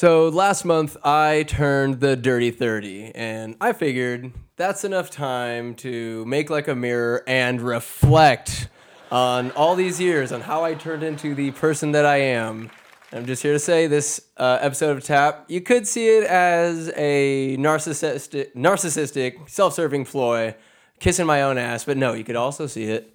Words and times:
So 0.00 0.30
last 0.30 0.64
month 0.64 0.96
I 1.04 1.44
turned 1.46 2.00
the 2.00 2.16
dirty 2.16 2.50
30 2.50 3.12
and 3.14 3.54
I 3.60 3.74
figured 3.74 4.32
that's 4.56 4.82
enough 4.82 5.10
time 5.10 5.74
to 5.74 6.24
make 6.24 6.48
like 6.48 6.68
a 6.68 6.74
mirror 6.74 7.22
and 7.26 7.60
reflect 7.60 8.70
on 9.10 9.50
all 9.50 9.76
these 9.76 10.00
years 10.00 10.32
on 10.32 10.40
how 10.40 10.64
I 10.64 10.72
turned 10.72 11.02
into 11.02 11.34
the 11.34 11.50
person 11.50 11.92
that 11.92 12.06
I 12.06 12.16
am. 12.16 12.70
I'm 13.12 13.26
just 13.26 13.42
here 13.42 13.52
to 13.52 13.58
say 13.58 13.88
this 13.88 14.22
uh, 14.38 14.56
episode 14.62 14.96
of 14.96 15.04
Tap, 15.04 15.44
you 15.48 15.60
could 15.60 15.86
see 15.86 16.08
it 16.08 16.24
as 16.24 16.90
a 16.96 17.58
narcissistic, 17.58 18.54
narcissistic, 18.54 19.50
self-serving 19.50 20.06
ploy, 20.06 20.54
kissing 20.98 21.26
my 21.26 21.42
own 21.42 21.58
ass, 21.58 21.84
but 21.84 21.98
no, 21.98 22.14
you 22.14 22.24
could 22.24 22.36
also 22.36 22.66
see 22.66 22.84
it. 22.84 23.14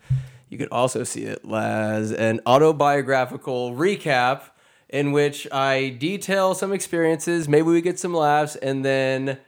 You 0.50 0.60
could 0.60 0.70
also 0.70 1.04
see 1.04 1.24
it 1.24 1.44
as 1.52 2.12
an 2.12 2.42
autobiographical 2.46 3.74
recap 3.74 4.52
in 4.96 5.12
which 5.12 5.46
I 5.52 5.90
detail 5.90 6.56
some 6.56 6.72
experiences. 6.72 7.50
Maybe 7.50 7.68
we 7.68 7.82
get 7.82 8.00
some 8.00 8.14
laughs, 8.14 8.56
and 8.56 8.86
then, 8.86 9.40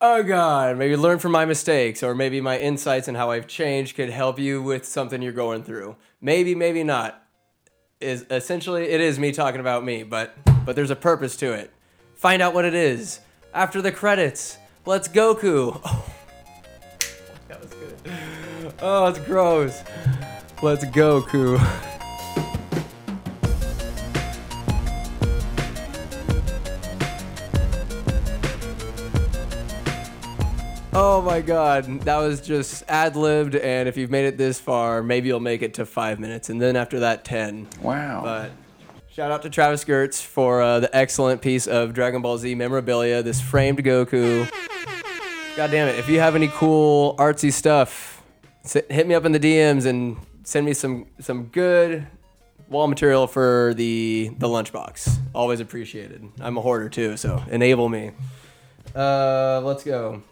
oh 0.00 0.22
God, 0.22 0.78
maybe 0.78 0.94
learn 0.94 1.18
from 1.18 1.32
my 1.32 1.44
mistakes, 1.44 2.04
or 2.04 2.14
maybe 2.14 2.40
my 2.40 2.56
insights 2.56 3.08
and 3.08 3.16
how 3.16 3.32
I've 3.32 3.48
changed 3.48 3.96
could 3.96 4.10
help 4.10 4.38
you 4.38 4.62
with 4.62 4.86
something 4.86 5.22
you're 5.22 5.32
going 5.32 5.64
through. 5.64 5.96
Maybe, 6.20 6.54
maybe 6.54 6.84
not. 6.84 7.20
Is 8.00 8.26
essentially 8.30 8.84
it 8.84 9.00
is 9.00 9.18
me 9.18 9.32
talking 9.32 9.58
about 9.58 9.84
me, 9.84 10.04
but 10.04 10.36
but 10.64 10.76
there's 10.76 10.92
a 10.92 10.96
purpose 10.96 11.34
to 11.38 11.52
it. 11.52 11.72
Find 12.14 12.40
out 12.40 12.54
what 12.54 12.64
it 12.64 12.74
is 12.74 13.18
after 13.52 13.82
the 13.82 13.90
credits. 13.90 14.56
Let's 14.86 15.08
Goku. 15.08 15.80
Oh, 17.50 17.54
that 17.54 17.62
was 17.62 17.70
good. 17.72 18.72
Oh, 18.82 19.06
it's 19.06 19.18
gross. 19.20 19.82
Let's 20.62 20.84
Goku. 20.84 21.58
Oh 31.00 31.22
my 31.22 31.40
god, 31.40 32.00
that 32.00 32.16
was 32.16 32.40
just 32.40 32.82
ad 32.88 33.14
libbed, 33.14 33.54
and 33.54 33.88
if 33.88 33.96
you've 33.96 34.10
made 34.10 34.26
it 34.26 34.36
this 34.36 34.58
far, 34.58 35.00
maybe 35.00 35.28
you'll 35.28 35.38
make 35.38 35.62
it 35.62 35.74
to 35.74 35.86
five 35.86 36.18
minutes, 36.18 36.50
and 36.50 36.60
then 36.60 36.74
after 36.74 36.98
that, 36.98 37.24
10. 37.24 37.68
Wow. 37.80 38.22
But 38.24 38.50
shout 39.08 39.30
out 39.30 39.42
to 39.42 39.48
Travis 39.48 39.84
Gertz 39.84 40.20
for 40.20 40.60
uh, 40.60 40.80
the 40.80 40.96
excellent 40.96 41.40
piece 41.40 41.68
of 41.68 41.94
Dragon 41.94 42.20
Ball 42.20 42.36
Z 42.36 42.52
memorabilia, 42.56 43.22
this 43.22 43.40
framed 43.40 43.84
Goku. 43.84 44.50
God 45.54 45.70
damn 45.70 45.86
it, 45.86 46.00
if 46.00 46.08
you 46.08 46.18
have 46.18 46.34
any 46.34 46.48
cool 46.48 47.14
artsy 47.14 47.52
stuff, 47.52 48.20
hit 48.64 49.06
me 49.06 49.14
up 49.14 49.24
in 49.24 49.30
the 49.30 49.38
DMs 49.38 49.86
and 49.86 50.16
send 50.42 50.66
me 50.66 50.74
some, 50.74 51.06
some 51.20 51.44
good 51.44 52.08
wall 52.68 52.88
material 52.88 53.28
for 53.28 53.72
the, 53.76 54.32
the 54.36 54.48
lunchbox. 54.48 55.16
Always 55.32 55.60
appreciated. 55.60 56.28
I'm 56.40 56.58
a 56.58 56.60
hoarder 56.60 56.88
too, 56.88 57.16
so 57.16 57.40
enable 57.52 57.88
me. 57.88 58.10
Uh, 58.96 59.60
let's 59.62 59.84
go. 59.84 60.24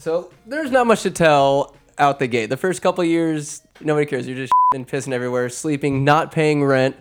So 0.00 0.30
there's 0.46 0.70
not 0.70 0.86
much 0.86 1.02
to 1.02 1.10
tell 1.10 1.76
out 1.98 2.18
the 2.18 2.26
gate. 2.26 2.46
The 2.46 2.56
first 2.56 2.80
couple 2.80 3.04
years, 3.04 3.60
nobody 3.82 4.06
cares. 4.06 4.26
You're 4.26 4.38
just 4.38 4.52
pissing 4.74 5.12
everywhere, 5.12 5.50
sleeping, 5.50 6.04
not 6.04 6.32
paying 6.32 6.64
rent. 6.64 6.96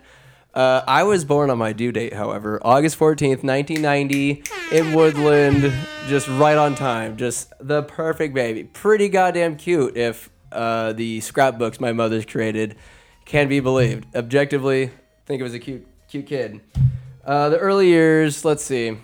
Uh, 0.53 0.81
I 0.85 1.03
was 1.03 1.23
born 1.23 1.49
on 1.49 1.57
my 1.57 1.71
due 1.71 1.93
date, 1.93 2.13
however, 2.13 2.59
August 2.61 2.99
14th, 2.99 3.41
1990, 3.43 4.43
in 4.73 4.93
Woodland, 4.93 5.71
just 6.07 6.27
right 6.27 6.57
on 6.57 6.75
time. 6.75 7.15
Just 7.15 7.53
the 7.61 7.83
perfect 7.83 8.33
baby. 8.33 8.65
Pretty 8.65 9.07
goddamn 9.07 9.55
cute 9.55 9.95
if 9.95 10.29
uh, 10.51 10.91
the 10.91 11.21
scrapbooks 11.21 11.79
my 11.79 11.93
mother's 11.93 12.25
created 12.25 12.75
can 13.23 13.47
be 13.47 13.61
believed. 13.61 14.13
Objectively, 14.13 14.87
I 14.87 14.91
think 15.25 15.39
it 15.39 15.43
was 15.43 15.53
a 15.53 15.59
cute, 15.59 15.87
cute 16.09 16.25
kid. 16.25 16.59
Uh, 17.23 17.47
the 17.47 17.59
early 17.59 17.87
years, 17.87 18.43
let's 18.43 18.63
see 18.63 18.97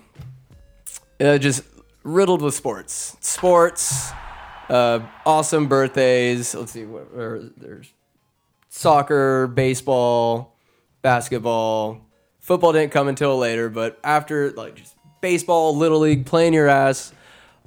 uh, 1.19 1.37
just 1.37 1.63
riddled 2.05 2.41
with 2.41 2.53
sports. 2.53 3.17
Sports, 3.19 4.11
uh, 4.69 4.99
awesome 5.25 5.67
birthdays. 5.67 6.55
Let's 6.55 6.71
see, 6.71 6.85
what, 6.85 7.11
there's 7.57 7.91
soccer, 8.69 9.47
baseball, 9.47 10.55
basketball. 11.01 12.05
Football 12.39 12.73
didn't 12.73 12.91
come 12.91 13.07
until 13.07 13.37
later, 13.37 13.69
but 13.69 13.99
after 14.03 14.51
like 14.51 14.75
just 14.75 14.95
baseball, 15.19 15.75
little 15.75 15.99
league, 15.99 16.25
playing 16.25 16.53
your 16.53 16.69
ass 16.69 17.11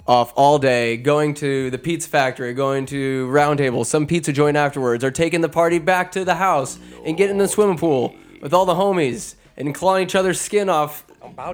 off 0.07 0.33
all 0.37 0.59
day, 0.59 0.97
going 0.97 1.35
to 1.35 1.69
the 1.71 1.79
pizza 1.79 2.09
factory, 2.09 2.55
going 2.55 2.87
to 2.87 3.27
round 3.27 3.59
table, 3.59 3.85
some 3.85 4.07
pizza 4.07 4.33
joint 4.33 4.57
afterwards, 4.57 5.03
or 5.03 5.11
taking 5.11 5.41
the 5.41 5.49
party 5.49 5.79
back 5.79 6.13
to 6.13 6.25
the 6.25 6.37
house 6.37 6.79
and 7.05 7.17
getting 7.17 7.33
in 7.33 7.39
the 7.39 7.49
swimming 7.49 7.77
pool 7.77 8.15
with 8.41 8.55
all 8.55 8.65
the 8.65 8.75
homies 8.75 9.35
and 9.57 9.75
clawing 9.75 10.05
each 10.05 10.15
other's 10.15 10.41
skin 10.41 10.69
off, 10.69 11.05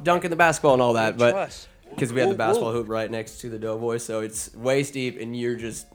dunking 0.03 0.29
the 0.29 0.37
basketball 0.37 0.75
and 0.75 0.83
all 0.83 0.93
that. 0.93 1.17
But. 1.17 1.33
Because 1.95 2.13
we 2.13 2.21
had 2.21 2.31
the 2.31 2.35
basketball 2.35 2.73
hoop 2.73 2.89
right 2.89 3.11
next 3.11 3.41
to 3.41 3.49
the 3.49 3.59
Doughboy, 3.59 3.99
so 3.99 4.21
it's 4.21 4.55
waist 4.55 4.95
deep, 4.95 5.21
and 5.21 5.37
you're 5.39 5.57
just. 5.57 5.87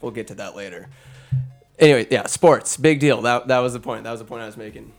We'll 0.00 0.12
get 0.12 0.28
to 0.28 0.34
that 0.36 0.56
later. 0.56 0.88
Anyway, 1.78 2.06
yeah, 2.10 2.26
sports, 2.26 2.76
big 2.78 3.00
deal. 3.00 3.22
That 3.22 3.48
that 3.48 3.58
was 3.58 3.74
the 3.74 3.80
point. 3.80 4.04
That 4.04 4.10
was 4.12 4.20
the 4.20 4.26
point 4.26 4.42
I 4.42 4.46
was 4.46 4.56
making. 4.56 4.92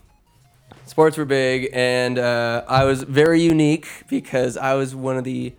Sports 0.85 1.17
were 1.17 1.25
big, 1.25 1.69
and 1.73 2.19
uh, 2.19 2.63
I 2.67 2.83
was 2.83 3.03
very 3.03 3.41
unique 3.41 3.87
because 4.09 4.57
I 4.57 4.73
was 4.73 4.93
one 4.93 5.17
of 5.17 5.23
the, 5.23 5.53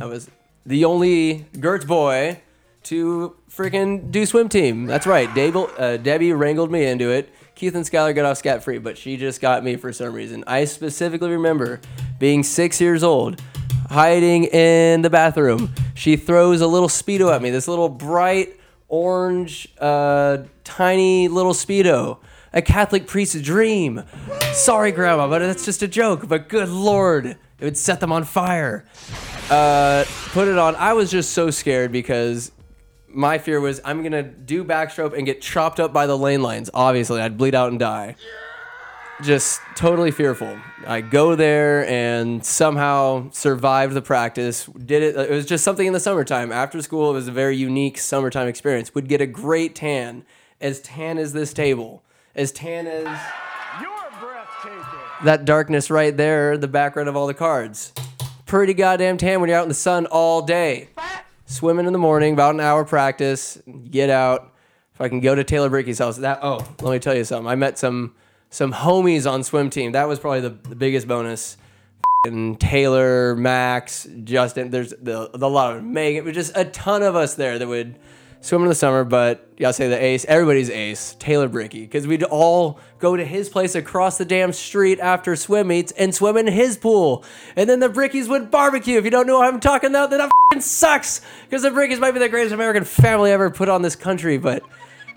I 0.00 0.06
was 0.06 0.30
the 0.64 0.84
only 0.84 1.46
Gertz 1.54 1.86
boy 1.86 2.40
to 2.84 3.36
freaking 3.50 4.10
do 4.10 4.24
swim 4.24 4.48
team. 4.48 4.86
That's 4.86 5.06
right. 5.06 5.28
Uh, 5.28 5.96
Debbie 5.96 6.32
wrangled 6.32 6.70
me 6.70 6.86
into 6.86 7.10
it. 7.10 7.30
Keith 7.54 7.74
and 7.74 7.84
Skylar 7.84 8.14
got 8.14 8.24
off 8.24 8.38
scot 8.38 8.62
free, 8.62 8.78
but 8.78 8.96
she 8.96 9.16
just 9.16 9.40
got 9.40 9.62
me 9.62 9.76
for 9.76 9.92
some 9.92 10.12
reason. 10.12 10.44
I 10.46 10.64
specifically 10.64 11.30
remember 11.30 11.80
being 12.18 12.42
six 12.42 12.80
years 12.80 13.02
old, 13.02 13.42
hiding 13.90 14.44
in 14.44 15.02
the 15.02 15.10
bathroom. 15.10 15.74
She 15.94 16.16
throws 16.16 16.62
a 16.62 16.66
little 16.66 16.88
Speedo 16.88 17.34
at 17.34 17.42
me, 17.42 17.50
this 17.50 17.68
little 17.68 17.88
bright 17.88 18.58
orange, 18.88 19.68
uh, 19.78 20.38
tiny 20.64 21.28
little 21.28 21.52
Speedo. 21.52 22.18
A 22.52 22.62
Catholic 22.62 23.06
priest's 23.06 23.40
dream. 23.42 24.02
Sorry, 24.52 24.90
Grandma, 24.90 25.28
but 25.28 25.38
that's 25.38 25.64
just 25.64 25.82
a 25.82 25.88
joke. 25.88 26.26
But 26.26 26.48
good 26.48 26.68
Lord, 26.68 27.26
it 27.26 27.36
would 27.60 27.76
set 27.76 28.00
them 28.00 28.10
on 28.10 28.24
fire 28.24 28.86
uh, 29.50 30.04
put 30.28 30.48
it 30.48 30.56
on. 30.56 30.76
I 30.76 30.92
was 30.92 31.10
just 31.10 31.32
so 31.32 31.50
scared 31.50 31.92
because 31.92 32.52
my 33.08 33.38
fear 33.38 33.60
was 33.60 33.80
I'm 33.84 34.02
gonna 34.02 34.22
do 34.22 34.64
backstroke 34.64 35.16
and 35.16 35.26
get 35.26 35.42
chopped 35.42 35.80
up 35.80 35.92
by 35.92 36.06
the 36.06 36.16
lane 36.16 36.42
lines. 36.42 36.70
Obviously, 36.72 37.20
I'd 37.20 37.36
bleed 37.36 37.54
out 37.54 37.70
and 37.70 37.78
die. 37.78 38.16
Just 39.22 39.60
totally 39.76 40.10
fearful. 40.10 40.58
I 40.86 41.02
go 41.02 41.34
there 41.34 41.86
and 41.86 42.44
somehow 42.44 43.30
survived 43.32 43.94
the 43.94 44.02
practice. 44.02 44.64
Did 44.66 45.02
it? 45.02 45.16
It 45.16 45.30
was 45.30 45.44
just 45.44 45.62
something 45.62 45.86
in 45.86 45.92
the 45.92 46.00
summertime. 46.00 46.50
After 46.52 46.80
school, 46.80 47.10
it 47.10 47.14
was 47.14 47.28
a 47.28 47.32
very 47.32 47.56
unique 47.56 47.98
summertime 47.98 48.48
experience. 48.48 48.94
Would 48.94 49.08
get 49.08 49.20
a 49.20 49.26
great 49.26 49.74
tan, 49.74 50.24
as 50.60 50.80
tan 50.80 51.18
as 51.18 51.32
this 51.32 51.52
table, 51.52 52.02
as 52.34 52.50
tan 52.50 52.86
as 52.86 53.06
that 55.24 55.44
darkness 55.44 55.90
right 55.90 56.16
there, 56.16 56.56
the 56.56 56.68
background 56.68 57.08
of 57.08 57.16
all 57.16 57.26
the 57.26 57.34
cards. 57.34 57.92
Pretty 58.46 58.74
goddamn 58.74 59.18
tan 59.18 59.40
when 59.40 59.48
you're 59.48 59.58
out 59.58 59.64
in 59.64 59.68
the 59.68 59.74
sun 59.74 60.06
all 60.06 60.42
day. 60.42 60.88
Swimming 61.46 61.86
in 61.86 61.92
the 61.92 61.98
morning, 61.98 62.32
about 62.32 62.54
an 62.54 62.60
hour 62.60 62.84
practice, 62.84 63.60
get 63.90 64.08
out. 64.08 64.52
If 64.94 65.00
I 65.00 65.08
can 65.08 65.20
go 65.20 65.34
to 65.34 65.44
Taylor 65.44 65.68
Brickey's 65.68 65.98
house, 65.98 66.16
that 66.18 66.40
oh, 66.42 66.58
let 66.80 66.92
me 66.92 66.98
tell 66.98 67.14
you 67.14 67.24
something. 67.24 67.48
I 67.48 67.54
met 67.54 67.78
some 67.78 68.14
some 68.50 68.72
homies 68.72 69.30
on 69.30 69.42
swim 69.42 69.70
team. 69.70 69.92
That 69.92 70.08
was 70.08 70.18
probably 70.18 70.40
the, 70.40 70.50
the 70.68 70.76
biggest 70.76 71.08
bonus. 71.08 71.56
And 72.26 72.60
Taylor, 72.60 73.34
Max, 73.34 74.06
Justin, 74.24 74.70
there's 74.70 74.90
the, 74.90 75.30
the 75.32 75.48
lot 75.48 75.76
of 75.76 75.82
Megan, 75.82 76.24
but 76.24 76.34
just 76.34 76.52
a 76.54 76.66
ton 76.66 77.02
of 77.02 77.16
us 77.16 77.34
there 77.34 77.58
that 77.58 77.66
would 77.66 77.98
swim 78.42 78.62
in 78.62 78.68
the 78.68 78.74
summer, 78.74 79.04
but 79.04 79.56
gotta 79.56 79.72
say 79.72 79.88
the 79.88 80.02
ace, 80.02 80.24
everybody's 80.26 80.68
ace, 80.70 81.14
Taylor 81.18 81.48
Bricky, 81.48 81.82
because 81.82 82.06
we'd 82.06 82.22
all 82.22 82.78
go 82.98 83.16
to 83.16 83.24
his 83.24 83.48
place 83.48 83.74
across 83.74 84.18
the 84.18 84.24
damn 84.24 84.52
street 84.52 84.98
after 85.00 85.36
swim 85.36 85.68
meets 85.68 85.92
and 85.92 86.14
swim 86.14 86.36
in 86.36 86.46
his 86.46 86.76
pool. 86.76 87.24
And 87.56 87.70
then 87.70 87.80
the 87.80 87.88
Brickies 87.88 88.28
would 88.28 88.50
barbecue. 88.50 88.98
If 88.98 89.04
you 89.04 89.10
don't 89.10 89.26
know 89.26 89.38
what 89.38 89.52
I'm 89.52 89.60
talking 89.60 89.90
about, 89.90 90.10
then 90.10 90.28
that 90.52 90.62
sucks, 90.62 91.20
because 91.48 91.62
the 91.62 91.70
Brickies 91.70 91.98
might 91.98 92.12
be 92.12 92.18
the 92.18 92.28
greatest 92.28 92.54
American 92.54 92.84
family 92.84 93.30
ever 93.30 93.50
put 93.50 93.68
on 93.68 93.82
this 93.82 93.96
country, 93.96 94.36
but 94.36 94.62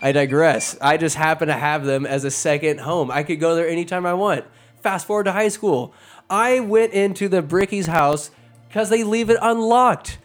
I 0.04 0.12
digress. 0.12 0.76
I 0.82 0.98
just 0.98 1.16
happen 1.16 1.48
to 1.48 1.54
have 1.54 1.86
them 1.86 2.04
as 2.04 2.24
a 2.24 2.30
second 2.30 2.80
home. 2.80 3.10
I 3.10 3.22
could 3.22 3.40
go 3.40 3.54
there 3.54 3.66
anytime 3.66 4.04
I 4.04 4.12
want. 4.12 4.44
Fast 4.82 5.06
forward 5.06 5.24
to 5.24 5.32
high 5.32 5.48
school. 5.48 5.94
I 6.28 6.60
went 6.60 6.92
into 6.92 7.26
the 7.26 7.40
Bricky's 7.40 7.86
house 7.86 8.30
because 8.68 8.90
they 8.90 9.02
leave 9.02 9.30
it 9.30 9.38
unlocked. 9.40 10.18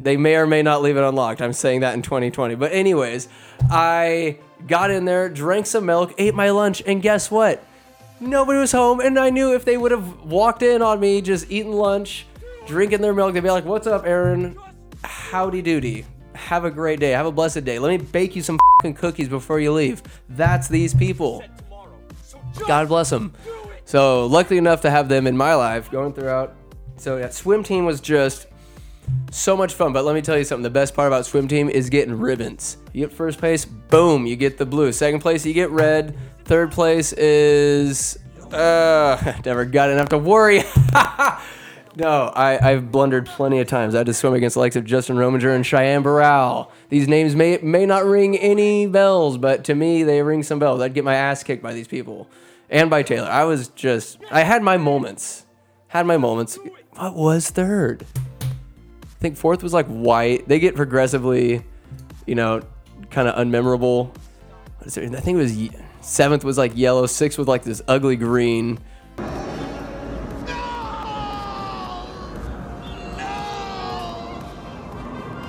They 0.00 0.16
may 0.16 0.36
or 0.36 0.46
may 0.46 0.62
not 0.62 0.80
leave 0.80 0.96
it 0.96 1.04
unlocked. 1.04 1.42
I'm 1.42 1.52
saying 1.52 1.80
that 1.80 1.92
in 1.92 2.00
2020. 2.00 2.54
But, 2.54 2.72
anyways, 2.72 3.28
I 3.70 4.38
got 4.66 4.90
in 4.90 5.04
there, 5.04 5.28
drank 5.28 5.66
some 5.66 5.84
milk, 5.84 6.14
ate 6.16 6.34
my 6.34 6.48
lunch, 6.48 6.82
and 6.86 7.02
guess 7.02 7.30
what? 7.30 7.62
Nobody 8.18 8.58
was 8.58 8.72
home. 8.72 8.98
And 9.00 9.18
I 9.18 9.28
knew 9.28 9.54
if 9.54 9.66
they 9.66 9.76
would 9.76 9.90
have 9.90 10.22
walked 10.22 10.62
in 10.62 10.80
on 10.80 11.00
me 11.00 11.20
just 11.20 11.50
eating 11.50 11.72
lunch, 11.72 12.24
drinking 12.66 13.02
their 13.02 13.12
milk, 13.12 13.34
they'd 13.34 13.40
be 13.40 13.50
like, 13.50 13.66
What's 13.66 13.86
up, 13.86 14.06
Aaron? 14.06 14.56
Howdy 15.02 15.60
doody. 15.60 16.06
Have 16.34 16.64
a 16.64 16.70
great 16.70 17.00
day. 17.00 17.10
Have 17.10 17.26
a 17.26 17.32
blessed 17.32 17.64
day. 17.64 17.78
Let 17.78 18.00
me 18.00 18.06
bake 18.06 18.36
you 18.36 18.42
some 18.42 18.58
cookies 18.82 19.28
before 19.28 19.60
you 19.60 19.72
leave. 19.72 20.02
That's 20.28 20.68
these 20.68 20.94
people. 20.94 21.42
God 22.66 22.88
bless 22.88 23.10
them. 23.10 23.32
So 23.84 24.26
luckily 24.26 24.58
enough 24.58 24.80
to 24.82 24.90
have 24.90 25.08
them 25.08 25.26
in 25.26 25.36
my 25.36 25.54
life 25.54 25.90
going 25.90 26.12
throughout. 26.12 26.56
So 26.96 27.16
yeah, 27.16 27.28
swim 27.28 27.62
team 27.62 27.84
was 27.84 28.00
just 28.00 28.46
so 29.30 29.56
much 29.56 29.74
fun. 29.74 29.92
But 29.92 30.04
let 30.04 30.14
me 30.14 30.22
tell 30.22 30.38
you 30.38 30.44
something. 30.44 30.62
The 30.62 30.70
best 30.70 30.94
part 30.94 31.08
about 31.08 31.26
swim 31.26 31.48
team 31.48 31.68
is 31.68 31.90
getting 31.90 32.18
ribbons. 32.18 32.78
You 32.92 33.06
get 33.06 33.14
first 33.14 33.38
place, 33.38 33.64
boom, 33.64 34.26
you 34.26 34.36
get 34.36 34.58
the 34.58 34.66
blue. 34.66 34.92
Second 34.92 35.20
place, 35.20 35.44
you 35.44 35.52
get 35.52 35.70
red. 35.70 36.16
Third 36.44 36.72
place 36.72 37.12
is 37.12 38.18
uh, 38.52 39.34
never 39.44 39.64
got 39.64 39.90
enough 39.90 40.08
to 40.10 40.18
worry. 40.18 40.62
no, 41.96 42.32
I, 42.34 42.70
I've 42.70 42.90
blundered 42.90 43.26
plenty 43.26 43.60
of 43.60 43.68
times. 43.68 43.94
I 43.94 43.98
had 43.98 44.06
to 44.06 44.14
swim 44.14 44.34
against 44.34 44.54
the 44.54 44.60
likes 44.60 44.76
of 44.76 44.84
Justin 44.84 45.16
Rominger 45.16 45.54
and 45.54 45.64
Cheyenne 45.64 46.02
Barral. 46.02 46.70
These 46.88 47.08
names 47.08 47.36
may 47.36 47.58
may 47.58 47.86
not 47.86 48.04
ring 48.04 48.36
any 48.36 48.86
bells, 48.86 49.38
but 49.38 49.64
to 49.64 49.74
me 49.74 50.02
they 50.02 50.22
ring 50.22 50.42
some 50.42 50.58
bells. 50.58 50.80
I'd 50.80 50.94
get 50.94 51.04
my 51.04 51.14
ass 51.14 51.42
kicked 51.42 51.62
by 51.62 51.72
these 51.72 51.88
people 51.88 52.28
and 52.68 52.90
by 52.90 53.02
Taylor. 53.02 53.28
I 53.28 53.44
was 53.44 53.68
just 53.68 54.18
I 54.30 54.40
had 54.40 54.62
my 54.62 54.76
moments. 54.76 55.46
Had 55.88 56.06
my 56.06 56.16
moments. 56.16 56.58
What 56.96 57.14
was 57.14 57.50
third? 57.50 58.04
I 58.42 59.18
think 59.20 59.36
fourth 59.36 59.62
was 59.62 59.72
like 59.72 59.86
white. 59.86 60.48
They 60.48 60.58
get 60.58 60.74
progressively, 60.74 61.64
you 62.26 62.34
know, 62.34 62.62
kind 63.10 63.28
of 63.28 63.36
unmemorable. 63.36 64.14
I 64.80 64.90
think 64.90 65.14
it 65.14 65.34
was 65.34 65.56
seventh 66.00 66.44
was 66.44 66.58
like 66.58 66.76
yellow. 66.76 67.06
Sixth 67.06 67.38
was 67.38 67.48
like 67.48 67.62
this 67.62 67.80
ugly 67.86 68.16
green. 68.16 68.80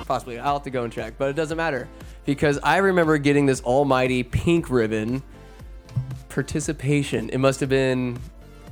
Possibly. 0.06 0.38
I'll 0.38 0.54
have 0.54 0.62
to 0.62 0.70
go 0.70 0.84
and 0.84 0.92
check, 0.92 1.14
but 1.18 1.30
it 1.30 1.36
doesn't 1.36 1.56
matter 1.56 1.88
because 2.24 2.58
I 2.62 2.78
remember 2.78 3.18
getting 3.18 3.46
this 3.46 3.62
almighty 3.62 4.22
pink 4.22 4.70
ribbon 4.70 5.22
participation. 6.28 7.28
It 7.30 7.38
must 7.38 7.60
have 7.60 7.68
been. 7.68 8.18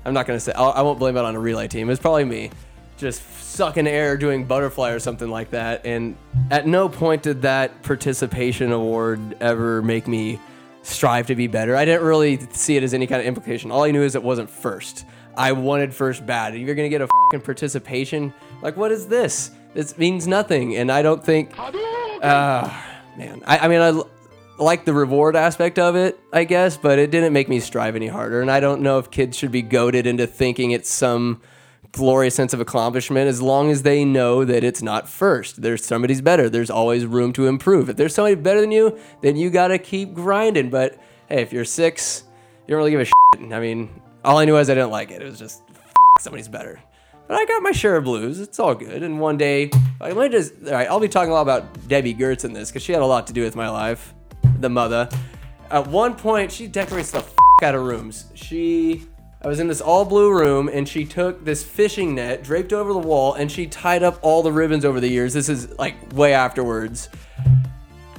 I'm 0.04 0.14
not 0.14 0.26
gonna 0.26 0.38
say. 0.38 0.52
I'll, 0.52 0.70
I 0.70 0.82
won't 0.82 0.98
blame 0.98 1.16
it 1.16 1.24
on 1.24 1.34
a 1.34 1.40
relay 1.40 1.66
team. 1.66 1.90
It's 1.90 2.00
probably 2.00 2.24
me, 2.24 2.50
just 2.98 3.22
sucking 3.42 3.86
air 3.86 4.16
doing 4.16 4.44
butterfly 4.44 4.90
or 4.90 4.98
something 4.98 5.28
like 5.28 5.50
that. 5.50 5.84
And 5.84 6.16
at 6.50 6.66
no 6.66 6.88
point 6.88 7.22
did 7.22 7.42
that 7.42 7.82
participation 7.82 8.70
award 8.70 9.36
ever 9.40 9.82
make 9.82 10.06
me 10.06 10.38
strive 10.82 11.26
to 11.28 11.34
be 11.34 11.46
better. 11.46 11.74
I 11.74 11.84
didn't 11.84 12.04
really 12.04 12.38
see 12.52 12.76
it 12.76 12.82
as 12.82 12.94
any 12.94 13.06
kind 13.06 13.20
of 13.20 13.26
implication. 13.26 13.70
All 13.70 13.82
I 13.82 13.90
knew 13.90 14.02
is 14.02 14.14
it 14.14 14.22
wasn't 14.22 14.50
first. 14.50 15.06
I 15.36 15.52
wanted 15.52 15.92
first 15.92 16.24
bad. 16.24 16.54
You're 16.54 16.74
gonna 16.76 16.88
get 16.88 17.00
a 17.00 17.08
fucking 17.08 17.40
participation. 17.40 18.32
Like, 18.62 18.76
what 18.76 18.92
is 18.92 19.08
this? 19.08 19.50
This 19.74 19.98
means 19.98 20.26
nothing. 20.26 20.76
And 20.76 20.90
I 20.90 21.02
don't 21.02 21.24
think. 21.24 21.52
Ah, 21.58 23.02
man. 23.18 23.42
I, 23.46 23.58
I 23.58 23.68
mean, 23.68 23.80
I 23.80 23.88
l- 23.88 24.08
like 24.58 24.84
the 24.84 24.94
reward 24.94 25.36
aspect 25.36 25.78
of 25.78 25.96
it, 25.96 26.18
I 26.32 26.44
guess, 26.44 26.76
but 26.76 26.98
it 26.98 27.10
didn't 27.10 27.32
make 27.32 27.48
me 27.48 27.60
strive 27.60 27.96
any 27.96 28.06
harder. 28.06 28.40
And 28.40 28.50
I 28.50 28.60
don't 28.60 28.82
know 28.82 28.98
if 28.98 29.10
kids 29.10 29.36
should 29.36 29.50
be 29.52 29.62
goaded 29.62 30.06
into 30.06 30.26
thinking 30.26 30.70
it's 30.70 30.90
some 30.90 31.40
glorious 31.92 32.34
sense 32.34 32.52
of 32.52 32.60
accomplishment 32.60 33.28
as 33.28 33.40
long 33.40 33.70
as 33.70 33.82
they 33.82 34.04
know 34.04 34.44
that 34.44 34.64
it's 34.64 34.82
not 34.82 35.08
first. 35.08 35.62
There's 35.62 35.84
somebody's 35.84 36.20
better. 36.20 36.48
There's 36.48 36.70
always 36.70 37.04
room 37.04 37.32
to 37.34 37.46
improve. 37.46 37.88
If 37.88 37.96
there's 37.96 38.14
somebody 38.14 38.34
better 38.36 38.60
than 38.60 38.72
you, 38.72 38.98
then 39.20 39.36
you 39.36 39.50
got 39.50 39.68
to 39.68 39.78
keep 39.78 40.14
grinding. 40.14 40.70
But 40.70 40.98
hey, 41.28 41.42
if 41.42 41.52
you're 41.52 41.64
six, 41.64 42.24
you 42.66 42.72
don't 42.72 42.78
really 42.78 42.90
give 42.90 43.00
a 43.00 43.04
shit. 43.04 43.52
I 43.52 43.60
mean, 43.60 44.00
all 44.24 44.38
I 44.38 44.44
knew 44.44 44.54
was 44.54 44.70
I 44.70 44.74
didn't 44.74 44.90
like 44.90 45.10
it. 45.10 45.20
It 45.22 45.24
was 45.24 45.38
just 45.38 45.62
somebody's 46.20 46.48
better. 46.48 46.80
But 47.34 47.40
I 47.40 47.46
got 47.46 47.64
my 47.64 47.72
share 47.72 47.96
of 47.96 48.04
blues. 48.04 48.38
It's 48.38 48.60
all 48.60 48.76
good. 48.76 49.02
And 49.02 49.18
one 49.18 49.36
day, 49.36 49.68
let 50.00 50.16
me 50.16 50.28
just, 50.28 50.52
all 50.66 50.70
right, 50.70 50.88
I'll 50.88 51.00
be 51.00 51.08
talking 51.08 51.32
a 51.32 51.34
lot 51.34 51.42
about 51.42 51.88
Debbie 51.88 52.14
Gertz 52.14 52.44
in 52.44 52.52
this 52.52 52.70
because 52.70 52.84
she 52.84 52.92
had 52.92 53.02
a 53.02 53.06
lot 53.06 53.26
to 53.26 53.32
do 53.32 53.42
with 53.42 53.56
my 53.56 53.68
life, 53.68 54.14
the 54.60 54.68
mother. 54.68 55.08
At 55.68 55.88
one 55.88 56.14
point, 56.14 56.52
she 56.52 56.68
decorates 56.68 57.10
the 57.10 57.18
f- 57.18 57.34
out 57.60 57.74
of 57.74 57.82
rooms. 57.82 58.26
She, 58.34 59.02
I 59.42 59.48
was 59.48 59.58
in 59.58 59.66
this 59.66 59.80
all 59.80 60.04
blue 60.04 60.30
room 60.30 60.68
and 60.68 60.88
she 60.88 61.04
took 61.04 61.44
this 61.44 61.64
fishing 61.64 62.14
net, 62.14 62.44
draped 62.44 62.72
over 62.72 62.92
the 62.92 63.00
wall, 63.00 63.34
and 63.34 63.50
she 63.50 63.66
tied 63.66 64.04
up 64.04 64.20
all 64.22 64.44
the 64.44 64.52
ribbons 64.52 64.84
over 64.84 65.00
the 65.00 65.08
years. 65.08 65.34
This 65.34 65.48
is 65.48 65.76
like 65.76 65.96
way 66.12 66.34
afterwards 66.34 67.08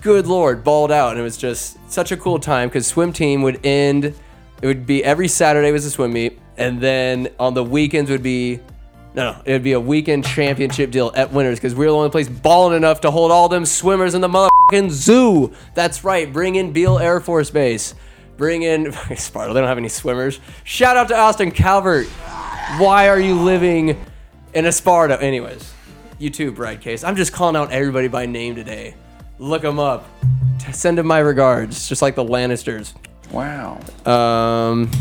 good 0.01 0.27
lord, 0.27 0.61
balled 0.61 0.91
out. 0.91 1.11
And 1.11 1.19
it 1.21 1.23
was 1.23 1.37
just 1.37 1.77
such 1.89 2.11
a 2.11 2.17
cool 2.17 2.37
time 2.37 2.67
because 2.67 2.85
swim 2.85 3.13
team 3.13 3.43
would 3.43 3.65
end, 3.65 4.13
it 4.61 4.67
would 4.67 4.85
be 4.85 5.01
every 5.05 5.29
Saturday 5.29 5.71
was 5.71 5.85
a 5.85 5.89
swim 5.89 6.11
meet. 6.11 6.37
And 6.57 6.81
then 6.81 7.29
on 7.39 7.53
the 7.53 7.63
weekends 7.63 8.11
would 8.11 8.21
be, 8.21 8.59
no, 9.15 9.31
no, 9.31 9.41
it 9.45 9.53
would 9.53 9.63
be 9.63 9.71
a 9.71 9.79
weekend 9.79 10.25
championship 10.25 10.91
deal 10.91 11.11
at 11.15 11.31
Winters 11.31 11.57
because 11.57 11.73
we're 11.73 11.87
the 11.87 11.93
only 11.93 12.09
place 12.09 12.27
balling 12.27 12.75
enough 12.75 13.01
to 13.01 13.11
hold 13.11 13.31
all 13.31 13.47
them 13.47 13.65
swimmers 13.65 14.13
in 14.13 14.21
the 14.21 14.27
motherfucking 14.27 14.89
zoo. 14.89 15.53
That's 15.73 16.03
right. 16.03 16.31
Bring 16.31 16.55
in 16.55 16.73
Beale 16.73 16.99
Air 16.99 17.21
Force 17.21 17.49
Base. 17.49 17.95
Bring 18.35 18.63
in 18.63 18.91
Sparta. 19.15 19.53
They 19.53 19.61
don't 19.61 19.69
have 19.69 19.77
any 19.77 19.87
swimmers. 19.87 20.41
Shout 20.65 20.97
out 20.97 21.07
to 21.07 21.17
Austin 21.17 21.51
Calvert. 21.51 22.07
Why 22.77 23.07
are 23.07 23.19
you 23.19 23.35
living 23.35 24.05
in 24.53 24.65
a 24.65 24.71
Sparta? 24.71 25.21
Anyways, 25.21 25.73
you 26.19 26.29
too, 26.29 26.51
Bride 26.51 26.81
Case. 26.81 27.03
I'm 27.03 27.15
just 27.15 27.31
calling 27.31 27.55
out 27.55 27.71
everybody 27.71 28.09
by 28.09 28.25
name 28.25 28.55
today. 28.55 28.95
Look 29.39 29.61
them 29.61 29.79
up. 29.79 30.09
Send 30.73 30.97
them 30.97 31.07
my 31.07 31.19
regards, 31.19 31.87
just 31.87 32.01
like 32.01 32.15
the 32.15 32.25
Lannisters. 32.25 32.93
Wow. 33.31 33.79
Um, 34.05 34.91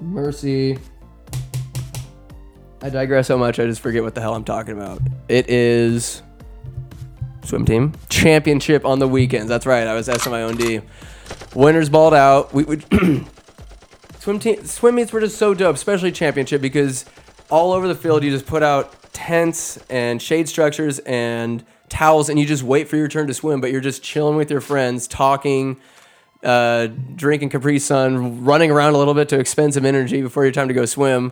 Mercy. 0.00 0.78
I 2.82 2.90
digress 2.90 3.28
so 3.28 3.38
much, 3.38 3.60
I 3.60 3.66
just 3.66 3.80
forget 3.80 4.02
what 4.02 4.16
the 4.16 4.20
hell 4.20 4.34
I'm 4.34 4.42
talking 4.42 4.74
about. 4.74 5.00
It 5.28 5.48
is 5.48 6.20
swim 7.44 7.64
team 7.64 7.92
championship 8.08 8.84
on 8.84 8.98
the 8.98 9.06
weekends. 9.06 9.48
That's 9.48 9.66
right. 9.66 9.86
I 9.86 9.94
was 9.94 10.08
SMIOND. 10.08 10.82
Winters 11.54 11.88
balled 11.88 12.14
out. 12.14 12.52
We 12.52 12.64
would 12.64 12.84
swim 14.18 14.38
team 14.40 14.64
swim 14.64 14.96
meets 14.96 15.12
were 15.12 15.20
just 15.20 15.38
so 15.38 15.54
dope, 15.54 15.76
especially 15.76 16.10
championship 16.10 16.60
because 16.60 17.04
all 17.50 17.72
over 17.72 17.86
the 17.86 17.94
field 17.94 18.24
you 18.24 18.30
just 18.30 18.46
put 18.46 18.64
out 18.64 18.96
tents 19.12 19.76
and 19.88 20.20
shade 20.20 20.48
structures 20.48 20.98
and 21.00 21.64
towels 21.88 22.28
and 22.28 22.38
you 22.38 22.46
just 22.46 22.64
wait 22.64 22.88
for 22.88 22.96
your 22.96 23.06
turn 23.06 23.28
to 23.28 23.34
swim, 23.34 23.60
but 23.60 23.70
you're 23.70 23.80
just 23.80 24.02
chilling 24.02 24.36
with 24.36 24.50
your 24.50 24.60
friends, 24.60 25.06
talking, 25.06 25.80
uh, 26.42 26.88
drinking 27.14 27.50
Capri 27.50 27.78
Sun, 27.78 28.44
running 28.44 28.72
around 28.72 28.94
a 28.94 28.98
little 28.98 29.14
bit 29.14 29.28
to 29.28 29.38
expend 29.38 29.74
some 29.74 29.86
energy 29.86 30.20
before 30.20 30.42
your 30.42 30.52
time 30.52 30.66
to 30.66 30.74
go 30.74 30.84
swim. 30.84 31.30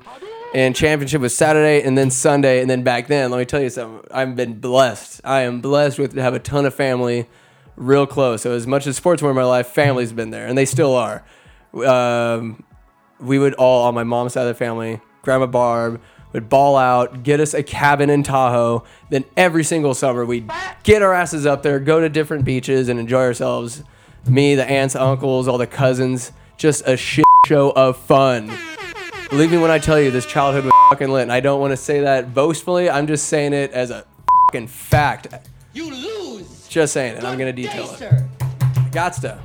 And 0.52 0.75
championship 0.75 1.20
was 1.20 1.37
Saturday 1.37 1.82
and 1.87 1.97
then 1.97 2.11
Sunday, 2.11 2.61
and 2.61 2.69
then 2.69 2.82
back 2.82 3.06
then, 3.06 3.31
let 3.31 3.38
me 3.38 3.44
tell 3.44 3.61
you 3.61 3.70
something. 3.70 4.05
I've 4.12 4.35
been 4.35 4.58
blessed. 4.58 5.20
I 5.23 5.43
am 5.43 5.61
blessed 5.61 5.99
with 5.99 6.14
to 6.14 6.23
have 6.23 6.35
a 6.35 6.41
ton 6.41 6.67
of 6.67 6.75
family, 6.75 7.29
real 7.76 8.06
close. 8.06 8.43
So 8.43 8.52
as 8.52 8.67
much 8.67 8.87
as 8.88 8.97
sports 8.97 9.23
were 9.23 9.31
in 9.31 9.37
my 9.37 9.44
life, 9.44 9.69
family's 9.69 10.12
been 10.12 10.31
there, 10.31 10.47
and 10.47 10.58
they 10.58 10.64
still 10.64 10.97
are. 10.97 11.25
Um, 11.73 12.64
we 13.20 13.38
would 13.38 13.55
all 13.55 13.87
on 13.87 13.94
my 13.94 14.02
mom's 14.02 14.32
side 14.32 14.43
of 14.43 14.49
the 14.49 14.55
family, 14.55 15.00
Grandma 15.23 15.47
Barb 15.47 16.00
would 16.32 16.49
ball 16.49 16.76
out, 16.76 17.23
get 17.23 17.40
us 17.40 17.54
a 17.54 17.62
cabin 17.62 18.11
in 18.11 18.23
Tahoe. 18.23 18.85
Then 19.11 19.25
every 19.37 19.64
single 19.64 19.95
summer 19.95 20.25
we'd 20.25 20.50
get 20.83 21.02
our 21.02 21.12
asses 21.12 21.47
up 21.47 21.62
there, 21.62 21.80
go 21.80 22.00
to 22.00 22.09
different 22.09 22.45
beaches, 22.45 22.88
and 22.88 23.00
enjoy 23.00 23.23
ourselves. 23.23 23.83
Me, 24.28 24.54
the 24.54 24.64
aunts, 24.64 24.95
uncles, 24.95 25.49
all 25.49 25.59
the 25.59 25.66
cousins, 25.66 26.33
just 26.57 26.87
a 26.87 26.97
shit 26.97 27.25
show 27.47 27.71
of 27.71 27.97
fun. 27.97 28.52
Believe 29.30 29.52
me 29.52 29.58
when 29.58 29.70
I 29.70 29.78
tell 29.78 30.00
you, 30.00 30.10
this 30.10 30.26
childhood 30.26 30.64
was 30.64 30.72
fucking 30.90 31.08
lit. 31.08 31.22
And 31.22 31.32
I 31.32 31.38
don't 31.38 31.60
want 31.60 31.70
to 31.70 31.76
say 31.76 32.00
that 32.00 32.34
boastfully. 32.34 32.90
I'm 32.90 33.06
just 33.06 33.28
saying 33.28 33.52
it 33.52 33.70
as 33.70 33.90
a 33.90 34.04
fucking 34.49 34.66
fact. 34.66 35.28
You 35.72 35.88
lose. 35.88 36.66
Just 36.66 36.92
saying 36.92 37.16
it. 37.16 37.22
I'm 37.22 37.38
gonna 37.38 37.52
detail 37.52 37.87
day, 37.87 37.92
it. 37.92 37.99
sir. 37.99 38.28
Gots. 38.90 39.40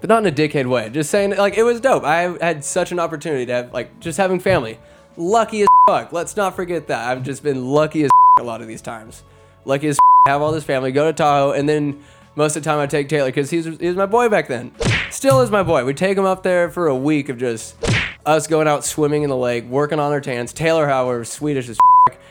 But 0.00 0.08
not 0.08 0.24
in 0.24 0.32
a 0.32 0.34
dickhead 0.34 0.66
way. 0.66 0.88
Just 0.88 1.10
saying, 1.10 1.36
like, 1.36 1.58
it 1.58 1.64
was 1.64 1.80
dope. 1.80 2.04
I 2.04 2.36
had 2.44 2.64
such 2.64 2.92
an 2.92 3.00
opportunity 3.00 3.44
to 3.46 3.52
have, 3.52 3.72
like, 3.72 3.98
just 3.98 4.18
having 4.18 4.38
family. 4.38 4.78
Lucky 5.16 5.62
as 5.62 5.68
fuck. 5.88 6.12
Let's 6.12 6.36
not 6.36 6.54
forget 6.54 6.86
that. 6.86 7.08
I've 7.08 7.24
just 7.24 7.42
been 7.42 7.66
lucky 7.66 8.04
as 8.04 8.10
a 8.38 8.44
lot 8.44 8.62
of 8.62 8.68
these 8.68 8.82
times. 8.82 9.24
Lucky 9.64 9.88
as 9.88 9.98
have 10.28 10.42
all 10.42 10.52
this 10.52 10.64
family, 10.64 10.92
go 10.92 11.06
to 11.06 11.12
Tahoe, 11.12 11.50
and 11.50 11.68
then 11.68 12.04
most 12.36 12.56
of 12.56 12.62
the 12.62 12.70
time 12.70 12.78
I 12.78 12.86
take 12.86 13.08
Taylor 13.08 13.28
because 13.28 13.50
he's, 13.50 13.64
he 13.64 13.88
was 13.88 13.96
my 13.96 14.06
boy 14.06 14.28
back 14.28 14.46
then. 14.46 14.70
Still 15.10 15.40
is 15.40 15.50
my 15.50 15.64
boy. 15.64 15.84
We 15.84 15.92
take 15.92 16.16
him 16.16 16.24
up 16.24 16.44
there 16.44 16.70
for 16.70 16.86
a 16.86 16.96
week 16.96 17.28
of 17.28 17.36
just 17.36 17.74
us 18.24 18.46
going 18.46 18.68
out 18.68 18.84
swimming 18.84 19.22
in 19.22 19.30
the 19.30 19.36
lake, 19.36 19.64
working 19.64 19.98
on 19.98 20.12
our 20.12 20.20
tans. 20.20 20.52
Taylor, 20.52 20.86
however, 20.86 21.24
Swedish 21.24 21.68
as 21.68 21.78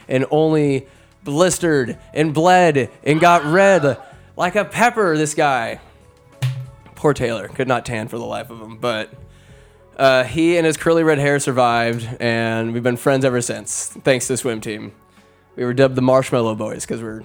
and 0.08 0.26
only 0.32 0.88
blistered 1.24 1.98
and 2.14 2.34
bled 2.34 2.90
and 3.04 3.20
got 3.20 3.46
red 3.46 3.98
like 4.36 4.56
a 4.56 4.66
pepper, 4.66 5.18
this 5.18 5.34
guy. 5.34 5.80
Poor 6.96 7.14
Taylor 7.14 7.48
could 7.48 7.68
not 7.68 7.86
tan 7.86 8.08
for 8.08 8.18
the 8.18 8.26
life 8.26 8.50
of 8.50 8.60
him, 8.60 8.78
but 8.78 9.14
uh, 9.98 10.24
he 10.24 10.58
and 10.58 10.66
his 10.66 10.78
curly 10.78 11.04
red 11.04 11.18
hair 11.18 11.40
survived, 11.40 12.08
and 12.20 12.74
we've 12.74 12.84
been 12.84 12.98
friends 12.98 13.26
ever 13.26 13.42
since. 13.42 13.88
Thanks 13.88 14.28
to 14.28 14.38
swim 14.38 14.62
team, 14.62 14.94
we 15.56 15.64
were 15.66 15.74
dubbed 15.74 15.96
the 15.96 16.02
Marshmallow 16.02 16.56
Boys 16.56 16.86
because 16.86 17.02
we're 17.02 17.24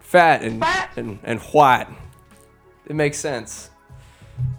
fat 0.00 0.42
and 0.42 0.64
and 0.96 1.18
and 1.22 1.40
white. 1.40 1.86
It 2.86 2.96
makes 2.96 3.18
sense. 3.18 3.70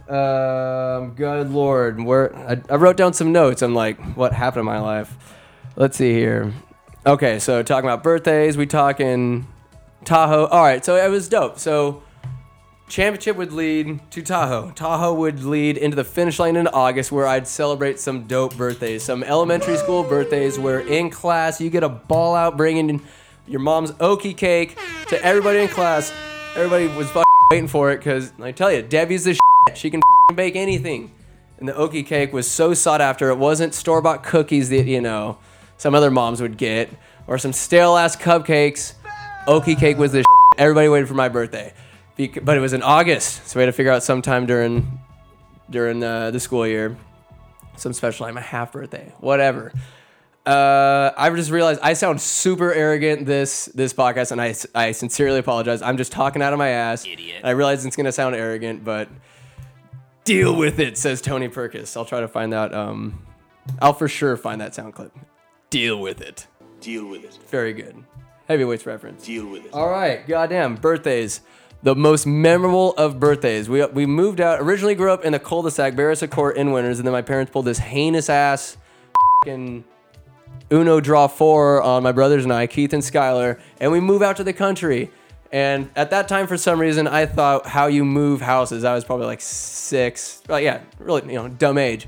Um, 0.08 1.14
good 1.16 1.52
lord, 1.52 2.02
where 2.02 2.36
I, 2.36 2.62
I 2.70 2.76
wrote 2.76 2.98
down 2.98 3.14
some 3.14 3.32
notes. 3.32 3.62
I'm 3.62 3.74
like, 3.74 4.00
what 4.16 4.34
happened 4.34 4.62
in 4.62 4.66
my 4.66 4.80
life? 4.80 5.16
Let's 5.76 5.98
see 5.98 6.14
here. 6.14 6.52
Okay, 7.06 7.40
so 7.40 7.64
talking 7.64 7.90
about 7.90 8.04
birthdays, 8.04 8.58
we 8.58 8.66
talking 8.66 9.48
Tahoe. 10.04 10.48
All 10.48 10.64
right, 10.64 10.84
so 10.84 10.96
it 10.98 11.10
was 11.10 11.30
dope. 11.30 11.60
So 11.60 12.04
championship 12.90 13.38
would 13.38 13.54
lead 13.54 14.02
to 14.12 14.22
Tahoe. 14.22 14.72
Tahoe 14.72 15.14
would 15.14 15.44
lead 15.44 15.78
into 15.78 15.96
the 15.96 16.04
finish 16.04 16.40
line 16.40 16.58
in 16.58 16.68
August, 16.68 17.12
where 17.12 17.26
I'd 17.26 17.48
celebrate 17.48 18.00
some 18.00 18.28
dope 18.28 18.58
birthdays, 18.58 19.04
some 19.04 19.24
elementary 19.24 19.78
school 19.78 20.04
birthdays, 20.04 20.60
where 20.60 20.82
in 20.82 21.10
class 21.10 21.62
you 21.62 21.70
get 21.70 21.84
a 21.84 21.90
ball 21.90 22.36
out 22.36 22.58
bringing 22.58 23.02
your 23.48 23.62
mom's 23.62 23.92
okie 23.94 24.36
cake 24.36 24.78
to 25.08 25.24
everybody 25.24 25.60
in 25.60 25.70
class. 25.70 26.12
Everybody 26.56 26.88
was 26.88 27.08
fucking 27.08 27.26
waiting 27.50 27.68
for 27.68 27.92
it 27.92 27.98
because 27.98 28.34
I 28.42 28.52
tell 28.52 28.72
you, 28.72 28.82
Debbie's 28.82 29.24
the. 29.24 29.51
She 29.74 29.90
can 29.90 30.02
bake 30.36 30.56
anything. 30.56 31.12
And 31.58 31.68
the 31.68 31.74
okie 31.74 32.06
cake 32.06 32.34
was 32.34 32.50
so 32.50 32.74
sought 32.74 33.02
after. 33.02 33.30
It 33.30 33.38
wasn't 33.38 33.74
store 33.74 34.02
bought 34.02 34.24
cookies 34.24 34.70
that 34.70 34.86
you 34.86 35.02
know 35.02 35.38
some 35.78 35.94
other 35.94 36.10
moms 36.12 36.42
would 36.42 36.58
get 36.58 36.90
or 37.28 37.38
some 37.38 37.54
stale 37.54 37.96
ass 37.98 38.16
cupcakes. 38.16 38.94
Okie 39.48 39.78
cake 39.78 39.98
was 39.98 40.12
the 40.12 40.20
shit. 40.20 40.26
Everybody 40.58 40.90
waited 40.90 41.08
for 41.08 41.14
my 41.14 41.30
birthday, 41.30 41.74
but 42.18 42.58
it 42.58 42.60
was 42.60 42.74
in 42.74 42.84
August, 42.84 43.48
so 43.48 43.58
we 43.58 43.62
had 43.62 43.68
to 43.68 43.74
figure 43.74 43.92
out 43.92 44.04
sometime 44.04 44.46
during 44.46 45.00
during 45.70 46.04
uh, 46.04 46.32
the 46.32 46.40
school 46.40 46.68
year, 46.68 46.98
some 47.78 47.94
special 47.94 48.26
time, 48.26 48.38
a 48.38 48.42
half 48.42 48.74
birthday, 48.74 49.14
whatever. 49.20 49.72
Uh, 50.46 51.12
I 51.16 51.30
just 51.30 51.52
realized 51.52 51.80
I 51.82 51.94
sound 51.94 52.20
super 52.20 52.74
arrogant 52.74 53.26
this 53.26 53.66
this 53.68 53.94
podcast, 53.94 54.32
and 54.32 54.42
I, 54.42 54.56
I 54.76 54.92
sincerely 54.92 55.40
apologize. 55.40 55.82
I'm 55.82 55.98
just 55.98 56.12
talking 56.12 56.42
out 56.42 56.52
of 56.54 56.60
my 56.60 56.70
ass. 56.70 57.06
Idiot. 57.06 57.42
I 57.44 57.52
realize 57.52 57.86
it's 57.86 57.96
gonna 57.96 58.12
sound 58.12 58.36
arrogant, 58.36 58.84
but 58.84 59.08
deal 60.34 60.56
with 60.56 60.80
it, 60.80 60.98
says 60.98 61.22
Tony 61.22 61.50
Perkis. 61.50 61.96
I'll 61.96 62.06
try 62.06 62.20
to 62.22 62.28
find 62.28 62.54
that. 62.54 62.74
Um, 62.74 63.26
I'll 63.82 63.94
for 63.94 64.08
sure 64.08 64.38
find 64.38 64.62
that 64.62 64.74
sound 64.74 64.94
clip. 64.94 65.12
Deal 65.70 66.00
with 66.00 66.22
it. 66.22 66.48
Deal 66.80 67.06
with 67.06 67.24
it. 67.24 67.38
Very 67.48 67.74
good. 67.74 68.04
Heavyweights 68.48 68.86
reference. 68.86 69.26
Deal 69.26 69.46
with 69.48 69.66
it. 69.66 69.74
All 69.74 69.90
right, 69.90 70.28
goddamn 70.28 70.76
birthdays. 70.76 71.42
The 71.84 71.96
most 71.96 72.28
memorable 72.28 72.94
of 72.94 73.20
birthdays. 73.20 73.68
We 73.68 73.86
we 73.88 74.06
moved 74.06 74.40
out. 74.40 74.60
Originally 74.60 74.96
grew 74.96 75.12
up 75.12 75.26
in 75.26 75.32
the 75.32 75.40
cul-de-sac, 75.40 75.94
Barrisa 75.94 76.30
Court 76.30 76.58
in 76.58 76.72
Winters, 76.72 77.00
and 77.00 77.08
then 77.08 77.12
my 77.12 77.22
parents 77.22 77.52
pulled 77.52 77.66
this 77.66 77.80
heinous 77.80 78.30
ass, 78.30 78.78
fucking 79.44 79.84
Uno 80.72 81.00
draw 81.00 81.28
four 81.28 81.82
on 81.82 82.04
my 82.04 82.12
brothers 82.12 82.44
and 82.44 82.54
I, 82.54 82.68
Keith 82.68 82.94
and 82.94 83.02
Skylar, 83.02 83.60
and 83.80 83.92
we 83.92 84.00
move 84.00 84.22
out 84.22 84.38
to 84.38 84.44
the 84.44 84.54
country. 84.54 85.12
And 85.52 85.90
at 85.96 86.12
that 86.12 86.28
time, 86.28 86.48
for 86.48 86.58
some 86.58 86.80
reason, 86.80 87.08
I 87.08 87.26
thought 87.26 87.68
how 87.68 87.88
you 87.88 88.06
move 88.06 88.42
houses. 88.42 88.84
I 88.86 88.96
was 88.96 89.04
probably 89.04 89.26
like 89.26 89.42
six, 89.42 90.42
well, 90.48 90.60
yeah, 90.60 90.82
really, 90.98 91.24
you 91.28 91.36
know, 91.36 91.50
dumb 91.50 91.78
age. 91.78 92.08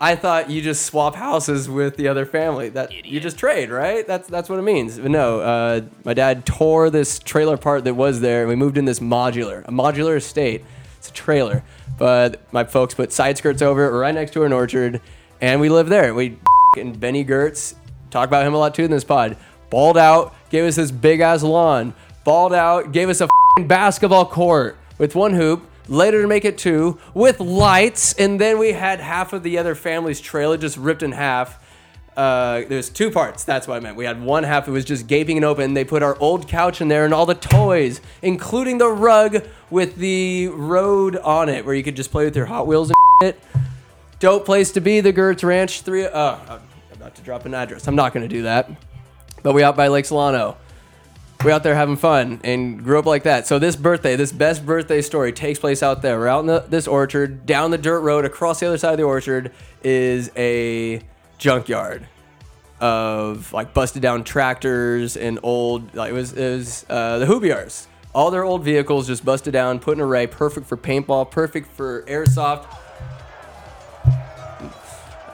I 0.00 0.14
thought 0.14 0.48
you 0.48 0.62
just 0.62 0.86
swap 0.86 1.16
houses 1.16 1.68
with 1.68 1.96
the 1.96 2.06
other 2.06 2.24
family. 2.24 2.68
That 2.68 3.04
you 3.04 3.18
just 3.18 3.36
trade, 3.36 3.68
right? 3.68 4.06
That's 4.06 4.28
that's 4.28 4.48
what 4.48 4.60
it 4.60 4.62
means. 4.62 4.96
But 4.96 5.10
no, 5.10 5.40
uh, 5.40 5.80
my 6.04 6.14
dad 6.14 6.46
tore 6.46 6.88
this 6.88 7.18
trailer 7.18 7.56
part 7.56 7.82
that 7.82 7.94
was 7.94 8.20
there, 8.20 8.42
and 8.42 8.48
we 8.48 8.54
moved 8.54 8.78
in 8.78 8.84
this 8.84 9.00
modular, 9.00 9.64
a 9.64 9.72
modular 9.72 10.16
estate. 10.16 10.64
It's 10.98 11.08
a 11.08 11.12
trailer, 11.12 11.64
but 11.98 12.40
my 12.52 12.62
folks 12.62 12.94
put 12.94 13.12
side 13.12 13.38
skirts 13.38 13.60
over 13.60 13.86
it, 13.86 13.90
right 13.90 14.14
next 14.14 14.32
to 14.34 14.44
an 14.44 14.52
orchard, 14.52 15.00
and 15.40 15.60
we 15.60 15.68
live 15.68 15.88
there. 15.88 16.14
We 16.14 16.38
and 16.76 16.98
Benny 16.98 17.24
Gertz 17.24 17.74
talk 18.10 18.28
about 18.28 18.46
him 18.46 18.54
a 18.54 18.58
lot 18.58 18.76
too 18.76 18.84
in 18.84 18.92
this 18.92 19.04
pod. 19.04 19.36
Balled 19.68 19.98
out, 19.98 20.34
gave 20.48 20.64
us 20.64 20.76
this 20.76 20.92
big 20.92 21.20
ass 21.20 21.42
lawn. 21.42 21.92
Balled 22.28 22.52
out, 22.52 22.92
gave 22.92 23.08
us 23.08 23.22
a 23.22 23.28
basketball 23.62 24.26
court 24.26 24.76
with 24.98 25.14
one 25.14 25.32
hoop. 25.32 25.62
Later 25.88 26.20
to 26.20 26.28
make 26.28 26.44
it 26.44 26.58
two 26.58 26.98
with 27.14 27.40
lights, 27.40 28.12
and 28.12 28.38
then 28.38 28.58
we 28.58 28.72
had 28.72 29.00
half 29.00 29.32
of 29.32 29.42
the 29.42 29.56
other 29.56 29.74
family's 29.74 30.20
trailer 30.20 30.58
just 30.58 30.76
ripped 30.76 31.02
in 31.02 31.12
half. 31.12 31.58
Uh, 32.14 32.64
there's 32.68 32.90
two 32.90 33.10
parts. 33.10 33.44
That's 33.44 33.66
what 33.66 33.78
I 33.78 33.80
meant. 33.80 33.96
We 33.96 34.04
had 34.04 34.22
one 34.22 34.42
half 34.42 34.66
that 34.66 34.72
was 34.72 34.84
just 34.84 35.06
gaping 35.06 35.38
and 35.38 35.44
open. 35.46 35.72
They 35.72 35.86
put 35.86 36.02
our 36.02 36.18
old 36.20 36.46
couch 36.48 36.82
in 36.82 36.88
there 36.88 37.06
and 37.06 37.14
all 37.14 37.24
the 37.24 37.34
toys, 37.34 38.02
including 38.20 38.76
the 38.76 38.90
rug 38.90 39.42
with 39.70 39.96
the 39.96 40.48
road 40.48 41.16
on 41.16 41.48
it, 41.48 41.64
where 41.64 41.74
you 41.74 41.82
could 41.82 41.96
just 41.96 42.10
play 42.10 42.26
with 42.26 42.36
your 42.36 42.44
Hot 42.44 42.66
Wheels 42.66 42.90
and 42.90 42.96
shit. 43.22 43.42
Dope 44.18 44.44
place 44.44 44.70
to 44.72 44.82
be, 44.82 45.00
the 45.00 45.14
Gertz 45.14 45.42
Ranch. 45.42 45.80
Three. 45.80 46.04
Uh, 46.04 46.36
I'm 46.46 46.60
about 46.92 47.14
to 47.14 47.22
drop 47.22 47.46
an 47.46 47.54
address. 47.54 47.88
I'm 47.88 47.96
not 47.96 48.12
gonna 48.12 48.28
do 48.28 48.42
that. 48.42 48.70
But 49.42 49.54
we 49.54 49.62
out 49.62 49.78
by 49.78 49.88
Lake 49.88 50.04
Solano. 50.04 50.58
We 51.44 51.52
out 51.52 51.62
there 51.62 51.76
having 51.76 51.96
fun 51.96 52.40
and 52.42 52.82
grew 52.82 52.98
up 52.98 53.06
like 53.06 53.22
that. 53.22 53.46
So 53.46 53.60
this 53.60 53.76
birthday, 53.76 54.16
this 54.16 54.32
best 54.32 54.66
birthday 54.66 55.00
story 55.00 55.32
takes 55.32 55.60
place 55.60 55.84
out 55.84 56.02
there. 56.02 56.18
We're 56.18 56.26
out 56.26 56.40
in 56.40 56.46
the, 56.46 56.64
this 56.68 56.88
orchard, 56.88 57.46
down 57.46 57.70
the 57.70 57.78
dirt 57.78 58.00
road, 58.00 58.24
across 58.24 58.58
the 58.58 58.66
other 58.66 58.76
side 58.76 58.92
of 58.92 58.98
the 58.98 59.04
orchard 59.04 59.52
is 59.84 60.32
a 60.36 61.00
junkyard 61.38 62.08
of 62.80 63.52
like 63.52 63.72
busted 63.72 64.02
down 64.02 64.24
tractors 64.24 65.16
and 65.16 65.38
old 65.42 65.94
like 65.94 66.10
it 66.10 66.14
was 66.14 66.32
it 66.32 66.56
was 66.56 66.86
uh, 66.90 67.18
the 67.18 67.26
Hoobiars. 67.26 67.86
All 68.14 68.32
their 68.32 68.42
old 68.42 68.64
vehicles 68.64 69.06
just 69.06 69.24
busted 69.24 69.52
down, 69.52 69.78
put 69.78 69.96
in 69.96 70.00
array, 70.00 70.26
perfect 70.26 70.66
for 70.66 70.76
paintball, 70.76 71.30
perfect 71.30 71.68
for 71.68 72.02
airsoft. 72.06 72.66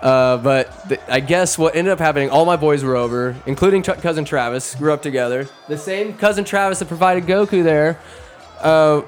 Uh, 0.05 0.37
but 0.37 0.89
th- 0.89 1.01
I 1.09 1.21
guess 1.21 1.57
what 1.57 1.75
ended 1.75 1.91
up 1.91 1.99
happening, 1.99 2.29
all 2.29 2.45
my 2.45 2.57
boys 2.57 2.85
were 2.85 2.95
over, 2.95 3.35
including 3.47 3.83
Tr- 3.83 3.93
cousin 3.93 4.27
Travis, 4.27 4.75
grew 4.75 4.93
up 4.93 5.01
together. 5.01 5.49
The 5.67 5.79
same 5.79 6.13
cousin 6.19 6.45
Travis 6.45 6.79
that 6.81 6.89
provided 6.89 7.25
Goku 7.25 7.65
there. 7.65 7.99
Uh, 8.61 9.01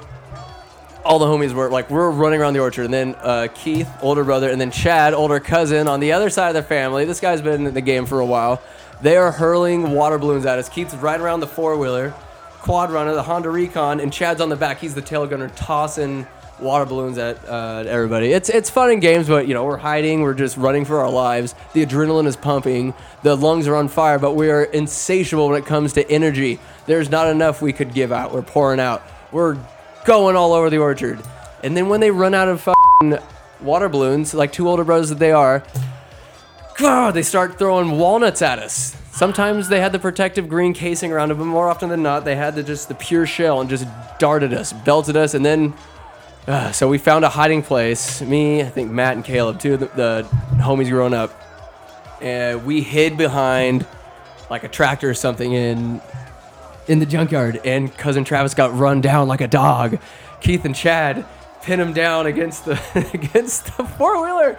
all 1.04 1.18
the 1.18 1.26
homies 1.26 1.52
were 1.52 1.68
like, 1.68 1.90
we're 1.90 2.10
running 2.10 2.40
around 2.40 2.54
the 2.54 2.60
orchard, 2.60 2.86
and 2.86 2.94
then 2.94 3.14
uh, 3.16 3.48
Keith, 3.54 3.88
older 4.00 4.24
brother, 4.24 4.48
and 4.48 4.58
then 4.58 4.70
Chad, 4.70 5.12
older 5.12 5.38
cousin, 5.38 5.86
on 5.86 6.00
the 6.00 6.12
other 6.12 6.30
side 6.30 6.48
of 6.48 6.54
the 6.54 6.62
family. 6.62 7.04
This 7.04 7.20
guy's 7.20 7.42
been 7.42 7.66
in 7.66 7.74
the 7.74 7.82
game 7.82 8.06
for 8.06 8.20
a 8.20 8.26
while. 8.26 8.62
They 9.02 9.18
are 9.18 9.30
hurling 9.30 9.90
water 9.90 10.16
balloons 10.16 10.46
at 10.46 10.58
us. 10.58 10.70
Keith's 10.70 10.94
right 10.94 11.20
around 11.20 11.40
the 11.40 11.46
four 11.46 11.76
wheeler, 11.76 12.14
quad 12.60 12.90
runner, 12.90 13.14
the 13.14 13.22
Honda 13.22 13.50
Recon, 13.50 14.00
and 14.00 14.10
Chad's 14.10 14.40
on 14.40 14.48
the 14.48 14.56
back. 14.56 14.78
He's 14.78 14.94
the 14.94 15.02
tail 15.02 15.26
gunner, 15.26 15.50
tossing 15.50 16.26
water 16.60 16.84
balloons 16.84 17.18
at, 17.18 17.36
uh, 17.48 17.84
everybody. 17.86 18.32
It's 18.32 18.48
it's 18.48 18.70
fun 18.70 18.90
in 18.90 19.00
games, 19.00 19.28
but 19.28 19.46
you 19.46 19.54
know 19.54 19.64
we're 19.64 19.76
hiding. 19.76 20.22
We're 20.22 20.34
just 20.34 20.56
running 20.56 20.84
for 20.84 21.00
our 21.00 21.10
lives. 21.10 21.54
The 21.72 21.84
adrenaline 21.84 22.26
is 22.26 22.36
pumping. 22.36 22.94
The 23.22 23.36
lungs 23.36 23.68
are 23.68 23.76
on 23.76 23.88
fire, 23.88 24.18
but 24.18 24.34
we 24.34 24.50
are 24.50 24.64
insatiable 24.64 25.48
when 25.48 25.60
it 25.60 25.66
comes 25.66 25.92
to 25.94 26.10
energy. 26.10 26.58
There's 26.86 27.10
not 27.10 27.28
enough 27.28 27.60
we 27.60 27.72
could 27.72 27.92
give 27.92 28.12
out. 28.12 28.32
We're 28.32 28.42
pouring 28.42 28.80
out. 28.80 29.02
We're 29.32 29.58
going 30.04 30.36
all 30.36 30.52
over 30.52 30.70
the 30.70 30.78
orchard. 30.78 31.20
And 31.62 31.76
then 31.76 31.88
when 31.88 32.00
they 32.00 32.10
run 32.10 32.34
out 32.34 32.48
of 32.48 32.68
water 33.60 33.88
balloons, 33.88 34.34
like 34.34 34.52
two 34.52 34.68
older 34.68 34.84
brothers 34.84 35.08
that 35.08 35.18
they 35.18 35.32
are, 35.32 35.64
God, 36.78 37.14
they 37.14 37.22
start 37.22 37.58
throwing 37.58 37.98
walnuts 37.98 38.42
at 38.42 38.58
us. 38.58 38.96
Sometimes 39.10 39.68
they 39.68 39.80
had 39.80 39.92
the 39.92 39.98
protective 39.98 40.48
green 40.48 40.74
casing 40.74 41.10
around 41.10 41.30
them, 41.30 41.38
but 41.38 41.46
more 41.46 41.68
often 41.68 41.88
than 41.88 42.02
not, 42.02 42.24
they 42.26 42.36
had 42.36 42.54
the, 42.54 42.62
just 42.62 42.88
the 42.88 42.94
pure 42.94 43.26
shell 43.26 43.62
and 43.62 43.70
just 43.70 43.86
darted 44.18 44.52
us, 44.52 44.72
belted 44.72 45.16
us, 45.16 45.34
and 45.34 45.44
then. 45.44 45.74
Uh, 46.46 46.70
so 46.70 46.88
we 46.88 46.96
found 46.96 47.24
a 47.24 47.28
hiding 47.28 47.62
place. 47.62 48.22
Me, 48.22 48.62
I 48.62 48.68
think 48.68 48.90
Matt 48.90 49.16
and 49.16 49.24
Caleb, 49.24 49.58
two 49.58 49.74
of 49.74 49.80
the, 49.80 49.86
the 49.86 50.28
homies 50.62 50.88
growing 50.88 51.12
up, 51.12 51.32
and 52.20 52.64
we 52.64 52.82
hid 52.82 53.16
behind 53.16 53.84
like 54.48 54.62
a 54.62 54.68
tractor 54.68 55.10
or 55.10 55.14
something 55.14 55.52
in 55.52 56.00
in 56.86 57.00
the 57.00 57.06
junkyard. 57.06 57.60
And 57.64 57.92
cousin 57.96 58.22
Travis 58.22 58.54
got 58.54 58.76
run 58.76 59.00
down 59.00 59.26
like 59.26 59.40
a 59.40 59.48
dog. 59.48 59.98
Keith 60.40 60.64
and 60.64 60.74
Chad 60.74 61.26
pin 61.62 61.80
him 61.80 61.92
down 61.92 62.26
against 62.26 62.64
the 62.64 62.80
against 63.12 63.76
the 63.76 63.84
four 63.84 64.22
wheeler. 64.22 64.56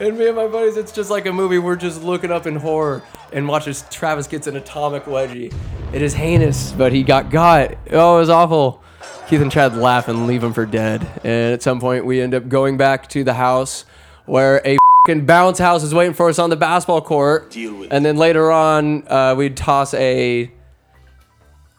And 0.00 0.18
me 0.18 0.28
and 0.28 0.36
my 0.36 0.46
buddies, 0.46 0.78
it's 0.78 0.92
just 0.92 1.10
like 1.10 1.26
a 1.26 1.32
movie. 1.32 1.58
We're 1.58 1.76
just 1.76 2.02
looking 2.02 2.32
up 2.32 2.46
in 2.46 2.56
horror 2.56 3.02
and 3.30 3.46
watch 3.46 3.68
as 3.68 3.82
Travis 3.90 4.26
gets 4.26 4.46
an 4.46 4.56
atomic 4.56 5.04
wedgie. 5.04 5.54
It 5.92 6.00
is 6.00 6.14
heinous, 6.14 6.72
but 6.72 6.92
he 6.92 7.02
got 7.02 7.28
got. 7.30 7.76
Oh, 7.90 8.16
it 8.16 8.20
was 8.20 8.30
awful. 8.30 8.82
Keith 9.28 9.40
and 9.40 9.50
Chad 9.50 9.76
laugh 9.76 10.06
and 10.06 10.28
leave 10.28 10.44
him 10.44 10.52
for 10.52 10.64
dead. 10.64 11.04
And 11.24 11.52
at 11.52 11.60
some 11.60 11.80
point, 11.80 12.06
we 12.06 12.20
end 12.20 12.32
up 12.32 12.48
going 12.48 12.76
back 12.76 13.08
to 13.08 13.24
the 13.24 13.34
house 13.34 13.84
where 14.24 14.64
a 14.64 14.76
fing 15.04 15.26
bounce 15.26 15.58
house 15.58 15.82
is 15.82 15.92
waiting 15.92 16.14
for 16.14 16.28
us 16.28 16.38
on 16.38 16.48
the 16.48 16.56
basketball 16.56 17.00
court. 17.00 17.50
Deal 17.50 17.74
with 17.74 17.92
And 17.92 18.04
then 18.04 18.16
later 18.16 18.52
on, 18.52 19.06
uh, 19.08 19.34
we'd 19.36 19.56
toss 19.56 19.94
a 19.94 20.48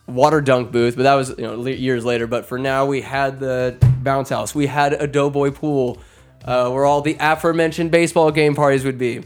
water 0.08 0.42
dunk 0.42 0.74
booth, 0.74 0.98
but 0.98 1.04
that 1.04 1.16
was 1.16 1.30
you 1.38 1.44
know 1.44 1.56
le- 1.56 1.72
years 1.72 2.04
later. 2.04 2.28
But 2.28 2.46
for 2.46 2.60
now, 2.60 2.86
we 2.86 3.00
had 3.00 3.40
the 3.40 3.78
bounce 4.02 4.28
house. 4.28 4.54
We 4.54 4.68
had 4.68 4.94
a 4.94 5.08
doughboy 5.08 5.52
pool, 5.52 6.00
uh, 6.44 6.70
where 6.70 6.86
all 6.86 7.02
the 7.02 7.16
aforementioned 7.18 7.92
baseball 7.92 8.30
game 8.32 8.56
parties 8.56 8.84
would 8.84 8.98
be, 8.98 9.24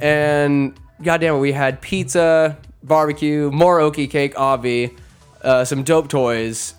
and 0.00 0.78
goddamn 1.02 1.34
it, 1.34 1.38
we 1.38 1.52
had 1.52 1.82
pizza, 1.82 2.56
barbecue, 2.82 3.50
more 3.50 3.80
okie 3.80 4.10
cake, 4.10 4.34
obvi, 4.34 4.96
uh, 5.42 5.64
some 5.66 5.82
dope 5.82 6.08
toys. 6.08 6.74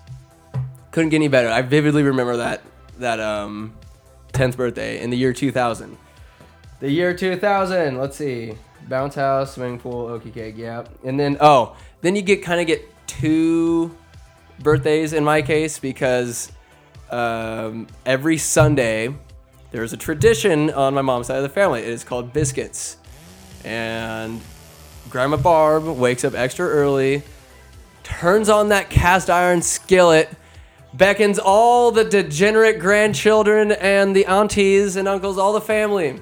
Couldn't 0.92 1.10
get 1.10 1.16
any 1.16 1.28
better. 1.28 1.48
I 1.48 1.62
vividly 1.62 2.04
remember 2.04 2.36
that 2.36 2.62
that 2.98 3.18
um, 3.18 3.74
10th 4.32 4.56
birthday 4.56 5.00
in 5.00 5.10
the 5.10 5.16
year 5.16 5.32
2000. 5.32 5.96
The 6.80 6.90
year 6.90 7.14
2000. 7.14 7.98
Let's 7.98 8.16
see. 8.16 8.54
Bounce 8.88 9.14
house, 9.14 9.54
swimming 9.54 9.78
pool, 9.78 10.06
okie 10.06 10.32
cake, 10.32 10.54
yeah. 10.56 10.84
And 11.04 11.18
then 11.18 11.36
oh, 11.40 11.76
then 12.00 12.16
you 12.16 12.22
get 12.22 12.42
kind 12.42 12.60
of 12.60 12.66
get 12.66 12.88
two 13.06 13.96
birthdays 14.58 15.12
in 15.12 15.24
my 15.24 15.42
case 15.42 15.78
because 15.78 16.50
um, 17.10 17.86
every 18.04 18.38
Sunday 18.38 19.14
there's 19.70 19.92
a 19.92 19.96
tradition 19.96 20.70
on 20.70 20.94
my 20.94 21.02
mom's 21.02 21.28
side 21.28 21.36
of 21.36 21.42
the 21.42 21.48
family. 21.48 21.80
It 21.80 21.88
is 21.88 22.04
called 22.04 22.32
biscuits, 22.32 22.96
and 23.64 24.40
Grandma 25.08 25.36
Barb 25.36 25.84
wakes 25.84 26.24
up 26.24 26.34
extra 26.34 26.66
early, 26.66 27.22
turns 28.02 28.48
on 28.48 28.68
that 28.70 28.90
cast 28.90 29.30
iron 29.30 29.62
skillet, 29.62 30.28
beckons 30.94 31.38
all 31.38 31.90
the 31.90 32.04
degenerate 32.04 32.78
grandchildren 32.78 33.72
and 33.72 34.14
the 34.14 34.26
aunties 34.26 34.96
and 34.96 35.08
uncles, 35.08 35.38
all 35.38 35.52
the 35.52 35.60
family, 35.60 36.20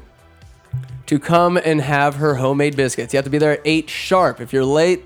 to 1.06 1.18
come 1.18 1.56
and 1.56 1.80
have 1.80 2.16
her 2.16 2.36
homemade 2.36 2.76
biscuits. 2.76 3.12
You 3.12 3.18
have 3.18 3.24
to 3.24 3.30
be 3.30 3.38
there 3.38 3.52
at 3.52 3.62
8 3.64 3.90
sharp. 3.90 4.40
If 4.40 4.52
you're 4.52 4.64
late, 4.64 5.04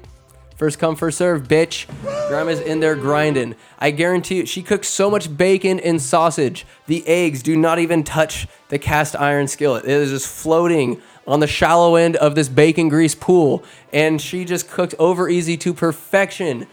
first 0.56 0.78
come, 0.78 0.96
first 0.96 1.18
serve, 1.18 1.48
bitch. 1.48 1.86
Grandma's 2.28 2.60
in 2.60 2.80
there 2.80 2.94
grinding. 2.94 3.54
I 3.78 3.90
guarantee 3.90 4.36
you, 4.36 4.46
she 4.46 4.62
cooks 4.62 4.88
so 4.88 5.10
much 5.10 5.34
bacon 5.34 5.80
and 5.80 6.00
sausage. 6.00 6.66
The 6.86 7.06
eggs 7.06 7.42
do 7.42 7.56
not 7.56 7.78
even 7.78 8.04
touch 8.04 8.46
the 8.68 8.78
cast 8.78 9.16
iron 9.16 9.48
skillet. 9.48 9.84
It 9.84 9.90
is 9.90 10.10
just 10.10 10.26
floating 10.26 11.00
on 11.26 11.40
the 11.40 11.46
shallow 11.46 11.96
end 11.96 12.16
of 12.16 12.34
this 12.34 12.50
bacon 12.50 12.90
grease 12.90 13.14
pool. 13.14 13.64
And 13.92 14.20
she 14.20 14.44
just 14.44 14.70
cooks 14.70 14.94
over 14.98 15.28
easy 15.28 15.56
to 15.58 15.72
perfection. 15.72 16.66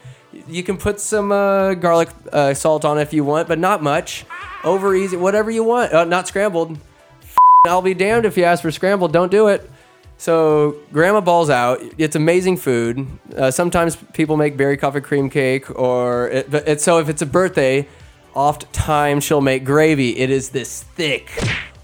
You 0.48 0.64
can 0.64 0.78
put 0.78 1.00
some 1.00 1.32
uh, 1.32 1.74
garlic 1.74 2.10
uh, 2.32 2.54
salt 2.54 2.86
on 2.86 2.98
if 2.98 3.14
you 3.14 3.24
want, 3.24 3.48
but 3.48 3.60
not 3.60 3.84
much. 3.84 4.26
Over 4.64 4.96
easy, 4.96 5.18
whatever 5.18 5.52
you 5.52 5.64
want. 5.64 5.92
Uh, 5.92 6.06
not 6.06 6.28
scrambled. 6.28 6.78
I'll 7.66 7.82
be 7.82 7.94
damned 7.94 8.26
if 8.26 8.38
you 8.38 8.44
ask 8.44 8.62
for 8.62 8.72
scrambled. 8.72 9.12
Don't 9.12 9.32
do 9.32 9.48
it. 9.48 9.70
So 10.18 10.76
grandma 10.94 11.22
balls 11.22 11.50
out. 11.50 11.82
It's 11.98 12.16
amazing 12.16 12.58
food. 12.58 13.08
Uh, 13.36 13.50
sometimes 13.50 13.96
people 14.14 14.38
make 14.38 14.56
berry 14.56 14.78
coffee 14.78 15.02
cream 15.02 15.30
cake, 15.30 15.70
or 15.78 16.30
it, 16.30 16.54
it, 16.54 16.82
so 16.82 17.00
if 17.00 17.10
it's 17.10 17.24
a 17.24 17.26
birthday, 17.26 17.88
oftentimes 18.36 19.24
she'll 19.24 19.42
make 19.42 19.66
gravy. 19.66 20.18
It 20.18 20.30
is 20.30 20.50
this 20.50 20.84
thick, 20.84 21.30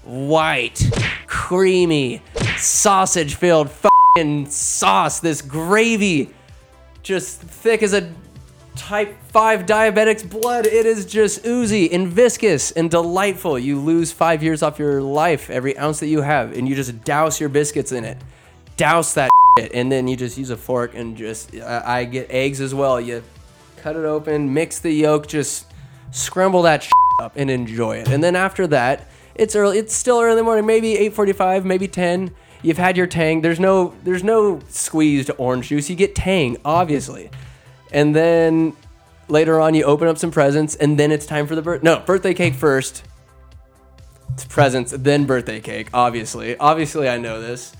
white, 0.04 0.88
creamy, 1.26 2.22
sausage-filled 2.56 3.70
fucking 3.70 4.48
sauce. 4.50 5.18
This 5.18 5.42
gravy, 5.42 6.30
just 7.02 7.40
thick 7.40 7.82
as 7.82 7.92
a 7.92 8.12
type 8.78 9.20
5 9.24 9.66
diabetic's 9.66 10.22
blood. 10.22 10.64
It 10.64 10.86
is 10.86 11.04
just 11.04 11.44
oozy 11.44 11.92
and 11.92 12.08
viscous 12.08 12.70
and 12.70 12.90
delightful. 12.90 13.58
You 13.58 13.78
lose 13.78 14.12
five 14.12 14.42
years 14.42 14.62
off 14.62 14.78
your 14.78 15.02
life 15.02 15.50
every 15.50 15.76
ounce 15.76 16.00
that 16.00 16.06
you 16.06 16.22
have, 16.22 16.56
and 16.56 16.68
you 16.68 16.74
just 16.74 17.04
douse 17.04 17.40
your 17.40 17.48
biscuits 17.48 17.92
in 17.92 18.04
it. 18.04 18.16
Douse 18.76 19.14
that 19.14 19.30
shit, 19.58 19.72
and 19.74 19.90
then 19.90 20.06
you 20.08 20.16
just 20.16 20.38
use 20.38 20.50
a 20.50 20.56
fork 20.56 20.94
and 20.94 21.16
just. 21.16 21.54
I, 21.56 22.00
I 22.00 22.04
get 22.04 22.30
eggs 22.30 22.60
as 22.60 22.74
well. 22.74 23.00
You 23.00 23.22
cut 23.78 23.96
it 23.96 24.04
open, 24.04 24.54
mix 24.54 24.78
the 24.78 24.92
yolk, 24.92 25.26
just 25.26 25.66
scramble 26.12 26.62
that 26.62 26.88
up 27.20 27.32
and 27.36 27.50
enjoy 27.50 27.96
it. 27.96 28.08
And 28.08 28.22
then 28.22 28.36
after 28.36 28.66
that, 28.68 29.08
it's 29.34 29.56
early. 29.56 29.78
It's 29.78 29.94
still 29.94 30.20
early 30.20 30.42
morning, 30.42 30.64
maybe 30.64 30.94
8:45, 30.94 31.64
maybe 31.64 31.88
10. 31.88 32.30
You've 32.62 32.78
had 32.78 32.96
your 32.96 33.06
tang. 33.06 33.40
There's 33.40 33.60
no 33.60 33.94
there's 34.04 34.24
no 34.24 34.60
squeezed 34.68 35.30
orange 35.36 35.68
juice. 35.68 35.90
You 35.90 35.96
get 35.96 36.14
tang, 36.14 36.56
obviously 36.64 37.30
and 37.92 38.14
then 38.14 38.74
later 39.28 39.60
on 39.60 39.74
you 39.74 39.84
open 39.84 40.08
up 40.08 40.18
some 40.18 40.30
presents, 40.30 40.74
and 40.76 40.98
then 40.98 41.12
it's 41.12 41.26
time 41.26 41.46
for 41.46 41.54
the 41.54 41.62
birth. 41.62 41.82
No, 41.82 42.00
birthday 42.00 42.34
cake 42.34 42.54
first. 42.54 43.04
It's 44.32 44.44
presents, 44.44 44.92
then 44.96 45.26
birthday 45.26 45.60
cake. 45.60 45.88
Obviously, 45.92 46.56
obviously 46.56 47.08
I 47.08 47.18
know 47.18 47.40
this, 47.40 47.74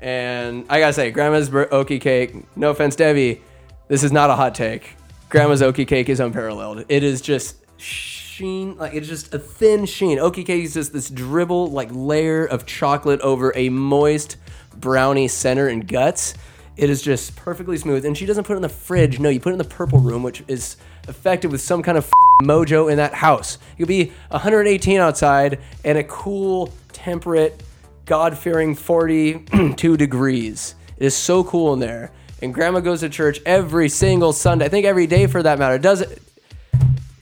and 0.00 0.66
I 0.68 0.78
gotta 0.80 0.92
say, 0.92 1.10
Grandma's 1.10 1.48
okie 1.48 2.00
cake. 2.00 2.34
No 2.56 2.70
offense, 2.70 2.96
Debbie, 2.96 3.40
this 3.88 4.04
is 4.04 4.12
not 4.12 4.30
a 4.30 4.34
hot 4.34 4.54
take. 4.54 4.96
Grandma's 5.28 5.62
okie 5.62 5.86
cake 5.88 6.08
is 6.08 6.20
unparalleled. 6.20 6.84
It 6.88 7.02
is 7.02 7.20
just 7.20 7.56
sheen, 7.80 8.76
like 8.76 8.94
it's 8.94 9.08
just 9.08 9.32
a 9.32 9.38
thin 9.38 9.86
sheen. 9.86 10.18
Okie 10.18 10.44
cake 10.44 10.64
is 10.64 10.74
just 10.74 10.92
this 10.92 11.08
dribble, 11.08 11.70
like 11.70 11.88
layer 11.92 12.44
of 12.44 12.66
chocolate 12.66 13.20
over 13.20 13.52
a 13.56 13.68
moist 13.68 14.36
brownie 14.74 15.28
center 15.28 15.68
and 15.68 15.86
guts 15.86 16.34
it 16.76 16.88
is 16.88 17.02
just 17.02 17.36
perfectly 17.36 17.76
smooth, 17.76 18.04
and 18.04 18.16
she 18.16 18.26
doesn't 18.26 18.44
put 18.44 18.54
it 18.54 18.56
in 18.56 18.62
the 18.62 18.68
fridge. 18.68 19.20
No, 19.20 19.28
you 19.28 19.40
put 19.40 19.50
it 19.50 19.54
in 19.54 19.58
the 19.58 19.64
purple 19.64 19.98
room, 19.98 20.22
which 20.22 20.42
is 20.48 20.76
affected 21.06 21.52
with 21.52 21.60
some 21.60 21.82
kind 21.82 21.98
of 21.98 22.10
mojo 22.42 22.90
in 22.90 22.96
that 22.96 23.14
house. 23.14 23.58
It 23.74 23.78
could 23.78 23.88
be 23.88 24.12
118 24.28 25.00
outside 25.00 25.60
and 25.84 25.98
a 25.98 26.04
cool, 26.04 26.72
temperate, 26.92 27.62
God-fearing 28.06 28.74
42 28.74 29.96
degrees. 29.96 30.74
It 30.96 31.06
is 31.06 31.16
so 31.16 31.44
cool 31.44 31.72
in 31.74 31.80
there. 31.80 32.10
And 32.40 32.52
Grandma 32.52 32.80
goes 32.80 33.00
to 33.00 33.08
church 33.08 33.40
every 33.46 33.88
single 33.88 34.32
Sunday. 34.32 34.64
I 34.64 34.68
think 34.68 34.84
every 34.84 35.06
day 35.06 35.26
for 35.28 35.42
that 35.42 35.58
matter. 35.58 35.78
Does 35.78 36.00
it? 36.00 36.20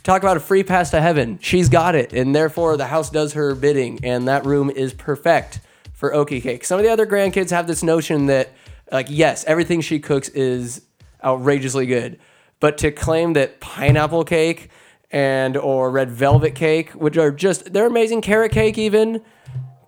Talk 0.02 0.22
about 0.22 0.38
a 0.38 0.40
free 0.40 0.62
pass 0.62 0.90
to 0.92 1.00
heaven. 1.00 1.38
She's 1.42 1.68
got 1.68 1.94
it, 1.94 2.14
and 2.14 2.34
therefore 2.34 2.78
the 2.78 2.86
house 2.86 3.10
does 3.10 3.34
her 3.34 3.54
bidding, 3.54 4.00
and 4.02 4.26
that 4.28 4.46
room 4.46 4.70
is 4.70 4.94
perfect 4.94 5.60
for 5.92 6.10
Okie 6.12 6.42
cake. 6.42 6.64
Some 6.64 6.78
of 6.78 6.84
the 6.86 6.90
other 6.90 7.06
grandkids 7.06 7.50
have 7.50 7.66
this 7.66 7.82
notion 7.82 8.24
that 8.26 8.52
like, 8.90 9.06
yes, 9.08 9.44
everything 9.44 9.80
she 9.80 10.00
cooks 10.00 10.28
is 10.30 10.82
outrageously 11.24 11.86
good, 11.86 12.18
but 12.60 12.78
to 12.78 12.90
claim 12.90 13.34
that 13.34 13.60
pineapple 13.60 14.24
cake 14.24 14.70
and 15.10 15.56
or 15.56 15.90
red 15.90 16.10
velvet 16.10 16.54
cake, 16.54 16.90
which 16.90 17.16
are 17.16 17.30
just 17.30 17.72
they're 17.72 17.86
amazing, 17.86 18.20
carrot 18.22 18.52
cake 18.52 18.78
even, 18.78 19.22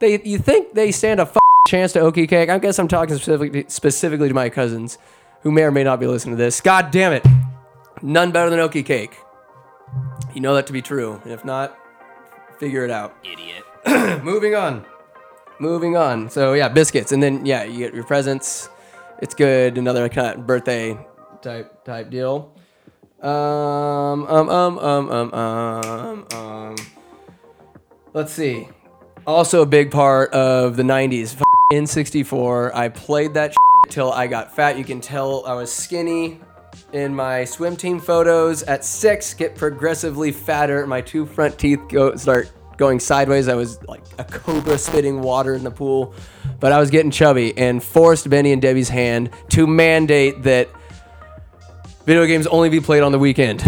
they 0.00 0.20
you 0.22 0.38
think 0.38 0.74
they 0.74 0.90
stand 0.90 1.20
a 1.20 1.30
chance 1.68 1.92
to 1.92 2.00
okie 2.00 2.28
cake? 2.28 2.48
I 2.48 2.58
guess 2.58 2.78
I'm 2.78 2.88
talking 2.88 3.16
specifically 3.16 3.64
specifically 3.68 4.28
to 4.28 4.34
my 4.34 4.48
cousins, 4.48 4.98
who 5.42 5.50
may 5.50 5.62
or 5.62 5.70
may 5.70 5.84
not 5.84 6.00
be 6.00 6.06
listening 6.06 6.36
to 6.36 6.42
this. 6.42 6.60
God 6.60 6.90
damn 6.90 7.12
it, 7.12 7.24
none 8.02 8.32
better 8.32 8.50
than 8.50 8.58
okie 8.58 8.84
cake. 8.84 9.16
You 10.34 10.40
know 10.40 10.54
that 10.54 10.66
to 10.68 10.72
be 10.72 10.82
true, 10.82 11.20
and 11.24 11.32
if 11.32 11.44
not, 11.44 11.78
figure 12.58 12.84
it 12.84 12.90
out. 12.90 13.14
Idiot. 13.22 13.64
Moving 14.24 14.54
on. 14.54 14.84
Moving 15.58 15.96
on. 15.96 16.30
So 16.30 16.54
yeah, 16.54 16.68
biscuits, 16.68 17.12
and 17.12 17.22
then 17.22 17.44
yeah, 17.44 17.64
you 17.64 17.78
get 17.78 17.94
your 17.94 18.04
presents 18.04 18.68
it's 19.20 19.35
good. 19.35 19.79
Another 19.79 20.09
kind 20.09 20.38
of 20.38 20.46
birthday 20.46 20.98
type 21.42 21.85
type 21.85 22.11
deal. 22.11 22.55
Um, 23.20 24.27
um, 24.27 24.48
um, 24.48 24.79
um, 24.79 25.11
um, 25.11 25.35
um, 25.35 26.27
um. 26.33 26.77
Let's 28.12 28.33
see. 28.33 28.68
Also, 29.27 29.62
a 29.62 29.66
big 29.66 29.90
part 29.90 30.33
of 30.33 30.77
the 30.77 30.83
'90s. 30.83 31.40
N64, 31.72 32.75
I 32.75 32.88
played 32.90 33.33
that 33.35 33.55
till 33.88 34.12
I 34.12 34.27
got 34.27 34.55
fat. 34.55 34.77
You 34.77 34.85
can 34.85 35.01
tell 35.01 35.46
I 35.46 35.55
was 35.55 35.72
skinny 35.72 36.40
in 36.92 37.14
my 37.14 37.44
swim 37.44 37.77
team 37.77 37.98
photos. 37.98 38.62
At 38.64 38.85
six, 38.85 39.33
get 39.33 39.55
progressively 39.55 40.33
fatter. 40.33 40.87
My 40.87 41.01
two 41.01 41.25
front 41.25 41.59
teeth 41.59 41.81
go 41.88 42.14
start 42.16 42.51
going 42.83 42.99
sideways. 42.99 43.47
I 43.47 43.55
was 43.55 43.81
like 43.85 44.03
a 44.18 44.25
cobra 44.25 44.77
spitting 44.77 45.23
water 45.23 45.55
in 45.55 45.62
the 45.62 45.71
pool, 45.71 46.16
but 46.59 46.73
I 46.73 46.81
was 46.81 46.90
getting 46.90 47.12
chubby 47.12 47.57
and 47.57 47.81
forced 47.81 48.29
Benny 48.29 48.53
and 48.53 48.61
Debbie's 48.61 48.88
hand 48.88 49.31
to 49.51 49.68
mandate 49.68 50.42
that 50.42 50.68
video 52.07 52.27
games 52.27 52.49
only 52.49 52.71
be 52.71 52.81
played 52.81 53.05
on 53.05 53.12
the 53.12 53.21
weekend. 53.21 53.62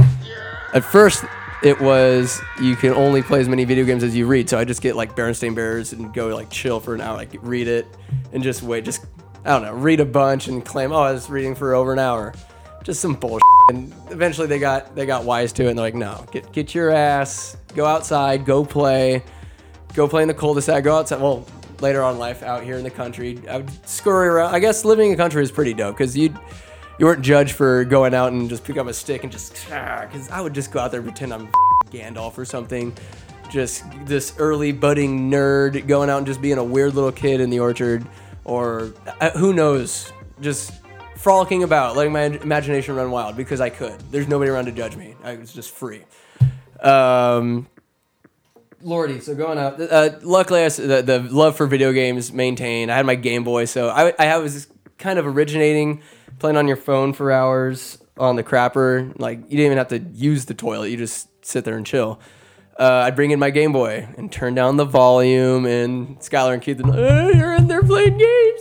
At 0.72 0.82
first, 0.82 1.24
it 1.62 1.80
was 1.80 2.42
you 2.60 2.74
can 2.74 2.92
only 2.92 3.22
play 3.22 3.38
as 3.40 3.48
many 3.48 3.64
video 3.64 3.84
games 3.84 4.02
as 4.02 4.16
you 4.16 4.26
read. 4.26 4.50
So 4.50 4.58
I 4.58 4.64
just 4.64 4.82
get 4.82 4.96
like 4.96 5.14
Berenstain 5.14 5.54
Bears 5.54 5.92
and 5.92 6.12
go 6.12 6.34
like 6.34 6.50
chill 6.50 6.80
for 6.80 6.92
an 6.96 7.00
hour, 7.00 7.16
like 7.16 7.30
read 7.40 7.68
it 7.68 7.86
and 8.32 8.42
just 8.42 8.64
wait, 8.64 8.84
just 8.84 9.06
I 9.44 9.50
don't 9.50 9.62
know, 9.62 9.74
read 9.74 10.00
a 10.00 10.04
bunch 10.04 10.48
and 10.48 10.64
claim, 10.64 10.90
oh, 10.90 11.02
I 11.02 11.12
was 11.12 11.30
reading 11.30 11.54
for 11.54 11.72
over 11.76 11.92
an 11.92 12.00
hour. 12.00 12.34
Just 12.82 13.00
some 13.00 13.14
bullshit. 13.14 13.53
And 13.68 13.92
eventually 14.10 14.46
they 14.46 14.58
got 14.58 14.94
they 14.94 15.06
got 15.06 15.24
wise 15.24 15.52
to 15.54 15.64
it 15.64 15.70
and 15.70 15.78
they're 15.78 15.86
like, 15.86 15.94
no, 15.94 16.24
get 16.30 16.52
get 16.52 16.74
your 16.74 16.90
ass 16.90 17.56
go 17.74 17.84
outside, 17.84 18.44
go 18.44 18.64
play, 18.64 19.22
go 19.94 20.08
play 20.08 20.22
in 20.22 20.28
the 20.28 20.34
cul-de-sac, 20.34 20.84
go 20.84 20.96
outside. 20.96 21.20
Well, 21.20 21.46
later 21.80 22.02
on 22.02 22.18
life 22.18 22.42
out 22.42 22.62
here 22.62 22.76
in 22.76 22.84
the 22.84 22.90
country, 22.90 23.40
I 23.48 23.58
would 23.58 23.88
scurry 23.88 24.28
around. 24.28 24.54
I 24.54 24.60
guess 24.60 24.84
living 24.84 25.06
in 25.06 25.12
the 25.12 25.22
country 25.22 25.42
is 25.42 25.50
pretty 25.50 25.74
dope 25.74 25.96
because 25.96 26.16
you 26.16 26.34
you 26.98 27.06
weren't 27.06 27.22
judged 27.22 27.52
for 27.52 27.84
going 27.84 28.14
out 28.14 28.32
and 28.32 28.48
just 28.48 28.64
pick 28.64 28.76
up 28.76 28.86
a 28.86 28.94
stick 28.94 29.24
and 29.24 29.32
just 29.32 29.54
because 29.64 30.30
I 30.30 30.40
would 30.40 30.54
just 30.54 30.70
go 30.70 30.78
out 30.78 30.92
there 30.92 31.00
and 31.00 31.08
pretend 31.08 31.34
I'm 31.34 31.48
Gandalf 31.90 32.38
or 32.38 32.44
something. 32.44 32.96
Just 33.50 33.84
this 34.06 34.34
early 34.38 34.72
budding 34.72 35.30
nerd 35.30 35.86
going 35.86 36.08
out 36.08 36.18
and 36.18 36.26
just 36.26 36.40
being 36.40 36.58
a 36.58 36.64
weird 36.64 36.94
little 36.94 37.12
kid 37.12 37.40
in 37.40 37.50
the 37.50 37.60
orchard, 37.60 38.06
or 38.44 38.92
uh, 39.20 39.30
who 39.30 39.52
knows, 39.52 40.12
just 40.40 40.72
frolicking 41.24 41.62
about, 41.62 41.96
letting 41.96 42.12
my 42.12 42.24
imagination 42.24 42.94
run 42.94 43.10
wild 43.10 43.34
because 43.34 43.58
I 43.58 43.70
could. 43.70 43.98
There's 44.12 44.28
nobody 44.28 44.50
around 44.50 44.66
to 44.66 44.72
judge 44.72 44.94
me. 44.94 45.14
I 45.24 45.36
was 45.36 45.54
just 45.54 45.70
free. 45.70 46.02
Um, 46.80 47.66
Lordy, 48.82 49.20
so 49.20 49.34
going 49.34 49.56
up. 49.56 49.78
Uh, 49.80 50.10
luckily, 50.20 50.62
I, 50.62 50.68
the, 50.68 51.00
the 51.00 51.26
love 51.30 51.56
for 51.56 51.66
video 51.66 51.94
games 51.94 52.30
maintained. 52.30 52.92
I 52.92 52.96
had 52.96 53.06
my 53.06 53.14
Game 53.14 53.42
Boy, 53.42 53.64
so 53.64 53.88
I, 53.88 54.12
I 54.18 54.36
was 54.36 54.68
kind 54.98 55.18
of 55.18 55.26
originating 55.26 56.02
playing 56.40 56.58
on 56.58 56.68
your 56.68 56.76
phone 56.76 57.14
for 57.14 57.32
hours 57.32 57.96
on 58.18 58.36
the 58.36 58.44
crapper. 58.44 59.18
Like 59.18 59.38
you 59.44 59.56
didn't 59.56 59.64
even 59.64 59.78
have 59.78 59.88
to 59.88 60.00
use 60.00 60.44
the 60.44 60.52
toilet; 60.52 60.90
you 60.90 60.98
just 60.98 61.28
sit 61.42 61.64
there 61.64 61.78
and 61.78 61.86
chill. 61.86 62.20
Uh, 62.78 63.04
I'd 63.06 63.16
bring 63.16 63.30
in 63.30 63.38
my 63.38 63.48
Game 63.48 63.72
Boy 63.72 64.06
and 64.18 64.30
turn 64.30 64.54
down 64.54 64.76
the 64.76 64.84
volume, 64.84 65.64
and 65.64 66.18
Skylar 66.18 66.52
and 66.52 66.60
Keith, 66.60 66.82
oh, 66.84 67.30
you're 67.30 67.54
in 67.54 67.66
there 67.66 67.82
playing 67.82 68.18
games. 68.18 68.60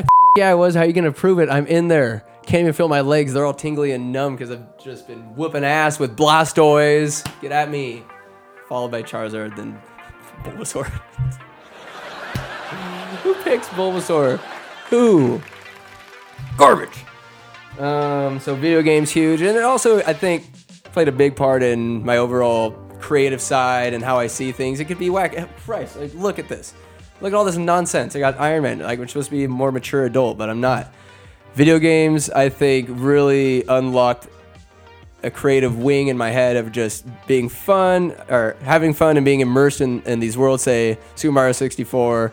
Like, 0.00 0.38
yeah, 0.38 0.50
I 0.50 0.54
was. 0.54 0.74
How 0.74 0.82
are 0.82 0.86
you 0.86 0.92
gonna 0.92 1.12
prove 1.12 1.38
it? 1.38 1.48
I'm 1.48 1.66
in 1.66 1.88
there. 1.88 2.24
Can't 2.46 2.62
even 2.62 2.72
feel 2.72 2.88
my 2.88 3.02
legs. 3.02 3.32
They're 3.32 3.46
all 3.46 3.54
tingly 3.54 3.92
and 3.92 4.12
numb 4.12 4.34
because 4.34 4.50
I've 4.50 4.78
just 4.78 5.06
been 5.06 5.36
whooping 5.36 5.64
ass 5.64 5.98
with 5.98 6.16
Blastoise. 6.16 7.24
Get 7.40 7.52
at 7.52 7.70
me 7.70 8.04
followed 8.68 8.90
by 8.90 9.02
Charizard, 9.02 9.56
then 9.56 9.80
Bulbasaur. 10.44 10.86
Who 13.22 13.34
picks 13.42 13.68
Bulbasaur? 13.68 14.38
Who? 14.88 15.40
Garbage. 16.56 17.04
Um, 17.78 18.40
so 18.40 18.54
video 18.54 18.82
games 18.82 19.10
huge, 19.10 19.42
and 19.42 19.56
it 19.56 19.62
also 19.62 19.98
I 20.02 20.12
think 20.12 20.44
played 20.92 21.08
a 21.08 21.12
big 21.12 21.36
part 21.36 21.62
in 21.62 22.04
my 22.04 22.16
overall 22.16 22.72
creative 23.00 23.40
side 23.40 23.94
and 23.94 24.04
how 24.04 24.18
I 24.18 24.28
see 24.28 24.52
things. 24.52 24.80
It 24.80 24.86
could 24.86 24.98
be 24.98 25.10
whack. 25.10 25.36
Christ, 25.64 25.96
like, 25.96 26.14
look 26.14 26.38
at 26.38 26.48
this. 26.48 26.74
Look 27.20 27.32
at 27.32 27.36
all 27.36 27.44
this 27.44 27.56
nonsense. 27.56 28.16
I 28.16 28.18
got 28.18 28.40
Iron 28.40 28.62
Man. 28.62 28.78
Like, 28.78 28.98
I'm 28.98 29.08
supposed 29.08 29.28
to 29.28 29.36
be 29.36 29.44
a 29.44 29.48
more 29.48 29.70
mature 29.70 30.04
adult, 30.04 30.38
but 30.38 30.48
I'm 30.48 30.60
not. 30.60 30.92
Video 31.54 31.78
games, 31.78 32.30
I 32.30 32.48
think, 32.48 32.88
really 32.90 33.64
unlocked 33.68 34.28
a 35.22 35.30
creative 35.30 35.78
wing 35.78 36.08
in 36.08 36.16
my 36.16 36.30
head 36.30 36.56
of 36.56 36.72
just 36.72 37.04
being 37.26 37.48
fun 37.48 38.14
or 38.28 38.56
having 38.62 38.94
fun 38.94 39.18
and 39.18 39.24
being 39.24 39.40
immersed 39.40 39.82
in, 39.82 40.00
in 40.02 40.20
these 40.20 40.38
worlds, 40.38 40.62
say 40.62 40.98
Super 41.14 41.32
Mario 41.32 41.52
64 41.52 42.32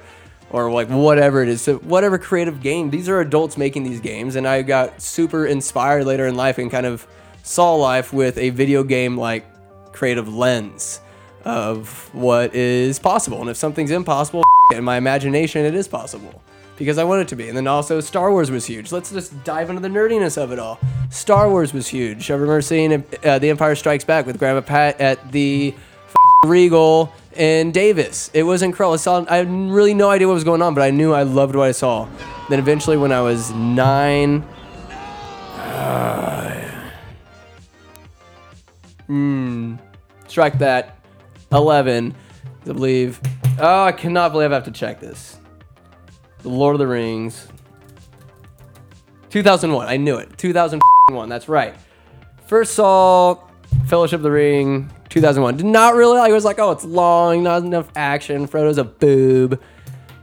or 0.52 0.72
like 0.72 0.88
whatever 0.88 1.44
it 1.44 1.50
is. 1.50 1.62
So 1.62 1.78
whatever 1.80 2.18
creative 2.18 2.62
game, 2.62 2.90
these 2.90 3.10
are 3.10 3.20
adults 3.20 3.58
making 3.58 3.84
these 3.84 4.00
games. 4.00 4.38
And 4.38 4.48
I 4.48 4.62
got 4.62 5.02
super 5.02 5.46
inspired 5.46 6.06
later 6.06 6.28
in 6.28 6.36
life 6.36 6.58
and 6.58 6.72
kind 6.72 6.86
of 6.86 7.06
saw 7.44 7.76
life 7.76 8.14
with 8.14 8.38
a 8.38 8.52
video 8.52 8.84
game 8.84 9.18
like 9.18 9.46
creative 9.92 10.34
lens 10.34 11.02
of 11.46 12.14
what 12.14 12.54
is 12.54 13.00
possible. 13.00 13.42
And 13.42 13.50
if 13.50 13.58
something's 13.58 13.92
impossible, 13.92 14.44
in 14.74 14.84
my 14.84 14.98
imagination, 14.98 15.66
it 15.66 15.76
is 15.76 15.88
possible 15.88 16.42
because 16.78 16.98
I 16.98 17.04
want 17.04 17.22
it 17.22 17.28
to 17.30 17.36
be. 17.36 17.48
And 17.48 17.58
then 17.58 17.68
also 17.68 18.00
Star 18.00 18.32
Wars 18.32 18.52
was 18.52 18.66
huge. 18.66 18.92
Let's 18.92 19.12
just 19.12 19.44
dive 19.44 19.70
into 19.70 19.82
the 19.82 19.88
nerdiness 19.88 20.42
of 20.42 20.52
it 20.52 20.60
all. 20.60 20.80
Star 21.10 21.50
Wars 21.50 21.74
was 21.74 21.88
huge. 21.88 22.30
I 22.30 22.36
remember 22.36 22.62
seeing 22.62 23.04
uh, 23.24 23.40
The 23.40 23.50
Empire 23.50 23.76
Strikes 23.76 24.04
Back 24.04 24.26
with 24.26 24.40
Grandma 24.40 24.62
Pat 24.62 25.00
at 25.02 25.32
the 25.32 25.74
Regal 26.46 27.12
in 27.36 27.72
Davis. 27.72 28.30
It 28.34 28.44
was 28.44 28.62
incredible. 28.62 28.94
I, 28.94 28.98
saw, 28.98 29.26
I 29.30 29.38
had 29.38 29.50
really 29.50 29.94
no 29.94 30.10
idea 30.10 30.28
what 30.28 30.34
was 30.34 30.44
going 30.44 30.62
on, 30.62 30.74
but 30.74 30.82
I 30.82 30.92
knew 30.92 31.14
I 31.14 31.24
loved 31.24 31.56
what 31.56 31.68
I 31.68 31.72
saw. 31.72 32.08
Then 32.50 32.60
eventually, 32.60 32.98
when 32.98 33.12
I 33.12 33.22
was 33.22 33.52
nine, 33.52 34.46
uh, 35.58 36.72
hmm, 39.08 39.76
strike 40.28 40.60
that. 40.60 40.97
11, 41.52 42.16
I 42.62 42.66
believe. 42.66 43.20
Oh, 43.60 43.86
I 43.86 43.92
cannot 43.92 44.32
believe 44.32 44.52
I 44.52 44.56
have 44.56 44.66
to 44.66 44.72
check 44.72 45.00
this. 45.00 45.38
The 46.40 46.50
Lord 46.50 46.76
of 46.76 46.80
the 46.80 46.88
Rings. 46.88 47.48
2001. 49.30 49.88
I 49.88 49.98
knew 49.98 50.18
it. 50.18 50.38
2001. 50.38 51.30
That's 51.30 51.50
right. 51.50 51.76
First 52.48 52.76
saw 52.76 53.38
Fellowship 53.88 54.20
of 54.20 54.24
the 54.24 54.32
Ring. 54.32 54.92
2001. 55.10 55.58
Did 55.58 55.66
not 55.66 55.96
really 55.96 56.18
like. 56.18 56.30
It 56.30 56.34
was 56.34 56.46
like, 56.46 56.60
oh, 56.60 56.72
it's 56.72 56.86
long, 56.86 57.44
not 57.44 57.64
enough 57.64 57.90
action. 57.96 58.48
Frodo's 58.48 58.78
a 58.78 58.84
boob. 58.84 59.62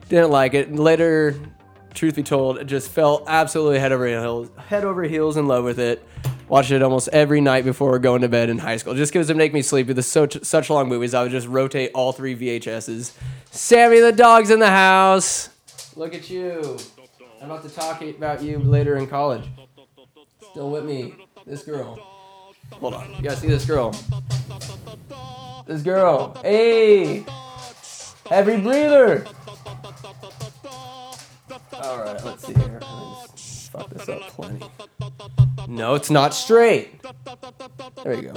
Didn't 0.09 0.31
like 0.31 0.55
it. 0.55 0.75
Later, 0.75 1.35
truth 1.95 2.17
be 2.17 2.23
told, 2.23 2.67
just 2.67 2.91
fell 2.91 3.25
absolutely 3.27 3.79
head 3.79 3.93
over 3.93 4.07
heels, 4.07 4.51
head 4.67 4.85
over 4.85 5.05
heels 5.05 5.37
in 5.37 5.47
love 5.47 5.65
with 5.65 5.79
it. 5.79 6.07
Watched 6.49 6.71
it 6.71 6.83
almost 6.83 7.09
every 7.09 7.41
night 7.41 7.65
before 7.65 7.99
going 7.99 8.23
to 8.23 8.29
bed 8.29 8.51
in 8.51 8.59
high 8.59 8.77
school. 8.77 8.95
Just 8.95 9.13
because 9.13 9.31
it 9.31 9.37
make 9.37 9.55
me 9.55 9.63
sleepy. 9.63 9.93
The 9.93 10.03
such 10.03 10.43
such 10.45 10.71
long 10.71 10.89
movies, 10.89 11.15
I 11.15 11.23
would 11.23 11.33
just 11.33 11.47
rotate 11.49 11.91
all 11.95 12.13
three 12.13 12.37
VHSs. 12.37 13.17
Sammy 13.51 14.01
the 14.01 14.13
dog's 14.13 14.51
in 14.51 14.59
the 14.59 14.71
house. 14.71 15.49
Look 15.97 16.15
at 16.15 16.29
you. 16.29 16.79
I'm 17.41 17.51
about 17.51 17.63
to 17.63 17.71
talk 17.71 18.03
about 18.03 18.43
you 18.43 18.59
later 18.59 18.97
in 18.97 19.07
college. 19.07 19.45
Still 20.51 20.71
with 20.71 20.85
me. 20.85 21.15
This 21.47 21.63
girl. 21.63 21.99
Hold 22.73 22.95
on. 22.95 23.15
You 23.15 23.23
gotta 23.23 23.37
see 23.37 23.49
this 23.49 23.65
girl. 23.65 23.95
This 25.67 25.83
girl. 25.83 26.37
Hey! 26.43 27.25
Heavy 28.29 28.61
breather! 28.61 29.27
Alright, 31.73 32.25
let's 32.25 32.47
see 32.47 32.55
here. 32.55 32.81
Let's 32.81 33.24
fuck 33.75 33.91
this 33.91 34.09
up 34.09 34.21
plenty. 34.23 34.65
No, 35.69 35.95
it's 35.95 36.11
not 36.11 36.35
straight. 36.35 37.03
There 38.03 38.15
you 38.15 38.23
go. 38.33 38.35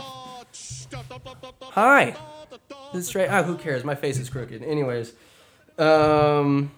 Hi. 1.72 2.16
This 2.94 3.02
is 3.02 3.08
straight. 3.08 3.28
Ah, 3.28 3.44
who 3.44 3.58
cares? 3.58 3.84
My 3.84 3.96
face 3.96 4.18
is 4.18 4.30
crooked. 4.30 4.64
Anyways. 4.64 5.14
Um 5.78 6.72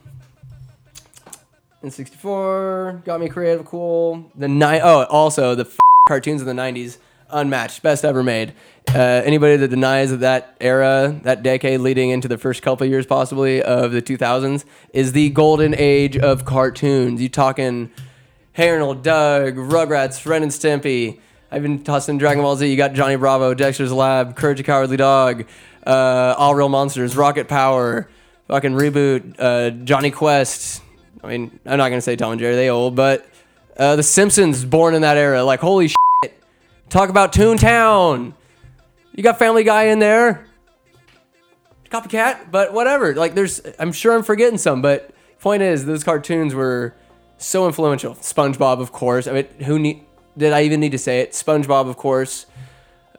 N64 1.84 3.06
got 3.06 3.22
me 3.22 3.30
creative 3.30 3.66
cool 3.66 4.30
the 4.36 4.50
nine 4.50 4.82
oh 4.84 5.06
also 5.06 5.56
the 5.56 5.64
f- 5.64 5.78
cartoons 6.10 6.42
of 6.42 6.48
the 6.48 6.54
90s 6.54 6.98
unmatched 7.30 7.82
best 7.82 8.04
ever 8.04 8.22
made 8.22 8.54
uh, 8.94 8.98
anybody 8.98 9.56
that 9.56 9.70
denies 9.70 10.10
that 10.12 10.18
that 10.18 10.58
era 10.60 11.18
that 11.24 11.42
decade 11.42 11.80
leading 11.80 12.10
into 12.10 12.28
the 12.28 12.38
first 12.38 12.62
couple 12.64 12.86
years 12.86 13.06
possibly 13.06 13.62
of 13.62 13.94
the 13.94 14.02
2000s 14.02 14.66
is 14.92 15.14
the 15.14 15.30
golden 15.30 15.74
age 15.78 16.18
of 16.18 16.44
cartoons 16.44 17.22
you 17.22 17.30
talking 17.30 17.90
hey 18.60 18.72
arnold 18.72 19.02
doug 19.02 19.56
rugrats 19.56 20.26
ren 20.26 20.44
and 20.44 20.52
stimpy 20.52 21.18
i've 21.50 21.62
been 21.62 21.82
tossing 21.82 22.18
dragon 22.18 22.44
ball 22.44 22.58
z 22.58 22.70
you 22.70 22.76
got 22.76 22.92
johnny 22.92 23.16
bravo 23.16 23.54
dexter's 23.54 23.90
lab 23.90 24.36
courage 24.36 24.58
the 24.58 24.64
cowardly 24.64 24.98
dog 24.98 25.46
uh, 25.88 26.36
all 26.38 26.54
real 26.54 26.68
monsters 26.68 27.16
rocket 27.16 27.48
power 27.48 28.10
fucking 28.50 28.74
reboot 28.74 29.34
uh, 29.40 29.70
jonny 29.86 30.12
quest 30.12 30.82
I 31.24 31.28
mean, 31.28 31.60
I'm 31.66 31.78
not 31.78 31.90
gonna 31.90 32.02
say 32.02 32.16
Tom 32.16 32.32
and 32.34 32.40
Jerry, 32.40 32.56
they 32.56 32.70
old, 32.70 32.96
but 32.96 33.26
uh, 33.78 33.96
The 33.96 34.04
Simpsons, 34.04 34.64
born 34.64 34.94
in 34.94 35.02
that 35.02 35.18
era. 35.18 35.44
Like, 35.44 35.60
holy 35.60 35.90
shit! 35.90 36.44
Talk 36.90 37.10
about 37.10 37.34
Toontown. 37.34 38.34
You 39.14 39.24
got 39.24 39.38
Family 39.38 39.64
Guy 39.64 39.86
in 39.86 40.00
there. 40.00 40.46
Copycat, 41.92 42.52
but 42.52 42.74
whatever. 42.74 43.16
Like, 43.16 43.36
there's, 43.36 43.62
I'm 43.80 43.92
sure 43.92 44.14
I'm 44.16 44.24
forgetting 44.24 44.58
some, 44.58 44.82
but 44.82 45.12
point 45.40 45.62
is, 45.62 45.86
those 45.86 46.04
cartoons 46.04 46.54
were 46.54 46.96
so 47.40 47.66
influential. 47.66 48.16
SpongeBob, 48.16 48.80
of 48.80 48.92
course. 48.92 49.28
I 49.28 49.32
mean, 49.32 49.48
who 49.66 49.80
need? 49.80 50.06
Did 50.38 50.54
I 50.54 50.62
even 50.64 50.80
need 50.80 50.92
to 50.92 50.98
say 50.98 51.22
it? 51.22 51.32
SpongeBob, 51.32 51.90
of 51.90 51.98
course. 51.98 52.46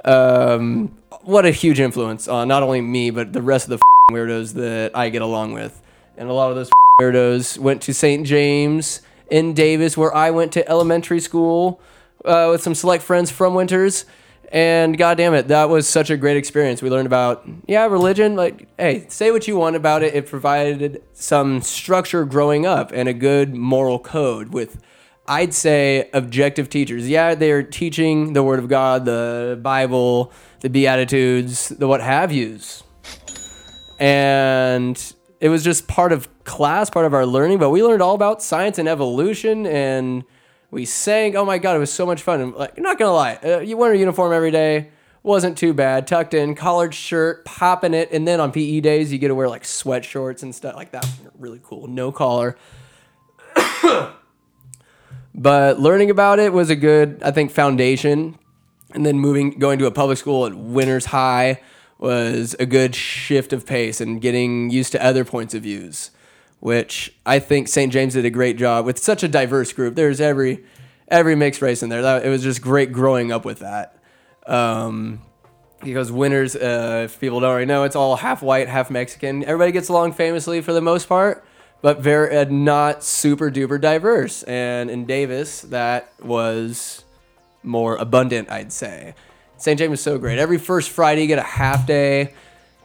Um, 0.05 0.97
what 1.23 1.45
a 1.45 1.51
huge 1.51 1.81
influence 1.81 2.29
on 2.29 2.49
not 2.49 2.63
only 2.63 2.81
me, 2.81 3.11
but 3.11 3.33
the 3.33 3.43
rest 3.43 3.69
of 3.69 3.79
the 3.79 3.85
weirdos 4.13 4.55
that 4.55 4.97
I 4.97 5.09
get 5.09 5.23
along 5.23 5.53
with. 5.53 5.83
And 6.17 6.29
a 6.29 6.33
lot 6.33 6.51
of 6.51 6.57
those 6.57 6.71
weirdos 7.01 7.59
went 7.59 7.83
to 7.83 7.95
St. 7.95 8.27
James 8.27 9.03
in 9.31 9.55
Davis, 9.55 9.97
where 9.97 10.15
I 10.15 10.31
went 10.31 10.53
to 10.53 10.69
elementary 10.69 11.21
school 11.21 11.81
uh, 12.25 12.49
with 12.51 12.63
some 12.63 12.75
select 12.75 13.03
friends 13.03 13.31
from 13.31 13.55
Winters. 13.55 14.05
And 14.53 14.99
god 14.99 15.17
damn 15.17 15.33
it, 15.35 15.49
that 15.49 15.69
was 15.69 15.87
such 15.87 16.11
a 16.11 16.17
great 16.17 16.37
experience. 16.37 16.83
We 16.83 16.91
learned 16.91 17.07
about, 17.07 17.49
yeah, 17.69 17.87
religion. 17.87 18.35
Like, 18.35 18.67
hey, 18.79 19.07
say 19.09 19.31
what 19.31 19.47
you 19.47 19.57
want 19.57 19.77
about 19.77 20.03
it. 20.03 20.15
It 20.15 20.27
provided 20.27 21.03
some 21.13 21.63
structure 21.63 22.25
growing 22.25 22.67
up 22.67 22.91
and 22.93 23.09
a 23.09 23.13
good 23.13 23.55
moral 23.55 24.01
code 24.01 24.53
with, 24.53 24.83
I'd 25.29 25.55
say, 25.55 26.11
objective 26.13 26.69
teachers. 26.69 27.09
Yeah, 27.09 27.37
they're 27.37 27.63
teaching 27.63 28.33
the 28.33 28.43
Word 28.43 28.59
of 28.59 28.69
God, 28.69 29.05
the 29.05 29.57
Bible, 29.63 30.33
the 30.63 30.69
Beatitudes, 30.69 31.69
the 31.69 31.87
what 31.87 32.01
have 32.01 32.33
yous. 32.33 32.83
And 34.01 35.01
it 35.39 35.49
was 35.49 35.63
just 35.63 35.87
part 35.87 36.11
of 36.11 36.29
class, 36.43 36.91
part 36.91 37.07
of 37.07 37.15
our 37.15 37.25
learning, 37.25 37.59
but 37.59 37.71
we 37.71 37.85
learned 37.85 38.03
all 38.03 38.17
about 38.17 38.43
science 38.43 38.79
and 38.79 38.89
evolution 38.89 39.65
and 39.65 40.25
we 40.71 40.85
sang. 40.85 41.37
Oh 41.37 41.45
my 41.45 41.59
God, 41.59 41.77
it 41.77 41.81
was 41.81 41.93
so 41.93 42.07
much 42.07 42.23
fun. 42.23 42.41
And 42.41 42.55
like, 42.55 42.79
not 42.79 42.99
gonna 42.99 43.13
lie, 43.13 43.39
uh, 43.45 43.59
you 43.61 43.77
wear 43.77 43.93
a 43.93 43.99
uniform 43.99 44.33
every 44.33 44.51
day. 44.51 44.91
Wasn't 45.23 45.59
too 45.59 45.75
bad. 45.75 46.07
Tucked 46.07 46.33
in, 46.33 46.55
collared 46.55 46.95
shirt, 46.95 47.45
popping 47.45 47.93
it. 47.93 48.11
And 48.11 48.27
then 48.27 48.41
on 48.41 48.53
PE 48.53 48.81
days, 48.81 49.13
you 49.13 49.19
get 49.19 49.29
to 49.29 49.35
wear 49.35 49.49
like 49.49 49.67
sweat 49.67 50.05
shorts 50.05 50.43
and 50.43 50.55
stuff 50.55 50.75
like 50.75 50.93
that. 50.93 51.07
Really 51.39 51.61
cool. 51.63 51.87
No 51.89 52.11
collar. 52.11 52.57
but 55.35 55.79
learning 55.79 56.11
about 56.11 56.39
it 56.39 56.55
was 56.55 56.71
a 56.71 56.77
good, 56.77 57.23
I 57.23 57.33
think, 57.33 57.51
foundation. 57.51 58.39
And 58.93 59.05
then 59.05 59.19
moving, 59.19 59.59
going 59.59 59.79
to 59.81 59.87
a 59.87 59.91
public 59.91 60.17
school 60.17 60.47
at 60.47 60.55
Winters 60.55 61.07
High 61.07 61.61
was 61.99 62.57
a 62.59 62.65
good 62.65 62.95
shift 62.95 63.53
of 63.53 63.67
pace 63.67 64.01
and 64.01 64.23
getting 64.23 64.71
used 64.71 64.91
to 64.93 65.05
other 65.05 65.25
points 65.25 65.55
of 65.55 65.63
views, 65.63 66.11
which 66.61 67.15
I 67.27 67.39
think 67.39 67.69
St. 67.69 67.93
James 67.93 68.15
did 68.15 68.25
a 68.25 68.31
great 68.31 68.57
job 68.57 68.85
with 68.87 68.99
such 68.99 69.23
a 69.23 69.29
diverse 69.29 69.73
group. 69.73 69.95
There's 69.95 70.21
every 70.21 70.65
every 71.09 71.35
mixed 71.35 71.61
race 71.61 71.83
in 71.83 71.89
there. 71.89 72.03
That, 72.03 72.25
it 72.25 72.29
was 72.29 72.43
just 72.43 72.63
great 72.63 72.93
growing 72.93 73.33
up 73.33 73.45
with 73.45 73.59
that. 73.61 73.99
Um, 74.47 75.23
because 75.83 76.13
Winters, 76.13 76.55
uh, 76.55 77.03
if 77.07 77.19
people 77.21 77.41
don't 77.41 77.49
already 77.49 77.67
know, 77.67 77.85
it's 77.85 77.97
all 77.97 78.17
half 78.17 78.43
white, 78.43 78.69
half 78.69 78.91
Mexican. 78.91 79.43
Everybody 79.45 79.73
gets 79.73 79.89
along 79.89 80.13
famously 80.13 80.61
for 80.61 80.73
the 80.73 80.83
most 80.83 81.09
part, 81.09 81.45
but 81.81 82.01
very 82.01 82.37
uh, 82.37 82.45
not 82.45 83.03
super 83.03 83.51
duper 83.51 83.81
diverse. 83.81 84.43
And 84.43 84.91
in 84.91 85.07
Davis, 85.07 85.63
that 85.63 86.13
was 86.23 87.05
more 87.63 87.97
abundant, 87.97 88.51
I'd 88.51 88.73
say. 88.73 89.15
St. 89.57 89.79
James 89.79 89.91
was 89.91 90.03
so 90.03 90.19
great. 90.19 90.39
Every 90.39 90.59
first 90.59 90.91
Friday, 90.91 91.23
you 91.23 91.29
get 91.29 91.39
a 91.39 91.43
half 91.43 91.87
day, 91.87 92.35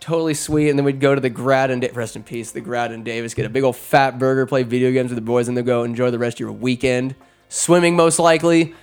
totally 0.06 0.36
sweet. 0.36 0.70
And 0.70 0.78
then 0.78 0.86
we'd 0.86 1.00
go 1.00 1.16
to 1.16 1.22
the 1.22 1.32
Grad 1.32 1.72
and 1.72 1.84
rest 1.96 2.16
in 2.16 2.24
peace, 2.24 2.52
the 2.52 2.62
Grad 2.62 2.92
and 2.92 3.04
Davis, 3.04 3.34
get 3.34 3.46
a 3.46 3.50
big 3.50 3.64
old 3.64 3.76
fat 3.76 4.20
burger, 4.20 4.46
play 4.46 4.62
video 4.62 4.92
games 4.92 5.10
with 5.10 5.18
the 5.18 5.22
boys, 5.22 5.48
and 5.48 5.58
then 5.58 5.66
go 5.66 5.84
enjoy 5.84 6.12
the 6.12 6.20
rest 6.20 6.36
of 6.36 6.42
your 6.42 6.52
weekend. 6.52 7.16
Swimming, 7.50 7.96
most 7.96 8.20
likely. 8.20 8.76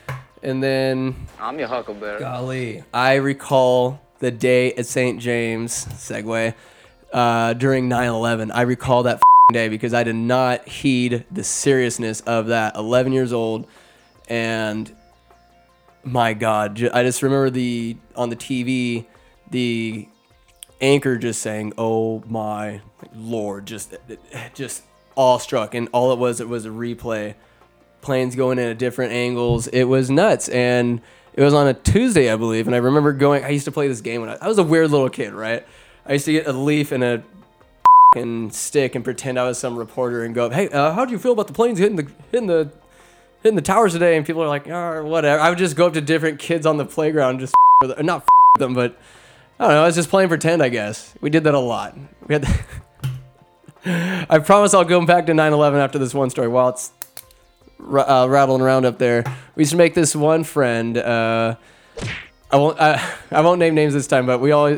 And 0.42 0.60
then. 0.60 1.14
I'm 1.38 1.60
your 1.60 1.68
huckleberry. 1.68 2.18
Golly. 2.18 2.82
I 2.92 3.14
recall 3.14 4.00
the 4.18 4.32
day 4.32 4.72
at 4.72 4.86
St. 4.86 5.20
James, 5.20 5.86
segue, 5.86 6.54
uh, 7.12 7.52
during 7.54 7.88
9 7.88 8.08
11. 8.08 8.50
I 8.50 8.62
recall 8.62 9.04
that 9.04 9.22
day 9.52 9.68
because 9.68 9.94
I 9.94 10.02
did 10.02 10.16
not 10.16 10.66
heed 10.66 11.24
the 11.30 11.44
seriousness 11.44 12.20
of 12.22 12.48
that. 12.48 12.74
11 12.74 13.12
years 13.12 13.32
old. 13.32 13.68
And 14.28 14.92
my 16.02 16.34
God, 16.34 16.82
I 16.92 17.04
just 17.04 17.22
remember 17.22 17.50
the 17.50 17.96
on 18.16 18.30
the 18.30 18.36
TV, 18.36 19.06
the 19.50 20.08
anchor 20.82 21.16
just 21.16 21.40
saying, 21.40 21.72
"Oh 21.78 22.22
my 22.26 22.82
lord," 23.14 23.66
just 23.66 23.94
just 24.54 24.82
awestruck, 25.16 25.74
and 25.74 25.88
all 25.92 26.12
it 26.12 26.18
was 26.18 26.40
it 26.40 26.48
was 26.48 26.66
a 26.66 26.70
replay, 26.70 27.34
planes 28.02 28.36
going 28.36 28.58
in 28.58 28.68
at 28.68 28.78
different 28.78 29.12
angles. 29.12 29.68
It 29.68 29.84
was 29.84 30.10
nuts, 30.10 30.48
and 30.48 31.00
it 31.34 31.42
was 31.42 31.54
on 31.54 31.66
a 31.68 31.74
Tuesday, 31.74 32.30
I 32.30 32.36
believe. 32.36 32.66
And 32.66 32.74
I 32.74 32.78
remember 32.78 33.12
going. 33.12 33.44
I 33.44 33.50
used 33.50 33.64
to 33.64 33.72
play 33.72 33.88
this 33.88 34.00
game 34.00 34.20
when 34.20 34.30
I, 34.30 34.38
I 34.42 34.48
was 34.48 34.58
a 34.58 34.62
weird 34.62 34.90
little 34.90 35.08
kid, 35.08 35.32
right? 35.32 35.66
I 36.04 36.14
used 36.14 36.26
to 36.26 36.32
get 36.32 36.46
a 36.46 36.52
leaf 36.52 36.92
and 36.92 37.02
a 37.04 37.22
and 38.16 38.52
stick 38.52 38.94
and 38.94 39.02
pretend 39.04 39.38
I 39.38 39.44
was 39.44 39.58
some 39.58 39.76
reporter 39.78 40.24
and 40.24 40.34
go, 40.34 40.50
"Hey, 40.50 40.68
uh, 40.68 40.92
how 40.92 41.04
do 41.04 41.12
you 41.12 41.18
feel 41.18 41.32
about 41.32 41.46
the 41.46 41.54
planes 41.54 41.78
hitting 41.78 41.96
the 41.96 42.08
hitting 42.30 42.48
the 42.48 42.70
hitting 43.42 43.56
the 43.56 43.62
towers 43.62 43.92
today?" 43.92 44.16
And 44.16 44.26
people 44.26 44.42
are 44.42 44.48
like, 44.48 44.68
"Oh, 44.68 45.04
whatever." 45.04 45.40
I 45.40 45.48
would 45.48 45.58
just 45.58 45.76
go 45.76 45.86
up 45.86 45.94
to 45.94 46.00
different 46.00 46.38
kids 46.38 46.66
on 46.66 46.76
the 46.76 46.84
playground, 46.84 47.40
just 47.40 47.54
with 47.80 47.96
them- 47.96 48.06
not 48.06 48.26
them, 48.58 48.74
but 48.74 48.98
I 49.58 49.64
don't 49.66 49.74
know. 49.74 49.82
I 49.82 49.86
was 49.86 49.94
just 49.94 50.10
playing 50.10 50.28
pretend, 50.28 50.62
I 50.62 50.68
guess. 50.68 51.14
We 51.20 51.30
did 51.30 51.44
that 51.44 51.54
a 51.54 51.58
lot. 51.58 51.96
We 52.26 52.34
had. 52.34 52.64
I 54.30 54.38
promise 54.38 54.74
I'll 54.74 54.84
go 54.84 55.04
back 55.04 55.26
to 55.26 55.32
9/11 55.32 55.78
after 55.78 55.98
this 55.98 56.14
one 56.14 56.30
story. 56.30 56.48
While 56.48 56.70
it's 56.70 56.92
uh, 57.80 58.26
rattling 58.28 58.62
around 58.62 58.84
up 58.84 58.98
there, 58.98 59.24
we 59.54 59.62
used 59.62 59.72
to 59.72 59.76
make 59.76 59.94
this 59.94 60.14
one 60.14 60.44
friend. 60.44 60.96
Uh, 60.96 61.56
I 62.50 62.56
won't. 62.56 62.80
I, 62.80 63.14
I 63.30 63.40
won't 63.40 63.58
name 63.58 63.74
names 63.74 63.94
this 63.94 64.06
time, 64.06 64.26
but 64.26 64.40
we 64.40 64.52
all. 64.52 64.76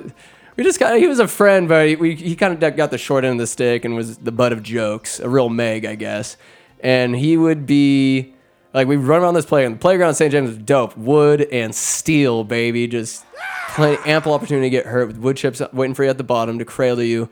We 0.56 0.62
just 0.62 0.78
got. 0.78 0.98
He 0.98 1.06
was 1.06 1.18
a 1.18 1.28
friend, 1.28 1.68
but 1.68 1.88
he, 1.88 1.96
we, 1.96 2.14
he 2.14 2.37
kind 2.37 2.62
of 2.62 2.76
got 2.76 2.90
the 2.90 2.98
short 2.98 3.24
end 3.24 3.32
of 3.32 3.38
the 3.38 3.46
stick 3.46 3.84
and 3.84 3.96
was 3.96 4.18
the 4.18 4.32
butt 4.32 4.52
of 4.52 4.62
jokes. 4.62 5.18
A 5.20 5.28
real 5.28 5.48
Meg, 5.48 5.84
I 5.84 5.94
guess. 5.94 6.37
And 6.80 7.16
he 7.16 7.37
would 7.37 7.66
be 7.66 8.34
like, 8.74 8.87
we 8.87 8.96
run 8.96 9.22
around 9.22 9.34
this 9.34 9.46
playground. 9.46 9.74
The 9.76 9.78
playground 9.78 10.10
in 10.10 10.14
St. 10.16 10.32
James 10.32 10.50
was 10.50 10.58
dope, 10.58 10.96
wood 10.96 11.42
and 11.50 11.74
steel, 11.74 12.44
baby. 12.44 12.87
Just 12.87 13.24
plenty 13.74 14.10
ample 14.10 14.32
opportunity 14.32 14.66
to 14.66 14.70
get 14.70 14.87
hurt 14.87 15.08
with 15.08 15.18
wood 15.18 15.37
chips 15.37 15.60
waiting 15.72 15.94
for 15.94 16.04
you 16.04 16.10
at 16.10 16.18
the 16.18 16.24
bottom 16.24 16.58
to 16.58 16.64
cradle 16.64 17.02
you. 17.02 17.28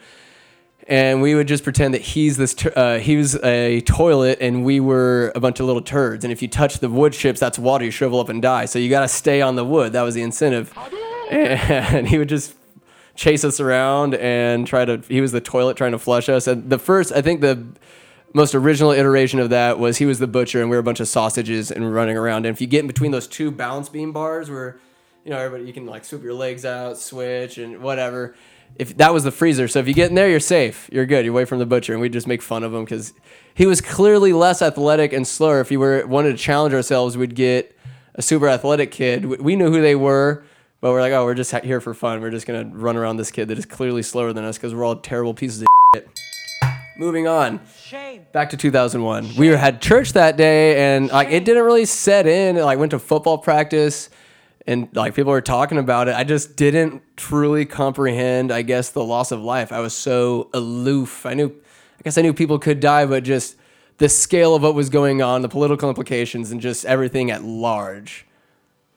And 0.89 1.23
we 1.23 1.37
would 1.37 1.47
just 1.47 1.63
pretend 1.63 1.95
that 1.95 2.03
he's 2.03 2.37
this 2.37 2.57
uh, 2.67 2.99
he 2.99 3.17
was 3.17 3.37
a 3.37 3.81
toilet 3.83 4.39
and 4.41 4.65
we 4.65 4.81
were 4.81 5.31
a 5.37 5.41
bunch 5.41 5.61
of 5.61 5.67
little 5.67 5.83
turds. 5.83 6.25
And 6.25 6.33
if 6.33 6.43
you 6.43 6.49
touch 6.49 6.81
the 6.81 6.89
wood 6.89 7.13
chips 7.13 7.39
that's 7.39 7.59
water 7.59 7.85
you 7.85 7.93
shrivel 7.93 8.19
up 8.19 8.29
and 8.29 8.43
die. 8.43 8.65
So 8.65 8.81
you 8.81 8.91
got 8.91 9.03
to 9.03 9.09
stay 9.09 9.41
on 9.41 9.55
the 9.55 9.65
wood. 9.65 9.93
That 9.93 10.03
was 10.03 10.15
the 10.15 10.23
incentive. 10.23 10.77
And 11.31 12.09
he 12.09 12.19
would 12.19 12.29
just 12.29 12.55
chase 13.15 13.45
us 13.45 13.61
around 13.61 14.15
and 14.15 14.67
try 14.67 14.85
to 14.85 15.01
he 15.07 15.21
was 15.21 15.31
the 15.31 15.41
toilet 15.41 15.77
trying 15.77 15.93
to 15.93 15.99
flush 15.99 16.29
us. 16.29 16.47
And 16.49 16.69
the 16.69 16.79
first 16.79 17.13
i 17.13 17.23
think 17.23 17.43
the 17.43 17.65
most 18.35 18.55
original 18.55 18.91
iteration 18.91 19.39
of 19.39 19.51
that 19.51 19.79
was 19.79 19.99
he 19.99 20.07
was 20.07 20.19
the 20.19 20.27
butcher 20.27 20.61
and 20.61 20.71
we 20.71 20.77
were 20.77 20.81
a 20.81 20.85
bunch 20.85 21.01
of 21.01 21.07
sausages 21.07 21.71
and 21.71 21.95
running 21.95 22.17
around. 22.17 22.47
And 22.47 22.55
if 22.55 22.61
you 22.61 22.67
get 22.67 22.81
in 22.81 22.87
between 22.87 23.13
those 23.13 23.29
two 23.29 23.51
balance 23.51 23.89
beam 23.89 24.13
bars 24.13 24.51
where 24.51 24.81
you 25.25 25.31
know 25.31 25.39
everybody 25.39 25.65
you 25.65 25.73
can 25.73 25.87
like 25.87 26.05
swoop 26.05 26.23
your 26.23 26.35
legs 26.35 26.65
out 26.65 26.99
switch 26.99 27.59
and 27.59 27.81
whatever. 27.81 28.35
If 28.77 28.97
that 28.97 29.13
was 29.13 29.25
the 29.25 29.31
freezer 29.31 29.69
so 29.69 29.79
if 29.79 29.89
you 29.89 29.95
get 29.95 30.09
in 30.09 30.15
there 30.15 30.29
you're 30.29 30.41
safe. 30.41 30.89
You're 30.93 31.07
good. 31.07 31.25
You're 31.25 31.35
away 31.35 31.45
from 31.45 31.59
the 31.59 31.67
butcher 31.67 31.93
and 31.93 32.01
we 32.01 32.09
just 32.09 32.27
make 32.27 32.43
fun 32.43 32.65
of 32.65 32.75
him 32.75 32.85
because 32.85 33.13
he 33.55 33.67
was 33.67 33.81
clearly 33.81 34.33
less 34.33 34.63
athletic 34.63 35.13
and 35.13 35.27
slower. 35.27 35.61
If 35.61 35.71
you 35.71 35.79
were 35.79 36.07
wanted 36.07 36.33
to 36.33 36.39
challenge 36.39 36.75
ourselves 36.75 37.17
we'd 37.17 37.35
get 37.35 37.77
a 38.15 38.23
super 38.23 38.49
athletic 38.49 38.91
kid. 38.91 39.25
We- 39.25 39.57
knew 39.57 39.71
who 39.71 39.81
they 39.81 39.95
were 39.95 40.45
but 40.81 40.91
we're 40.91 41.01
like 41.01 41.13
oh 41.13 41.25
we're 41.25 41.35
just 41.35 41.55
here 41.57 41.81
for 41.81 41.95
fun. 41.95 42.21
We're 42.21 42.31
just 42.31 42.47
gonna 42.47 42.71
run 42.73 42.97
around 42.97 43.17
this 43.19 43.31
kid 43.31 43.49
that 43.49 43.59
is 43.59 43.67
clearly 43.67 44.03
slower 44.03 44.33
than 44.33 44.45
us 44.45 44.57
because 44.57 44.75
we're 44.75 44.85
all 44.85 44.97
terrible 44.97 45.35
pieces 45.35 45.63
of 45.63 45.69
shit. 45.95 46.09
Moving 46.99 47.27
on. 47.27 47.61
Back 48.33 48.51
to 48.51 48.57
2001 48.57 49.37
we 49.37 49.49
had 49.49 49.81
church 49.81 50.15
that 50.15 50.37
day 50.37 50.95
and 50.97 51.11
like 51.11 51.29
it 51.29 51.45
didn't 51.45 51.65
really 51.65 51.85
set 51.85 52.27
in. 52.27 52.57
Like 52.57 52.79
went 52.79 52.91
to 52.91 52.99
football 52.99 53.39
practice 53.39 54.09
and 54.67 54.89
like 54.95 55.15
people 55.15 55.33
were 55.33 55.41
talking 55.41 55.79
about 55.79 56.09
it. 56.09 56.15
I 56.15 56.25
just 56.25 56.57
didn't 56.57 57.03
truly 57.17 57.65
comprehend 57.65 58.53
i 58.53 58.63
guess 58.63 58.91
the 58.91 59.05
loss 59.05 59.33
of 59.33 59.41
life. 59.41 59.73
I 59.73 59.81
was 59.81 59.95
so 59.95 60.51
aloof. 60.53 61.27
I 61.27 61.35
knew 61.35 61.49
i 61.49 62.03
guess 62.03 62.19
i 62.19 62.23
knew 62.23 62.33
people 62.33 62.59
could 62.59 62.81
die 62.81 63.07
but 63.07 63.25
just 63.25 63.57
the 63.99 64.09
scale 64.09 64.55
of 64.55 64.63
what 64.63 64.75
was 64.75 64.89
going 64.89 65.23
on 65.23 65.43
the 65.43 65.49
political 65.49 65.89
implications 65.89 66.51
and 66.51 66.61
just 66.61 66.85
everything 66.85 67.31
at 67.31 67.43
large 67.43 68.27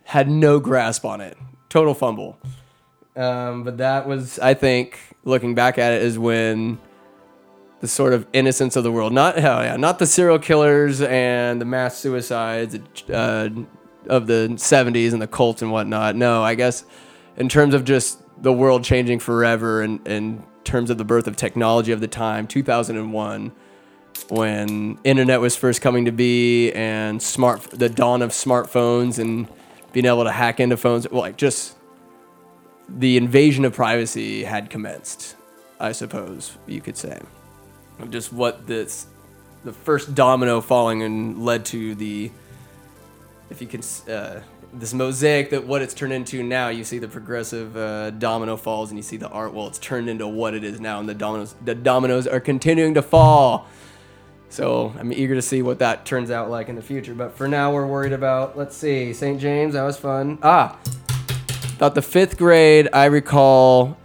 had 0.06 0.30
no 0.30 0.60
grasp 0.60 1.04
on 1.06 1.22
it. 1.22 1.38
Total 1.70 1.94
fumble. 1.94 2.38
Um, 3.16 3.64
but 3.64 3.78
that 3.78 4.08
was 4.08 4.40
i 4.40 4.54
think 4.54 5.00
looking 5.24 5.56
back 5.56 5.78
at 5.78 5.94
it 5.94 6.02
is 6.02 6.20
when 6.20 6.80
the 7.82 7.88
sort 7.88 8.14
of 8.14 8.26
innocence 8.34 8.76
of 8.76 8.84
the 8.84 8.92
world. 8.92 9.14
Not 9.14 9.38
hell 9.38 9.64
yeah, 9.64 9.76
not 9.76 10.00
the 10.00 10.08
serial 10.08 10.40
killers 10.40 11.02
and 11.02 11.62
the 11.62 11.66
mass 11.66 11.98
suicides 11.98 12.76
uh, 13.10 13.50
of 14.08 14.28
the 14.28 14.50
'70s 14.56 15.14
and 15.14 15.22
the 15.22 15.28
cults 15.28 15.62
and 15.62 15.72
whatnot. 15.72 16.16
No, 16.16 16.44
I 16.44 16.56
guess 16.56 16.86
in 17.38 17.50
terms 17.50 17.74
of 17.74 17.84
just 17.84 18.22
the 18.42 18.54
world 18.54 18.84
changing 18.84 19.20
forever 19.20 19.82
and 19.82 20.06
in 20.08 20.44
terms 20.64 20.90
of 20.90 20.98
the 20.98 21.06
birth 21.06 21.28
of 21.28 21.36
technology 21.36 21.92
of 21.92 22.00
the 22.00 22.08
time, 22.08 22.48
2001, 22.48 23.52
when 24.30 25.00
internet 25.04 25.40
was 25.40 25.56
first 25.56 25.82
coming 25.82 26.06
to 26.06 26.12
be 26.12 26.72
and 26.72 27.22
smart, 27.22 27.62
the 27.72 27.90
dawn 27.90 28.22
of 28.22 28.32
smartphones 28.32 29.20
and 29.20 29.48
being 29.94 30.06
able 30.06 30.24
to 30.24 30.32
hack 30.32 30.60
into 30.60 30.76
phones. 30.76 31.10
Well, 31.10 31.22
like 31.22 31.38
just 31.38 31.76
the 32.90 33.18
invasion 33.18 33.66
of 33.66 33.74
privacy 33.74 34.44
had 34.44 34.70
commenced. 34.70 35.36
I 35.80 35.92
suppose 35.92 36.58
you 36.68 36.82
could 36.82 36.98
say 36.98 37.22
just 38.10 38.32
what 38.32 38.68
this 38.68 39.08
the 39.64 39.74
first 39.74 40.14
domino 40.14 40.62
falling 40.62 41.02
and 41.02 41.44
led 41.44 41.66
to 41.66 41.96
the 41.96 42.32
if 43.50 43.62
you 43.62 43.68
can 43.68 43.82
uh, 44.12 44.42
this 44.74 44.94
mosaic 44.94 45.50
that 45.50 45.66
what 45.66 45.82
it's 45.82 45.94
turned 45.94 46.14
into 46.14 46.44
now 46.44 46.70
you 46.70 46.84
see 46.84 46.98
the 46.98 47.08
progressive 47.08 47.76
uh, 47.78 48.12
domino 48.12 48.58
falls 48.58 48.90
and 48.90 48.98
you 48.98 49.04
see 49.04 49.18
the 49.18 49.30
art 49.30 49.54
well 49.54 49.68
it's 49.68 49.80
turned 49.80 50.10
into 50.10 50.28
what 50.28 50.54
it 50.54 50.64
is 50.64 50.80
now 50.80 51.00
and 51.00 51.08
the 51.08 51.14
dominoes 51.14 51.56
the 51.64 51.76
dominoes 51.76 52.28
are 52.28 52.40
continuing 52.40 52.94
to 52.94 53.02
fall 53.02 53.68
so 54.50 54.94
i'm 55.00 55.14
eager 55.14 55.36
to 55.36 55.42
see 55.42 55.62
what 55.62 55.80
that 55.80 56.06
turns 56.06 56.32
out 56.32 56.50
like 56.50 56.70
in 56.70 56.76
the 56.76 56.82
future 56.82 57.14
but 57.14 57.36
for 57.36 57.48
now 57.48 57.74
we're 57.74 57.88
worried 57.88 58.14
about 58.14 58.58
let's 58.58 58.76
see 58.76 59.14
st 59.14 59.40
james 59.40 59.74
that 59.74 59.84
was 59.84 59.98
fun 59.98 60.38
ah 60.44 60.78
about 61.76 61.96
the 61.96 62.02
fifth 62.02 62.38
grade 62.38 62.90
i 62.94 63.06
recall 63.06 63.98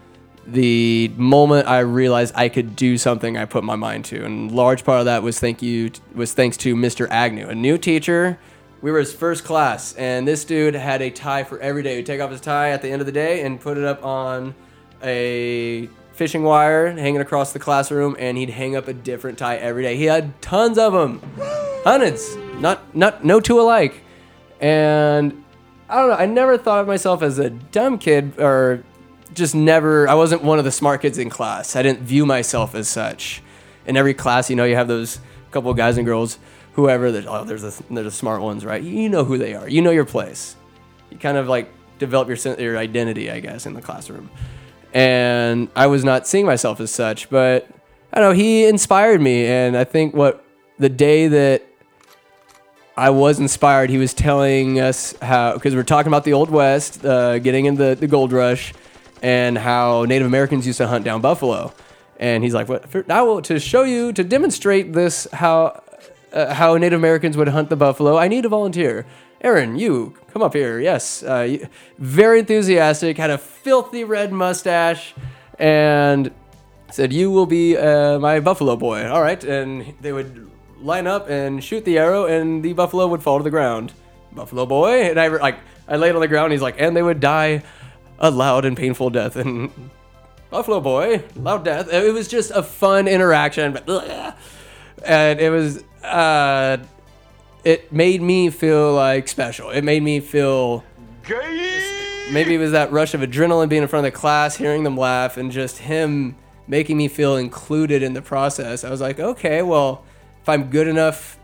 the 0.46 1.12
moment 1.16 1.68
I 1.68 1.80
realized 1.80 2.34
I 2.34 2.48
could 2.48 2.74
do 2.74 2.98
something 2.98 3.36
I 3.36 3.44
put 3.44 3.62
my 3.62 3.76
mind 3.76 4.04
to, 4.06 4.24
and 4.24 4.50
large 4.50 4.84
part 4.84 4.98
of 4.98 5.04
that 5.04 5.22
was 5.22 5.38
thank 5.38 5.62
you 5.62 5.92
was 6.14 6.32
thanks 6.32 6.56
to 6.58 6.74
Mr. 6.74 7.06
Agnew, 7.08 7.46
a 7.46 7.54
new 7.54 7.78
teacher. 7.78 8.38
We 8.82 8.90
were 8.90 8.98
his 8.98 9.12
first 9.12 9.44
class, 9.44 9.94
and 9.94 10.26
this 10.26 10.44
dude 10.44 10.74
had 10.74 11.02
a 11.02 11.10
tie 11.10 11.44
for 11.44 11.58
every 11.58 11.82
day. 11.82 11.96
He'd 11.96 12.06
take 12.06 12.20
off 12.20 12.30
his 12.30 12.40
tie 12.40 12.70
at 12.70 12.80
the 12.80 12.88
end 12.88 13.02
of 13.02 13.06
the 13.06 13.12
day 13.12 13.42
and 13.42 13.60
put 13.60 13.76
it 13.76 13.84
up 13.84 14.04
on 14.04 14.54
a 15.02 15.88
fishing 16.12 16.42
wire 16.42 16.90
hanging 16.92 17.20
across 17.20 17.52
the 17.52 17.58
classroom, 17.58 18.16
and 18.18 18.38
he'd 18.38 18.50
hang 18.50 18.76
up 18.76 18.88
a 18.88 18.94
different 18.94 19.38
tie 19.38 19.56
every 19.56 19.82
day. 19.82 19.96
He 19.96 20.04
had 20.04 20.40
tons 20.40 20.78
of 20.78 20.94
them, 20.94 21.20
hundreds, 21.84 22.36
not 22.54 22.94
not 22.96 23.22
no 23.22 23.38
two 23.38 23.60
alike, 23.60 24.02
and 24.60 25.44
I 25.88 25.96
don't 25.96 26.08
know. 26.08 26.16
I 26.16 26.26
never 26.26 26.56
thought 26.56 26.80
of 26.80 26.86
myself 26.86 27.22
as 27.22 27.38
a 27.38 27.50
dumb 27.50 27.98
kid 27.98 28.38
or 28.38 28.82
just 29.34 29.54
never 29.54 30.08
I 30.08 30.14
wasn't 30.14 30.42
one 30.42 30.58
of 30.58 30.64
the 30.64 30.72
smart 30.72 31.02
kids 31.02 31.18
in 31.18 31.28
class. 31.28 31.76
I 31.76 31.82
didn't 31.82 32.00
view 32.00 32.24
myself 32.24 32.74
as 32.74 32.88
such. 32.88 33.42
In 33.86 33.96
every 33.96 34.14
class, 34.14 34.48
you 34.48 34.56
know, 34.56 34.64
you 34.64 34.76
have 34.76 34.88
those 34.88 35.20
couple 35.50 35.70
of 35.70 35.76
guys 35.76 35.96
and 35.96 36.06
girls, 36.06 36.38
whoever 36.80 37.12
that 37.12 37.26
oh, 37.26 37.44
there's 37.44 37.62
the 37.62 37.82
there's 37.90 38.06
the 38.06 38.10
smart 38.10 38.42
ones, 38.42 38.64
right? 38.64 38.82
You 38.82 39.08
know 39.08 39.24
who 39.24 39.38
they 39.38 39.54
are. 39.54 39.68
You 39.68 39.82
know 39.82 39.90
your 39.90 40.04
place. 40.04 40.56
You 41.10 41.18
kind 41.18 41.36
of 41.36 41.48
like 41.48 41.70
develop 41.98 42.28
your 42.28 42.38
your 42.58 42.78
identity, 42.78 43.30
I 43.30 43.40
guess, 43.40 43.66
in 43.66 43.74
the 43.74 43.82
classroom. 43.82 44.30
And 44.92 45.68
I 45.76 45.86
was 45.86 46.04
not 46.04 46.26
seeing 46.26 46.46
myself 46.46 46.80
as 46.80 46.90
such, 46.90 47.30
but 47.30 47.68
I 48.12 48.20
don't 48.20 48.30
know, 48.30 48.34
he 48.34 48.66
inspired 48.66 49.20
me 49.20 49.46
and 49.46 49.76
I 49.76 49.84
think 49.84 50.14
what 50.14 50.44
the 50.78 50.88
day 50.88 51.28
that 51.28 51.62
I 52.96 53.08
was 53.08 53.38
inspired. 53.38 53.88
He 53.88 53.96
was 53.96 54.12
telling 54.12 54.78
us 54.78 55.14
how, 55.22 55.54
because 55.54 55.74
we're 55.74 55.84
talking 55.84 56.08
about 56.08 56.24
the 56.24 56.34
Old 56.34 56.50
West, 56.50 57.02
uh, 57.02 57.38
getting 57.38 57.64
in 57.64 57.76
the, 57.76 57.96
the 57.98 58.06
gold 58.06 58.30
rush, 58.30 58.74
and 59.22 59.56
how 59.56 60.04
Native 60.04 60.26
Americans 60.26 60.66
used 60.66 60.78
to 60.78 60.86
hunt 60.86 61.04
down 61.04 61.22
buffalo. 61.22 61.72
And 62.18 62.44
he's 62.44 62.52
like, 62.52 62.68
"What? 62.68 62.90
For, 62.90 63.02
I 63.08 63.22
will 63.22 63.40
to 63.42 63.58
show 63.58 63.84
you 63.84 64.12
to 64.12 64.22
demonstrate 64.22 64.92
this 64.92 65.26
how 65.32 65.82
uh, 66.32 66.54
how 66.54 66.76
Native 66.76 66.98
Americans 66.98 67.36
would 67.36 67.48
hunt 67.48 67.70
the 67.70 67.76
buffalo. 67.76 68.16
I 68.16 68.28
need 68.28 68.44
a 68.44 68.48
volunteer. 68.48 69.06
Aaron, 69.42 69.78
you 69.78 70.14
come 70.32 70.42
up 70.42 70.54
here. 70.54 70.80
Yes, 70.80 71.22
uh, 71.22 71.56
very 71.98 72.40
enthusiastic. 72.40 73.16
Had 73.16 73.30
a 73.30 73.38
filthy 73.38 74.04
red 74.04 74.32
mustache, 74.32 75.14
and 75.58 76.30
said, 76.90 77.12
"You 77.12 77.30
will 77.30 77.46
be 77.46 77.76
uh, 77.76 78.18
my 78.18 78.40
buffalo 78.40 78.76
boy." 78.76 79.08
All 79.08 79.22
right, 79.22 79.42
and 79.42 79.94
they 80.00 80.12
would 80.12 80.50
line 80.80 81.06
up 81.06 81.28
and 81.28 81.62
shoot 81.62 81.84
the 81.84 81.98
arrow, 81.98 82.26
and 82.26 82.62
the 82.62 82.72
buffalo 82.74 83.06
would 83.06 83.22
fall 83.22 83.38
to 83.38 83.44
the 83.44 83.50
ground. 83.50 83.92
Buffalo 84.32 84.66
boy, 84.66 85.02
and 85.04 85.18
I 85.18 85.28
like 85.28 85.58
I 85.88 85.96
laid 85.96 86.14
on 86.14 86.20
the 86.20 86.28
ground. 86.28 86.52
He's 86.52 86.62
like, 86.62 86.80
and 86.80 86.96
they 86.96 87.02
would 87.02 87.20
die 87.20 87.62
a 88.18 88.30
loud 88.30 88.64
and 88.64 88.76
painful 88.76 89.10
death. 89.10 89.36
And 89.36 89.70
buffalo 90.50 90.80
boy, 90.80 91.24
loud 91.34 91.64
death. 91.64 91.92
It 91.92 92.12
was 92.12 92.28
just 92.28 92.50
a 92.50 92.62
fun 92.62 93.08
interaction, 93.08 93.72
but 93.72 93.88
ugh. 93.88 94.34
and 95.04 95.40
it 95.40 95.50
was. 95.50 95.84
Uh, 96.02 96.78
it 97.64 97.92
made 97.92 98.22
me 98.22 98.50
feel 98.50 98.94
like 98.94 99.28
special. 99.28 99.70
It 99.70 99.82
made 99.82 100.02
me 100.02 100.20
feel 100.20 100.84
maybe 102.32 102.54
it 102.54 102.58
was 102.58 102.72
that 102.72 102.90
rush 102.90 103.14
of 103.14 103.20
adrenaline 103.20 103.68
being 103.68 103.82
in 103.82 103.88
front 103.88 104.06
of 104.06 104.12
the 104.12 104.18
class, 104.18 104.56
hearing 104.56 104.84
them 104.84 104.96
laugh, 104.96 105.36
and 105.36 105.50
just 105.50 105.78
him 105.78 106.36
making 106.66 106.96
me 106.96 107.08
feel 107.08 107.36
included 107.36 108.02
in 108.02 108.14
the 108.14 108.22
process. 108.22 108.84
I 108.84 108.90
was 108.90 109.00
like, 109.00 109.18
okay, 109.18 109.62
well, 109.62 110.04
if 110.40 110.48
I'm 110.48 110.70
good 110.70 110.88
enough 110.88 111.38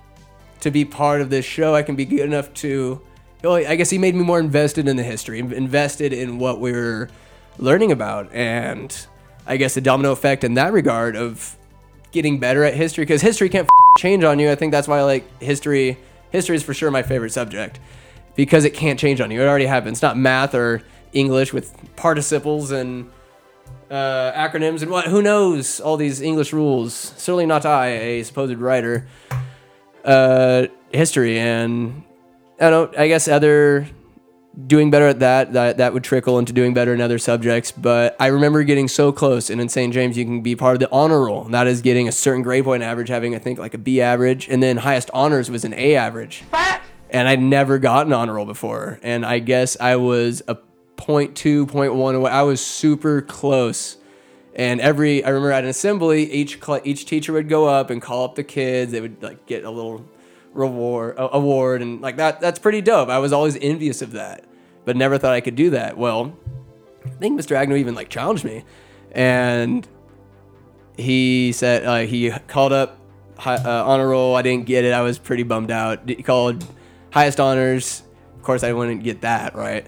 to 0.61 0.71
be 0.71 0.85
part 0.85 1.21
of 1.21 1.31
this 1.31 1.45
show, 1.45 1.75
I 1.75 1.83
can 1.83 1.97
be 1.97 2.05
good 2.05 2.21
enough 2.21 2.53
to. 2.55 3.01
Well, 3.43 3.55
I 3.55 3.77
guess 3.77 3.91
he 3.91 3.99
made 3.99 4.15
me 4.15 4.25
more 4.25 4.41
invested 4.41 4.89
in 4.89 4.97
the 4.97 5.03
history, 5.03 5.39
invested 5.39 6.13
in 6.13 6.39
what 6.39 6.59
we 6.59 6.73
were 6.73 7.11
learning 7.59 7.93
about, 7.93 8.33
and 8.33 8.97
I 9.47 9.57
guess 9.57 9.75
the 9.75 9.81
domino 9.81 10.11
effect 10.13 10.43
in 10.43 10.55
that 10.55 10.73
regard 10.73 11.17
of 11.17 11.57
getting 12.17 12.41
better 12.41 12.65
at 12.65 12.75
history 12.75 13.03
because 13.03 13.23
history 13.23 13.49
can't 13.49 13.69
change 13.99 14.25
on 14.25 14.41
you. 14.41 14.51
I 14.51 14.57
think 14.57 14.73
that's 14.73 14.89
why 14.89 15.03
like 15.03 15.25
history. 15.41 15.99
History 16.31 16.57
is 16.57 16.65
for 16.65 16.75
sure 16.75 16.91
my 16.91 17.03
favorite 17.03 17.31
subject 17.31 17.79
because 18.35 18.65
it 18.65 18.75
can't 18.75 18.99
change 18.99 19.21
on 19.21 19.31
you. 19.31 19.41
It 19.41 19.47
already 19.47 19.67
happened. 19.67 19.93
It's 19.93 20.03
not 20.03 20.19
math 20.19 20.55
or 20.55 20.83
English 21.13 21.53
with 21.53 21.73
participles 21.95 22.73
and 22.73 23.11
uh, 23.91 24.33
acronyms 24.33 24.83
and 24.83 24.91
what. 24.91 25.07
Who 25.07 25.23
knows 25.23 25.79
all 25.79 25.97
these 25.97 26.21
English 26.21 26.53
rules? 26.53 26.95
Certainly 26.95 27.47
not 27.47 27.65
I, 27.65 27.87
a 27.87 28.23
supposed 28.25 28.59
writer. 28.59 29.07
Uh, 30.05 30.67
history 30.93 31.39
and 31.39 32.03
I 32.61 32.71
don't. 32.71 32.97
I 32.99 33.09
guess 33.09 33.29
other 33.29 33.87
doing 34.67 34.91
better 34.91 35.07
at 35.07 35.21
that, 35.21 35.53
that 35.53 35.77
that 35.79 35.93
would 35.93 36.05
trickle 36.05 36.39
into 36.39 36.53
doing 36.53 36.73
better 36.73 36.95
in 36.95 37.01
other 37.01 37.19
subjects. 37.19 37.73
But 37.73 38.17
I 38.19 38.29
remember 38.29 38.63
getting 38.63 38.89
so 38.89 39.13
close, 39.13 39.51
and 39.51 39.61
in 39.61 39.69
St. 39.69 39.93
James, 39.93 40.17
you 40.17 40.25
can 40.25 40.41
be 40.41 40.57
part 40.57 40.75
of 40.75 40.81
the 40.81 40.91
honor 40.91 41.25
roll. 41.25 41.45
And 41.45 41.55
that 41.55 41.67
is 41.67 41.83
getting 41.83 42.09
a 42.09 42.13
certain 42.13 42.43
grade 42.43 42.65
point 42.65 42.83
average, 42.83 43.09
having 43.09 43.35
I 43.35 43.39
think 43.39 43.59
like 43.59 43.75
a 43.75 43.79
B 43.79 44.01
average, 44.01 44.49
and 44.49 44.63
then 44.63 44.79
highest 44.79 45.11
honors 45.13 45.51
was 45.51 45.65
an 45.65 45.75
A 45.75 45.97
average. 45.97 46.45
And 47.11 47.29
I'd 47.29 47.41
never 47.41 47.79
gotten 47.79 48.13
honor 48.13 48.35
roll 48.35 48.47
before, 48.47 48.99
and 49.03 49.25
I 49.25 49.39
guess 49.39 49.77
I 49.81 49.97
was 49.97 50.43
a 50.49 50.57
point 50.97 51.37
two, 51.37 51.67
point 51.67 51.95
one 51.95 52.15
away. 52.15 52.31
I 52.31 52.43
was 52.43 52.61
super 52.61 53.23
close. 53.23 53.99
And 54.55 54.81
every 54.81 55.23
I 55.23 55.29
remember 55.29 55.53
at 55.53 55.65
an 55.65 55.71
assembly, 55.71 56.33
each 56.33 56.59
each 56.85 57.05
teacher 57.05 57.35
would 57.35 57.49
go 57.49 57.69
up 57.69 57.91
and 57.91 58.01
call 58.01 58.25
up 58.25 58.37
the 58.37 58.45
kids. 58.45 58.91
They 58.91 59.03
would 59.03 59.23
like 59.23 59.45
get 59.45 59.65
a 59.65 59.71
little 59.71 60.05
reward 60.57 61.15
award 61.19 61.83
and 61.83 62.01
like 62.01 62.17
that 62.17 62.41
that's 62.41 62.59
pretty 62.59 62.81
dope. 62.81 63.09
I 63.09 63.19
was 63.19 63.33
always 63.33 63.57
envious 63.57 64.03
of 64.03 64.13
that, 64.13 64.45
but 64.85 64.97
never 64.97 65.19
thought 65.19 65.35
I 65.35 65.41
could 65.41 65.57
do 65.57 65.71
that. 65.71 65.97
Well, 65.97 66.37
I 67.05 67.11
think 67.11 67.39
Mr. 67.39 67.55
Agnew 67.57 67.77
even 67.77 67.95
like 67.95 68.09
challenged 68.09 68.45
me, 68.45 68.65
and 69.13 69.87
he 70.97 71.53
said 71.53 71.85
uh, 71.85 71.99
he 72.01 72.31
called 72.49 72.73
up 72.73 72.99
uh, 73.45 73.59
honor 73.65 74.09
roll. 74.09 74.35
I 74.35 74.43
didn't 74.43 74.67
get 74.67 74.85
it. 74.85 74.93
I 74.93 75.03
was 75.03 75.19
pretty 75.19 75.43
bummed 75.43 75.71
out. 75.71 76.09
He 76.09 76.23
called 76.23 76.65
highest 77.11 77.41
honors. 77.41 78.03
Of 78.37 78.43
course, 78.43 78.63
I 78.63 78.73
wouldn't 78.73 79.03
get 79.03 79.23
that 79.23 79.55
right. 79.55 79.87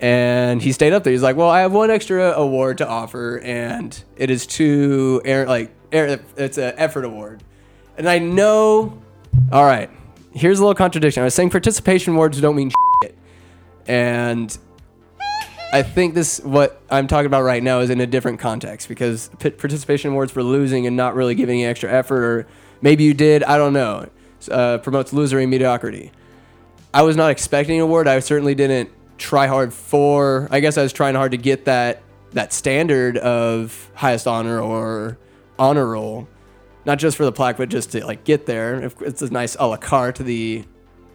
And 0.00 0.62
he 0.62 0.72
stayed 0.72 0.92
up 0.92 1.04
there. 1.04 1.12
He's 1.12 1.22
like, 1.22 1.36
"Well, 1.36 1.50
I 1.50 1.60
have 1.60 1.72
one 1.72 1.90
extra 1.90 2.32
award 2.32 2.78
to 2.78 2.88
offer, 2.88 3.38
and 3.40 4.02
it 4.16 4.30
is 4.30 4.46
to 4.48 5.20
air 5.24 5.46
like 5.46 5.70
air, 5.92 6.20
it's 6.36 6.58
an 6.58 6.74
effort 6.76 7.04
award." 7.04 7.42
And 7.98 8.08
I 8.08 8.18
know, 8.18 8.98
all 9.52 9.64
right, 9.64 9.90
here's 10.32 10.58
a 10.58 10.62
little 10.62 10.74
contradiction. 10.74 11.22
I 11.22 11.24
was 11.24 11.34
saying 11.34 11.50
participation 11.50 12.14
awards 12.14 12.40
don't 12.40 12.56
mean 12.56 12.70
shit. 13.02 13.16
And 13.86 14.56
I 15.72 15.82
think 15.82 16.14
this 16.14 16.40
what 16.40 16.82
I'm 16.90 17.06
talking 17.06 17.26
about 17.26 17.42
right 17.42 17.62
now 17.62 17.80
is 17.80 17.90
in 17.90 18.00
a 18.00 18.06
different 18.06 18.40
context 18.40 18.88
because 18.88 19.30
p- 19.38 19.50
participation 19.50 20.10
awards 20.10 20.32
for 20.32 20.42
losing 20.42 20.86
and 20.86 20.96
not 20.96 21.14
really 21.14 21.34
giving 21.34 21.60
any 21.60 21.66
extra 21.66 21.90
effort, 21.92 22.24
or 22.24 22.46
maybe 22.80 23.04
you 23.04 23.14
did, 23.14 23.44
I 23.44 23.56
don't 23.56 23.72
know, 23.72 24.08
uh, 24.50 24.78
promotes 24.78 25.12
losery 25.12 25.48
mediocrity. 25.48 26.12
I 26.92 27.02
was 27.02 27.16
not 27.16 27.30
expecting 27.30 27.76
an 27.76 27.82
award. 27.82 28.08
I 28.08 28.18
certainly 28.18 28.54
didn't 28.54 28.90
try 29.16 29.46
hard 29.46 29.72
for. 29.72 30.48
I 30.50 30.60
guess 30.60 30.76
I 30.76 30.82
was 30.82 30.92
trying 30.92 31.14
hard 31.14 31.30
to 31.32 31.36
get 31.36 31.66
that 31.66 32.02
that 32.32 32.52
standard 32.52 33.18
of 33.18 33.90
highest 33.94 34.26
honor 34.26 34.60
or 34.60 35.18
honor 35.58 35.86
roll 35.86 36.28
not 36.90 36.98
just 36.98 37.16
for 37.16 37.24
the 37.24 37.30
plaque, 37.30 37.56
but 37.56 37.68
just 37.68 37.92
to 37.92 38.04
like 38.04 38.24
get 38.24 38.46
there. 38.46 38.90
It's 39.02 39.22
a 39.22 39.30
nice 39.30 39.54
a 39.54 39.64
la 39.64 39.76
carte 39.76 40.16
to 40.16 40.24
the 40.24 40.64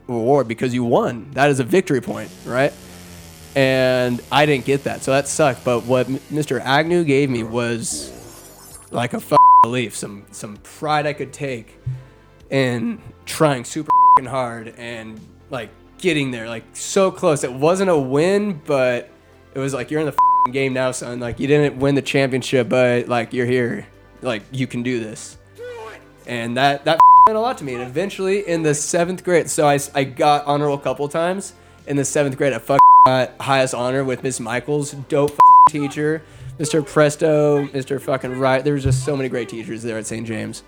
award 0.07 0.47
because 0.47 0.73
you 0.73 0.85
won. 0.85 1.29
That 1.31 1.49
is 1.49 1.59
a 1.59 1.65
victory 1.65 1.99
point, 1.99 2.31
right? 2.45 2.71
And 3.57 4.21
I 4.31 4.45
didn't 4.45 4.63
get 4.63 4.85
that, 4.85 5.03
so 5.03 5.11
that 5.11 5.27
sucked. 5.27 5.65
But 5.65 5.83
what 5.83 6.07
Mr. 6.07 6.61
Agnew 6.61 7.03
gave 7.03 7.29
me 7.29 7.43
was 7.43 8.79
like 8.91 9.13
a 9.13 9.21
belief, 9.63 9.97
some 9.97 10.25
some 10.31 10.55
pride 10.63 11.05
I 11.05 11.11
could 11.11 11.33
take 11.33 11.77
in 12.49 13.01
trying 13.25 13.65
super 13.65 13.91
hard 14.25 14.75
and 14.77 15.19
like 15.49 15.71
getting 15.97 16.31
there, 16.31 16.47
like 16.47 16.63
so 16.71 17.11
close. 17.11 17.43
It 17.43 17.51
wasn't 17.51 17.89
a 17.89 17.99
win, 17.99 18.61
but 18.65 19.09
it 19.53 19.59
was 19.59 19.73
like 19.73 19.91
you're 19.91 19.99
in 19.99 20.05
the 20.05 20.51
game 20.53 20.71
now, 20.71 20.91
son. 20.91 21.19
Like 21.19 21.37
you 21.37 21.47
didn't 21.47 21.81
win 21.81 21.95
the 21.95 22.01
championship, 22.01 22.69
but 22.69 23.09
like 23.09 23.33
you're 23.33 23.45
here. 23.45 23.85
Like 24.21 24.43
you 24.53 24.67
can 24.67 24.81
do 24.81 25.01
this 25.01 25.37
and 26.27 26.57
that 26.57 26.85
that 26.85 26.99
meant 27.27 27.37
a 27.37 27.41
lot 27.41 27.57
to 27.59 27.63
me. 27.63 27.73
And 27.73 27.83
eventually, 27.83 28.47
in 28.47 28.63
the 28.63 28.73
seventh 28.73 29.23
grade, 29.23 29.49
so 29.49 29.67
I, 29.67 29.79
I 29.93 30.03
got 30.03 30.45
honor 30.45 30.65
roll 30.65 30.77
a 30.77 30.81
couple 30.81 31.07
times. 31.07 31.53
In 31.87 31.97
the 31.97 32.05
seventh 32.05 32.37
grade, 32.37 32.53
I 32.53 32.77
got 33.05 33.31
highest 33.39 33.73
honor 33.73 34.03
with 34.03 34.23
Miss 34.23 34.39
Michaels, 34.39 34.91
dope 34.91 35.37
teacher, 35.69 36.23
Mr. 36.59 36.85
Presto, 36.85 37.67
Mr. 37.67 38.01
fucking 38.01 38.39
Right. 38.39 38.63
There 38.63 38.73
was 38.73 38.83
just 38.83 39.05
so 39.05 39.15
many 39.15 39.29
great 39.29 39.49
teachers 39.49 39.83
there 39.83 39.97
at 39.97 40.07
St. 40.07 40.25
James. 40.25 40.63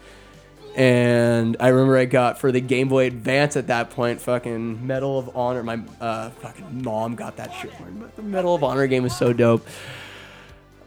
And 0.75 1.57
I 1.59 1.69
remember 1.69 1.97
I 1.97 2.05
got 2.05 2.39
for 2.39 2.51
the 2.51 2.61
Game 2.61 2.87
Boy 2.87 3.07
Advance 3.07 3.57
at 3.57 3.65
that 3.65 3.89
point, 3.89 4.21
fucking 4.21 4.85
Medal 4.85 5.17
of 5.17 5.35
Honor. 5.35 5.63
My 5.63 5.79
uh, 5.99 6.29
fucking 6.29 6.83
mom 6.83 7.15
got 7.15 7.37
that 7.37 7.51
shit. 7.51 7.73
But 7.99 8.15
the 8.15 8.21
Medal 8.21 8.53
of 8.53 8.63
Honor 8.63 8.85
game 8.85 9.01
was 9.01 9.17
so 9.17 9.33
dope. 9.33 9.65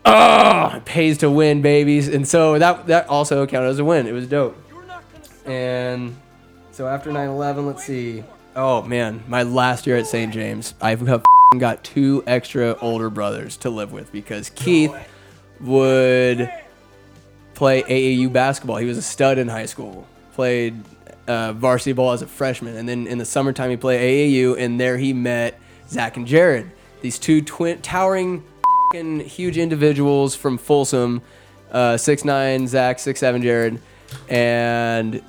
Oh, 0.05 0.73
it 0.77 0.85
pays 0.85 1.19
to 1.19 1.31
win, 1.31 1.63
babies. 1.63 2.09
And 2.09 2.27
so 2.27 2.59
that 2.59 2.87
that 2.87 3.09
also 3.09 3.47
counted 3.47 3.69
as 3.69 3.79
a 3.79 3.85
win. 3.85 4.07
It 4.07 4.13
was 4.13 4.27
dope. 4.27 4.57
And 5.47 6.17
so 6.71 6.87
after 6.87 7.11
9/11, 7.11 7.67
let's 7.67 7.85
see. 7.85 8.25
Oh 8.57 8.83
man, 8.83 9.23
my 9.29 9.43
last 9.43 9.87
year 9.87 9.97
at 9.97 10.07
St. 10.07 10.33
James, 10.33 10.75
I've 10.81 11.07
got 11.59 11.85
two 11.85 12.23
extra 12.27 12.77
older 12.81 13.11
brothers 13.11 13.57
to 13.59 13.71
live 13.71 13.93
with 13.93 14.11
because 14.13 14.51
Keith 14.51 14.95
would 15.61 16.51
play 17.55 17.83
AAU 17.83 18.33
basketball. 18.33 18.77
He 18.77 18.87
was 18.87 18.99
a 18.99 19.03
stud 19.03 19.39
in 19.39 19.49
high 19.49 19.67
school. 19.67 20.07
Played 20.35 20.83
uh, 21.29 21.53
varsity 21.53 21.93
ball 21.93 22.13
as 22.13 22.23
a 22.23 22.27
freshman, 22.27 22.77
and 22.77 22.89
then 22.89 23.07
in 23.07 23.19
the 23.19 23.25
summertime 23.25 23.71
he 23.71 23.77
played 23.77 24.01
AAU, 24.01 24.59
and 24.59 24.81
there 24.81 24.97
he 24.97 25.13
met 25.13 25.61
Zach 25.89 26.17
and 26.17 26.27
Jared, 26.27 26.71
these 27.03 27.19
two 27.19 27.43
twin 27.43 27.81
towering 27.83 28.45
huge 28.93 29.57
individuals 29.57 30.35
from 30.35 30.59
Folsom, 30.59 31.23
uh, 31.71 31.97
six 31.97 32.25
nine 32.25 32.67
Zach, 32.67 32.99
six 32.99 33.21
seven 33.21 33.41
Jared, 33.41 33.81
and 34.29 35.23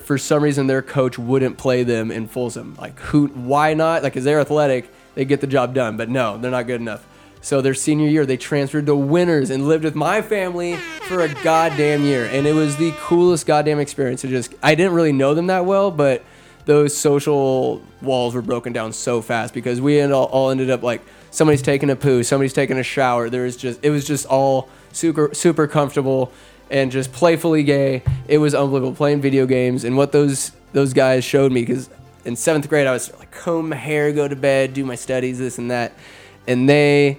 for 0.00 0.18
some 0.18 0.42
reason 0.42 0.66
their 0.66 0.82
coach 0.82 1.16
wouldn't 1.16 1.56
play 1.58 1.84
them 1.84 2.10
in 2.10 2.26
Folsom. 2.26 2.74
Like 2.76 2.98
who? 2.98 3.28
Why 3.28 3.74
not? 3.74 4.02
Like, 4.02 4.16
is 4.16 4.24
they're 4.24 4.40
athletic, 4.40 4.90
they 5.14 5.24
get 5.24 5.40
the 5.40 5.46
job 5.46 5.74
done. 5.74 5.96
But 5.96 6.08
no, 6.08 6.36
they're 6.36 6.50
not 6.50 6.66
good 6.66 6.80
enough. 6.80 7.06
So 7.40 7.60
their 7.60 7.74
senior 7.74 8.08
year, 8.08 8.26
they 8.26 8.38
transferred 8.38 8.86
to 8.86 8.96
Winters 8.96 9.50
and 9.50 9.68
lived 9.68 9.84
with 9.84 9.94
my 9.94 10.22
family 10.22 10.76
for 11.06 11.20
a 11.20 11.28
goddamn 11.44 12.02
year, 12.02 12.24
and 12.24 12.46
it 12.46 12.54
was 12.54 12.76
the 12.78 12.92
coolest 12.98 13.46
goddamn 13.46 13.78
experience. 13.78 14.24
It 14.24 14.28
just 14.28 14.54
I 14.60 14.74
didn't 14.74 14.94
really 14.94 15.12
know 15.12 15.34
them 15.34 15.46
that 15.46 15.66
well, 15.66 15.92
but 15.92 16.24
those 16.64 16.96
social 16.96 17.82
walls 18.02 18.34
were 18.34 18.42
broken 18.42 18.72
down 18.72 18.92
so 18.92 19.20
fast 19.20 19.54
because 19.54 19.80
we 19.80 20.02
all, 20.02 20.24
all 20.24 20.50
ended 20.50 20.70
up 20.70 20.82
like 20.82 21.02
somebody's 21.34 21.62
taking 21.62 21.90
a 21.90 21.96
poo, 21.96 22.22
somebody's 22.22 22.52
taking 22.52 22.78
a 22.78 22.82
shower. 22.82 23.28
There 23.28 23.42
was 23.42 23.56
just 23.56 23.80
it 23.82 23.90
was 23.90 24.06
just 24.06 24.24
all 24.26 24.68
super 24.92 25.34
super 25.34 25.66
comfortable 25.66 26.32
and 26.70 26.92
just 26.92 27.12
playfully 27.12 27.64
gay. 27.64 28.02
It 28.28 28.38
was 28.38 28.54
unbelievable 28.54 28.94
playing 28.94 29.20
video 29.20 29.44
games 29.44 29.84
and 29.84 29.96
what 29.96 30.12
those 30.12 30.52
those 30.72 30.92
guys 30.92 31.24
showed 31.24 31.52
me 31.52 31.62
because 31.62 31.90
in 32.24 32.36
seventh 32.36 32.68
grade 32.68 32.86
I 32.86 32.92
was 32.92 33.12
like 33.18 33.32
comb 33.32 33.70
my 33.70 33.76
hair, 33.76 34.12
go 34.12 34.28
to 34.28 34.36
bed, 34.36 34.74
do 34.74 34.84
my 34.84 34.94
studies, 34.94 35.38
this 35.38 35.58
and 35.58 35.70
that, 35.70 35.92
and 36.46 36.68
they 36.68 37.18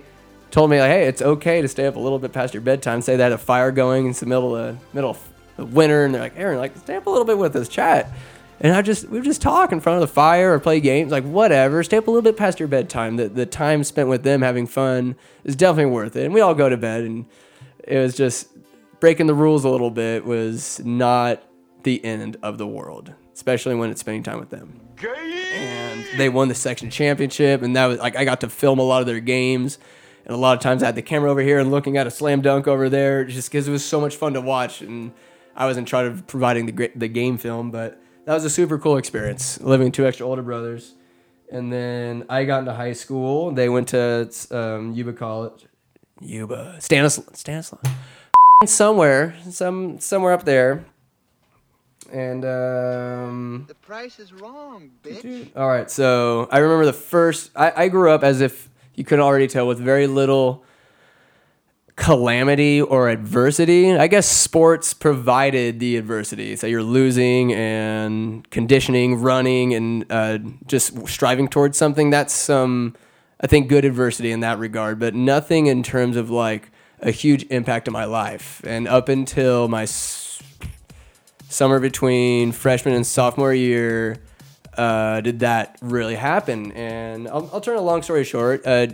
told 0.49 0.69
me 0.69 0.79
like, 0.79 0.89
hey, 0.89 1.07
it's 1.07 1.21
okay 1.21 1.61
to 1.61 1.67
stay 1.67 1.85
up 1.85 1.97
a 1.97 1.99
little 1.99 2.17
bit 2.17 2.31
past 2.31 2.53
your 2.53 2.61
bedtime. 2.61 3.01
Say 3.01 3.17
they 3.17 3.23
had 3.23 3.33
a 3.33 3.37
fire 3.37 3.71
going 3.71 4.05
in 4.05 4.13
the 4.13 4.25
middle 4.25 4.55
of 4.55 4.77
the 4.77 4.95
middle 4.95 5.17
of 5.57 5.73
winter, 5.73 6.05
and 6.05 6.15
they're 6.15 6.21
like, 6.21 6.37
Aaron, 6.37 6.57
like 6.57 6.75
stay 6.77 6.95
up 6.95 7.05
a 7.05 7.09
little 7.09 7.25
bit 7.25 7.37
with 7.37 7.55
us, 7.57 7.67
chat. 7.67 8.09
And 8.59 8.73
I 8.73 8.81
just 8.81 9.09
we 9.09 9.17
would 9.19 9.25
just 9.25 9.41
talk 9.41 9.71
in 9.71 9.81
front 9.81 10.01
of 10.01 10.07
the 10.07 10.13
fire 10.13 10.53
or 10.53 10.59
play 10.59 10.79
games, 10.79 11.11
like 11.11 11.23
whatever. 11.23 11.83
Stay 11.83 11.97
up 11.97 12.07
a 12.07 12.11
little 12.11 12.21
bit 12.21 12.37
past 12.37 12.59
your 12.59 12.67
bedtime. 12.67 13.17
The 13.17 13.27
the 13.27 13.45
time 13.45 13.83
spent 13.83 14.07
with 14.07 14.23
them 14.23 14.41
having 14.41 14.65
fun 14.65 15.15
is 15.43 15.55
definitely 15.55 15.91
worth 15.91 16.15
it. 16.15 16.25
And 16.25 16.33
we 16.33 16.41
all 16.41 16.55
go 16.55 16.69
to 16.69 16.77
bed, 16.77 17.03
and 17.03 17.25
it 17.83 17.97
was 17.97 18.15
just 18.15 18.47
breaking 18.99 19.27
the 19.27 19.33
rules 19.33 19.65
a 19.65 19.69
little 19.69 19.91
bit 19.91 20.25
was 20.25 20.79
not 20.83 21.43
the 21.83 22.03
end 22.03 22.37
of 22.41 22.57
the 22.57 22.65
world, 22.65 23.13
especially 23.33 23.75
when 23.75 23.91
it's 23.91 23.99
spending 23.99 24.23
time 24.23 24.39
with 24.39 24.49
them. 24.49 24.79
And 25.53 26.05
they 26.17 26.29
won 26.29 26.47
the 26.47 26.55
section 26.55 26.89
championship, 26.89 27.61
and 27.61 27.75
that 27.75 27.85
was 27.87 27.99
like 27.99 28.15
I 28.15 28.23
got 28.23 28.41
to 28.41 28.49
film 28.49 28.79
a 28.79 28.83
lot 28.83 29.01
of 29.01 29.07
their 29.07 29.19
games. 29.19 29.77
And 30.25 30.33
a 30.33 30.37
lot 30.37 30.57
of 30.57 30.63
times 30.63 30.81
I 30.81 30.87
had 30.87 30.95
the 30.95 31.03
camera 31.03 31.29
over 31.29 31.41
here 31.41 31.59
and 31.59 31.69
looking 31.69 31.97
at 31.97 32.07
a 32.07 32.11
slam 32.11 32.41
dunk 32.41 32.67
over 32.67 32.89
there, 32.89 33.25
just 33.25 33.51
because 33.51 33.67
it 33.67 33.71
was 33.71 33.85
so 33.85 34.01
much 34.01 34.15
fun 34.15 34.33
to 34.33 34.41
watch. 34.41 34.81
And 34.81 35.11
I 35.55 35.67
was 35.67 35.77
in 35.77 35.85
charge 35.85 36.07
of 36.07 36.25
providing 36.25 36.65
the 36.65 36.91
the 36.95 37.09
game 37.09 37.37
film, 37.37 37.69
but 37.69 38.01
that 38.25 38.33
was 38.33 38.45
a 38.45 38.49
super 38.49 38.77
cool 38.77 38.97
experience 38.97 39.59
living 39.61 39.85
with 39.87 39.93
two 39.93 40.05
extra 40.05 40.25
older 40.25 40.41
brothers. 40.41 40.93
And 41.51 41.71
then 41.71 42.25
I 42.29 42.43
got 42.45 42.59
into 42.59 42.73
high 42.73 42.93
school. 42.93 43.51
They 43.51 43.69
went 43.69 43.89
to 43.89 44.29
um, 44.51 44.93
Yuba 44.93 45.13
College, 45.13 45.65
Yuba 46.21 46.77
Stanislaus, 46.79 47.37
Stanislaus, 47.39 47.83
somewhere, 48.65 49.35
some 49.49 49.99
somewhere 49.99 50.33
up 50.33 50.43
there. 50.43 50.85
And 52.11 52.45
um, 52.45 53.65
The 53.67 53.75
price 53.75 54.19
is 54.19 54.31
wrong, 54.33 54.91
bitch. 55.03 55.49
all 55.55 55.67
right, 55.67 55.89
so 55.89 56.47
I 56.51 56.59
remember 56.59 56.85
the 56.85 56.93
first. 56.93 57.51
I, 57.55 57.73
I 57.75 57.87
grew 57.89 58.11
up 58.11 58.23
as 58.23 58.41
if 58.41 58.69
you 58.95 59.03
couldn't 59.03 59.25
already 59.25 59.47
tell 59.47 59.67
with 59.67 59.79
very 59.79 60.07
little 60.07 60.63
calamity 61.95 62.81
or 62.81 63.09
adversity. 63.09 63.95
I 63.95 64.07
guess 64.07 64.27
sports 64.27 64.93
provided 64.93 65.79
the 65.79 65.95
adversity. 65.97 66.55
So 66.55 66.67
you're 66.67 66.83
losing 66.83 67.53
and 67.53 68.49
conditioning, 68.51 69.21
running, 69.21 69.73
and 69.73 70.05
uh, 70.11 70.39
just 70.67 71.07
striving 71.07 71.47
towards 71.47 71.77
something. 71.77 72.09
That's 72.09 72.33
some, 72.33 72.95
I 73.39 73.47
think, 73.47 73.69
good 73.69 73.85
adversity 73.85 74.31
in 74.31 74.41
that 74.41 74.59
regard, 74.59 74.99
but 74.99 75.15
nothing 75.15 75.67
in 75.67 75.83
terms 75.83 76.17
of 76.17 76.29
like 76.29 76.69
a 77.01 77.11
huge 77.11 77.45
impact 77.49 77.87
on 77.87 77.93
my 77.93 78.05
life. 78.05 78.61
And 78.65 78.87
up 78.87 79.07
until 79.07 79.67
my 79.67 79.83
s- 79.83 80.41
summer 81.47 81.79
between 81.79 82.51
freshman 82.51 82.93
and 82.93 83.07
sophomore 83.07 83.53
year, 83.53 84.17
uh, 84.77 85.21
did 85.21 85.39
that 85.39 85.77
really 85.81 86.15
happen? 86.15 86.73
And 86.73 87.29
I'll, 87.29 87.49
I'll 87.53 87.61
turn 87.61 87.77
a 87.77 87.81
long 87.81 88.01
story 88.01 88.25
short. 88.25 88.65
Uh, 88.65 88.87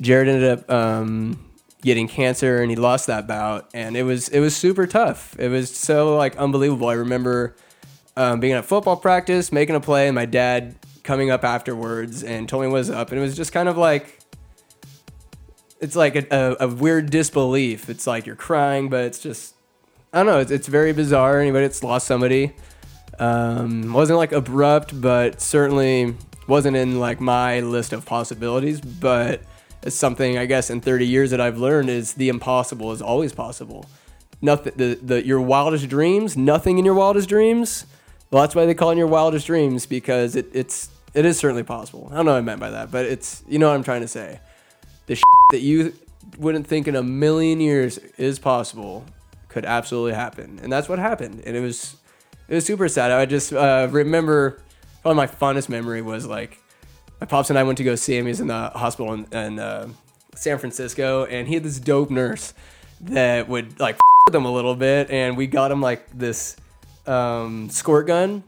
Jared 0.00 0.28
ended 0.28 0.48
up 0.60 0.70
um, 0.70 1.47
getting 1.82 2.08
cancer, 2.08 2.60
and 2.60 2.70
he 2.70 2.76
lost 2.76 3.06
that 3.06 3.26
bout, 3.26 3.68
and 3.74 3.96
it 3.96 4.02
was 4.02 4.28
it 4.28 4.40
was 4.40 4.56
super 4.56 4.86
tough. 4.86 5.38
It 5.38 5.48
was 5.48 5.74
so 5.74 6.16
like 6.16 6.36
unbelievable. 6.36 6.88
I 6.88 6.94
remember 6.94 7.54
um, 8.16 8.40
being 8.40 8.54
at 8.54 8.64
football 8.64 8.96
practice, 8.96 9.52
making 9.52 9.76
a 9.76 9.80
play, 9.80 10.08
and 10.08 10.14
my 10.14 10.26
dad 10.26 10.76
coming 11.02 11.30
up 11.30 11.44
afterwards 11.44 12.22
and 12.22 12.48
told 12.48 12.62
me 12.62 12.68
what 12.68 12.78
was 12.78 12.90
up, 12.90 13.10
and 13.10 13.18
it 13.18 13.22
was 13.22 13.36
just 13.36 13.52
kind 13.52 13.68
of 13.68 13.76
like 13.76 14.18
it's 15.80 15.96
like 15.96 16.16
a, 16.16 16.26
a, 16.60 16.66
a 16.66 16.68
weird 16.68 17.10
disbelief. 17.10 17.88
It's 17.88 18.06
like 18.06 18.26
you're 18.26 18.36
crying, 18.36 18.88
but 18.88 19.04
it's 19.04 19.18
just 19.18 19.54
I 20.12 20.18
don't 20.18 20.26
know. 20.26 20.38
It's, 20.38 20.50
it's 20.50 20.68
very 20.68 20.92
bizarre. 20.92 21.40
Anybody 21.40 21.66
that's 21.66 21.84
lost 21.84 22.06
somebody 22.06 22.54
um, 23.18 23.92
wasn't 23.92 24.18
like 24.18 24.32
abrupt, 24.32 25.00
but 25.00 25.40
certainly 25.40 26.16
wasn't 26.46 26.76
in 26.76 26.98
like 26.98 27.20
my 27.20 27.60
list 27.60 27.92
of 27.92 28.06
possibilities. 28.06 28.80
But 28.80 29.42
something 29.86 30.38
I 30.38 30.46
guess 30.46 30.70
in 30.70 30.80
30 30.80 31.06
years 31.06 31.30
that 31.30 31.40
I've 31.40 31.58
learned 31.58 31.88
is 31.90 32.14
the 32.14 32.28
impossible 32.28 32.92
is 32.92 33.02
always 33.02 33.32
possible. 33.32 33.86
Nothing, 34.40 34.72
the, 34.76 34.98
the 35.00 35.26
your 35.26 35.40
wildest 35.40 35.88
dreams, 35.88 36.36
nothing 36.36 36.78
in 36.78 36.84
your 36.84 36.94
wildest 36.94 37.28
dreams. 37.28 37.86
Well, 38.30 38.42
that's 38.42 38.54
why 38.54 38.66
they 38.66 38.74
call 38.74 38.90
it 38.90 38.98
your 38.98 39.06
wildest 39.06 39.46
dreams 39.46 39.86
because 39.86 40.36
it, 40.36 40.46
it's 40.52 40.90
it 41.14 41.24
is 41.24 41.38
certainly 41.38 41.62
possible. 41.62 42.08
I 42.12 42.16
don't 42.16 42.26
know 42.26 42.32
what 42.32 42.38
I 42.38 42.42
meant 42.42 42.60
by 42.60 42.70
that, 42.70 42.90
but 42.90 43.06
it's 43.06 43.42
you 43.48 43.58
know 43.58 43.68
what 43.68 43.74
I'm 43.74 43.82
trying 43.82 44.02
to 44.02 44.08
say. 44.08 44.40
The 45.06 45.16
shit 45.16 45.24
that 45.50 45.60
you 45.60 45.94
wouldn't 46.38 46.66
think 46.66 46.86
in 46.86 46.94
a 46.94 47.02
million 47.02 47.60
years 47.60 47.98
is 48.16 48.38
possible 48.38 49.04
could 49.48 49.64
absolutely 49.64 50.12
happen, 50.12 50.60
and 50.62 50.70
that's 50.70 50.88
what 50.88 50.98
happened. 50.98 51.42
And 51.46 51.56
it 51.56 51.60
was 51.60 51.96
it 52.48 52.54
was 52.54 52.64
super 52.64 52.88
sad. 52.88 53.10
I 53.10 53.26
just 53.26 53.52
uh, 53.52 53.88
remember 53.90 54.60
probably 55.02 55.16
my 55.16 55.26
fondest 55.26 55.68
memory 55.68 56.02
was 56.02 56.26
like 56.26 56.60
my 57.20 57.26
pops 57.26 57.50
and 57.50 57.58
I 57.58 57.62
went 57.62 57.78
to 57.78 57.84
go 57.84 57.94
see 57.94 58.16
him. 58.16 58.26
He's 58.26 58.40
in 58.40 58.46
the 58.46 58.70
hospital 58.70 59.12
in, 59.12 59.26
in 59.32 59.58
uh, 59.58 59.88
San 60.34 60.58
Francisco, 60.58 61.24
and 61.24 61.48
he 61.48 61.54
had 61.54 61.62
this 61.62 61.80
dope 61.80 62.10
nurse 62.10 62.54
that 63.00 63.48
would 63.48 63.78
like 63.80 63.98
with 64.26 64.34
him 64.34 64.44
a 64.44 64.52
little 64.52 64.74
bit, 64.74 65.10
and 65.10 65.36
we 65.36 65.46
got 65.46 65.70
him 65.70 65.80
like 65.80 66.10
this 66.16 66.56
um, 67.06 67.70
squirt 67.70 68.06
gun, 68.06 68.44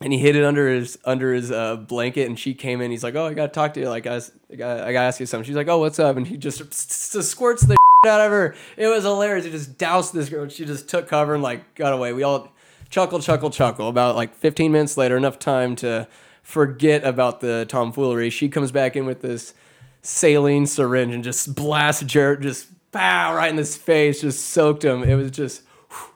and 0.00 0.12
he 0.12 0.18
hid 0.18 0.36
it 0.36 0.44
under 0.44 0.68
his 0.68 0.98
under 1.04 1.32
his 1.32 1.50
uh, 1.50 1.76
blanket. 1.76 2.26
And 2.28 2.38
she 2.38 2.54
came 2.54 2.80
in. 2.80 2.90
He's 2.90 3.04
like, 3.04 3.14
"Oh, 3.14 3.26
I 3.26 3.34
gotta 3.34 3.52
talk 3.52 3.74
to 3.74 3.80
you. 3.80 3.88
Like, 3.88 4.06
I, 4.06 4.16
I 4.16 4.54
gotta, 4.56 4.86
I 4.86 4.92
gotta 4.92 5.06
ask 5.06 5.20
you 5.20 5.26
something." 5.26 5.46
She's 5.46 5.56
like, 5.56 5.68
"Oh, 5.68 5.78
what's 5.78 5.98
up?" 5.98 6.16
And 6.16 6.26
he 6.26 6.36
just, 6.36 6.58
just 6.58 7.30
squirts 7.30 7.62
the 7.62 7.76
out 8.06 8.20
of 8.20 8.30
her. 8.30 8.54
It 8.76 8.88
was 8.88 9.04
hilarious. 9.04 9.44
He 9.44 9.50
just 9.50 9.78
doused 9.78 10.14
this 10.14 10.28
girl. 10.28 10.48
She 10.48 10.64
just 10.64 10.88
took 10.88 11.08
cover 11.08 11.34
and 11.34 11.42
like 11.42 11.74
got 11.74 11.92
away. 11.92 12.12
We 12.12 12.22
all 12.22 12.48
chuckle, 12.90 13.20
chuckle, 13.20 13.50
chuckle. 13.50 13.88
About 13.88 14.16
like 14.16 14.34
15 14.34 14.72
minutes 14.72 14.96
later, 14.96 15.16
enough 15.16 15.38
time 15.38 15.76
to 15.76 16.08
forget 16.48 17.04
about 17.04 17.40
the 17.40 17.66
tomfoolery. 17.68 18.30
She 18.30 18.48
comes 18.48 18.72
back 18.72 18.96
in 18.96 19.04
with 19.04 19.20
this 19.20 19.52
saline 20.00 20.64
syringe 20.64 21.14
and 21.14 21.22
just 21.22 21.54
blasts 21.54 22.02
Jared 22.02 22.40
just 22.40 22.68
pow 22.90 23.34
right 23.34 23.50
in 23.50 23.58
his 23.58 23.76
face, 23.76 24.22
just 24.22 24.46
soaked 24.46 24.82
him. 24.82 25.02
It 25.02 25.14
was 25.14 25.30
just 25.30 25.62
whew, 25.90 26.08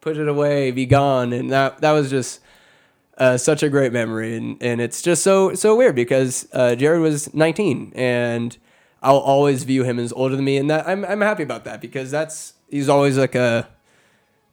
put 0.00 0.16
it 0.16 0.26
away, 0.26 0.70
be 0.70 0.86
gone, 0.86 1.34
and 1.34 1.52
that 1.52 1.82
that 1.82 1.92
was 1.92 2.08
just 2.08 2.40
uh, 3.18 3.36
such 3.36 3.62
a 3.62 3.68
great 3.68 3.92
memory, 3.92 4.34
and 4.34 4.56
and 4.62 4.80
it's 4.80 5.02
just 5.02 5.22
so 5.22 5.54
so 5.54 5.76
weird 5.76 5.94
because 5.94 6.48
uh, 6.54 6.74
Jared 6.74 7.02
was 7.02 7.34
19, 7.34 7.92
and 7.94 8.56
I'll 9.02 9.18
always 9.18 9.64
view 9.64 9.84
him 9.84 9.98
as 9.98 10.14
older 10.14 10.34
than 10.34 10.46
me, 10.46 10.56
and 10.56 10.70
that 10.70 10.88
I'm 10.88 11.04
I'm 11.04 11.20
happy 11.20 11.42
about 11.42 11.64
that 11.64 11.82
because 11.82 12.10
that's 12.10 12.54
he's 12.70 12.88
always 12.88 13.18
like 13.18 13.34
a 13.34 13.68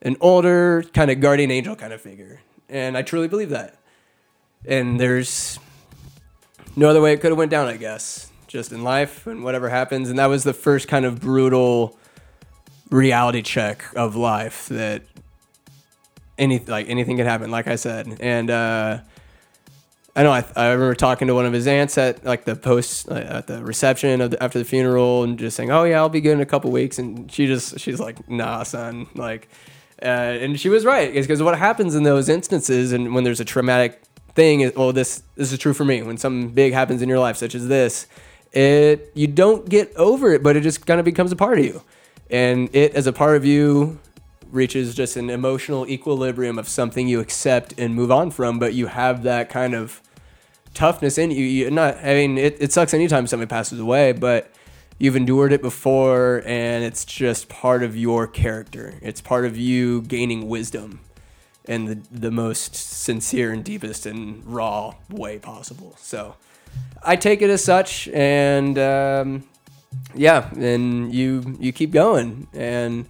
an 0.02 0.18
older 0.20 0.82
kind 0.92 1.10
of 1.10 1.20
guardian 1.20 1.50
angel 1.50 1.74
kind 1.74 1.94
of 1.94 2.02
figure, 2.02 2.42
and 2.68 2.98
I 2.98 3.02
truly 3.02 3.28
believe 3.28 3.48
that. 3.48 3.78
And 4.66 4.98
there's 4.98 5.58
no 6.76 6.88
other 6.88 7.00
way 7.00 7.12
it 7.12 7.20
could 7.20 7.30
have 7.30 7.38
went 7.38 7.50
down, 7.50 7.68
I 7.68 7.76
guess, 7.76 8.30
just 8.46 8.72
in 8.72 8.82
life 8.82 9.26
and 9.26 9.42
whatever 9.42 9.68
happens, 9.68 10.08
and 10.08 10.18
that 10.18 10.26
was 10.26 10.44
the 10.44 10.54
first 10.54 10.88
kind 10.88 11.04
of 11.04 11.20
brutal 11.20 11.98
reality 12.90 13.40
check 13.42 13.84
of 13.96 14.14
life 14.14 14.68
that 14.68 15.02
any 16.38 16.58
like 16.58 16.88
anything 16.88 17.16
could 17.16 17.26
happen 17.26 17.50
like 17.50 17.66
i 17.66 17.76
said. 17.76 18.18
And 18.20 18.50
uh 18.50 18.98
i 20.14 20.22
know 20.22 20.30
i, 20.30 20.44
I 20.54 20.72
remember 20.72 20.94
talking 20.94 21.28
to 21.28 21.34
one 21.34 21.46
of 21.46 21.54
his 21.54 21.66
aunts 21.66 21.96
at 21.96 22.22
like 22.24 22.44
the 22.44 22.54
post 22.54 23.08
uh, 23.10 23.14
at 23.14 23.46
the 23.46 23.64
reception 23.64 24.20
of 24.20 24.32
the, 24.32 24.42
after 24.42 24.58
the 24.58 24.64
funeral 24.66 25.22
and 25.22 25.38
just 25.38 25.56
saying 25.56 25.70
oh 25.70 25.84
yeah 25.84 26.00
i'll 26.00 26.10
be 26.10 26.20
good 26.20 26.32
in 26.32 26.40
a 26.40 26.46
couple 26.46 26.70
weeks. 26.70 26.98
And 26.98 27.32
she 27.32 27.46
just 27.46 27.80
she's 27.80 27.98
like 27.98 28.28
nah 28.28 28.62
son. 28.62 29.06
Like 29.14 29.48
uh, 30.02 30.06
and 30.42 30.58
she 30.58 30.68
was 30.68 30.84
right. 30.84 31.14
Because 31.14 31.42
what 31.42 31.56
happens 31.56 31.94
in 31.94 32.02
those 32.02 32.28
instances 32.28 32.92
and 32.92 33.14
when 33.14 33.22
there's 33.24 33.40
a 33.40 33.44
traumatic 33.44 34.02
thing 34.34 34.60
is 34.60 34.74
well 34.74 34.92
this 34.92 35.22
this 35.36 35.52
is 35.52 35.58
true 35.58 35.74
for 35.74 35.84
me 35.84 36.02
when 36.02 36.16
something 36.16 36.50
big 36.50 36.72
happens 36.72 37.02
in 37.02 37.08
your 37.08 37.18
life 37.18 37.36
such 37.36 37.54
as 37.54 37.68
this 37.68 38.06
it 38.52 39.10
you 39.14 39.26
don't 39.26 39.68
get 39.68 39.94
over 39.96 40.32
it 40.32 40.42
but 40.42 40.56
it 40.56 40.62
just 40.62 40.86
kind 40.86 40.98
of 40.98 41.04
becomes 41.04 41.32
a 41.32 41.36
part 41.36 41.58
of 41.58 41.64
you 41.64 41.82
and 42.30 42.74
it 42.74 42.94
as 42.94 43.06
a 43.06 43.12
part 43.12 43.36
of 43.36 43.44
you 43.44 43.98
reaches 44.52 44.94
just 44.94 45.16
an 45.16 45.30
emotional 45.30 45.88
equilibrium 45.88 46.58
of 46.58 46.68
something 46.68 47.08
you 47.08 47.18
accept 47.18 47.74
and 47.78 47.94
move 47.94 48.12
on 48.12 48.30
from, 48.30 48.58
but 48.58 48.74
you 48.74 48.86
have 48.86 49.22
that 49.22 49.48
kind 49.48 49.74
of 49.74 50.00
toughness 50.74 51.18
in 51.18 51.30
you. 51.30 51.44
You're 51.44 51.70
not, 51.70 51.96
I 51.96 52.14
mean, 52.14 52.38
it, 52.38 52.58
it 52.60 52.72
sucks 52.72 52.94
anytime 52.94 53.26
somebody 53.26 53.48
passes 53.48 53.80
away, 53.80 54.12
but 54.12 54.50
you've 54.98 55.16
endured 55.16 55.52
it 55.52 55.62
before 55.62 56.42
and 56.46 56.84
it's 56.84 57.04
just 57.04 57.48
part 57.48 57.82
of 57.82 57.96
your 57.96 58.26
character. 58.26 58.94
It's 59.00 59.20
part 59.20 59.46
of 59.46 59.56
you 59.56 60.02
gaining 60.02 60.48
wisdom 60.48 61.00
in 61.66 61.84
the, 61.84 61.98
the 62.10 62.30
most 62.30 62.74
sincere 62.74 63.52
and 63.52 63.64
deepest 63.64 64.06
and 64.06 64.44
raw 64.44 64.94
way 65.08 65.38
possible. 65.38 65.94
So 65.98 66.34
I 67.02 67.16
take 67.16 67.42
it 67.42 67.50
as 67.50 67.62
such 67.62 68.08
and, 68.08 68.78
um, 68.78 69.44
yeah, 70.14 70.50
and 70.54 71.14
you 71.14 71.56
you 71.60 71.72
keep 71.72 71.90
going 71.90 72.48
and 72.54 73.06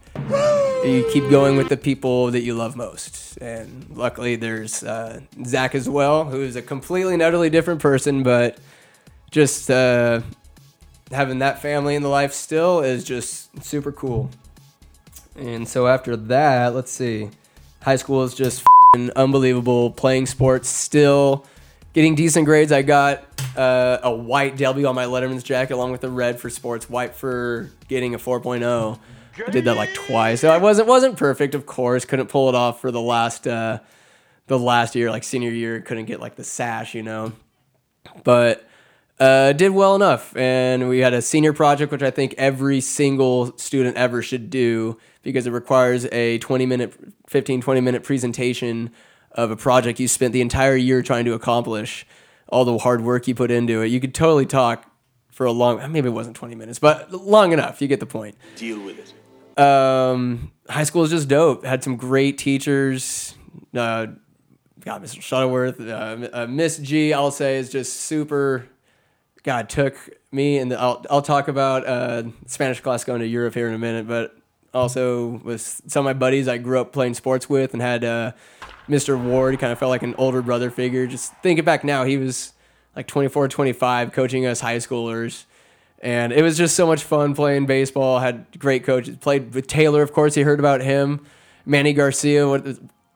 you 0.85 1.09
keep 1.13 1.29
going 1.31 1.57
with 1.57 1.69
the 1.69 1.77
people 1.77 2.31
that 2.31 2.43
you 2.43 2.55
love 2.55 2.77
most. 2.77 3.37
And 3.39 3.87
luckily, 3.95 4.37
there's 4.37 4.83
uh, 4.83 5.21
Zach 5.45 5.75
as 5.75 5.89
well, 5.89 6.25
who 6.25 6.43
is 6.43 6.57
a 6.57 6.63
completely 6.63 7.13
and 7.15 7.23
utterly 7.23 7.51
different 7.51 7.81
person, 7.81 8.23
but 8.23 8.59
just 9.31 9.71
uh, 9.71 10.23
having 11.11 11.39
that 11.39 11.63
family 11.63 11.95
in 11.95 12.03
the 12.03 12.09
life 12.09 12.33
still 12.33 12.81
is 12.81 13.05
just 13.05 13.65
super 13.65 13.93
cool. 13.93 14.31
And 15.37 15.67
so 15.67 15.87
after 15.87 16.17
that, 16.17 16.75
let's 16.75 16.93
see, 16.93 17.31
high 17.83 17.97
school 17.97 18.23
is 18.23 18.35
just 18.35 18.65
unbelievable. 19.17 19.91
Playing 19.91 20.27
sports 20.27 20.69
still, 20.69 21.47
getting 21.93 22.15
decent 22.15 22.47
grades. 22.47 22.73
I 22.73 22.83
got 22.83 23.25
uh, 23.57 23.99
a 24.03 24.15
white 24.15 24.57
W 24.57 24.87
on 24.87 24.95
my 24.95 25.05
Letterman's 25.05 25.43
jacket 25.43 25.75
along 25.75 25.93
with 25.93 26.05
a 26.05 26.11
red 26.11 26.41
for 26.41 26.51
sports, 26.51 26.89
white 26.89 27.15
for 27.15 27.71
getting 27.89 28.15
a 28.15 28.19
4.0. 28.19 28.99
I 29.47 29.51
did 29.51 29.65
that 29.65 29.77
like 29.77 29.95
twice. 29.95 30.41
So 30.41 30.51
I 30.51 30.59
wasn't 30.59 30.89
wasn't 30.89 31.17
perfect, 31.17 31.55
of 31.55 31.65
course. 31.67 32.05
Couldn't 32.05 32.29
pull 32.29 32.49
it 32.49 32.55
off 32.55 32.81
for 32.81 32.91
the 32.91 33.01
last 33.01 33.47
uh, 33.47 33.79
the 34.47 34.59
last 34.59 34.95
year, 34.95 35.11
like 35.11 35.25
senior 35.25 35.51
year. 35.51 35.81
Couldn't 35.81 36.05
get 36.05 36.21
like 36.21 36.37
the 36.37 36.45
sash, 36.45 36.95
you 36.95 37.03
know. 37.03 37.33
But 38.25 38.69
uh, 39.19 39.53
did 39.53 39.71
well 39.71 39.95
enough, 39.95 40.37
and 40.37 40.89
we 40.89 40.99
had 40.99 41.15
a 41.15 41.23
senior 41.23 41.53
project, 41.53 41.93
which 41.93 42.03
I 42.03 42.11
think 42.11 42.35
every 42.37 42.81
single 42.81 43.57
student 43.57 43.97
ever 43.97 44.21
should 44.21 44.51
do 44.51 44.99
because 45.23 45.47
it 45.47 45.53
requires 45.53 46.07
a 46.07 46.39
20 46.39 46.67
minute, 46.67 46.93
15 47.33 47.61
20 47.63 47.81
minute 47.81 48.05
presentation 48.05 48.91
of 49.33 49.51
a 49.51 49.57
project 49.57 49.99
you 49.99 50.07
spent 50.07 50.33
the 50.33 50.41
entire 50.43 50.77
year 50.77 51.03
trying 51.03 51.25
to 51.25 51.33
accomplish. 51.33 52.07
All 52.49 52.65
the 52.67 52.77
hard 52.79 53.01
work 53.03 53.27
you 53.27 53.35
put 53.35 53.51
into 53.51 53.81
it. 53.81 53.87
You 53.87 53.99
could 53.99 54.15
totally 54.15 54.45
talk 54.47 54.85
for 55.31 55.47
a 55.47 55.53
long, 55.53 55.91
maybe 55.91 56.09
it 56.09 56.13
wasn't 56.13 56.37
20 56.37 56.55
minutes, 56.55 56.79
but 56.79 57.11
long 57.11 57.53
enough. 57.53 57.81
You 57.81 57.89
get 57.89 57.99
the 58.01 58.07
point 58.07 58.37
Deal 58.57 58.79
with 58.85 58.99
it. 58.99 59.59
um, 59.59 60.53
high 60.69 60.85
school 60.85 61.03
is 61.03 61.11
just 61.11 61.29
dope. 61.29 61.65
Had 61.65 61.83
some 61.83 61.97
great 61.97 62.37
teachers, 62.37 63.35
uh, 63.75 64.07
God, 64.81 65.03
Mr. 65.03 65.23
Shuttleworth, 65.23 65.81
uh, 65.81 66.29
uh, 66.33 66.47
Miss 66.47 66.77
G, 66.79 67.15
I'll 67.15 67.31
say 67.31 67.57
is 67.57 67.71
just 67.71 68.01
super. 68.01 68.69
God 69.45 69.69
took 69.71 69.97
me 70.31 70.59
and 70.59 70.75
I'll 70.75 71.05
I'll 71.11 71.23
talk 71.23 71.49
about 71.49 71.87
uh, 71.87 72.25
Spanish 72.47 72.81
class 72.81 73.05
going 73.05 73.21
to 73.21 73.27
Europe 73.27 73.55
here 73.55 73.69
in 73.69 73.75
a 73.75 73.79
minute, 73.79 74.07
but 74.07 74.37
also 74.75 75.41
with 75.45 75.83
some 75.87 76.07
of 76.07 76.17
my 76.17 76.19
buddies 76.19 76.49
I 76.49 76.59
grew 76.59 76.81
up 76.81 76.93
playing 76.93 77.15
sports 77.15 77.49
with 77.49 77.73
and 77.73 77.83
had 77.83 78.05
uh, 78.05 78.33
Mr. 78.89 79.23
Ward. 79.23 79.59
Kind 79.59 79.73
of 79.73 79.79
felt 79.79 79.91
like 79.91 80.03
an 80.03 80.15
older 80.19 80.43
brother 80.43 80.71
figure. 80.71 81.07
Just 81.07 81.35
thinking 81.43 81.65
back 81.65 81.85
now, 81.85 82.05
he 82.05 82.17
was 82.17 82.53
like 82.97 83.07
24, 83.07 83.49
25, 83.49 84.13
coaching 84.13 84.47
us 84.47 84.61
high 84.61 84.79
schoolers. 84.79 85.45
And 86.01 86.33
it 86.33 86.43
was 86.43 86.57
just 86.57 86.75
so 86.75 86.87
much 86.87 87.05
fun 87.05 87.35
playing 87.35 87.67
baseball. 87.67 88.19
Had 88.19 88.47
great 88.59 88.85
coaches. 88.85 89.17
Played 89.19 89.55
with 89.55 89.67
Taylor, 89.67 90.03
of 90.03 90.13
course. 90.13 90.35
He 90.35 90.43
heard 90.43 90.59
about 90.59 90.81
him. 90.81 91.25
Manny 91.65 91.93
Garcia, 91.93 92.49
what, 92.49 92.67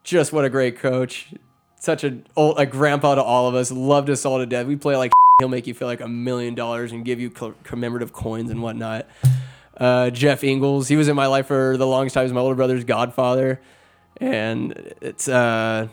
just 0.05 0.33
what 0.33 0.45
a 0.45 0.51
great 0.51 0.79
coach. 0.79 1.35
Such 1.81 2.05
a 2.05 2.19
old, 2.37 2.59
a 2.59 2.65
grandpa 2.65 3.17
to 3.17 3.23
all 3.23 3.49
of 3.49 3.55
us. 3.55 3.73
Loved 3.73 4.09
us 4.09 4.25
all 4.25 4.39
to 4.39 4.47
death. 4.47 4.67
We 4.67 4.77
play 4.77 4.97
like 4.97 5.11
he'll 5.41 5.49
make 5.49 5.67
you 5.67 5.75
feel 5.75 5.89
like 5.89 6.01
a 6.01 6.09
million 6.09 6.55
dollars 6.55 6.93
and 6.93 7.05
give 7.05 7.21
you 7.21 7.31
commemorative 7.31 8.13
coins 8.13 8.51
and 8.51 8.63
whatnot. 8.63 9.07
Uh, 9.77 10.11
Jeff 10.11 10.43
Ingles, 10.43 10.89
he 10.89 10.97
was 10.97 11.09
in 11.09 11.17
my 11.17 11.27
life 11.27 11.47
for 11.47 11.77
the 11.77 11.87
longest 11.87 12.15
time. 12.15 12.23
He 12.23 12.27
was 12.27 12.33
my 12.33 12.41
older 12.41 12.55
brother's 12.55 12.85
godfather, 12.85 13.61
and 14.17 14.73
it's 15.03 15.29
uh, 15.29 15.89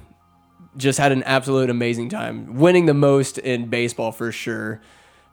just 0.78 1.00
had 1.00 1.12
an 1.12 1.24
absolute 1.24 1.70
amazing 1.70 2.10
time. 2.10 2.56
Winning 2.56 2.86
the 2.86 2.94
most 2.94 3.38
in 3.38 3.68
baseball 3.68 4.12
for 4.12 4.32
sure. 4.32 4.82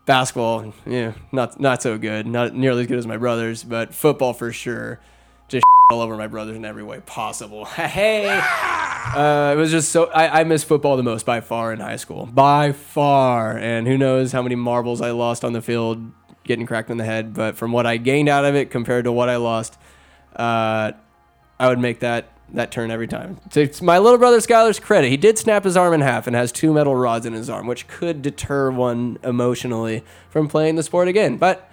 Basketball, 0.05 0.73
yeah, 0.85 1.13
not 1.31 1.59
not 1.59 1.81
so 1.81 1.97
good. 1.97 2.25
Not 2.25 2.53
nearly 2.55 2.81
as 2.81 2.87
good 2.87 2.97
as 2.97 3.07
my 3.07 3.17
brothers, 3.17 3.63
but 3.63 3.93
football 3.93 4.33
for 4.33 4.51
sure. 4.51 4.99
Just 5.47 5.63
all 5.91 6.01
over 6.01 6.17
my 6.17 6.27
brothers 6.27 6.57
in 6.57 6.65
every 6.65 6.83
way 6.83 7.01
possible. 7.01 7.65
hey, 7.65 8.27
uh, 8.27 9.51
it 9.53 9.57
was 9.57 9.69
just 9.69 9.91
so. 9.91 10.05
I, 10.05 10.41
I 10.41 10.43
miss 10.43 10.63
football 10.63 10.97
the 10.97 11.03
most 11.03 11.25
by 11.25 11.39
far 11.39 11.71
in 11.71 11.79
high 11.79 11.97
school, 11.97 12.25
by 12.25 12.71
far. 12.71 13.55
And 13.57 13.87
who 13.87 13.97
knows 13.97 14.31
how 14.31 14.41
many 14.41 14.55
marbles 14.55 15.01
I 15.01 15.11
lost 15.11 15.45
on 15.45 15.53
the 15.53 15.61
field 15.61 16.11
getting 16.43 16.65
cracked 16.65 16.89
in 16.89 16.97
the 16.97 17.05
head. 17.05 17.33
But 17.33 17.55
from 17.55 17.71
what 17.71 17.85
I 17.85 17.97
gained 17.97 18.29
out 18.29 18.45
of 18.45 18.55
it 18.55 18.71
compared 18.71 19.05
to 19.05 19.11
what 19.11 19.29
I 19.29 19.37
lost, 19.37 19.77
uh, 20.35 20.91
I 21.59 21.67
would 21.67 21.79
make 21.79 21.99
that 21.99 22.29
that 22.53 22.71
turn 22.71 22.91
every 22.91 23.07
time. 23.07 23.39
To 23.51 23.69
my 23.81 23.97
little 23.97 24.17
brother 24.17 24.37
Skylar's 24.37 24.79
credit, 24.79 25.09
he 25.09 25.17
did 25.17 25.37
snap 25.37 25.63
his 25.63 25.77
arm 25.77 25.93
in 25.93 26.01
half 26.01 26.27
and 26.27 26.35
has 26.35 26.51
two 26.51 26.73
metal 26.73 26.95
rods 26.95 27.25
in 27.25 27.33
his 27.33 27.49
arm, 27.49 27.65
which 27.65 27.87
could 27.87 28.21
deter 28.21 28.69
one 28.71 29.17
emotionally 29.23 30.03
from 30.29 30.47
playing 30.47 30.75
the 30.75 30.83
sport 30.83 31.07
again. 31.07 31.37
But 31.37 31.69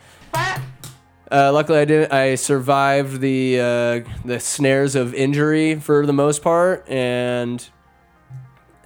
uh, 1.31 1.53
luckily, 1.53 1.81
I 1.81 1.85
didn't. 1.85 2.13
I 2.13 2.37
survived 2.37 3.21
the 3.21 3.61
uh, 3.61 4.11
the 4.25 4.41
snares 4.41 4.95
of 4.95 5.15
injury 5.15 5.75
for 5.75 6.07
the 6.07 6.13
most 6.13 6.43
part, 6.43 6.89
and 6.89 7.69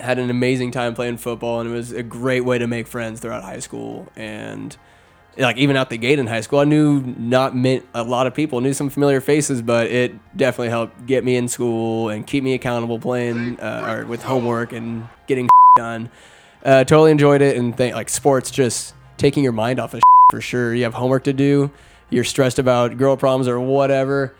had 0.01 0.18
an 0.18 0.30
amazing 0.30 0.72
time 0.72 0.95
playing 0.95 1.18
football. 1.18 1.61
And 1.61 1.70
it 1.70 1.72
was 1.72 1.93
a 1.93 2.03
great 2.03 2.41
way 2.41 2.59
to 2.59 2.66
make 2.66 2.87
friends 2.89 3.20
throughout 3.20 3.45
high 3.45 3.61
school 3.61 4.09
and 4.16 4.76
like 5.39 5.57
even 5.57 5.76
out 5.76 5.91
the 5.91 5.97
gate 5.97 6.18
in 6.18 6.26
high 6.26 6.43
school, 6.43 6.59
I 6.59 6.64
knew 6.64 7.01
not 7.01 7.57
meant 7.57 7.87
a 7.95 8.03
lot 8.03 8.26
of 8.26 8.35
people, 8.35 8.61
knew 8.61 8.74
some 8.74 8.91
familiar 8.91 9.20
faces, 9.20 9.62
but 9.62 9.87
it 9.91 10.14
definitely 10.37 10.68
helped 10.68 11.07
get 11.07 11.24
me 11.24 11.37
in 11.37 11.49
school 11.49 12.11
and 12.11 12.26
keep 12.26 12.45
me 12.45 12.55
accountable 12.55 12.99
playing 12.99 13.59
uh, 13.61 13.87
or 13.89 14.07
with 14.07 14.22
homework 14.22 14.72
and 14.72 15.09
getting 15.26 15.49
done. 15.76 16.11
Uh, 16.64 16.85
totally 16.85 17.11
enjoyed 17.11 17.43
it 17.43 17.57
and 17.57 17.76
think 17.76 17.95
like 17.95 18.09
sports 18.09 18.51
just 18.51 18.95
taking 19.16 19.43
your 19.43 19.53
mind 19.53 19.80
off 19.80 19.95
of 19.95 20.03
for 20.30 20.41
sure. 20.41 20.74
You 20.74 20.85
have 20.85 20.95
homework 20.95 21.24
to 21.24 21.33
do, 21.33 21.70
you're 22.11 22.24
stressed 22.24 22.59
about 22.59 22.97
girl 22.99 23.16
problems 23.16 23.49
or 23.49 23.59
whatever. 23.59 24.35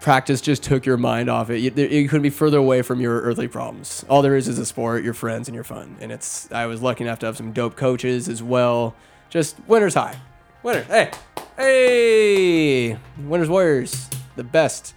Practice 0.00 0.40
just 0.40 0.64
took 0.64 0.84
your 0.84 0.96
mind 0.96 1.30
off 1.30 1.50
it. 1.50 1.58
You, 1.58 1.70
you 1.70 2.08
couldn't 2.08 2.24
be 2.24 2.30
further 2.30 2.58
away 2.58 2.82
from 2.82 3.00
your 3.00 3.20
earthly 3.22 3.46
problems. 3.46 4.04
All 4.10 4.22
there 4.22 4.36
is 4.36 4.48
is 4.48 4.58
a 4.58 4.66
sport, 4.66 5.04
your 5.04 5.14
friends, 5.14 5.48
and 5.48 5.54
your 5.54 5.64
fun. 5.64 5.96
And 6.00 6.10
it's 6.10 6.50
I 6.52 6.66
was 6.66 6.82
lucky 6.82 7.04
enough 7.04 7.20
to 7.20 7.26
have 7.26 7.36
some 7.36 7.52
dope 7.52 7.76
coaches 7.76 8.28
as 8.28 8.42
well 8.42 8.96
just 9.30 9.56
Winters 9.66 9.94
high. 9.94 10.16
Winner. 10.62 10.82
Hey. 10.82 11.10
Hey. 11.56 12.98
Winters 13.18 13.48
Warriors. 13.48 14.08
The 14.36 14.44
best. 14.44 14.94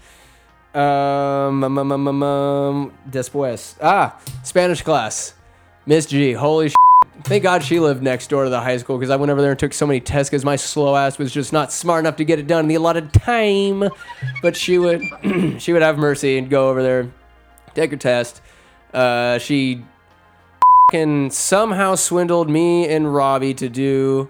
Um, 0.74 1.64
um, 1.64 1.78
um, 1.78 1.92
um, 1.92 2.08
um, 2.08 2.24
um 2.24 2.94
después. 3.10 3.76
Ah, 3.82 4.20
Spanish 4.44 4.82
class. 4.82 5.34
Miss 5.86 6.06
G. 6.06 6.34
Holy 6.34 6.70
sh- 6.70 6.74
Thank 7.24 7.44
God 7.44 7.64
she 7.64 7.80
lived 7.80 8.04
next 8.04 8.28
door 8.30 8.44
to 8.44 8.50
the 8.50 8.60
high 8.60 8.78
school 8.78 8.98
because 8.98 9.10
I 9.10 9.16
went 9.16 9.32
over 9.32 9.42
there 9.42 9.52
and 9.52 9.60
took 9.60 9.74
so 9.74 9.88
many 9.88 10.00
tests 10.00 10.30
because 10.30 10.46
my 10.46 10.56
slow 10.56 10.96
ass 10.96 11.18
was 11.18 11.32
just 11.34 11.52
not 11.52 11.72
smart 11.72 12.02
enough 12.02 12.18
to 12.18 12.26
get 12.26 12.38
it 12.40 12.46
done 12.48 12.66
in 12.66 12.68
the 12.68 12.76
allotted 12.76 13.12
time. 13.12 13.90
But 14.42 14.56
she 14.56 14.78
would, 14.78 15.02
she 15.60 15.74
would 15.74 15.82
have 15.82 15.98
mercy 15.98 16.38
and 16.38 16.50
go 16.50 16.70
over 16.70 16.84
there, 16.84 17.12
take 17.74 17.92
her 17.92 17.98
test. 17.98 18.42
Uh, 18.94 19.40
she 19.40 19.84
fucking 20.88 21.30
somehow 21.30 21.96
swindled 21.96 22.50
me 22.50 22.88
and 22.88 23.14
Robbie 23.14 23.54
to 23.56 23.68
do 23.68 24.30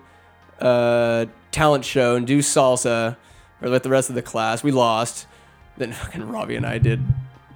a 0.58 1.28
talent 1.52 1.86
show 1.86 2.16
and 2.16 2.26
do 2.26 2.40
salsa 2.40 3.16
or 3.62 3.70
with 3.70 3.84
the 3.84 3.92
rest 3.92 4.10
of 4.10 4.16
the 4.16 4.24
class. 4.24 4.64
We 4.64 4.72
lost. 4.72 5.28
Then 5.78 5.94
fucking 5.94 6.28
Robbie 6.28 6.56
and 6.56 6.66
I 6.66 6.80
did 6.80 7.06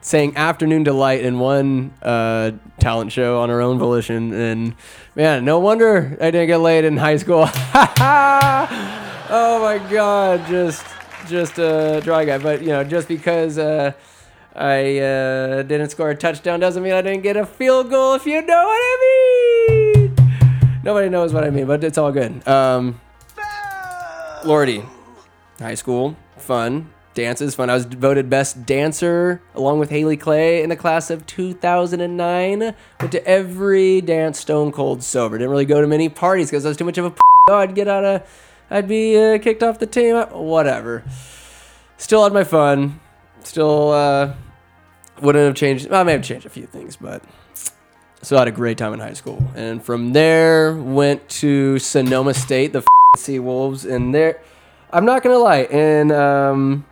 saying 0.01 0.37
afternoon 0.37 0.83
delight 0.83 1.21
in 1.21 1.39
one 1.39 1.91
uh, 2.03 2.51
talent 2.79 3.11
show 3.11 3.39
on 3.39 3.49
our 3.49 3.61
own 3.61 3.79
volition 3.79 4.33
and 4.33 4.75
man 5.15 5.45
no 5.45 5.59
wonder 5.59 6.17
i 6.19 6.31
didn't 6.31 6.47
get 6.47 6.57
laid 6.57 6.83
in 6.83 6.97
high 6.97 7.17
school 7.17 7.47
oh 7.53 9.59
my 9.61 9.77
god 9.91 10.43
just 10.47 10.83
just 11.27 11.59
a 11.59 12.01
dry 12.03 12.25
guy 12.25 12.39
but 12.39 12.61
you 12.61 12.69
know 12.69 12.83
just 12.83 13.07
because 13.07 13.59
uh, 13.59 13.91
I 14.55 14.99
uh, 14.99 15.61
didn't 15.63 15.89
score 15.89 16.09
a 16.09 16.15
touchdown 16.15 16.59
doesn't 16.59 16.83
mean 16.83 16.93
I 16.93 17.01
didn't 17.01 17.23
get 17.23 17.37
a 17.37 17.45
field 17.45 17.89
goal, 17.89 18.15
if 18.15 18.25
you 18.25 18.41
know 18.41 18.63
what 18.63 18.79
I 18.81 18.97
mean. 19.77 20.15
Nobody 20.83 21.09
knows 21.09 21.33
what 21.33 21.43
I 21.43 21.49
mean, 21.49 21.67
but 21.67 21.83
it's 21.83 21.97
all 21.97 22.11
good. 22.11 22.45
Um, 22.47 22.99
Lordy, 24.43 24.83
high 25.59 25.75
school, 25.75 26.17
fun. 26.37 26.91
Dances, 27.13 27.55
fun. 27.55 27.69
I 27.69 27.73
was 27.73 27.83
voted 27.85 28.29
best 28.29 28.65
dancer 28.65 29.41
along 29.53 29.79
with 29.79 29.89
Haley 29.89 30.15
Clay 30.15 30.63
in 30.63 30.69
the 30.69 30.77
class 30.77 31.09
of 31.09 31.25
2009. 31.27 32.59
Went 32.59 33.11
to 33.11 33.27
every 33.27 33.99
dance 33.99 34.39
stone 34.39 34.71
cold 34.71 35.03
sober. 35.03 35.37
Didn't 35.37 35.51
really 35.51 35.65
go 35.65 35.81
to 35.81 35.87
many 35.87 36.07
parties 36.07 36.49
because 36.49 36.65
I 36.65 36.69
was 36.69 36.77
too 36.77 36.85
much 36.85 36.97
of 36.97 37.05
a. 37.05 37.13
Oh, 37.49 37.57
I'd 37.57 37.75
get 37.75 37.89
out 37.89 38.05
of. 38.05 38.53
I'd 38.69 38.87
be 38.87 39.21
uh, 39.21 39.39
kicked 39.39 39.61
off 39.61 39.79
the 39.79 39.87
team. 39.87 40.15
Whatever. 40.15 41.03
Still 41.97 42.23
had 42.23 42.31
my 42.31 42.45
fun 42.45 43.00
still 43.43 43.91
uh, 43.91 44.33
wouldn't 45.21 45.45
have 45.45 45.55
changed. 45.55 45.89
Well, 45.89 46.01
I 46.01 46.03
may 46.03 46.13
have 46.13 46.23
changed 46.23 46.45
a 46.45 46.49
few 46.49 46.65
things, 46.65 46.95
but 46.95 47.23
still 48.21 48.37
had 48.37 48.47
a 48.47 48.51
great 48.51 48.77
time 48.77 48.93
in 48.93 48.99
high 48.99 49.13
school. 49.13 49.43
And 49.55 49.83
from 49.83 50.13
there, 50.13 50.75
went 50.75 51.27
to 51.29 51.79
Sonoma 51.79 52.33
State, 52.33 52.73
the 52.73 52.83
Sea 53.17 53.39
Wolves, 53.39 53.85
and 53.85 54.13
there, 54.13 54.41
I'm 54.91 55.05
not 55.05 55.23
gonna 55.23 55.37
lie, 55.37 55.63
in 55.63 56.11
um, 56.11 56.85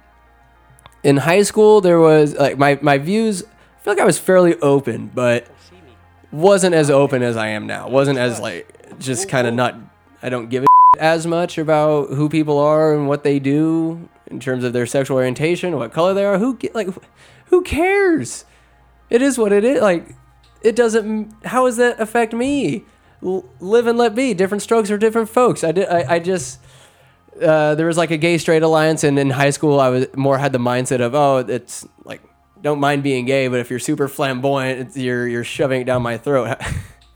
in 1.03 1.17
high 1.17 1.43
school 1.43 1.81
there 1.81 1.99
was 1.99 2.35
like 2.35 2.57
my 2.57 2.79
my 2.81 2.97
views. 2.97 3.43
I 3.43 3.81
feel 3.81 3.93
like 3.93 4.01
I 4.01 4.05
was 4.05 4.19
fairly 4.19 4.55
open, 4.59 5.09
but 5.13 5.47
wasn't 6.31 6.75
as 6.75 6.89
open 6.89 7.23
as 7.23 7.37
I 7.37 7.49
am 7.49 7.65
now. 7.65 7.89
wasn't 7.89 8.19
as 8.19 8.39
like 8.39 8.99
just 8.99 9.29
kind 9.29 9.47
of 9.47 9.53
not. 9.53 9.75
I 10.21 10.29
don't 10.29 10.49
give 10.49 10.63
a 10.63 10.67
as 10.99 11.25
much 11.25 11.57
about 11.57 12.09
who 12.09 12.27
people 12.27 12.57
are 12.59 12.93
and 12.93 13.07
what 13.07 13.23
they 13.23 13.39
do 13.39 14.09
in 14.29 14.39
terms 14.39 14.63
of 14.63 14.73
their 14.73 14.85
sexual 14.85 15.17
orientation, 15.17 15.75
what 15.75 15.91
color 15.91 16.13
they 16.13 16.25
are. 16.25 16.37
Who 16.37 16.57
like 16.73 16.89
who 17.45 17.61
cares? 17.61 18.45
It 19.09 19.21
is 19.21 19.37
what 19.37 19.51
it 19.51 19.63
is. 19.63 19.81
Like 19.81 20.15
it 20.61 20.75
doesn't. 20.75 21.33
How 21.45 21.65
does 21.65 21.77
that 21.77 21.99
affect 21.99 22.33
me? 22.33 22.85
L- 23.23 23.45
live 23.59 23.87
and 23.87 23.97
let 23.97 24.15
be. 24.15 24.33
Different 24.33 24.61
strokes 24.61 24.89
for 24.89 24.97
different 24.97 25.29
folks. 25.29 25.63
I 25.63 25.71
did. 25.71 25.87
I, 25.87 26.15
I 26.15 26.19
just. 26.19 26.59
Uh, 27.41 27.73
there 27.75 27.87
was 27.87 27.97
like 27.97 28.11
a 28.11 28.17
gay 28.17 28.37
straight 28.37 28.63
alliance, 28.63 29.03
and 29.03 29.17
in 29.17 29.29
high 29.29 29.51
school, 29.51 29.79
I 29.79 29.89
was 29.89 30.07
more 30.15 30.37
had 30.37 30.51
the 30.51 30.59
mindset 30.59 30.99
of, 30.99 31.15
oh, 31.15 31.37
it's 31.37 31.87
like 32.03 32.21
don't 32.61 32.79
mind 32.79 33.03
being 33.03 33.25
gay, 33.25 33.47
but 33.47 33.59
if 33.59 33.69
you're 33.69 33.79
super 33.79 34.07
flamboyant, 34.07 34.95
you're 34.95 35.27
you're 35.27 35.43
shoving 35.43 35.81
it 35.81 35.85
down 35.85 36.01
my 36.01 36.17
throat. 36.17 36.57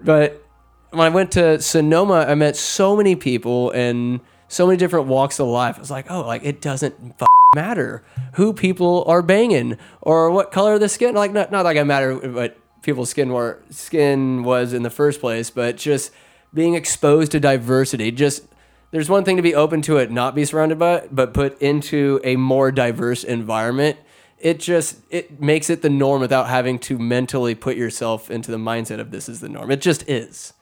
but 0.00 0.42
when 0.90 1.06
I 1.06 1.08
went 1.08 1.32
to 1.32 1.60
Sonoma, 1.60 2.26
I 2.28 2.34
met 2.34 2.56
so 2.56 2.96
many 2.96 3.16
people 3.16 3.70
and 3.70 4.20
so 4.48 4.66
many 4.66 4.76
different 4.76 5.06
walks 5.06 5.38
of 5.40 5.48
life. 5.48 5.76
I 5.76 5.80
was 5.80 5.90
like, 5.90 6.10
oh, 6.10 6.22
like 6.22 6.44
it 6.44 6.60
doesn't 6.60 7.16
matter 7.54 8.04
who 8.34 8.52
people 8.52 9.04
are 9.06 9.22
banging 9.22 9.78
or 10.02 10.30
what 10.30 10.52
color 10.52 10.78
the 10.78 10.88
skin. 10.88 11.14
Like 11.14 11.32
not 11.32 11.50
not 11.50 11.64
like 11.64 11.76
I 11.76 11.82
matter 11.82 12.14
what 12.14 12.58
people's 12.82 13.10
skin 13.10 13.32
were 13.32 13.62
skin 13.70 14.44
was 14.44 14.72
in 14.72 14.82
the 14.82 14.90
first 14.90 15.20
place, 15.20 15.50
but 15.50 15.76
just 15.76 16.12
being 16.54 16.74
exposed 16.74 17.32
to 17.32 17.40
diversity. 17.40 18.10
Just 18.10 18.44
there's 18.90 19.10
one 19.10 19.24
thing 19.24 19.36
to 19.36 19.42
be 19.42 19.54
open 19.54 19.82
to 19.82 19.96
it, 19.96 20.10
not 20.10 20.34
be 20.34 20.44
surrounded 20.44 20.78
by 20.78 20.96
it, 20.96 21.08
but 21.14 21.34
put 21.34 21.60
into 21.60 22.20
a 22.22 22.36
more 22.36 22.70
diverse 22.70 23.24
environment. 23.24 23.98
It 24.38 24.60
just 24.60 24.98
it 25.10 25.40
makes 25.40 25.70
it 25.70 25.82
the 25.82 25.90
norm 25.90 26.20
without 26.20 26.48
having 26.48 26.78
to 26.80 26.98
mentally 26.98 27.54
put 27.54 27.76
yourself 27.76 28.30
into 28.30 28.50
the 28.50 28.58
mindset 28.58 29.00
of 29.00 29.10
this 29.10 29.28
is 29.28 29.40
the 29.40 29.48
norm. 29.48 29.70
It 29.70 29.80
just 29.80 30.08
is. 30.08 30.52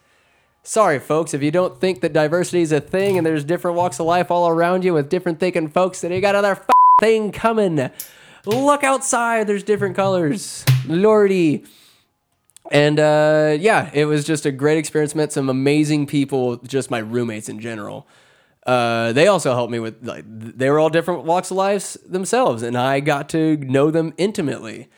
Sorry, 0.67 0.99
folks, 0.99 1.35
if 1.35 1.43
you 1.43 1.51
don't 1.51 1.79
think 1.79 2.01
that 2.01 2.15
diversity 2.15 2.62
is 2.62 2.73
a 2.73 2.81
thing 2.81 3.19
and 3.19 3.27
there's 3.27 3.45
different 3.45 3.77
walks 3.77 4.01
of 4.01 4.07
life 4.07 4.31
all 4.31 4.49
around 4.49 4.83
you 4.83 4.95
with 4.95 5.11
different 5.11 5.39
thinking 5.39 5.69
folks, 5.69 6.01
then 6.01 6.11
you 6.11 6.23
got 6.23 6.35
another 6.35 6.59
thing 7.03 7.33
coming. 7.33 7.91
look 8.47 8.83
outside. 8.83 9.47
There's 9.47 9.62
different 9.62 9.95
colors. 9.95 10.65
Lordy. 10.87 11.65
And 12.73 12.99
uh, 12.99 13.59
yeah, 13.61 13.91
it 13.93 14.07
was 14.07 14.25
just 14.25 14.47
a 14.47 14.51
great 14.51 14.79
experience. 14.79 15.15
Met 15.15 15.33
some 15.33 15.51
amazing 15.51 16.07
people, 16.07 16.57
just 16.57 16.91
my 16.91 16.99
roommates 16.99 17.51
in 17.51 17.61
general. 17.61 18.09
Uh, 18.67 19.12
they 19.12 19.27
also 19.27 19.53
helped 19.53 19.71
me 19.71 19.79
with 19.79 20.03
like 20.03 20.25
they 20.27 20.71
were 20.71 20.79
all 20.79 20.89
different 20.89 21.25
walks 21.25 21.51
of 21.51 21.59
life 21.59 21.95
themselves, 22.09 22.62
and 22.62 22.75
I 22.75 23.01
got 23.01 23.29
to 23.29 23.59
know 23.59 23.91
them 23.91 24.15
intimately. 24.17 24.89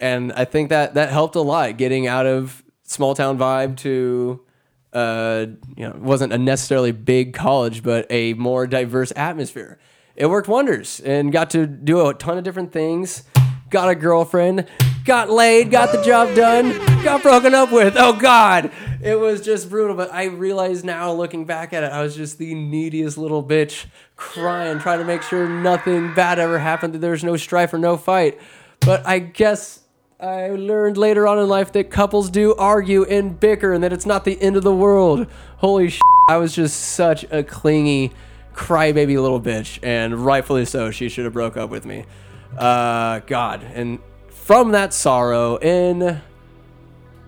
And 0.00 0.32
I 0.32 0.44
think 0.46 0.68
that 0.70 0.94
that 0.94 1.10
helped 1.10 1.36
a 1.36 1.42
lot, 1.42 1.76
getting 1.76 2.08
out 2.08 2.26
of 2.26 2.64
small 2.82 3.14
town 3.14 3.38
vibe 3.38 3.76
to 3.78 4.40
uh, 4.92 5.46
you 5.76 5.88
know, 5.88 5.96
wasn't 5.98 6.32
a 6.32 6.38
necessarily 6.38 6.92
big 6.92 7.34
college, 7.34 7.82
but 7.82 8.06
a 8.10 8.34
more 8.34 8.66
diverse 8.66 9.12
atmosphere. 9.16 9.78
It 10.14 10.26
worked 10.26 10.48
wonders, 10.48 11.00
and 11.00 11.32
got 11.32 11.50
to 11.50 11.66
do 11.66 12.06
a 12.06 12.14
ton 12.14 12.38
of 12.38 12.44
different 12.44 12.72
things. 12.72 13.24
Got 13.70 13.88
a 13.88 13.94
girlfriend, 13.94 14.66
got 15.06 15.30
laid, 15.30 15.70
got 15.70 15.92
the 15.92 16.02
job 16.02 16.34
done, 16.36 16.72
got 17.02 17.22
broken 17.22 17.54
up 17.54 17.72
with. 17.72 17.94
Oh 17.96 18.12
God, 18.12 18.70
it 19.02 19.18
was 19.18 19.40
just 19.40 19.70
brutal. 19.70 19.96
But 19.96 20.12
I 20.12 20.24
realize 20.24 20.84
now, 20.84 21.10
looking 21.12 21.46
back 21.46 21.72
at 21.72 21.82
it, 21.82 21.90
I 21.90 22.02
was 22.02 22.14
just 22.14 22.36
the 22.36 22.54
neediest 22.54 23.16
little 23.16 23.42
bitch, 23.42 23.86
crying, 24.16 24.78
trying 24.78 24.98
to 24.98 25.06
make 25.06 25.22
sure 25.22 25.48
nothing 25.48 26.12
bad 26.12 26.38
ever 26.38 26.58
happened, 26.58 26.92
that 26.92 26.98
there 26.98 27.12
was 27.12 27.24
no 27.24 27.38
strife 27.38 27.72
or 27.72 27.78
no 27.78 27.96
fight. 27.96 28.38
But 28.80 29.06
I 29.06 29.20
guess 29.20 29.81
I 30.22 30.50
learned 30.50 30.96
later 30.96 31.26
on 31.26 31.40
in 31.40 31.48
life 31.48 31.72
that 31.72 31.90
couples 31.90 32.30
do 32.30 32.54
argue 32.54 33.02
and 33.02 33.38
bicker, 33.40 33.72
and 33.72 33.82
that 33.82 33.92
it's 33.92 34.06
not 34.06 34.24
the 34.24 34.40
end 34.40 34.56
of 34.56 34.62
the 34.62 34.72
world. 34.72 35.26
Holy 35.56 35.88
shit, 35.88 36.00
I 36.28 36.36
was 36.36 36.54
just 36.54 36.78
such 36.78 37.24
a 37.32 37.42
clingy, 37.42 38.12
crybaby 38.54 39.20
little 39.20 39.40
bitch, 39.40 39.80
and 39.82 40.24
rightfully 40.24 40.64
so. 40.64 40.92
She 40.92 41.08
should 41.08 41.24
have 41.24 41.32
broke 41.32 41.56
up 41.56 41.70
with 41.70 41.84
me. 41.84 42.04
Uh, 42.56 43.18
God, 43.26 43.64
and 43.74 43.98
from 44.30 44.70
that 44.70 44.94
sorrow 44.94 45.56
in 45.56 46.20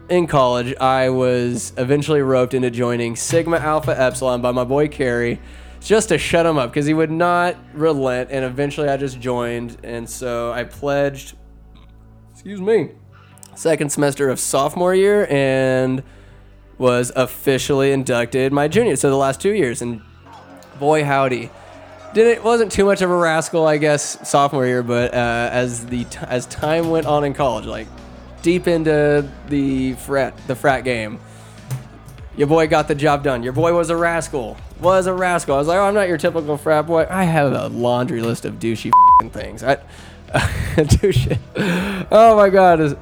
in 0.08 0.28
college, 0.28 0.76
I 0.76 1.08
was 1.08 1.72
eventually 1.76 2.22
roped 2.22 2.54
into 2.54 2.70
joining 2.70 3.16
Sigma 3.16 3.56
Alpha 3.56 4.00
Epsilon 4.00 4.40
by 4.40 4.52
my 4.52 4.62
boy 4.62 4.86
Carrie, 4.86 5.40
just 5.80 6.10
to 6.10 6.18
shut 6.18 6.46
him 6.46 6.58
up 6.58 6.70
because 6.70 6.86
he 6.86 6.94
would 6.94 7.10
not 7.10 7.56
relent. 7.72 8.30
And 8.30 8.44
eventually, 8.44 8.88
I 8.88 8.96
just 8.98 9.18
joined, 9.18 9.78
and 9.82 10.08
so 10.08 10.52
I 10.52 10.62
pledged. 10.62 11.34
Excuse 12.44 12.60
me. 12.60 12.90
Second 13.54 13.90
semester 13.90 14.28
of 14.28 14.38
sophomore 14.38 14.94
year, 14.94 15.26
and 15.30 16.02
was 16.76 17.10
officially 17.16 17.90
inducted 17.90 18.52
my 18.52 18.68
junior. 18.68 18.96
So 18.96 19.08
the 19.08 19.16
last 19.16 19.40
two 19.40 19.54
years, 19.54 19.80
and 19.80 20.02
boy 20.78 21.04
howdy 21.04 21.48
didn't 22.12 22.44
wasn't 22.44 22.70
too 22.70 22.84
much 22.84 23.00
of 23.00 23.10
a 23.10 23.16
rascal, 23.16 23.66
I 23.66 23.78
guess, 23.78 24.28
sophomore 24.28 24.66
year, 24.66 24.82
but 24.82 25.14
uh, 25.14 25.48
as 25.52 25.86
the 25.86 26.04
as 26.20 26.44
time 26.44 26.90
went 26.90 27.06
on 27.06 27.24
in 27.24 27.32
college, 27.32 27.64
like 27.64 27.86
deep 28.42 28.68
into 28.68 29.26
the 29.48 29.94
frat 29.94 30.36
the 30.46 30.54
frat 30.54 30.84
game, 30.84 31.20
your 32.36 32.46
boy 32.46 32.66
got 32.66 32.88
the 32.88 32.94
job 32.94 33.24
done. 33.24 33.42
Your 33.42 33.54
boy 33.54 33.72
was 33.72 33.88
a 33.88 33.96
rascal. 33.96 34.58
Was 34.80 35.06
a 35.06 35.14
rascal. 35.14 35.54
I 35.54 35.58
was 35.58 35.68
like, 35.68 35.78
oh, 35.78 35.84
I'm 35.84 35.94
not 35.94 36.08
your 36.08 36.18
typical 36.18 36.58
frat 36.58 36.86
boy. 36.86 37.06
I 37.08 37.24
have 37.24 37.54
a 37.54 37.68
laundry 37.68 38.20
list 38.20 38.44
of 38.44 38.56
douchey 38.56 38.92
things. 39.32 39.62
I 39.62 39.78
douchey. 40.74 41.38
Oh 42.10 42.36
my 42.36 42.50
god. 42.50 42.98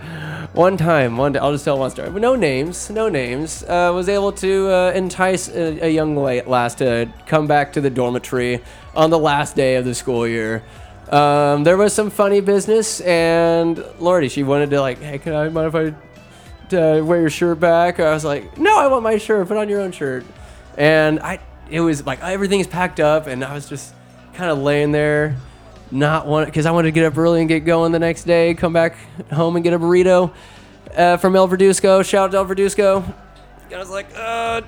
One 0.52 0.76
time, 0.76 1.16
one 1.16 1.32
day, 1.32 1.38
I'll 1.38 1.52
just 1.52 1.64
tell 1.64 1.78
one 1.78 1.90
story. 1.90 2.10
No 2.10 2.34
names, 2.34 2.90
no 2.90 3.08
names. 3.08 3.62
Uh, 3.62 3.90
was 3.94 4.06
able 4.10 4.32
to 4.32 4.68
uh, 4.68 4.92
entice 4.94 5.48
a, 5.48 5.86
a 5.86 5.88
young 5.88 6.14
lass 6.14 6.74
to 6.74 7.10
come 7.26 7.46
back 7.46 7.72
to 7.72 7.80
the 7.80 7.88
dormitory 7.88 8.60
on 8.94 9.08
the 9.08 9.18
last 9.18 9.56
day 9.56 9.76
of 9.76 9.86
the 9.86 9.94
school 9.94 10.28
year. 10.28 10.62
Um, 11.08 11.64
there 11.64 11.78
was 11.78 11.94
some 11.94 12.10
funny 12.10 12.40
business, 12.40 13.00
and 13.00 13.82
Lordy, 13.98 14.28
she 14.28 14.42
wanted 14.42 14.68
to 14.70 14.80
like, 14.82 14.98
hey, 14.98 15.18
can 15.18 15.34
I 15.34 15.48
mind 15.48 15.74
if 15.74 15.74
I 15.74 16.76
uh, 16.76 17.02
wear 17.02 17.20
your 17.20 17.30
shirt 17.30 17.58
back? 17.58 17.98
I 17.98 18.12
was 18.12 18.24
like, 18.24 18.58
no, 18.58 18.78
I 18.78 18.88
want 18.88 19.02
my 19.02 19.16
shirt. 19.16 19.48
Put 19.48 19.56
on 19.56 19.70
your 19.70 19.80
own 19.80 19.92
shirt. 19.92 20.26
And 20.76 21.18
I, 21.20 21.38
it 21.70 21.80
was 21.80 22.04
like 22.04 22.22
everything's 22.22 22.66
packed 22.66 23.00
up, 23.00 23.26
and 23.26 23.42
I 23.42 23.54
was 23.54 23.70
just 23.70 23.94
kind 24.34 24.50
of 24.50 24.58
laying 24.58 24.92
there, 24.92 25.36
not 25.92 26.26
want 26.26 26.46
because 26.46 26.66
I 26.66 26.70
wanted 26.70 26.88
to 26.88 26.92
get 26.92 27.04
up 27.04 27.16
early 27.16 27.40
and 27.40 27.48
get 27.48 27.60
going 27.60 27.92
the 27.92 27.98
next 27.98 28.24
day, 28.24 28.54
come 28.54 28.72
back 28.72 28.96
home 29.30 29.56
and 29.56 29.62
get 29.62 29.72
a 29.72 29.78
burrito 29.78 30.32
uh, 30.96 31.16
from 31.18 31.36
El 31.36 31.48
Verduzco. 31.48 32.04
Shout 32.04 32.26
out 32.26 32.30
to 32.32 32.36
El 32.38 32.46
Verduzco. 32.46 33.04
And 33.66 33.74
I 33.74 33.78
was 33.78 33.90
like, 33.90 34.06
uh, 34.16 34.62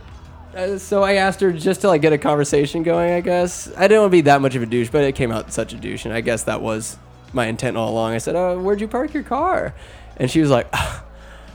uh, 0.55 0.79
so 0.79 1.03
I 1.03 1.15
asked 1.15 1.41
her 1.41 1.53
just 1.53 1.81
to 1.81 1.89
like 1.89 2.03
get 2.03 2.13
a 2.13 2.19
conversation 2.19 2.83
going. 2.83 3.13
I 3.13 3.21
guess 3.21 3.71
I 3.77 3.89
didn't 3.89 4.03
want 4.03 4.11
to 4.11 4.17
be 4.17 4.21
that 4.23 4.41
much 4.41 4.55
of 4.55 4.63
a 4.63 4.67
douche, 4.67 4.89
but 4.91 5.03
it 5.05 5.15
came 5.15 5.33
out 5.33 5.53
such 5.53 5.73
a 5.73 5.77
douche, 5.77 6.05
and 6.05 6.15
I 6.15 6.21
guess 6.21 6.45
that 6.45 6.63
was 6.63 6.97
my 7.33 7.47
intent 7.47 7.77
all 7.77 7.91
along. 7.91 8.13
I 8.13 8.19
said, 8.19 8.37
"Oh, 8.37 8.59
where'd 8.61 8.81
you 8.81 8.89
park 8.89 9.13
your 9.15 9.25
car?" 9.25 9.75
And 10.17 10.31
she 10.31 10.41
was 10.41 10.51
like, 10.51 10.73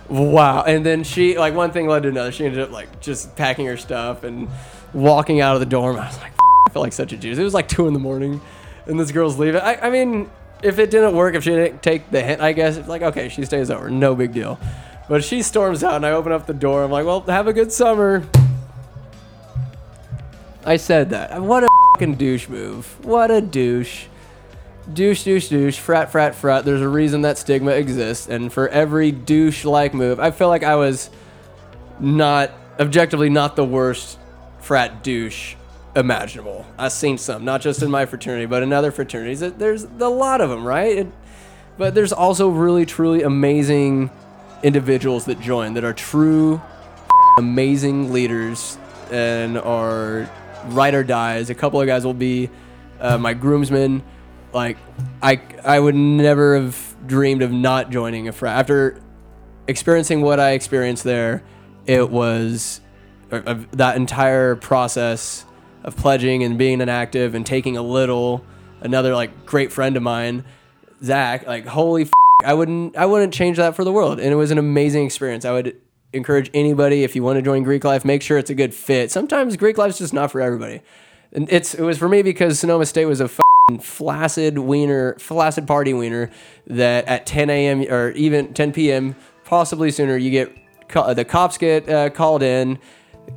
"Wow!" 0.09 0.63
And 0.63 0.85
then 0.85 1.03
she 1.03 1.37
like 1.37 1.53
one 1.53 1.71
thing 1.71 1.87
led 1.87 2.03
to 2.03 2.09
another. 2.09 2.31
She 2.31 2.45
ended 2.45 2.59
up 2.59 2.71
like 2.71 2.99
just 2.99 3.35
packing 3.35 3.67
her 3.67 3.77
stuff 3.77 4.23
and 4.23 4.49
walking 4.93 5.39
out 5.39 5.55
of 5.55 5.59
the 5.61 5.65
dorm. 5.65 5.95
I 5.95 6.07
was 6.07 6.17
like, 6.17 6.33
I 6.67 6.69
felt 6.71 6.83
like 6.83 6.93
such 6.93 7.13
a 7.13 7.17
douche. 7.17 7.37
It 7.37 7.43
was 7.43 7.53
like 7.53 7.67
two 7.67 7.87
in 7.87 7.93
the 7.93 7.99
morning, 7.99 8.41
and 8.89 8.99
this 8.99 9.11
girl's 9.11 9.37
leaving. 9.37 9.61
I, 9.61 9.87
I 9.87 9.89
mean, 9.89 10.29
if 10.61 10.79
it 10.79 10.91
didn't 10.91 11.15
work, 11.15 11.35
if 11.35 11.43
she 11.43 11.51
didn't 11.51 11.81
take 11.81 12.09
the 12.11 12.21
hint, 12.21 12.41
I 12.41 12.51
guess 12.53 12.75
it's 12.75 12.87
like 12.87 13.01
okay, 13.01 13.29
she 13.29 13.45
stays 13.45 13.71
over, 13.71 13.89
no 13.89 14.15
big 14.15 14.33
deal. 14.33 14.59
But 15.07 15.23
she 15.23 15.41
storms 15.41 15.83
out, 15.83 15.95
and 15.95 16.05
I 16.05 16.11
open 16.11 16.31
up 16.31 16.45
the 16.45 16.53
door. 16.53 16.83
I'm 16.83 16.91
like, 16.91 17.05
"Well, 17.05 17.21
have 17.21 17.47
a 17.47 17.53
good 17.53 17.71
summer." 17.71 18.23
I 20.65 20.75
said 20.75 21.11
that. 21.11 21.41
What 21.41 21.63
a 21.63 21.69
fucking 21.93 22.15
douche 22.15 22.49
move. 22.49 23.03
What 23.05 23.31
a 23.31 23.41
douche. 23.41 24.05
Douche, 24.91 25.23
douche, 25.23 25.49
douche, 25.49 25.77
frat, 25.77 26.11
frat, 26.11 26.35
frat. 26.35 26.65
There's 26.65 26.81
a 26.81 26.89
reason 26.89 27.21
that 27.21 27.37
stigma 27.37 27.71
exists. 27.71 28.27
And 28.27 28.51
for 28.51 28.67
every 28.67 29.11
douche 29.11 29.65
like 29.65 29.93
move, 29.93 30.19
I 30.19 30.31
feel 30.31 30.47
like 30.47 30.63
I 30.63 30.75
was 30.75 31.09
not, 31.99 32.51
objectively, 32.79 33.29
not 33.29 33.55
the 33.55 33.63
worst 33.63 34.19
frat 34.59 35.03
douche 35.03 35.55
imaginable. 35.99 36.65
I've 36.77 36.93
seen 36.93 37.17
some, 37.17 37.45
not 37.45 37.61
just 37.61 37.83
in 37.83 37.91
my 37.91 38.05
fraternity, 38.05 38.45
but 38.45 38.63
in 38.63 38.73
other 38.73 38.91
fraternities. 38.91 39.41
There's 39.41 39.83
a 39.83 40.09
lot 40.09 40.41
of 40.41 40.49
them, 40.49 40.65
right? 40.65 40.99
It, 40.99 41.07
but 41.77 41.93
there's 41.93 42.13
also 42.13 42.49
really, 42.49 42.85
truly 42.85 43.21
amazing 43.23 44.09
individuals 44.63 45.25
that 45.25 45.39
join 45.39 45.73
that 45.75 45.83
are 45.83 45.93
true, 45.93 46.61
amazing 47.37 48.11
leaders 48.11 48.77
and 49.11 49.57
are 49.57 50.29
ride 50.67 50.93
or 50.93 51.03
dies. 51.03 51.49
A 51.49 51.55
couple 51.55 51.79
of 51.79 51.87
guys 51.87 52.05
will 52.05 52.13
be 52.13 52.49
uh, 52.99 53.17
my 53.17 53.33
groomsmen. 53.33 54.03
Like 54.53 54.77
I, 55.21 55.41
I 55.63 55.79
would 55.79 55.95
never 55.95 56.55
have 56.55 56.95
dreamed 57.05 57.41
of 57.41 57.51
not 57.51 57.91
joining 57.91 58.27
a 58.27 58.31
frat 58.31 58.57
after 58.57 59.01
experiencing 59.67 60.21
what 60.21 60.39
I 60.39 60.51
experienced 60.51 61.03
there. 61.03 61.43
It 61.85 62.09
was 62.09 62.81
uh, 63.31 63.59
that 63.71 63.95
entire 63.95 64.55
process 64.55 65.45
of 65.83 65.95
pledging 65.95 66.43
and 66.43 66.57
being 66.57 66.81
inactive 66.81 67.35
and 67.35 67.45
taking 67.45 67.77
a 67.77 67.81
little. 67.81 68.43
Another 68.81 69.13
like 69.13 69.45
great 69.45 69.71
friend 69.71 69.97
of 69.97 70.03
mine, 70.03 70.45
Zach. 71.03 71.45
Like 71.45 71.65
holy, 71.65 72.03
f- 72.03 72.11
I 72.43 72.53
wouldn't, 72.53 72.95
I 72.95 73.05
wouldn't 73.05 73.33
change 73.33 73.57
that 73.57 73.75
for 73.75 73.83
the 73.83 73.91
world. 73.91 74.19
And 74.19 74.31
it 74.31 74.35
was 74.35 74.51
an 74.51 74.57
amazing 74.57 75.05
experience. 75.05 75.43
I 75.43 75.51
would 75.51 75.75
encourage 76.13 76.49
anybody 76.53 77.03
if 77.03 77.15
you 77.15 77.23
want 77.23 77.37
to 77.37 77.41
join 77.41 77.63
Greek 77.63 77.83
life, 77.83 78.03
make 78.03 78.21
sure 78.21 78.37
it's 78.37 78.49
a 78.49 78.55
good 78.55 78.73
fit. 78.73 79.11
Sometimes 79.11 79.57
Greek 79.57 79.77
life's 79.77 79.97
just 79.97 80.13
not 80.13 80.31
for 80.31 80.41
everybody. 80.41 80.81
And 81.31 81.51
it's 81.51 81.75
it 81.75 81.83
was 81.83 81.97
for 81.97 82.09
me 82.09 82.21
because 82.21 82.59
Sonoma 82.59 82.85
State 82.85 83.05
was 83.05 83.21
a 83.21 83.29
flaccid 83.79 84.57
wiener, 84.57 85.15
flaccid 85.19 85.67
party 85.67 85.93
wiener 85.93 86.31
that 86.67 87.05
at 87.05 87.25
10 87.25 87.49
a.m. 87.49 87.81
or 87.89 88.11
even 88.11 88.53
10 88.53 88.71
p.m. 88.71 89.15
possibly 89.45 89.91
sooner 89.91 90.17
you 90.17 90.31
get 90.31 90.55
the 90.89 91.25
cops 91.27 91.57
get 91.57 91.87
uh, 91.87 92.09
called 92.09 92.41
in. 92.41 92.79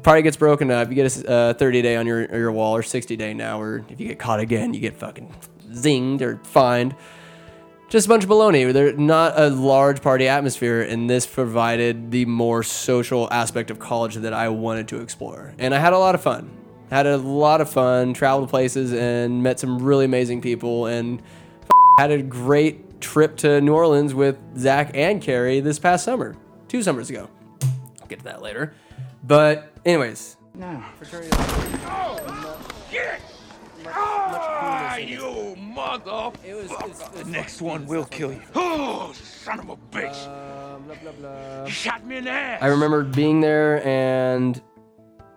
Party 0.03 0.23
gets 0.23 0.37
broken 0.37 0.71
up. 0.71 0.89
You 0.89 0.95
get 0.95 1.17
a 1.25 1.31
uh, 1.31 1.55
30 1.55 1.83
day 1.83 1.97
on 1.97 2.07
your 2.07 2.25
your 2.35 2.53
wall 2.53 2.75
or 2.75 2.83
60 2.83 3.17
day 3.17 3.35
now. 3.35 3.61
Or 3.61 3.85
if 3.89 4.01
you 4.01 4.09
get 4.09 4.19
caught 4.19 4.41
again, 4.41 4.75
you 4.75 4.81
get 4.81 4.97
fucking 4.97 5.35
zinged 5.71 6.21
or 6.21 6.39
fined 6.45 6.95
just 7.93 8.07
a 8.07 8.09
bunch 8.09 8.25
of 8.25 8.31
baloney. 8.31 8.73
They're 8.73 8.95
not 8.95 9.39
a 9.39 9.51
large 9.51 10.01
party 10.01 10.27
atmosphere, 10.27 10.81
and 10.81 11.11
this 11.11 11.27
provided 11.27 12.11
the 12.11 12.25
more 12.25 12.63
social 12.63 13.31
aspect 13.31 13.71
of 13.71 13.79
college 13.79 14.15
that 14.15 14.33
I 14.33 14.49
wanted 14.49 14.89
to 14.89 15.03
explore. 15.03 15.53
And 15.59 15.75
I 15.75 15.79
had 15.79 15.93
a 15.93 15.99
lot 15.99 16.15
of 16.15 16.23
fun. 16.23 16.51
Had 16.89 17.07
a 17.07 17.19
lot 17.19 17.61
of 17.61 17.69
fun, 17.69 18.15
traveled 18.15 18.49
places, 18.49 18.95
and 18.95 19.43
met 19.43 19.61
some 19.61 19.83
really 19.83 20.07
amazing 20.07 20.41
people, 20.41 20.87
and 20.87 21.21
had 21.99 22.11
a 22.11 22.23
great 22.23 23.03
trip 23.03 23.37
to 23.39 23.61
New 23.61 23.75
Orleans 23.75 24.15
with 24.15 24.39
Zach 24.57 24.93
and 24.95 25.21
Carrie 25.21 25.61
this 25.61 25.79
past 25.79 26.03
summer, 26.03 26.35
two 26.69 26.83
summers 26.83 27.11
ago. 27.11 27.29
I'll 28.01 28.09
get 28.09 28.21
to 28.21 28.25
that 28.25 28.41
later. 28.41 28.73
But, 29.23 29.72
anyways. 29.85 30.37
No. 30.55 30.83
Fraternity. 30.99 31.31
Oh, 31.87 32.59
shit! 32.91 33.21
Ah, 33.87 34.97
you 34.97 35.57
mother! 35.57 36.31
It 36.47 36.55
was, 36.55 36.71
it 36.71 36.89
was, 36.89 37.01
it 37.01 37.13
was 37.13 37.25
the 37.25 37.25
next 37.25 37.61
one 37.61 37.87
will 37.87 38.05
kill 38.05 38.33
you. 38.33 38.43
Oh, 38.55 39.13
son 39.13 39.61
of 39.61 39.71
a 39.71 39.77
bitch! 39.77 40.27
Uh, 40.27 40.79
blah, 40.79 40.95
blah, 41.03 41.13
blah. 41.13 41.65
You 41.65 41.71
shot 41.71 42.05
me 42.07 42.19
in 42.19 42.25
the 42.25 42.31
ass. 42.31 42.63
I 42.63 42.67
remember 42.67 43.03
being 43.03 43.41
there 43.41 43.85
and 43.87 44.61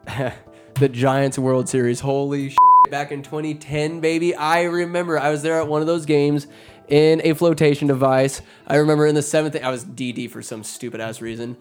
the 0.79 0.89
Giants 0.89 1.39
World 1.39 1.69
Series. 1.69 2.01
Holy 2.01 2.49
shit. 2.49 2.59
Back 2.91 3.11
in 3.11 3.23
2010, 3.23 3.99
baby. 3.99 4.35
I 4.35 4.63
remember 4.63 5.17
I 5.17 5.31
was 5.31 5.41
there 5.41 5.59
at 5.59 5.67
one 5.67 5.81
of 5.81 5.87
those 5.87 6.05
games 6.05 6.45
in 6.87 7.21
a 7.23 7.33
flotation 7.33 7.87
device. 7.87 8.41
I 8.67 8.75
remember 8.75 9.07
in 9.07 9.15
the 9.15 9.23
seventh, 9.23 9.55
I 9.55 9.71
was 9.71 9.83
DD 9.83 10.29
for 10.29 10.41
some 10.41 10.63
stupid 10.63 11.01
ass 11.01 11.19
reason. 11.19 11.57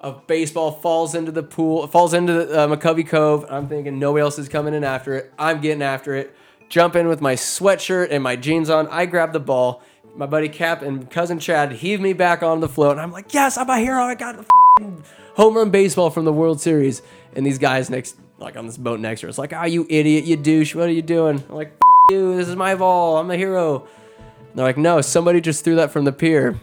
A 0.00 0.12
baseball 0.12 0.70
falls 0.70 1.16
into 1.16 1.32
the 1.32 1.42
pool, 1.42 1.86
falls 1.88 2.14
into 2.14 2.32
the, 2.32 2.60
uh, 2.60 2.66
McCovey 2.68 3.06
Cove. 3.06 3.44
I'm 3.50 3.66
thinking 3.66 3.98
nobody 3.98 4.22
else 4.22 4.38
is 4.38 4.48
coming 4.48 4.72
in 4.72 4.84
after 4.84 5.14
it. 5.14 5.32
I'm 5.36 5.60
getting 5.60 5.82
after 5.82 6.14
it. 6.14 6.36
Jump 6.68 6.94
in 6.94 7.08
with 7.08 7.20
my 7.20 7.34
sweatshirt 7.34 8.08
and 8.10 8.22
my 8.22 8.36
jeans 8.36 8.70
on. 8.70 8.86
I 8.88 9.06
grab 9.06 9.32
the 9.32 9.40
ball. 9.40 9.82
My 10.14 10.26
buddy 10.26 10.48
Cap 10.48 10.82
and 10.82 11.10
cousin 11.10 11.40
Chad 11.40 11.72
heave 11.72 12.00
me 12.00 12.12
back 12.12 12.42
on 12.42 12.60
the 12.60 12.68
float, 12.68 12.92
and 12.92 13.00
I'm 13.00 13.12
like, 13.12 13.32
"Yes, 13.34 13.56
I'm 13.56 13.68
a 13.70 13.78
hero! 13.78 14.02
I 14.02 14.14
got 14.14 14.36
the 14.36 14.92
home 15.34 15.56
run 15.56 15.70
baseball 15.70 16.10
from 16.10 16.24
the 16.24 16.32
World 16.32 16.60
Series." 16.60 17.02
And 17.34 17.44
these 17.44 17.58
guys 17.58 17.90
next, 17.90 18.16
like 18.38 18.56
on 18.56 18.66
this 18.66 18.76
boat 18.76 19.00
next 19.00 19.22
to 19.22 19.28
us, 19.28 19.38
like, 19.38 19.52
"Ah, 19.52 19.62
oh, 19.62 19.66
you 19.66 19.86
idiot, 19.88 20.24
you 20.24 20.36
douche! 20.36 20.74
What 20.74 20.88
are 20.88 20.92
you 20.92 21.02
doing?" 21.02 21.42
I'm 21.48 21.54
like, 21.54 21.72
"You! 22.10 22.36
This 22.36 22.48
is 22.48 22.56
my 22.56 22.74
ball! 22.74 23.16
I'm 23.16 23.30
a 23.30 23.36
hero!" 23.36 23.86
And 24.18 24.56
they're 24.56 24.66
like, 24.66 24.78
"No, 24.78 25.00
somebody 25.00 25.40
just 25.40 25.64
threw 25.64 25.76
that 25.76 25.90
from 25.90 26.04
the 26.04 26.12
pier." 26.12 26.58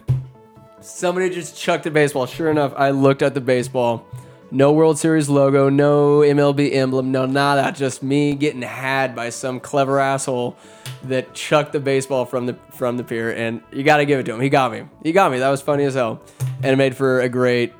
Somebody 0.86 1.30
just 1.30 1.56
chucked 1.56 1.84
a 1.86 1.90
baseball. 1.90 2.26
Sure 2.26 2.48
enough, 2.48 2.72
I 2.76 2.90
looked 2.90 3.20
at 3.20 3.34
the 3.34 3.40
baseball. 3.40 4.06
No 4.52 4.72
World 4.72 5.00
Series 5.00 5.28
logo, 5.28 5.68
no 5.68 6.20
MLB 6.20 6.72
emblem, 6.72 7.10
no 7.10 7.26
nada. 7.26 7.62
that. 7.62 7.74
Just 7.74 8.04
me 8.04 8.36
getting 8.36 8.62
had 8.62 9.16
by 9.16 9.30
some 9.30 9.58
clever 9.58 9.98
asshole 9.98 10.56
that 11.02 11.34
chucked 11.34 11.72
the 11.72 11.80
baseball 11.80 12.24
from 12.24 12.46
the 12.46 12.56
from 12.70 12.98
the 12.98 13.02
pier. 13.02 13.32
And 13.32 13.62
you 13.72 13.82
got 13.82 13.96
to 13.96 14.06
give 14.06 14.20
it 14.20 14.26
to 14.26 14.34
him. 14.34 14.40
He 14.40 14.48
got 14.48 14.70
me. 14.70 14.84
He 15.02 15.10
got 15.10 15.32
me. 15.32 15.40
That 15.40 15.48
was 15.48 15.60
funny 15.60 15.82
as 15.82 15.94
hell, 15.94 16.22
and 16.58 16.66
it 16.66 16.76
made 16.76 16.96
for 16.96 17.20
a 17.20 17.28
great, 17.28 17.72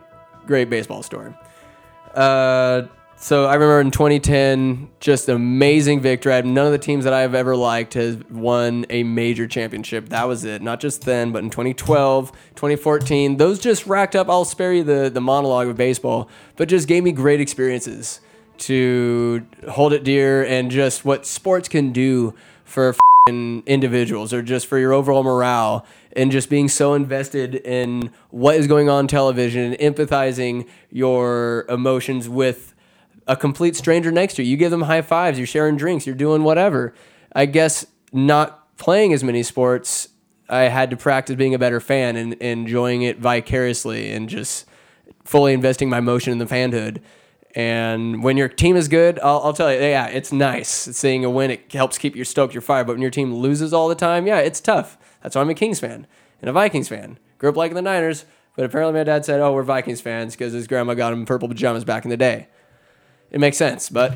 great 0.44 0.68
baseball 0.68 1.04
story. 1.04 1.32
Uh, 2.12 2.82
so 3.26 3.44
I 3.46 3.54
remember 3.54 3.80
in 3.80 3.90
2010, 3.90 4.88
just 5.00 5.28
amazing 5.28 6.00
victory. 6.00 6.40
None 6.42 6.64
of 6.64 6.70
the 6.70 6.78
teams 6.78 7.02
that 7.02 7.12
I've 7.12 7.34
ever 7.34 7.56
liked 7.56 7.94
has 7.94 8.18
won 8.30 8.86
a 8.88 9.02
major 9.02 9.48
championship. 9.48 10.10
That 10.10 10.28
was 10.28 10.44
it. 10.44 10.62
Not 10.62 10.78
just 10.78 11.02
then, 11.02 11.32
but 11.32 11.42
in 11.42 11.50
2012, 11.50 12.30
2014, 12.30 13.36
those 13.36 13.58
just 13.58 13.84
racked 13.84 14.14
up. 14.14 14.30
I'll 14.30 14.44
spare 14.44 14.72
you 14.72 14.84
the, 14.84 15.10
the 15.10 15.20
monologue 15.20 15.66
of 15.66 15.76
baseball, 15.76 16.30
but 16.54 16.68
just 16.68 16.86
gave 16.86 17.02
me 17.02 17.10
great 17.10 17.40
experiences 17.40 18.20
to 18.58 19.44
hold 19.70 19.92
it 19.92 20.04
dear 20.04 20.44
and 20.44 20.70
just 20.70 21.04
what 21.04 21.26
sports 21.26 21.68
can 21.68 21.90
do 21.90 22.32
for 22.62 22.94
individuals 23.26 24.32
or 24.32 24.40
just 24.40 24.68
for 24.68 24.78
your 24.78 24.92
overall 24.92 25.24
morale 25.24 25.84
and 26.12 26.30
just 26.30 26.48
being 26.48 26.68
so 26.68 26.94
invested 26.94 27.56
in 27.56 28.12
what 28.30 28.54
is 28.54 28.68
going 28.68 28.88
on 28.88 29.08
television 29.08 29.74
and 29.74 29.96
empathizing 29.96 30.64
your 30.92 31.66
emotions 31.68 32.28
with 32.28 32.72
a 33.26 33.36
complete 33.36 33.76
stranger 33.76 34.10
next 34.12 34.34
to 34.34 34.42
you. 34.42 34.50
You 34.50 34.56
give 34.56 34.70
them 34.70 34.82
high 34.82 35.02
fives, 35.02 35.38
you're 35.38 35.46
sharing 35.46 35.76
drinks, 35.76 36.06
you're 36.06 36.14
doing 36.14 36.42
whatever. 36.44 36.94
I 37.32 37.46
guess 37.46 37.86
not 38.12 38.76
playing 38.78 39.12
as 39.12 39.24
many 39.24 39.42
sports, 39.42 40.08
I 40.48 40.62
had 40.62 40.90
to 40.90 40.96
practice 40.96 41.34
being 41.36 41.54
a 41.54 41.58
better 41.58 41.80
fan 41.80 42.16
and, 42.16 42.34
and 42.34 42.60
enjoying 42.60 43.02
it 43.02 43.18
vicariously 43.18 44.12
and 44.12 44.28
just 44.28 44.66
fully 45.24 45.52
investing 45.52 45.88
my 45.88 45.98
emotion 45.98 46.32
in 46.32 46.38
the 46.38 46.46
fanhood. 46.46 47.00
And 47.54 48.22
when 48.22 48.36
your 48.36 48.48
team 48.48 48.76
is 48.76 48.86
good, 48.86 49.18
I'll, 49.20 49.40
I'll, 49.40 49.52
tell 49.54 49.72
you, 49.72 49.80
yeah, 49.80 50.06
it's 50.08 50.30
nice. 50.30 50.68
Seeing 50.68 51.24
a 51.24 51.30
win, 51.30 51.50
it 51.50 51.72
helps 51.72 51.98
keep 51.98 52.14
your 52.14 52.26
stoked, 52.26 52.54
your 52.54 52.60
fire. 52.60 52.84
But 52.84 52.92
when 52.92 53.02
your 53.02 53.10
team 53.10 53.34
loses 53.34 53.72
all 53.72 53.88
the 53.88 53.94
time, 53.94 54.26
yeah, 54.26 54.38
it's 54.38 54.60
tough. 54.60 54.98
That's 55.22 55.34
why 55.34 55.42
I'm 55.42 55.50
a 55.50 55.54
Kings 55.54 55.80
fan 55.80 56.06
and 56.40 56.50
a 56.50 56.52
Vikings 56.52 56.88
fan. 56.88 57.18
Grew 57.38 57.48
up 57.48 57.56
liking 57.56 57.74
the 57.74 57.82
Niners, 57.82 58.26
but 58.54 58.66
apparently 58.66 58.92
my 59.00 59.04
dad 59.04 59.24
said, 59.24 59.40
oh, 59.40 59.52
we're 59.52 59.62
Vikings 59.62 60.02
fans 60.02 60.34
because 60.34 60.52
his 60.52 60.66
grandma 60.66 60.94
got 60.94 61.12
him 61.12 61.24
purple 61.24 61.48
pajamas 61.48 61.84
back 61.84 62.04
in 62.04 62.10
the 62.10 62.16
day 62.16 62.46
it 63.36 63.38
makes 63.38 63.58
sense. 63.58 63.90
But 63.90 64.14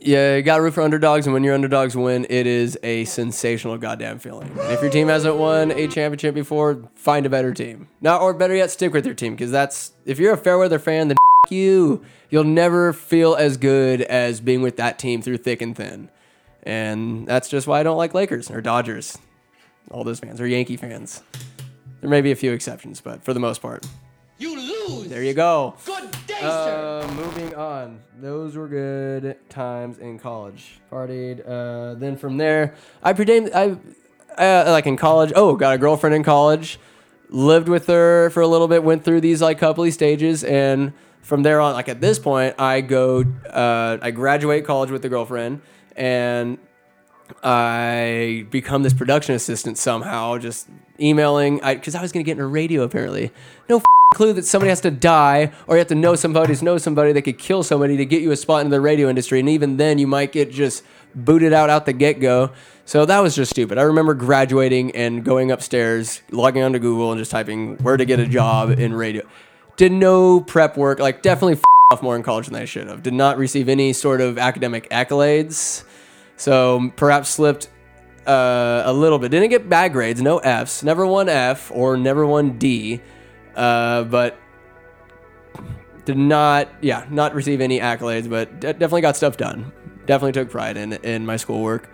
yeah, 0.00 0.34
you 0.34 0.42
got 0.42 0.56
to 0.56 0.62
root 0.62 0.74
for 0.74 0.82
underdogs, 0.82 1.26
and 1.28 1.32
when 1.32 1.44
your 1.44 1.54
underdogs 1.54 1.96
win, 1.96 2.26
it 2.28 2.48
is 2.48 2.76
a 2.82 3.04
sensational 3.04 3.78
goddamn 3.78 4.18
feeling. 4.18 4.50
And 4.58 4.72
if 4.72 4.82
your 4.82 4.90
team 4.90 5.06
hasn't 5.06 5.36
won 5.36 5.70
a 5.70 5.86
championship 5.86 6.34
before, 6.34 6.82
find 6.96 7.26
a 7.26 7.30
better 7.30 7.54
team. 7.54 7.86
Not 8.00 8.20
or 8.20 8.34
better 8.34 8.56
yet, 8.56 8.72
stick 8.72 8.92
with 8.92 9.06
your 9.06 9.14
team 9.14 9.34
because 9.34 9.52
that's 9.52 9.92
if 10.04 10.18
you're 10.18 10.34
a 10.34 10.36
Fairweather 10.36 10.80
fan, 10.80 11.06
then 11.06 11.16
you. 11.48 12.04
You'll 12.28 12.42
never 12.42 12.92
feel 12.92 13.36
as 13.36 13.56
good 13.56 14.02
as 14.02 14.40
being 14.40 14.62
with 14.62 14.76
that 14.78 14.98
team 14.98 15.22
through 15.22 15.38
thick 15.38 15.62
and 15.62 15.76
thin. 15.76 16.10
And 16.64 17.24
that's 17.24 17.48
just 17.48 17.68
why 17.68 17.78
I 17.78 17.82
don't 17.84 17.96
like 17.96 18.14
Lakers 18.14 18.50
or 18.50 18.60
Dodgers. 18.60 19.16
All 19.92 20.02
those 20.02 20.18
fans 20.18 20.40
or 20.40 20.46
Yankee 20.48 20.76
fans. 20.76 21.22
There 22.00 22.10
may 22.10 22.20
be 22.20 22.32
a 22.32 22.36
few 22.36 22.52
exceptions, 22.52 23.00
but 23.00 23.22
for 23.22 23.32
the 23.32 23.40
most 23.40 23.62
part. 23.62 23.86
You 24.38 24.56
lose. 24.56 25.08
There 25.08 25.22
you 25.22 25.34
go. 25.34 25.76
Good 25.86 26.17
uh. 26.42 26.88
Moving 27.14 27.54
on. 27.54 28.00
Those 28.20 28.56
were 28.56 28.68
good 28.68 29.36
times 29.48 29.98
in 29.98 30.18
college. 30.18 30.80
Partied. 30.90 31.42
Uh, 31.46 31.94
then 31.94 32.16
from 32.16 32.36
there, 32.36 32.74
I 33.02 33.12
predated. 33.12 33.54
I 33.54 33.76
uh, 34.40 34.70
like 34.70 34.86
in 34.86 34.96
college. 34.96 35.32
Oh, 35.34 35.56
got 35.56 35.74
a 35.74 35.78
girlfriend 35.78 36.14
in 36.14 36.22
college. 36.22 36.78
Lived 37.28 37.68
with 37.68 37.86
her 37.88 38.30
for 38.30 38.40
a 38.40 38.46
little 38.46 38.68
bit. 38.68 38.84
Went 38.84 39.04
through 39.04 39.20
these 39.20 39.42
like 39.42 39.58
coupley 39.58 39.92
stages, 39.92 40.44
and 40.44 40.92
from 41.22 41.42
there 41.42 41.60
on, 41.60 41.74
like 41.74 41.88
at 41.88 42.00
this 42.00 42.18
point, 42.18 42.54
I 42.58 42.80
go. 42.80 43.24
Uh, 43.48 43.98
I 44.00 44.10
graduate 44.10 44.64
college 44.64 44.90
with 44.90 45.02
the 45.02 45.08
girlfriend, 45.08 45.60
and 45.96 46.58
I 47.42 48.46
become 48.50 48.82
this 48.82 48.94
production 48.94 49.34
assistant 49.34 49.78
somehow, 49.78 50.38
just 50.38 50.68
emailing 51.00 51.62
I 51.62 51.74
because 51.74 51.94
I, 51.94 52.02
was 52.02 52.12
gonna 52.12 52.24
get 52.24 52.38
in 52.38 52.50
radio 52.50 52.82
apparently. 52.82 53.32
No 53.68 53.82
clue 54.18 54.32
that 54.32 54.44
somebody 54.44 54.68
has 54.68 54.80
to 54.80 54.90
die 54.90 55.52
or 55.68 55.76
you 55.76 55.78
have 55.78 55.86
to 55.86 55.94
know 55.94 56.16
somebody 56.16 56.54
know 56.60 56.76
somebody 56.76 57.12
that 57.12 57.22
could 57.22 57.38
kill 57.38 57.62
somebody 57.62 57.96
to 57.96 58.04
get 58.04 58.20
you 58.20 58.32
a 58.32 58.36
spot 58.36 58.64
in 58.64 58.70
the 58.70 58.80
radio 58.80 59.08
industry. 59.08 59.38
And 59.38 59.48
even 59.48 59.76
then 59.76 59.98
you 59.98 60.08
might 60.08 60.32
get 60.32 60.50
just 60.50 60.84
booted 61.14 61.52
out 61.52 61.70
out 61.70 61.86
the 61.86 61.92
get-go. 61.92 62.50
So 62.84 63.06
that 63.06 63.20
was 63.20 63.36
just 63.36 63.52
stupid. 63.52 63.78
I 63.78 63.82
remember 63.82 64.14
graduating 64.14 64.90
and 64.96 65.24
going 65.24 65.52
upstairs 65.52 66.20
logging 66.32 66.64
onto 66.64 66.80
google 66.80 67.12
and 67.12 67.18
just 67.18 67.30
typing 67.30 67.76
where 67.78 67.96
to 67.96 68.04
get 68.04 68.18
a 68.18 68.26
job 68.26 68.70
in 68.70 68.92
radio. 68.92 69.24
Did 69.76 69.92
no 69.92 70.40
prep 70.40 70.76
work 70.76 70.98
like 70.98 71.22
definitely 71.22 71.54
f- 71.54 71.62
off 71.92 72.02
more 72.02 72.16
in 72.16 72.24
college 72.24 72.46
than 72.46 72.56
i 72.56 72.64
should 72.64 72.88
have. 72.88 73.04
Did 73.04 73.14
not 73.14 73.38
receive 73.38 73.68
any 73.68 73.92
sort 73.92 74.20
of 74.20 74.36
academic 74.36 74.90
accolades. 74.90 75.84
So 76.36 76.92
perhaps 76.96 77.28
slipped 77.28 77.68
uh, 78.26 78.82
a 78.84 78.92
little 78.92 79.20
bit. 79.20 79.30
Didn't 79.30 79.50
get 79.50 79.68
bad 79.68 79.92
grades 79.92 80.20
no 80.20 80.38
f's 80.38 80.82
never 80.82 81.06
won 81.06 81.28
f 81.28 81.70
or 81.72 81.96
never 81.96 82.26
won 82.26 82.58
d 82.58 83.00
uh, 83.58 84.04
but 84.04 84.38
did 86.04 86.16
not, 86.16 86.68
yeah, 86.80 87.04
not 87.10 87.34
receive 87.34 87.60
any 87.60 87.80
accolades, 87.80 88.30
but 88.30 88.60
d- 88.60 88.68
definitely 88.68 89.02
got 89.02 89.16
stuff 89.16 89.36
done. 89.36 89.72
Definitely 90.06 90.32
took 90.32 90.50
pride 90.50 90.76
in 90.78 90.94
in 90.94 91.26
my 91.26 91.36
schoolwork, 91.36 91.90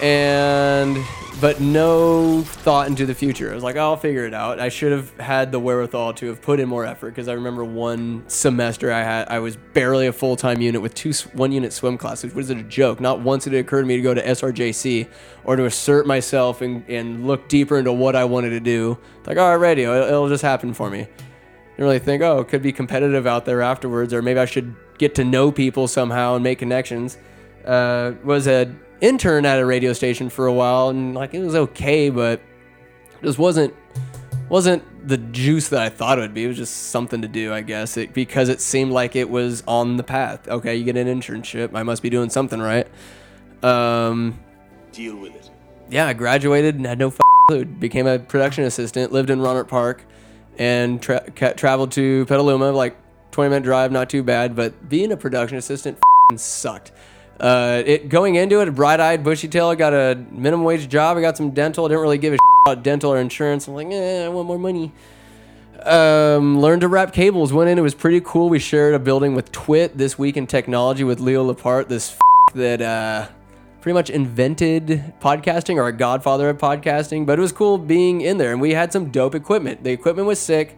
and 0.00 0.96
but 1.40 1.60
no 1.60 2.42
thought 2.42 2.88
into 2.88 3.06
the 3.06 3.14
future. 3.14 3.50
I 3.50 3.54
was 3.54 3.62
like, 3.62 3.76
oh, 3.76 3.80
I'll 3.80 3.96
figure 3.96 4.26
it 4.26 4.34
out. 4.34 4.58
I 4.58 4.70
should 4.70 4.90
have 4.90 5.16
had 5.18 5.52
the 5.52 5.60
wherewithal 5.60 6.14
to 6.14 6.26
have 6.26 6.42
put 6.42 6.58
in 6.58 6.68
more 6.68 6.84
effort 6.84 7.10
because 7.10 7.28
I 7.28 7.34
remember 7.34 7.64
one 7.64 8.24
semester 8.28 8.90
I 8.90 9.02
had 9.02 9.28
I 9.28 9.38
was 9.38 9.56
barely 9.56 10.08
a 10.08 10.12
full 10.12 10.34
time 10.34 10.60
unit 10.60 10.82
with 10.82 10.94
two 10.94 11.12
one 11.34 11.52
unit 11.52 11.72
swim 11.72 11.96
classes. 11.96 12.34
Was 12.34 12.50
it 12.50 12.58
a 12.58 12.62
joke? 12.64 13.00
Not 13.00 13.20
once 13.20 13.44
did 13.44 13.54
it 13.54 13.58
occur 13.58 13.80
to 13.80 13.86
me 13.86 13.96
to 13.96 14.02
go 14.02 14.14
to 14.14 14.22
SRJC 14.22 15.08
or 15.44 15.56
to 15.56 15.64
assert 15.64 16.06
myself 16.06 16.60
and, 16.60 16.84
and 16.88 17.26
look 17.26 17.48
deeper 17.48 17.78
into 17.78 17.92
what 17.92 18.16
I 18.16 18.24
wanted 18.24 18.50
to 18.50 18.60
do. 18.60 18.98
Like, 19.26 19.38
all 19.38 19.48
right, 19.48 19.54
radio, 19.54 19.94
it'll, 19.94 20.08
it'll 20.08 20.28
just 20.28 20.42
happen 20.42 20.74
for 20.74 20.90
me. 20.90 20.98
Didn't 20.98 21.86
really 21.86 21.98
think, 22.00 22.22
oh, 22.22 22.40
it 22.40 22.48
could 22.48 22.62
be 22.62 22.72
competitive 22.72 23.26
out 23.26 23.44
there 23.44 23.62
afterwards, 23.62 24.12
or 24.12 24.22
maybe 24.22 24.40
I 24.40 24.46
should 24.46 24.74
get 24.98 25.14
to 25.16 25.24
know 25.24 25.52
people 25.52 25.86
somehow 25.86 26.34
and 26.34 26.42
make 26.42 26.58
connections. 26.58 27.16
Uh, 27.64 28.12
was 28.24 28.48
a 28.48 28.74
intern 29.00 29.44
at 29.46 29.58
a 29.58 29.66
radio 29.66 29.92
station 29.92 30.28
for 30.28 30.46
a 30.46 30.52
while, 30.52 30.88
and 30.88 31.14
like 31.14 31.34
it 31.34 31.40
was 31.40 31.54
okay, 31.54 32.10
but 32.10 32.40
it 33.20 33.26
just 33.26 33.38
wasn't 33.38 33.74
wasn't 34.48 34.82
the 35.06 35.18
juice 35.18 35.68
that 35.68 35.80
I 35.80 35.88
thought 35.88 36.18
it 36.18 36.22
would 36.22 36.34
be. 36.34 36.44
It 36.44 36.48
was 36.48 36.56
just 36.56 36.88
something 36.90 37.22
to 37.22 37.28
do, 37.28 37.52
I 37.52 37.60
guess, 37.60 37.96
it, 37.96 38.12
because 38.12 38.48
it 38.48 38.60
seemed 38.60 38.92
like 38.92 39.14
it 39.16 39.28
was 39.28 39.62
on 39.66 39.96
the 39.96 40.02
path. 40.02 40.48
Okay, 40.48 40.76
you 40.76 40.84
get 40.84 40.96
an 40.96 41.06
internship. 41.06 41.74
I 41.74 41.82
must 41.82 42.02
be 42.02 42.10
doing 42.10 42.30
something 42.30 42.60
right. 42.60 42.86
Um, 43.62 44.38
Deal 44.92 45.16
with 45.16 45.34
it. 45.34 45.50
Yeah, 45.90 46.06
I 46.06 46.12
graduated 46.12 46.74
and 46.76 46.86
had 46.86 46.98
no 46.98 47.08
f- 47.08 47.18
clue. 47.48 47.64
Became 47.64 48.06
a 48.06 48.18
production 48.18 48.64
assistant. 48.64 49.12
Lived 49.12 49.30
in 49.30 49.38
Rohnert 49.38 49.68
Park, 49.68 50.04
and 50.58 51.00
tra- 51.00 51.30
ca- 51.34 51.52
traveled 51.52 51.92
to 51.92 52.24
Petaluma, 52.26 52.72
like 52.72 52.96
20 53.30 53.50
minute 53.50 53.64
drive, 53.64 53.92
not 53.92 54.10
too 54.10 54.22
bad. 54.22 54.54
But 54.56 54.88
being 54.88 55.12
a 55.12 55.16
production 55.16 55.56
assistant 55.58 55.98
f- 56.32 56.38
sucked. 56.38 56.92
Uh, 57.40 57.82
it 57.86 58.08
going 58.08 58.34
into 58.34 58.60
it, 58.60 58.74
bright 58.74 58.98
eyed, 58.98 59.22
bushy 59.22 59.46
tail. 59.46 59.68
I 59.68 59.76
got 59.76 59.94
a 59.94 60.16
minimum 60.30 60.64
wage 60.64 60.88
job. 60.88 61.16
I 61.16 61.20
got 61.20 61.36
some 61.36 61.50
dental. 61.50 61.84
I 61.84 61.88
didn't 61.88 62.02
really 62.02 62.18
give 62.18 62.32
a 62.34 62.36
shit 62.36 62.40
about 62.66 62.82
dental 62.82 63.12
or 63.12 63.18
insurance. 63.18 63.68
I'm 63.68 63.74
like, 63.74 63.86
eh, 63.88 64.24
I 64.24 64.28
want 64.28 64.48
more 64.48 64.58
money. 64.58 64.92
Um, 65.84 66.60
learned 66.60 66.80
to 66.80 66.88
wrap 66.88 67.12
cables. 67.12 67.52
Went 67.52 67.70
in. 67.70 67.78
It 67.78 67.82
was 67.82 67.94
pretty 67.94 68.20
cool. 68.20 68.48
We 68.48 68.58
shared 68.58 68.94
a 68.94 68.98
building 68.98 69.36
with 69.36 69.52
Twit 69.52 69.96
this 69.96 70.18
week 70.18 70.36
in 70.36 70.48
technology 70.48 71.04
with 71.04 71.20
Leo 71.20 71.44
Laporte. 71.44 71.88
This 71.88 72.12
f- 72.12 72.54
that 72.54 72.82
uh, 72.82 73.28
pretty 73.80 73.94
much 73.94 74.10
invented 74.10 75.14
podcasting 75.20 75.76
or 75.76 75.86
a 75.86 75.92
godfather 75.92 76.48
of 76.48 76.58
podcasting. 76.58 77.24
But 77.24 77.38
it 77.38 77.42
was 77.42 77.52
cool 77.52 77.78
being 77.78 78.20
in 78.20 78.38
there, 78.38 78.50
and 78.50 78.60
we 78.60 78.72
had 78.72 78.92
some 78.92 79.10
dope 79.12 79.36
equipment. 79.36 79.84
The 79.84 79.92
equipment 79.92 80.26
was 80.26 80.40
sick. 80.40 80.76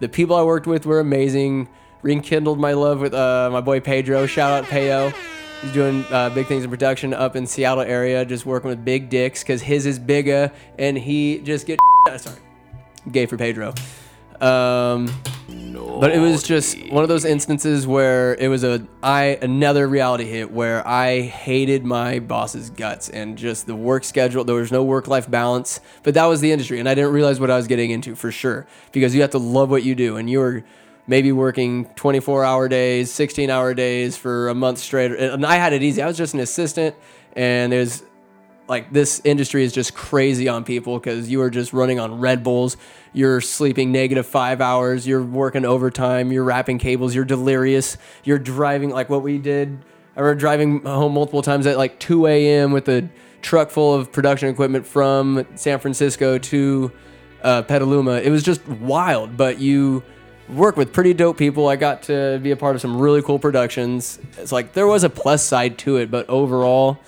The 0.00 0.10
people 0.10 0.36
I 0.36 0.42
worked 0.42 0.66
with 0.66 0.84
were 0.84 1.00
amazing. 1.00 1.68
Rekindled 2.02 2.58
my 2.58 2.72
love 2.74 3.00
with 3.00 3.14
uh, 3.14 3.48
my 3.50 3.62
boy 3.62 3.80
Pedro. 3.80 4.26
Shout 4.26 4.64
out 4.64 4.68
Payo 4.68 5.14
He's 5.62 5.72
doing 5.72 6.04
uh, 6.10 6.28
big 6.30 6.46
things 6.46 6.64
in 6.64 6.70
production 6.70 7.14
up 7.14 7.36
in 7.36 7.46
Seattle 7.46 7.84
area, 7.84 8.24
just 8.24 8.44
working 8.44 8.68
with 8.68 8.84
big 8.84 9.08
dicks 9.08 9.44
because 9.44 9.62
his 9.62 9.86
is 9.86 9.96
bigger, 9.96 10.50
and 10.76 10.98
he 10.98 11.38
just 11.38 11.68
get 11.68 11.78
sorry, 12.16 12.38
gay 13.12 13.26
for 13.26 13.36
Pedro. 13.36 13.72
Um, 14.40 15.06
but 16.00 16.10
it 16.10 16.18
was 16.18 16.42
just 16.42 16.76
one 16.90 17.04
of 17.04 17.08
those 17.08 17.24
instances 17.24 17.86
where 17.86 18.34
it 18.34 18.48
was 18.48 18.64
a 18.64 18.84
I 19.04 19.38
another 19.40 19.86
reality 19.86 20.24
hit 20.24 20.50
where 20.50 20.86
I 20.86 21.20
hated 21.20 21.84
my 21.84 22.18
boss's 22.18 22.68
guts 22.68 23.08
and 23.08 23.38
just 23.38 23.68
the 23.68 23.76
work 23.76 24.02
schedule. 24.02 24.42
There 24.42 24.56
was 24.56 24.72
no 24.72 24.82
work 24.82 25.06
life 25.06 25.30
balance, 25.30 25.78
but 26.02 26.14
that 26.14 26.24
was 26.24 26.40
the 26.40 26.50
industry, 26.50 26.80
and 26.80 26.88
I 26.88 26.94
didn't 26.96 27.12
realize 27.12 27.38
what 27.38 27.52
I 27.52 27.56
was 27.56 27.68
getting 27.68 27.92
into 27.92 28.16
for 28.16 28.32
sure 28.32 28.66
because 28.90 29.14
you 29.14 29.20
have 29.20 29.30
to 29.30 29.38
love 29.38 29.70
what 29.70 29.84
you 29.84 29.94
do, 29.94 30.16
and 30.16 30.28
you 30.28 30.40
were 30.40 30.64
maybe 31.06 31.32
working 31.32 31.86
24 31.96 32.44
hour 32.44 32.68
days, 32.68 33.10
16 33.12 33.50
hour 33.50 33.74
days 33.74 34.16
for 34.16 34.48
a 34.48 34.54
month 34.54 34.78
straight. 34.78 35.12
And 35.12 35.44
I 35.44 35.56
had 35.56 35.72
it 35.72 35.82
easy. 35.82 36.02
I 36.02 36.06
was 36.06 36.16
just 36.16 36.34
an 36.34 36.40
assistant, 36.40 36.96
and 37.34 37.72
there's 37.72 38.02
like 38.68 38.92
this 38.92 39.20
industry 39.24 39.64
is 39.64 39.72
just 39.72 39.94
crazy 39.94 40.48
on 40.48 40.64
people 40.64 40.98
because 40.98 41.28
you 41.28 41.42
are 41.42 41.50
just 41.50 41.72
running 41.72 41.98
on 41.98 42.20
Red 42.20 42.42
Bulls. 42.42 42.76
You're 43.12 43.40
sleeping 43.40 43.92
negative 43.92 44.26
five 44.26 44.60
hours. 44.60 45.06
You're 45.06 45.22
working 45.22 45.64
overtime. 45.64 46.32
You're 46.32 46.44
wrapping 46.44 46.78
cables. 46.78 47.14
You're 47.14 47.24
delirious. 47.24 47.98
You're 48.24 48.38
driving 48.38 48.90
like 48.90 49.10
what 49.10 49.22
we 49.22 49.38
did. 49.38 49.84
I 50.16 50.20
remember 50.20 50.38
driving 50.38 50.82
home 50.82 51.14
multiple 51.14 51.42
times 51.42 51.66
at 51.66 51.76
like 51.76 51.98
2 51.98 52.26
a.m. 52.26 52.72
with 52.72 52.88
a 52.88 53.08
truck 53.40 53.70
full 53.70 53.94
of 53.94 54.12
production 54.12 54.48
equipment 54.48 54.86
from 54.86 55.46
San 55.54 55.78
Francisco 55.78 56.38
to 56.38 56.92
uh, 57.42 57.62
Petaluma. 57.62 58.20
It 58.20 58.30
was 58.30 58.42
just 58.42 58.66
wild, 58.68 59.36
but 59.36 59.58
you 59.58 60.02
work 60.52 60.76
with 60.76 60.92
pretty 60.92 61.14
dope 61.14 61.38
people. 61.38 61.68
I 61.68 61.76
got 61.76 62.04
to 62.04 62.38
be 62.42 62.50
a 62.50 62.56
part 62.56 62.74
of 62.74 62.80
some 62.80 63.00
really 63.00 63.22
cool 63.22 63.38
productions. 63.38 64.18
It's 64.38 64.52
like 64.52 64.72
there 64.72 64.86
was 64.86 65.04
a 65.04 65.10
plus 65.10 65.44
side 65.44 65.78
to 65.78 65.96
it, 65.96 66.10
but 66.10 66.28
overall, 66.28 66.98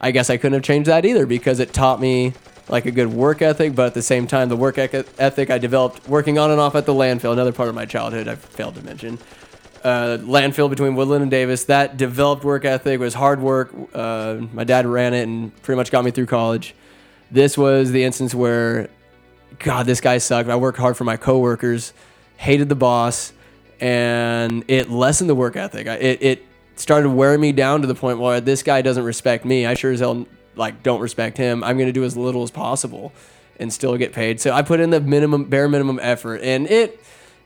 I 0.00 0.10
guess 0.10 0.30
I 0.30 0.36
couldn't 0.36 0.54
have 0.54 0.62
changed 0.62 0.88
that 0.88 1.04
either 1.04 1.26
because 1.26 1.60
it 1.60 1.72
taught 1.72 2.00
me 2.00 2.32
like 2.68 2.86
a 2.86 2.90
good 2.90 3.12
work 3.12 3.42
ethic, 3.42 3.74
but 3.74 3.86
at 3.86 3.94
the 3.94 4.02
same 4.02 4.26
time, 4.26 4.48
the 4.48 4.56
work 4.56 4.78
ethic 4.78 5.50
I 5.50 5.58
developed 5.58 6.08
working 6.08 6.38
on 6.38 6.50
and 6.50 6.60
off 6.60 6.74
at 6.74 6.86
the 6.86 6.94
landfill, 6.94 7.32
another 7.32 7.52
part 7.52 7.68
of 7.68 7.74
my 7.74 7.86
childhood 7.86 8.28
I 8.28 8.34
failed 8.34 8.74
to 8.76 8.84
mention. 8.84 9.18
Uh, 9.84 10.18
landfill 10.20 10.70
between 10.70 10.94
Woodland 10.94 11.22
and 11.22 11.30
Davis, 11.30 11.64
that 11.64 11.96
developed 11.96 12.44
work 12.44 12.64
ethic 12.64 13.00
was 13.00 13.14
hard 13.14 13.40
work. 13.40 13.74
Uh, 13.92 14.38
my 14.52 14.64
dad 14.64 14.86
ran 14.86 15.12
it 15.12 15.24
and 15.24 15.54
pretty 15.62 15.76
much 15.76 15.90
got 15.90 16.04
me 16.04 16.12
through 16.12 16.26
college. 16.26 16.74
This 17.32 17.58
was 17.58 17.90
the 17.90 18.04
instance 18.04 18.34
where, 18.34 18.88
God, 19.58 19.86
this 19.86 20.00
guy 20.00 20.18
sucked. 20.18 20.48
I 20.48 20.56
worked 20.56 20.78
hard 20.78 20.96
for 20.96 21.04
my 21.04 21.16
coworkers, 21.16 21.92
hated 22.42 22.68
the 22.68 22.74
boss, 22.74 23.32
and 23.80 24.64
it 24.66 24.90
lessened 24.90 25.30
the 25.30 25.34
work 25.34 25.54
ethic. 25.54 25.86
It, 25.86 26.20
it 26.20 26.46
started 26.74 27.10
wearing 27.10 27.40
me 27.40 27.52
down 27.52 27.82
to 27.82 27.86
the 27.86 27.94
point 27.94 28.18
where 28.18 28.40
this 28.40 28.64
guy 28.64 28.82
doesn't 28.82 29.04
respect 29.04 29.44
me. 29.44 29.64
I 29.64 29.74
sure 29.74 29.92
as 29.92 30.00
hell 30.00 30.26
like 30.56 30.82
don't 30.82 31.00
respect 31.00 31.38
him. 31.38 31.62
I'm 31.62 31.78
gonna 31.78 31.92
do 31.92 32.02
as 32.02 32.16
little 32.16 32.42
as 32.42 32.50
possible 32.50 33.12
and 33.60 33.72
still 33.72 33.96
get 33.96 34.12
paid. 34.12 34.40
So 34.40 34.50
I 34.50 34.62
put 34.62 34.80
in 34.80 34.90
the 34.90 35.00
minimum, 35.00 35.44
bare 35.44 35.68
minimum 35.68 36.00
effort, 36.02 36.40
and 36.42 36.68
it 36.68 37.00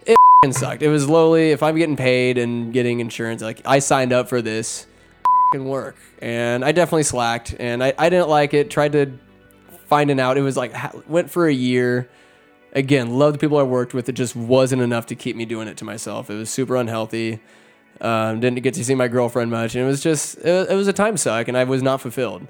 it 0.07 0.16
sucked. 0.55 0.82
It 0.82 0.88
was 0.88 1.07
lowly. 1.09 1.51
If 1.51 1.62
I'm 1.62 1.76
getting 1.76 1.97
paid 1.97 2.38
and 2.38 2.72
getting 2.72 3.01
insurance, 3.01 3.42
like 3.42 3.61
I 3.66 3.80
signed 3.80 4.14
up 4.14 4.30
for 4.30 4.40
this 4.40 4.86
work, 5.55 5.97
and 6.22 6.64
I 6.64 6.72
definitely 6.72 7.03
slacked, 7.03 7.55
and 7.59 7.84
I, 7.84 7.92
I 7.99 8.09
didn't 8.09 8.30
like 8.30 8.55
it. 8.55 8.70
Tried 8.70 8.92
to 8.92 9.18
find 9.88 10.11
an 10.11 10.20
out. 10.20 10.38
It 10.38 10.42
was 10.42 10.57
like 10.57 10.74
went 11.07 11.30
for 11.30 11.47
a 11.47 11.53
year. 11.53 12.09
Again, 12.77 13.18
love 13.18 13.33
the 13.33 13.39
people 13.39 13.57
I 13.57 13.62
worked 13.62 13.95
with. 13.95 14.07
It 14.11 14.12
just 14.12 14.37
wasn't 14.37 14.83
enough 14.83 15.07
to 15.07 15.14
keep 15.14 15.35
me 15.35 15.47
doing 15.47 15.66
it 15.66 15.79
to 15.79 15.85
myself. 15.87 16.29
It 16.29 16.35
was 16.35 16.51
super 16.51 16.77
unhealthy. 16.77 17.41
Um, 18.03 18.39
didn't 18.39 18.62
get 18.62 18.74
to 18.74 18.85
see 18.85 18.95
my 18.95 19.09
girlfriend 19.09 19.51
much, 19.51 19.74
and 19.74 19.83
it 19.83 19.87
was 19.87 20.03
just 20.03 20.37
it, 20.39 20.70
it 20.70 20.74
was 20.74 20.87
a 20.87 20.93
time 20.93 21.16
suck, 21.16 21.49
and 21.49 21.57
I 21.57 21.64
was 21.64 21.83
not 21.83 22.03
fulfilled. 22.03 22.47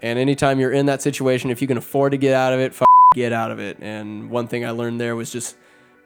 And 0.00 0.20
anytime 0.20 0.60
you're 0.60 0.70
in 0.70 0.86
that 0.86 1.02
situation, 1.02 1.50
if 1.50 1.60
you 1.60 1.66
can 1.66 1.76
afford 1.76 2.12
to 2.12 2.16
get 2.16 2.32
out 2.32 2.52
of 2.52 2.60
it, 2.60 2.80
f- 2.80 2.86
get 3.12 3.32
out 3.32 3.50
of 3.50 3.58
it. 3.58 3.78
And 3.80 4.30
one 4.30 4.46
thing 4.46 4.64
I 4.64 4.70
learned 4.70 5.00
there 5.00 5.16
was 5.16 5.32
just 5.32 5.56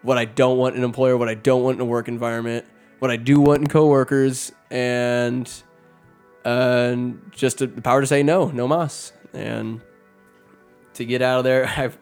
what 0.00 0.16
I 0.16 0.24
don't 0.24 0.56
want 0.56 0.76
in 0.76 0.80
an 0.80 0.84
employer, 0.86 1.18
what 1.18 1.28
I 1.28 1.34
don't 1.34 1.62
want 1.62 1.74
in 1.74 1.82
a 1.82 1.84
work 1.84 2.08
environment, 2.08 2.64
what 2.98 3.10
I 3.10 3.16
do 3.16 3.40
want 3.40 3.60
in 3.60 3.68
coworkers, 3.68 4.52
and 4.70 5.52
uh, 6.46 6.96
just 7.30 7.58
the 7.58 7.68
power 7.68 8.00
to 8.00 8.06
say 8.06 8.22
no, 8.22 8.46
no 8.46 8.66
mas, 8.66 9.12
and 9.34 9.82
to 10.94 11.04
get 11.04 11.20
out 11.20 11.38
of 11.38 11.44
there. 11.44 11.66
I've, 11.76 11.98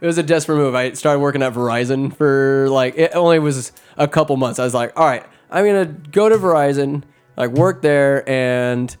it 0.00 0.06
was 0.06 0.18
a 0.18 0.22
desperate 0.22 0.56
move. 0.56 0.74
I 0.74 0.92
started 0.92 1.20
working 1.20 1.42
at 1.42 1.52
Verizon 1.52 2.14
for 2.14 2.68
like 2.70 2.96
it 2.96 3.14
only 3.14 3.38
was 3.38 3.72
a 3.96 4.08
couple 4.08 4.36
months. 4.36 4.58
I 4.58 4.64
was 4.64 4.74
like, 4.74 4.98
all 4.98 5.06
right, 5.06 5.24
I'm 5.50 5.64
gonna 5.64 5.86
go 5.86 6.28
to 6.28 6.36
Verizon, 6.36 7.02
like 7.36 7.50
work 7.50 7.82
there, 7.82 8.28
and 8.28 8.94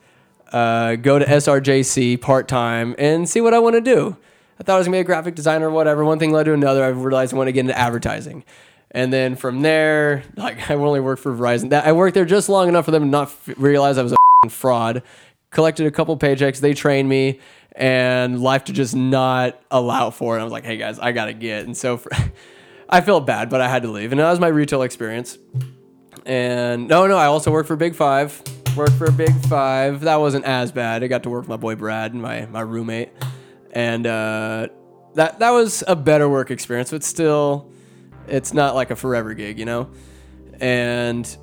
uh, 0.52 0.96
go 0.96 1.18
to 1.18 1.24
SRJC 1.24 2.20
part 2.20 2.48
time 2.48 2.94
and 2.98 3.28
see 3.28 3.40
what 3.40 3.54
I 3.54 3.58
want 3.58 3.76
to 3.76 3.80
do. 3.80 4.16
I 4.58 4.62
thought 4.62 4.74
I 4.74 4.78
was 4.78 4.86
gonna 4.86 4.96
be 4.96 5.00
a 5.00 5.04
graphic 5.04 5.34
designer 5.34 5.68
or 5.68 5.70
whatever. 5.70 6.04
One 6.04 6.18
thing 6.18 6.32
led 6.32 6.44
to 6.44 6.52
another. 6.52 6.84
I 6.84 6.88
realized 6.88 7.32
I 7.32 7.36
want 7.36 7.48
to 7.48 7.52
get 7.52 7.60
into 7.60 7.78
advertising. 7.78 8.44
And 8.90 9.12
then 9.12 9.36
from 9.36 9.62
there, 9.62 10.24
like 10.36 10.70
I 10.70 10.74
only 10.74 11.00
worked 11.00 11.22
for 11.22 11.32
Verizon. 11.34 11.70
That 11.70 11.86
I 11.86 11.92
worked 11.92 12.14
there 12.14 12.24
just 12.24 12.48
long 12.48 12.68
enough 12.68 12.84
for 12.84 12.90
them 12.90 13.04
to 13.04 13.08
not 13.08 13.28
f- 13.28 13.50
realize 13.56 13.96
I 13.96 14.02
was 14.02 14.12
a 14.12 14.50
fraud. 14.50 15.02
Collected 15.50 15.86
a 15.86 15.90
couple 15.90 16.16
paychecks. 16.16 16.60
They 16.60 16.74
trained 16.74 17.08
me, 17.08 17.40
and 17.76 18.40
life 18.40 18.64
to 18.64 18.72
just 18.72 18.94
not 18.94 19.60
allow 19.70 20.10
for 20.10 20.36
it. 20.36 20.40
I 20.40 20.44
was 20.44 20.52
like, 20.52 20.64
hey 20.64 20.76
guys, 20.76 20.98
I 20.98 21.12
gotta 21.12 21.32
get. 21.32 21.64
And 21.64 21.76
so 21.76 21.96
for, 21.96 22.10
I 22.88 23.00
felt 23.00 23.26
bad, 23.26 23.50
but 23.50 23.60
I 23.60 23.68
had 23.68 23.82
to 23.82 23.90
leave. 23.90 24.12
And 24.12 24.20
that 24.20 24.30
was 24.30 24.40
my 24.40 24.48
retail 24.48 24.82
experience. 24.82 25.38
And 26.26 26.88
no, 26.88 27.06
no, 27.06 27.16
I 27.16 27.26
also 27.26 27.50
worked 27.50 27.68
for 27.68 27.76
Big 27.76 27.94
Five. 27.94 28.42
Worked 28.76 28.94
for 28.94 29.10
Big 29.10 29.32
Five. 29.46 30.00
That 30.02 30.16
wasn't 30.16 30.44
as 30.44 30.72
bad. 30.72 31.02
I 31.02 31.06
got 31.06 31.22
to 31.24 31.30
work 31.30 31.42
with 31.42 31.48
my 31.48 31.56
boy 31.56 31.76
Brad, 31.76 32.14
my 32.14 32.46
my 32.46 32.60
roommate, 32.60 33.10
and 33.72 34.06
uh, 34.06 34.68
that 35.14 35.38
that 35.38 35.50
was 35.50 35.82
a 35.88 35.96
better 35.96 36.28
work 36.28 36.50
experience. 36.50 36.90
But 36.90 37.02
still, 37.02 37.70
it's 38.28 38.52
not 38.52 38.74
like 38.74 38.90
a 38.90 38.96
forever 38.96 39.34
gig, 39.34 39.58
you 39.58 39.64
know. 39.64 39.90
And 40.60 41.36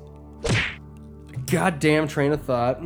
goddamn 1.46 2.08
train 2.08 2.32
of 2.32 2.42
thought. 2.42 2.82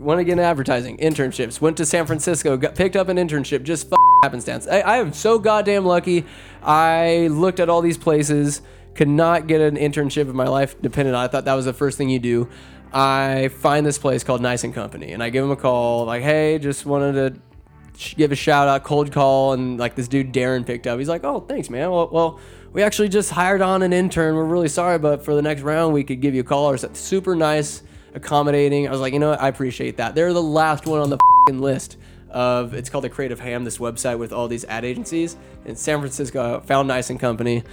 Want 0.00 0.18
to 0.18 0.24
get 0.24 0.32
into 0.32 0.44
advertising, 0.44 0.96
internships. 0.96 1.60
Went 1.60 1.76
to 1.76 1.84
San 1.84 2.06
Francisco, 2.06 2.56
got 2.56 2.74
picked 2.74 2.96
up 2.96 3.08
an 3.08 3.18
internship. 3.18 3.64
Just 3.64 3.92
happenstance. 4.22 4.66
I, 4.66 4.80
I 4.80 4.96
am 4.96 5.12
so 5.12 5.38
goddamn 5.38 5.84
lucky. 5.84 6.24
I 6.62 7.28
looked 7.30 7.60
at 7.60 7.68
all 7.68 7.82
these 7.82 7.98
places, 7.98 8.62
could 8.94 9.08
not 9.08 9.46
get 9.46 9.60
an 9.60 9.76
internship 9.76 10.22
in 10.22 10.34
my 10.34 10.48
life 10.48 10.80
dependent 10.80 11.16
on. 11.16 11.24
I 11.24 11.28
thought 11.28 11.44
that 11.44 11.54
was 11.54 11.66
the 11.66 11.74
first 11.74 11.98
thing 11.98 12.08
you 12.08 12.18
do. 12.18 12.48
I 12.94 13.48
find 13.48 13.84
this 13.84 13.98
place 13.98 14.24
called 14.24 14.40
Nice 14.40 14.64
and 14.64 14.74
Company, 14.74 15.12
and 15.12 15.22
I 15.22 15.28
give 15.28 15.44
them 15.44 15.52
a 15.52 15.56
call, 15.56 16.06
like, 16.06 16.22
hey, 16.22 16.58
just 16.58 16.86
wanted 16.86 17.34
to 17.34 18.14
give 18.16 18.32
a 18.32 18.36
shout 18.36 18.68
out, 18.68 18.84
cold 18.84 19.12
call, 19.12 19.52
and 19.52 19.78
like 19.78 19.94
this 19.96 20.08
dude 20.08 20.32
Darren 20.32 20.64
picked 20.66 20.86
up. 20.86 20.98
He's 20.98 21.10
like, 21.10 21.24
oh, 21.24 21.40
thanks, 21.40 21.68
man. 21.68 21.90
Well, 21.90 22.08
well, 22.10 22.40
we 22.72 22.82
actually 22.82 23.10
just 23.10 23.30
hired 23.30 23.60
on 23.60 23.82
an 23.82 23.92
intern. 23.92 24.34
We're 24.34 24.44
really 24.44 24.68
sorry, 24.68 24.98
but 24.98 25.24
for 25.24 25.34
the 25.34 25.42
next 25.42 25.60
round, 25.60 25.92
we 25.92 26.04
could 26.04 26.20
give 26.20 26.34
you 26.34 26.40
a 26.40 26.44
call 26.44 26.70
or 26.70 26.78
something. 26.78 26.96
Super 26.96 27.36
nice, 27.36 27.82
accommodating. 28.14 28.88
I 28.88 28.90
was 28.90 29.00
like, 29.00 29.12
you 29.12 29.18
know 29.18 29.30
what? 29.30 29.40
I 29.40 29.48
appreciate 29.48 29.96
that. 29.98 30.14
They're 30.14 30.32
the 30.32 30.42
last 30.42 30.86
one 30.86 31.00
on 31.00 31.10
the 31.10 31.18
list 31.52 31.96
of 32.30 32.74
it's 32.74 32.88
called 32.88 33.04
the 33.04 33.08
Creative 33.08 33.40
Ham, 33.40 33.64
this 33.64 33.78
website 33.78 34.18
with 34.18 34.32
all 34.32 34.48
these 34.48 34.64
ad 34.64 34.84
agencies 34.84 35.36
in 35.64 35.76
San 35.76 35.98
Francisco. 35.98 36.60
Found 36.60 36.88
Nice 36.88 37.10
and 37.10 37.18
Company, 37.18 37.64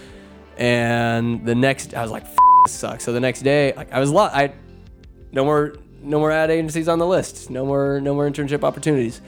and 0.57 1.45
the 1.45 1.55
next 1.55 1.93
I 1.93 2.01
was 2.01 2.11
like, 2.11 2.23
this 2.65 2.73
sucks. 2.73 3.03
So 3.03 3.13
the 3.13 3.19
next 3.19 3.41
day, 3.41 3.73
like 3.75 3.91
I 3.91 3.99
was 3.99 4.09
lot, 4.09 4.33
I 4.33 4.53
no 5.31 5.45
more 5.45 5.75
no 6.01 6.19
more 6.19 6.31
ad 6.31 6.49
agencies 6.49 6.87
on 6.87 6.99
the 6.99 7.05
list, 7.05 7.49
no 7.49 7.65
more 7.65 8.01
no 8.01 8.13
more 8.13 8.29
internship 8.29 8.63
opportunities. 8.63 9.21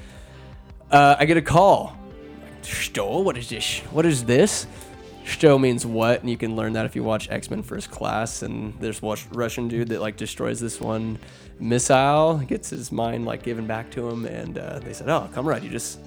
Uh, 0.91 1.15
I 1.19 1.25
get 1.25 1.37
a 1.37 1.41
call. 1.41 1.95
Stoll, 2.61 3.23
what 3.23 3.37
is 3.37 3.49
this? 3.49 3.79
What 3.91 4.05
is 4.05 4.25
this? 4.25 4.67
Sto 5.29 5.59
means 5.59 5.85
what, 5.85 6.21
and 6.21 6.29
you 6.29 6.37
can 6.37 6.55
learn 6.55 6.73
that 6.73 6.85
if 6.85 6.95
you 6.95 7.03
watch 7.03 7.29
X 7.29 7.49
Men 7.49 7.61
First 7.61 7.91
Class. 7.91 8.41
And 8.41 8.73
there's 8.79 9.01
one 9.01 9.17
Russian 9.31 9.67
dude 9.67 9.89
that 9.89 10.01
like 10.01 10.17
destroys 10.17 10.59
this 10.59 10.81
one 10.81 11.19
missile, 11.59 12.37
gets 12.37 12.69
his 12.69 12.91
mind 12.91 13.25
like 13.25 13.43
given 13.43 13.67
back 13.67 13.91
to 13.91 14.09
him, 14.09 14.25
and 14.25 14.57
uh, 14.57 14.79
they 14.79 14.93
said, 14.93 15.07
"Oh, 15.09 15.29
come 15.33 15.47
right, 15.47 15.61
you 15.61 15.69
just 15.69 15.99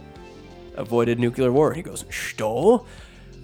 avoided 0.76 1.18
nuclear 1.18 1.52
war." 1.52 1.68
And 1.68 1.76
he 1.76 1.82
goes, 1.82 2.04
"Sto." 2.10 2.86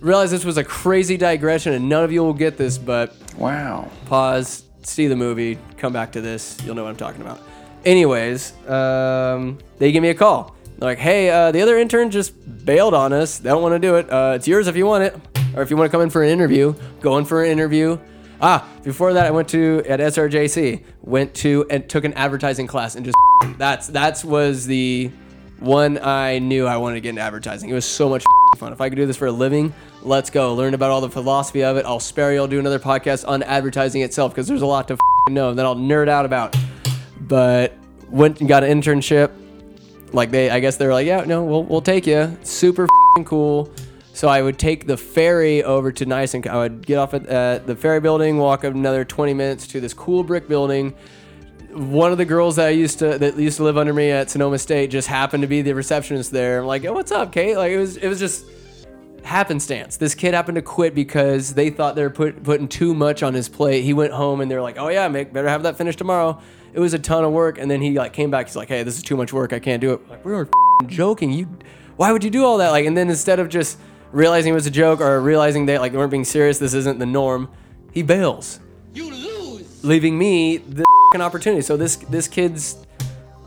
Realize 0.00 0.30
this 0.30 0.44
was 0.44 0.58
a 0.58 0.64
crazy 0.64 1.16
digression, 1.16 1.72
and 1.72 1.88
none 1.88 2.04
of 2.04 2.12
you 2.12 2.22
will 2.22 2.32
get 2.32 2.56
this, 2.56 2.78
but 2.78 3.16
wow. 3.36 3.90
Pause, 4.06 4.62
see 4.82 5.08
the 5.08 5.16
movie, 5.16 5.58
come 5.76 5.92
back 5.92 6.12
to 6.12 6.20
this. 6.20 6.56
You'll 6.64 6.76
know 6.76 6.84
what 6.84 6.90
I'm 6.90 6.96
talking 6.96 7.20
about. 7.20 7.40
Anyways, 7.84 8.52
um, 8.68 9.58
they 9.78 9.90
give 9.90 10.02
me 10.02 10.10
a 10.10 10.14
call. 10.14 10.54
Like, 10.78 10.98
"Hey, 10.98 11.28
uh, 11.30 11.50
the 11.50 11.60
other 11.62 11.76
intern 11.78 12.10
just 12.10 12.32
bailed 12.64 12.94
on 12.94 13.12
us. 13.12 13.38
They 13.38 13.50
don't 13.50 13.62
want 13.62 13.74
to 13.74 13.78
do 13.78 13.96
it. 13.96 14.10
Uh, 14.10 14.32
it's 14.36 14.46
yours 14.46 14.68
if 14.68 14.76
you 14.76 14.86
want 14.86 15.04
it, 15.04 15.16
or 15.56 15.62
if 15.62 15.70
you 15.70 15.76
want 15.76 15.90
to 15.90 15.92
come 15.92 16.02
in 16.02 16.10
for 16.10 16.22
an 16.22 16.28
interview, 16.30 16.74
go 17.00 17.18
in 17.18 17.24
for 17.24 17.42
an 17.42 17.50
interview." 17.50 17.98
Ah, 18.40 18.68
before 18.84 19.14
that, 19.14 19.26
I 19.26 19.32
went 19.32 19.48
to 19.48 19.82
at 19.88 19.98
SRJC, 19.98 20.82
went 21.02 21.34
to 21.34 21.66
and 21.70 21.88
took 21.88 22.04
an 22.04 22.12
advertising 22.14 22.68
class 22.68 22.94
and 22.94 23.04
just 23.04 23.16
that's 23.58 23.88
that's 23.88 24.24
was 24.24 24.66
the 24.66 25.10
One, 25.58 25.98
I 25.98 26.38
knew 26.38 26.68
I 26.68 26.76
wanted 26.76 26.94
to 26.94 27.00
get 27.00 27.08
into 27.08 27.20
advertising. 27.22 27.68
It 27.68 27.72
was 27.74 27.84
so 27.84 28.08
much 28.08 28.22
fun. 28.58 28.72
If 28.72 28.80
I 28.80 28.88
could 28.88 28.94
do 28.94 29.06
this 29.06 29.16
for 29.16 29.26
a 29.26 29.32
living, 29.32 29.74
let's 30.02 30.30
go. 30.30 30.54
Learn 30.54 30.72
about 30.74 30.92
all 30.92 31.00
the 31.00 31.10
philosophy 31.10 31.64
of 31.64 31.76
it. 31.76 31.84
I'll 31.84 31.98
spare 31.98 32.32
you. 32.32 32.38
I'll 32.38 32.46
do 32.46 32.60
another 32.60 32.78
podcast 32.78 33.26
on 33.26 33.42
advertising 33.42 34.02
itself 34.02 34.32
because 34.32 34.46
there's 34.46 34.62
a 34.62 34.66
lot 34.66 34.86
to 34.86 34.96
know 35.28 35.54
that 35.54 35.66
I'll 35.66 35.74
nerd 35.74 36.08
out 36.08 36.24
about. 36.24 36.56
But 37.20 37.76
went 38.08 38.38
and 38.38 38.48
got 38.48 38.62
an 38.62 38.80
internship. 38.80 39.32
Like 40.12 40.30
they, 40.30 40.50
I 40.50 40.60
guess 40.60 40.76
they 40.76 40.86
were 40.86 40.92
like, 40.92 41.06
yeah, 41.06 41.24
no, 41.24 41.44
we'll 41.44 41.64
we'll 41.64 41.82
take 41.82 42.06
you. 42.06 42.36
Super 42.42 42.86
cool. 43.24 43.72
So 44.12 44.28
I 44.28 44.42
would 44.42 44.58
take 44.58 44.86
the 44.86 44.96
ferry 44.96 45.62
over 45.62 45.92
to 45.92 46.04
Nice, 46.04 46.34
and 46.34 46.44
I 46.48 46.56
would 46.56 46.84
get 46.84 46.98
off 46.98 47.14
at 47.14 47.28
uh, 47.28 47.58
the 47.64 47.76
ferry 47.76 48.00
building, 48.00 48.38
walk 48.38 48.64
up 48.64 48.74
another 48.74 49.04
20 49.04 49.32
minutes 49.32 49.68
to 49.68 49.80
this 49.80 49.94
cool 49.94 50.24
brick 50.24 50.48
building. 50.48 50.92
One 51.70 52.10
of 52.10 52.18
the 52.18 52.24
girls 52.24 52.56
that 52.56 52.66
I 52.66 52.70
used 52.70 52.98
to 52.98 53.18
that 53.18 53.36
used 53.36 53.58
to 53.58 53.64
live 53.64 53.78
under 53.78 53.92
me 53.92 54.10
at 54.10 54.30
Sonoma 54.30 54.58
State 54.58 54.90
just 54.90 55.06
happened 55.06 55.42
to 55.42 55.46
be 55.46 55.62
the 55.62 55.74
receptionist 55.74 56.32
there. 56.32 56.60
I'm 56.60 56.66
like, 56.66 56.84
oh, 56.84 56.94
what's 56.94 57.12
up, 57.12 57.30
Kate? 57.30 57.56
Like 57.56 57.70
it 57.70 57.78
was 57.78 57.96
it 57.96 58.08
was 58.08 58.18
just 58.18 58.46
happenstance. 59.22 59.98
This 59.98 60.14
kid 60.14 60.34
happened 60.34 60.56
to 60.56 60.62
quit 60.62 60.94
because 60.94 61.54
they 61.54 61.70
thought 61.70 61.94
they 61.94 62.02
were 62.02 62.10
put, 62.10 62.42
putting 62.42 62.66
too 62.66 62.94
much 62.94 63.22
on 63.22 63.34
his 63.34 63.48
plate. 63.48 63.82
He 63.84 63.92
went 63.92 64.12
home 64.12 64.40
and 64.40 64.50
they're 64.50 64.62
like, 64.62 64.78
oh 64.78 64.88
yeah, 64.88 65.06
make 65.08 65.32
better 65.32 65.48
have 65.48 65.62
that 65.62 65.76
finished 65.76 65.98
tomorrow. 65.98 66.40
It 66.72 66.80
was 66.80 66.94
a 66.94 66.98
ton 66.98 67.24
of 67.24 67.32
work, 67.32 67.58
and 67.58 67.70
then 67.70 67.80
he 67.80 67.98
like 67.98 68.12
came 68.12 68.30
back. 68.30 68.46
He's 68.46 68.56
like, 68.56 68.68
hey, 68.68 68.82
this 68.82 68.96
is 68.96 69.02
too 69.02 69.16
much 69.16 69.32
work. 69.32 69.52
I 69.52 69.58
can't 69.58 69.80
do 69.80 69.94
it. 69.94 70.08
Like 70.08 70.24
we 70.24 70.32
were 70.32 70.48
joking. 70.86 71.32
You, 71.32 71.48
why 71.96 72.12
would 72.12 72.22
you 72.22 72.30
do 72.30 72.44
all 72.44 72.58
that? 72.58 72.70
Like, 72.70 72.86
and 72.86 72.96
then 72.96 73.08
instead 73.08 73.40
of 73.40 73.48
just 73.48 73.78
realizing 74.12 74.52
it 74.52 74.54
was 74.54 74.66
a 74.66 74.70
joke 74.70 75.00
or 75.00 75.20
realizing 75.20 75.66
they 75.66 75.78
like 75.78 75.92
weren't 75.92 76.10
being 76.10 76.24
serious, 76.24 76.58
this 76.58 76.74
isn't 76.74 76.98
the 76.98 77.06
norm. 77.06 77.50
He 77.92 78.02
bails. 78.02 78.60
You 78.94 79.10
lose. 79.10 79.84
Leaving 79.84 80.18
me 80.18 80.58
the 80.58 80.84
opportunity. 81.16 81.62
So 81.62 81.76
this 81.76 81.96
this 81.96 82.28
kid's 82.28 82.76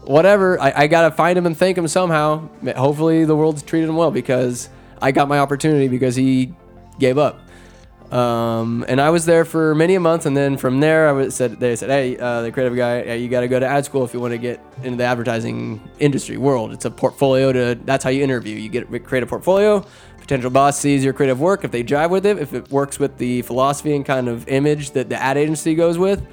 whatever. 0.03 0.59
I, 0.59 0.73
I 0.75 0.87
gotta 0.87 1.11
find 1.11 1.37
him 1.37 1.45
and 1.45 1.55
thank 1.55 1.77
him 1.77 1.87
somehow. 1.87 2.49
Hopefully 2.75 3.25
the 3.25 3.35
world's 3.35 3.61
treated 3.63 3.87
him 3.87 3.95
well 3.95 4.11
because 4.11 4.69
I 5.01 5.11
got 5.11 5.27
my 5.27 5.39
opportunity 5.39 5.87
because 5.87 6.15
he 6.15 6.53
gave 6.99 7.17
up. 7.17 7.39
Um, 8.11 8.83
and 8.89 8.99
I 8.99 9.09
was 9.09 9.25
there 9.25 9.45
for 9.45 9.73
many 9.73 9.95
a 9.95 9.99
month, 10.01 10.25
and 10.25 10.35
then 10.35 10.57
from 10.57 10.81
there, 10.81 11.07
I 11.07 11.13
was 11.13 11.33
said 11.33 11.61
they 11.61 11.77
said, 11.77 11.89
"Hey, 11.89 12.17
uh, 12.17 12.41
the 12.41 12.51
creative 12.51 12.75
guy, 12.75 13.03
yeah, 13.03 13.13
you 13.13 13.29
got 13.29 13.39
to 13.39 13.47
go 13.47 13.57
to 13.57 13.65
ad 13.65 13.85
school 13.85 14.03
if 14.03 14.13
you 14.13 14.19
want 14.19 14.33
to 14.33 14.37
get 14.37 14.59
into 14.83 14.97
the 14.97 15.05
advertising 15.05 15.81
industry 15.99 16.35
world. 16.35 16.73
It's 16.73 16.83
a 16.83 16.91
portfolio 16.91 17.53
to. 17.53 17.79
That's 17.85 18.03
how 18.03 18.09
you 18.09 18.21
interview. 18.21 18.57
You 18.57 18.67
get 18.67 19.05
create 19.05 19.23
a 19.23 19.27
portfolio, 19.27 19.85
potential 20.31 20.49
boss 20.49 20.79
sees 20.79 21.03
your 21.03 21.13
creative 21.13 21.39
work. 21.39 21.63
If 21.63 21.71
they 21.71 21.83
jive 21.83 22.09
with 22.09 22.25
it, 22.25 22.37
if 22.37 22.53
it 22.53 22.69
works 22.69 22.99
with 22.99 23.17
the 23.17 23.41
philosophy 23.41 23.95
and 23.95 24.05
kind 24.05 24.27
of 24.27 24.47
image 24.47 24.91
that 24.91 25.09
the 25.09 25.15
ad 25.15 25.37
agency 25.37 25.75
goes 25.75 25.97
with, 25.97 26.25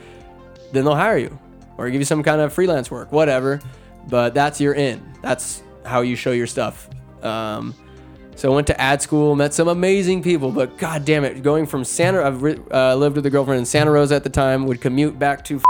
then 0.73 0.85
they'll 0.85 0.95
hire 0.95 1.19
you 1.19 1.39
or 1.77 1.89
give 1.91 2.01
you 2.01 2.05
some 2.05 2.23
kind 2.23 2.41
of 2.41 2.53
freelance 2.53 2.91
work, 2.91 3.13
whatever. 3.13 3.61
But 4.09 4.35
that's 4.35 4.61
your 4.61 4.75
in. 4.75 5.03
That's 5.23 5.63
how 5.85 6.03
you 6.03 6.17
show 6.17 6.33
your 6.33 6.47
stuff. 6.47 6.89
Um, 7.23 7.75
so 8.39 8.53
I 8.53 8.55
went 8.55 8.69
to 8.69 8.81
ad 8.81 9.03
school, 9.03 9.35
met 9.35 9.53
some 9.53 9.67
amazing 9.67 10.23
people, 10.23 10.53
but 10.53 10.79
god 10.79 11.05
damn 11.05 11.25
it, 11.25 11.43
going 11.43 11.67
from 11.67 11.85
Santa, 11.85 12.25
I've 12.25 12.73
uh, 12.73 12.95
lived 12.95 13.17
with 13.17 13.27
a 13.27 13.31
girlfriend 13.31 13.59
in 13.59 13.67
Santa 13.67 13.91
Rosa 13.91 14.15
at 14.15 14.23
the 14.23 14.31
time, 14.31 14.65
would 14.67 14.81
commute 14.81 15.19
back 15.19 15.43
to 15.47 15.61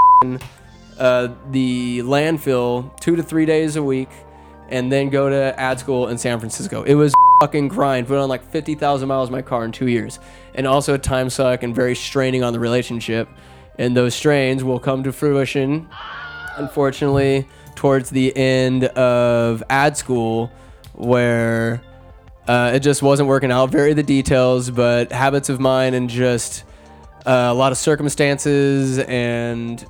uh, 0.98 1.28
the 1.50 2.00
landfill 2.00 2.94
two 3.00 3.16
to 3.16 3.22
three 3.22 3.46
days 3.46 3.76
a 3.76 3.82
week, 3.82 4.10
and 4.68 4.92
then 4.92 5.08
go 5.08 5.30
to 5.30 5.58
ad 5.58 5.80
school 5.80 6.08
in 6.08 6.18
San 6.18 6.38
Francisco. 6.40 6.82
It 6.82 6.92
was 6.92 7.14
fucking 7.40 7.68
grind. 7.68 8.06
Put 8.06 8.18
on 8.18 8.28
like 8.28 8.44
50,000 8.44 9.08
miles 9.08 9.30
in 9.30 9.32
my 9.32 9.40
car 9.40 9.64
in 9.64 9.72
two 9.72 9.88
years. 9.88 10.18
And 10.54 10.66
also 10.66 10.92
a 10.92 10.98
time 10.98 11.30
suck 11.30 11.62
and 11.62 11.74
very 11.74 11.94
straining 11.94 12.44
on 12.44 12.52
the 12.52 12.60
relationship. 12.60 13.30
And 13.78 13.96
those 13.96 14.14
strains 14.14 14.62
will 14.62 14.78
come 14.78 15.04
to 15.04 15.12
fruition, 15.12 15.88
unfortunately, 16.58 17.48
towards 17.76 18.10
the 18.10 18.36
end 18.36 18.84
of 18.84 19.62
ad 19.70 19.96
school, 19.96 20.50
where 20.92 21.80
uh, 22.48 22.72
it 22.74 22.80
just 22.80 23.02
wasn't 23.02 23.28
working 23.28 23.52
out. 23.52 23.70
Very 23.70 23.92
the 23.92 24.02
details, 24.02 24.70
but 24.70 25.12
habits 25.12 25.48
of 25.48 25.60
mine 25.60 25.94
and 25.94 26.08
just 26.08 26.64
uh, 27.26 27.48
a 27.50 27.54
lot 27.54 27.72
of 27.72 27.78
circumstances, 27.78 28.98
and 28.98 29.86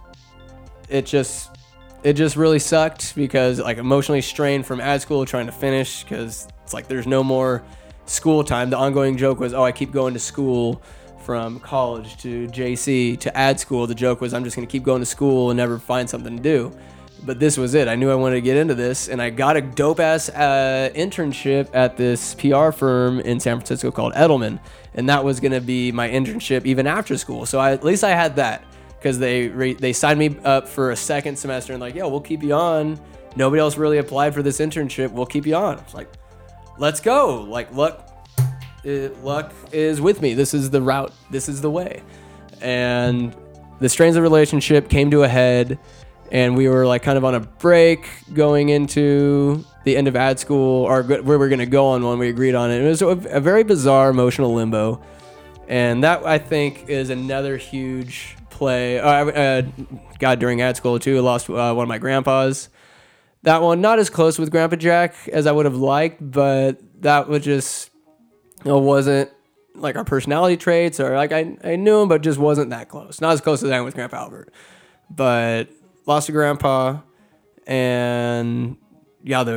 it 0.89 1.07
just 1.07 1.57
it 2.03 2.15
just 2.15 2.37
really 2.37 2.59
sucked 2.59 3.15
because 3.15 3.61
like 3.61 3.79
emotionally 3.79 4.21
strained 4.21 4.67
from 4.67 4.81
ad 4.81 5.01
school 5.01 5.25
trying 5.25 5.47
to 5.47 5.53
finish 5.53 6.03
because 6.03 6.49
it's 6.65 6.75
like 6.75 6.89
there's 6.89 7.07
no 7.07 7.23
more 7.23 7.63
school 8.07 8.43
time. 8.45 8.71
The 8.71 8.77
ongoing 8.77 9.17
joke 9.17 9.39
was, 9.39 9.55
oh, 9.55 9.63
I 9.63 9.73
keep 9.73 9.93
going 9.93 10.15
to 10.15 10.21
school 10.21 10.83
from 11.25 11.61
college 11.61 12.17
to 12.19 12.49
JC 12.49 13.19
to 13.21 13.37
ad 13.37 13.61
school. 13.61 13.87
The 13.87 13.95
joke 13.95 14.21
was, 14.21 14.33
I'm 14.33 14.45
just 14.45 14.57
going 14.57 14.67
to 14.67 14.71
keep 14.71 14.83
going 14.83 15.01
to 15.01 15.07
school 15.07 15.51
and 15.51 15.57
never 15.57 15.79
find 15.79 16.09
something 16.09 16.37
to 16.37 16.43
do. 16.43 16.77
But 17.25 17.41
this 17.41 17.59
was 17.59 17.75
it. 17.75 17.89
I 17.89 17.95
knew 17.95 18.11
I 18.11 18.15
wanted 18.15 18.37
to 18.37 18.41
get 18.41 18.57
into 18.57 18.75
this, 18.75 19.09
and 19.09 19.21
I 19.21 19.31
got 19.31 19.57
a 19.57 19.61
dope 19.61 20.01
ass 20.01 20.29
uh, 20.29 20.91
internship 20.95 21.69
at 21.75 21.97
this 21.97 22.35
PR 22.35 22.71
firm 22.71 23.21
in 23.21 23.41
San 23.41 23.57
Francisco 23.57 23.91
called 23.91 24.15
Edelman, 24.15 24.61
and 24.95 25.09
that 25.09 25.25
was 25.25 25.41
to 25.41 25.61
be 25.61 25.93
my 25.93 26.09
internship 26.09 26.65
even 26.65 26.87
after 26.87 27.19
school. 27.19 27.45
So 27.45 27.59
I, 27.59 27.73
at 27.73 27.85
least 27.85 28.05
I 28.05 28.11
had 28.11 28.37
that 28.37 28.65
because 28.99 29.19
they 29.19 29.49
re- 29.49 29.75
they 29.75 29.93
signed 29.93 30.19
me 30.19 30.37
up 30.45 30.69
for 30.69 30.91
a 30.91 30.97
second 30.97 31.37
semester 31.37 31.73
and 31.73 31.81
like, 31.81 31.95
yeah, 31.95 32.05
we'll 32.05 32.21
keep 32.21 32.43
you 32.43 32.55
on. 32.55 33.01
Nobody 33.37 33.61
else 33.61 33.77
really 33.77 33.99
applied 33.99 34.35
for 34.35 34.43
this 34.43 34.59
internship. 34.59 35.13
We'll 35.13 35.27
keep 35.27 35.47
you 35.47 35.55
on. 35.55 35.79
It's 35.79 35.95
like, 35.95 36.09
let's 36.79 37.01
go. 37.01 37.43
Like 37.43 37.73
luck, 37.73 38.09
it, 38.85 39.23
luck 39.23 39.53
is 39.73 40.01
with 40.01 40.21
me. 40.21 40.35
This 40.35 40.55
is 40.55 40.71
the 40.71 40.83
route. 40.83 41.13
This 41.31 41.49
is 41.49 41.61
the 41.61 41.71
way. 41.71 42.03
And 42.61 43.35
the 43.81 43.89
strains 43.89 44.17
of 44.17 44.23
relationship 44.23 44.89
came 44.89 45.11
to 45.13 45.23
a 45.23 45.29
head, 45.29 45.79
and 46.31 46.57
we 46.57 46.69
were 46.69 46.87
like 46.87 47.03
kind 47.03 47.19
of 47.19 47.25
on 47.25 47.35
a 47.35 47.41
break 47.41 48.09
going 48.33 48.69
into 48.69 49.65
the 49.85 49.97
end 49.97 50.09
of 50.09 50.17
ad 50.17 50.39
school, 50.39 50.85
or 50.85 51.03
where 51.03 51.23
we 51.23 51.37
were 51.37 51.49
going 51.49 51.59
to 51.61 51.67
go 51.67 51.87
on 51.87 52.05
one. 52.05 52.19
We 52.19 52.29
agreed 52.29 52.55
on 52.55 52.71
it. 52.71 52.83
It 52.83 52.89
was 52.89 53.03
a, 53.03 53.07
a 53.07 53.41
very 53.41 53.65
bizarre 53.65 54.11
emotional 54.11 54.55
limbo, 54.55 55.03
and 55.67 56.05
that 56.05 56.25
I 56.27 56.39
think 56.39 56.89
is 56.89 57.11
another 57.11 57.57
huge 57.57 58.37
play. 58.51 58.99
Uh, 58.99 59.27
uh, 59.27 59.63
God, 60.19 60.39
during 60.39 60.61
ad 60.61 60.77
school 60.77 60.99
too, 60.99 61.17
I 61.17 61.21
lost 61.21 61.49
uh, 61.49 61.73
one 61.73 61.85
of 61.85 61.89
my 61.89 61.99
grandpas. 61.99 62.69
That 63.45 63.63
one 63.63 63.81
not 63.81 63.99
as 63.99 64.11
close 64.11 64.39
with 64.39 64.51
Grandpa 64.51 64.77
Jack 64.77 65.15
as 65.29 65.47
I 65.47 65.53
would 65.53 65.65
have 65.65 65.77
liked, 65.77 66.19
but 66.21 66.81
that 67.03 67.29
was 67.29 67.45
just 67.45 67.91
it 68.65 68.73
wasn't 68.73 69.31
like 69.75 69.97
our 69.97 70.05
personality 70.05 70.57
traits 70.57 70.99
or 70.99 71.17
like 71.17 71.33
I, 71.33 71.57
I 71.63 71.77
knew 71.77 72.03
him, 72.03 72.09
but 72.09 72.23
just 72.23 72.39
wasn't 72.39 72.71
that 72.71 72.89
close. 72.89 73.21
Not 73.21 73.33
as 73.33 73.41
close 73.41 73.63
as 73.63 73.71
I 73.71 73.77
am 73.77 73.85
with 73.85 73.95
Grandpa 73.95 74.17
Albert. 74.17 74.53
But 75.11 75.69
lost 76.09 76.29
a 76.29 76.33
grandpa, 76.33 76.99
and 77.67 78.77
yeah, 79.23 79.45
the 79.45 79.55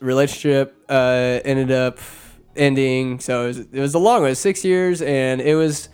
relationship 0.00 0.82
uh, 0.88 1.40
ended 1.44 1.70
up 1.70 1.98
ending. 2.56 3.20
So 3.20 3.44
it 3.44 3.46
was, 3.46 3.58
it 3.58 3.80
was 3.80 3.94
a 3.94 3.98
long 3.98 4.22
one, 4.22 4.34
six 4.34 4.64
years, 4.64 5.02
and 5.02 5.40
it 5.40 5.54
was 5.54 5.90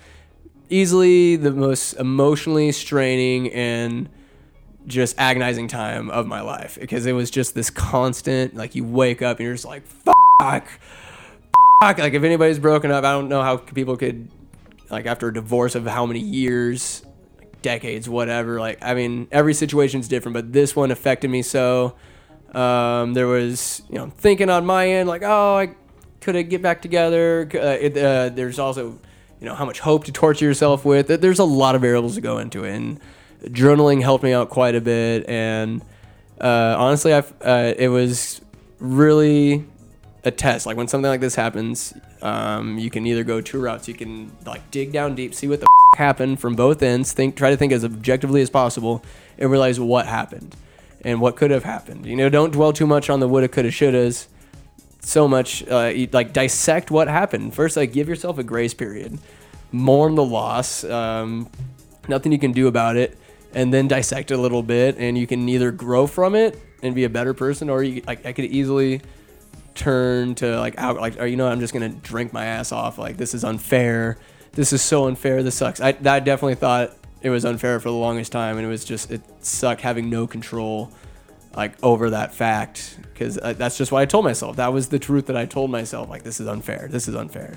easily 0.70 1.36
the 1.36 1.50
most 1.50 1.94
emotionally 1.94 2.72
straining 2.72 3.52
and 3.52 4.08
just 4.86 5.18
agonizing 5.18 5.66
time 5.66 6.08
of 6.10 6.26
my 6.26 6.40
life 6.40 6.78
because 6.80 7.06
it 7.06 7.12
was 7.12 7.28
just 7.28 7.54
this 7.54 7.70
constant 7.70 8.54
like 8.54 8.76
you 8.76 8.84
wake 8.84 9.20
up 9.20 9.38
and 9.38 9.44
you're 9.44 9.54
just 9.54 9.64
like 9.64 9.84
fuck 9.84 10.68
fuck 11.80 11.98
like 11.98 12.14
if 12.14 12.22
anybody's 12.22 12.60
broken 12.60 12.92
up 12.92 13.04
I 13.04 13.10
don't 13.12 13.28
know 13.28 13.42
how 13.42 13.56
people 13.56 13.96
could 13.96 14.28
like 14.88 15.06
after 15.06 15.28
a 15.28 15.34
divorce 15.34 15.74
of 15.74 15.86
how 15.86 16.06
many 16.06 16.20
years 16.20 17.04
decades 17.66 18.08
whatever 18.08 18.60
like 18.60 18.78
I 18.82 18.94
mean 18.94 19.28
every 19.32 19.54
situation's 19.54 20.08
different 20.08 20.34
but 20.34 20.52
this 20.52 20.76
one 20.76 20.90
affected 20.90 21.28
me 21.30 21.42
so 21.42 21.96
um, 22.52 23.14
there 23.14 23.26
was 23.26 23.82
you 23.90 23.96
know 23.98 24.06
thinking 24.18 24.50
on 24.50 24.64
my 24.64 24.88
end 24.88 25.08
like 25.08 25.22
oh 25.24 25.56
I 25.56 25.74
could 26.20 26.48
get 26.48 26.62
back 26.62 26.82
together 26.82 27.48
uh, 27.54 27.84
it, 27.86 27.96
uh, 27.96 28.28
there's 28.28 28.58
also 28.58 28.98
you 29.40 29.46
know 29.46 29.54
how 29.54 29.64
much 29.64 29.80
hope 29.80 30.04
to 30.04 30.12
torture 30.12 30.44
yourself 30.44 30.84
with 30.84 31.08
there's 31.08 31.38
a 31.38 31.50
lot 31.62 31.74
of 31.74 31.80
variables 31.80 32.14
to 32.14 32.20
go 32.20 32.38
into 32.38 32.64
it 32.64 32.74
and 32.74 33.00
journaling 33.44 34.02
helped 34.02 34.24
me 34.24 34.32
out 34.32 34.50
quite 34.50 34.74
a 34.74 34.80
bit, 34.80 35.28
and 35.28 35.82
uh, 36.40 36.74
honestly, 36.78 37.14
I 37.14 37.18
uh, 37.18 37.74
it 37.76 37.88
was 37.88 38.40
really 38.78 39.64
a 40.24 40.30
test. 40.30 40.66
Like 40.66 40.76
when 40.76 40.88
something 40.88 41.08
like 41.08 41.20
this 41.20 41.34
happens, 41.34 41.94
um, 42.22 42.78
you 42.78 42.90
can 42.90 43.06
either 43.06 43.24
go 43.24 43.40
two 43.40 43.60
routes. 43.60 43.88
You 43.88 43.94
can 43.94 44.32
like 44.44 44.70
dig 44.70 44.92
down 44.92 45.14
deep, 45.14 45.34
see 45.34 45.48
what 45.48 45.60
the 45.60 45.66
f- 45.66 45.98
happened 45.98 46.40
from 46.40 46.54
both 46.54 46.82
ends, 46.82 47.12
think, 47.12 47.36
try 47.36 47.50
to 47.50 47.56
think 47.56 47.72
as 47.72 47.84
objectively 47.84 48.42
as 48.42 48.50
possible, 48.50 49.02
and 49.38 49.50
realize 49.50 49.78
what 49.78 50.06
happened 50.06 50.54
and 51.02 51.20
what 51.20 51.36
could 51.36 51.50
have 51.50 51.64
happened. 51.64 52.06
You 52.06 52.16
know, 52.16 52.28
don't 52.28 52.52
dwell 52.52 52.72
too 52.72 52.86
much 52.86 53.10
on 53.10 53.20
the 53.20 53.28
woulda, 53.28 53.48
coulda, 53.48 53.70
shouldas. 53.70 54.26
So 55.00 55.28
much, 55.28 55.66
uh, 55.68 55.92
like 56.12 56.32
dissect 56.32 56.90
what 56.90 57.06
happened. 57.06 57.54
First, 57.54 57.76
like 57.76 57.92
give 57.92 58.08
yourself 58.08 58.38
a 58.38 58.42
grace 58.42 58.74
period, 58.74 59.18
mourn 59.70 60.16
the 60.16 60.24
loss. 60.24 60.82
Um, 60.82 61.48
nothing 62.08 62.32
you 62.32 62.38
can 62.38 62.52
do 62.52 62.66
about 62.66 62.96
it 62.96 63.16
and 63.56 63.72
then 63.72 63.88
dissect 63.88 64.30
a 64.30 64.36
little 64.36 64.62
bit, 64.62 64.96
and 64.98 65.16
you 65.16 65.26
can 65.26 65.48
either 65.48 65.70
grow 65.70 66.06
from 66.06 66.34
it 66.34 66.60
and 66.82 66.94
be 66.94 67.04
a 67.04 67.08
better 67.08 67.32
person, 67.32 67.70
or 67.70 67.82
you 67.82 68.02
like 68.06 68.26
I 68.26 68.32
could 68.32 68.44
easily 68.44 69.00
turn 69.76 70.34
to 70.36 70.58
like 70.58 70.76
out 70.78 70.96
like 70.96 71.20
or 71.20 71.26
you 71.26 71.36
know 71.36 71.46
I'm 71.46 71.60
just 71.60 71.72
gonna 71.72 71.88
drink 71.88 72.32
my 72.32 72.44
ass 72.44 72.72
off 72.72 72.98
like 72.98 73.16
this 73.16 73.34
is 73.34 73.44
unfair 73.44 74.18
this 74.52 74.72
is 74.72 74.82
so 74.82 75.06
unfair 75.06 75.42
this 75.42 75.54
sucks 75.54 75.80
I, 75.80 75.88
I 75.88 75.92
definitely 76.20 76.54
thought 76.54 76.92
it 77.22 77.30
was 77.30 77.44
unfair 77.44 77.78
for 77.80 77.90
the 77.90 77.96
longest 77.96 78.32
time 78.32 78.56
and 78.56 78.66
it 78.66 78.70
was 78.70 78.84
just 78.84 79.10
it 79.10 79.20
sucked 79.44 79.82
having 79.82 80.10
no 80.10 80.26
control 80.26 80.92
like 81.56 81.72
over 81.82 82.10
that 82.10 82.34
fact 82.34 82.98
because 83.00 83.38
uh, 83.38 83.54
that's 83.54 83.78
just 83.78 83.90
what 83.90 84.02
I 84.02 84.04
told 84.04 84.24
myself. 84.24 84.56
That 84.56 84.72
was 84.72 84.88
the 84.88 84.98
truth 84.98 85.26
that 85.26 85.36
I 85.36 85.46
told 85.46 85.70
myself. 85.70 86.08
Like 86.08 86.22
this 86.22 86.38
is 86.38 86.46
unfair. 86.46 86.86
This 86.90 87.08
is 87.08 87.14
unfair, 87.14 87.56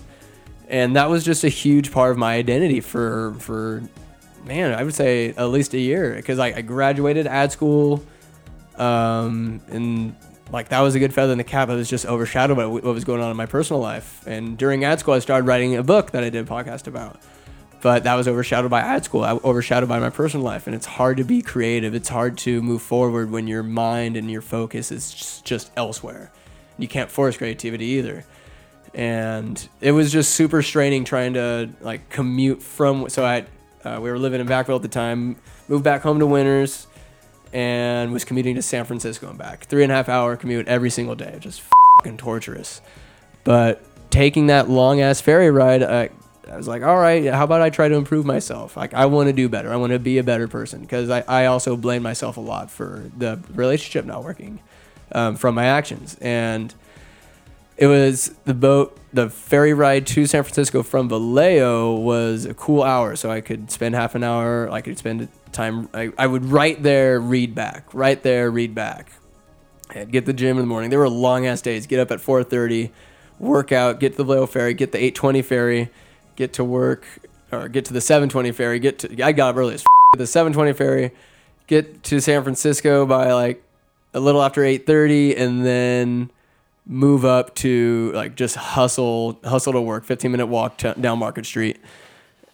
and 0.69 0.95
that 0.95 1.09
was 1.09 1.25
just 1.25 1.43
a 1.43 1.49
huge 1.49 1.91
part 1.91 2.11
of 2.11 2.17
my 2.17 2.35
identity 2.35 2.79
for 2.79 3.35
for 3.39 3.83
man. 4.45 4.73
I 4.73 4.83
would 4.83 4.95
say 4.95 5.29
at 5.31 5.49
least 5.49 5.73
a 5.73 5.79
year 5.79 6.15
because 6.15 6.39
I, 6.39 6.47
I 6.47 6.61
graduated 6.61 7.27
ad 7.27 7.51
school, 7.51 8.03
um, 8.77 9.61
and 9.67 10.15
like 10.51 10.69
that 10.69 10.81
was 10.81 10.95
a 10.95 10.99
good 10.99 11.13
feather 11.13 11.31
in 11.31 11.37
the 11.37 11.43
cap. 11.43 11.69
It 11.69 11.75
was 11.75 11.89
just 11.89 12.05
overshadowed 12.05 12.57
by 12.57 12.65
what 12.65 12.83
was 12.83 13.03
going 13.03 13.21
on 13.21 13.31
in 13.31 13.37
my 13.37 13.45
personal 13.45 13.81
life. 13.81 14.25
And 14.25 14.57
during 14.57 14.83
ad 14.83 14.99
school, 14.99 15.13
I 15.13 15.19
started 15.19 15.47
writing 15.47 15.75
a 15.75 15.83
book 15.83 16.11
that 16.11 16.23
I 16.23 16.29
did 16.29 16.47
a 16.47 16.49
podcast 16.49 16.87
about 16.87 17.19
but 17.81 18.03
that 18.03 18.15
was 18.15 18.27
overshadowed 18.27 18.69
by 18.69 18.81
ad 18.81 19.05
school, 19.05 19.23
overshadowed 19.23 19.89
by 19.89 19.99
my 19.99 20.09
personal 20.09 20.45
life. 20.45 20.67
And 20.67 20.75
it's 20.75 20.85
hard 20.85 21.17
to 21.17 21.23
be 21.23 21.41
creative. 21.41 21.95
It's 21.95 22.09
hard 22.09 22.37
to 22.39 22.61
move 22.61 22.81
forward 22.81 23.31
when 23.31 23.47
your 23.47 23.63
mind 23.63 24.17
and 24.17 24.29
your 24.29 24.41
focus 24.41 24.91
is 24.91 25.13
just, 25.13 25.45
just 25.45 25.71
elsewhere. 25.77 26.31
You 26.77 26.87
can't 26.87 27.09
force 27.09 27.37
creativity 27.37 27.85
either. 27.85 28.25
And 28.93 29.69
it 29.81 29.91
was 29.91 30.11
just 30.11 30.33
super 30.35 30.61
straining 30.61 31.05
trying 31.05 31.33
to 31.33 31.69
like 31.81 32.09
commute 32.09 32.61
from. 32.61 33.09
So 33.09 33.25
I, 33.25 33.45
uh, 33.87 33.99
we 34.01 34.09
were 34.09 34.19
living 34.19 34.41
in 34.41 34.47
Vacaville 34.47 34.77
at 34.77 34.81
the 34.81 34.87
time, 34.87 35.37
moved 35.67 35.83
back 35.83 36.01
home 36.01 36.19
to 36.19 36.25
Winters, 36.25 36.87
and 37.53 38.11
was 38.11 38.25
commuting 38.25 38.55
to 38.55 38.61
San 38.61 38.85
Francisco 38.85 39.29
and 39.29 39.37
back. 39.37 39.65
Three 39.65 39.83
and 39.83 39.91
a 39.91 39.95
half 39.95 40.09
hour 40.09 40.35
commute 40.35 40.67
every 40.67 40.89
single 40.89 41.15
day, 41.15 41.37
just 41.39 41.61
fucking 41.97 42.17
torturous. 42.17 42.81
But 43.43 43.83
taking 44.09 44.47
that 44.47 44.69
long 44.69 45.01
ass 45.01 45.21
ferry 45.21 45.51
ride, 45.51 45.83
I, 45.83 46.09
I 46.51 46.57
was 46.57 46.67
like, 46.67 46.83
all 46.83 46.97
right, 46.97 47.25
how 47.25 47.43
about 47.43 47.61
I 47.61 47.69
try 47.69 47.87
to 47.87 47.95
improve 47.95 48.25
myself? 48.25 48.75
Like, 48.75 48.93
I 48.93 49.05
want 49.05 49.27
to 49.27 49.33
do 49.33 49.49
better. 49.49 49.71
I 49.71 49.75
want 49.75 49.93
to 49.93 49.99
be 49.99 50.17
a 50.17 50.23
better 50.23 50.47
person 50.47 50.81
because 50.81 51.09
I, 51.09 51.23
I 51.27 51.45
also 51.45 51.75
blame 51.75 52.03
myself 52.03 52.37
a 52.37 52.41
lot 52.41 52.71
for 52.71 53.09
the 53.17 53.39
relationship 53.53 54.05
not 54.05 54.23
working 54.23 54.59
um, 55.11 55.35
from 55.35 55.55
my 55.55 55.65
actions. 55.65 56.17
And 56.21 56.73
it 57.77 57.87
was 57.87 58.35
the 58.45 58.53
boat, 58.53 58.97
the 59.13 59.29
ferry 59.29 59.73
ride 59.73 60.05
to 60.07 60.25
San 60.25 60.43
Francisco 60.43 60.83
from 60.83 61.07
Vallejo 61.07 61.95
was 61.95 62.45
a 62.45 62.53
cool 62.53 62.83
hour. 62.83 63.15
So 63.15 63.31
I 63.31 63.41
could 63.41 63.71
spend 63.71 63.95
half 63.95 64.15
an 64.15 64.23
hour, 64.23 64.69
I 64.69 64.81
could 64.81 64.97
spend 64.97 65.29
time, 65.51 65.89
I, 65.93 66.11
I 66.17 66.27
would 66.27 66.45
write 66.45 66.83
there, 66.83 67.19
read 67.19 67.55
back, 67.55 67.93
right 67.93 68.21
there, 68.21 68.49
read 68.51 68.73
back. 68.75 69.11
I'd 69.89 70.11
get 70.11 70.25
the 70.25 70.33
gym 70.33 70.57
in 70.57 70.63
the 70.63 70.67
morning. 70.67 70.89
There 70.89 70.99
were 70.99 71.09
long 71.09 71.47
ass 71.47 71.61
days. 71.61 71.87
Get 71.87 71.99
up 71.99 72.11
at 72.11 72.19
4:30, 72.19 72.91
work 73.39 73.71
out, 73.71 73.99
get 73.99 74.11
to 74.13 74.17
the 74.17 74.23
Vallejo 74.23 74.45
ferry, 74.45 74.73
get 74.73 74.91
the 74.91 74.99
8:20 74.99 75.43
ferry, 75.43 75.89
get 76.35 76.53
to 76.53 76.63
work 76.63 77.05
or 77.51 77.67
get 77.67 77.85
to 77.85 77.93
the 77.93 78.01
720 78.01 78.51
ferry. 78.51 78.79
Get 78.79 78.99
to 78.99 79.23
I 79.23 79.31
got 79.31 79.51
up 79.51 79.57
early 79.57 79.75
as 79.75 79.81
f- 79.81 80.19
the 80.19 80.27
720 80.27 80.73
ferry. 80.73 81.11
Get 81.67 82.03
to 82.03 82.19
San 82.19 82.43
Francisco 82.43 83.05
by 83.05 83.31
like 83.33 83.63
a 84.13 84.19
little 84.19 84.41
after 84.41 84.61
8:30, 84.61 85.35
and 85.37 85.65
then 85.65 86.31
move 86.85 87.23
up 87.23 87.53
to 87.55 88.11
like 88.15 88.35
just 88.35 88.55
hustle 88.55 89.39
hustle 89.43 89.73
to 89.73 89.81
work. 89.81 90.03
15 90.05 90.31
minute 90.31 90.47
walk 90.47 90.77
t- 90.77 90.93
down 90.99 91.19
Market 91.19 91.45
Street, 91.45 91.77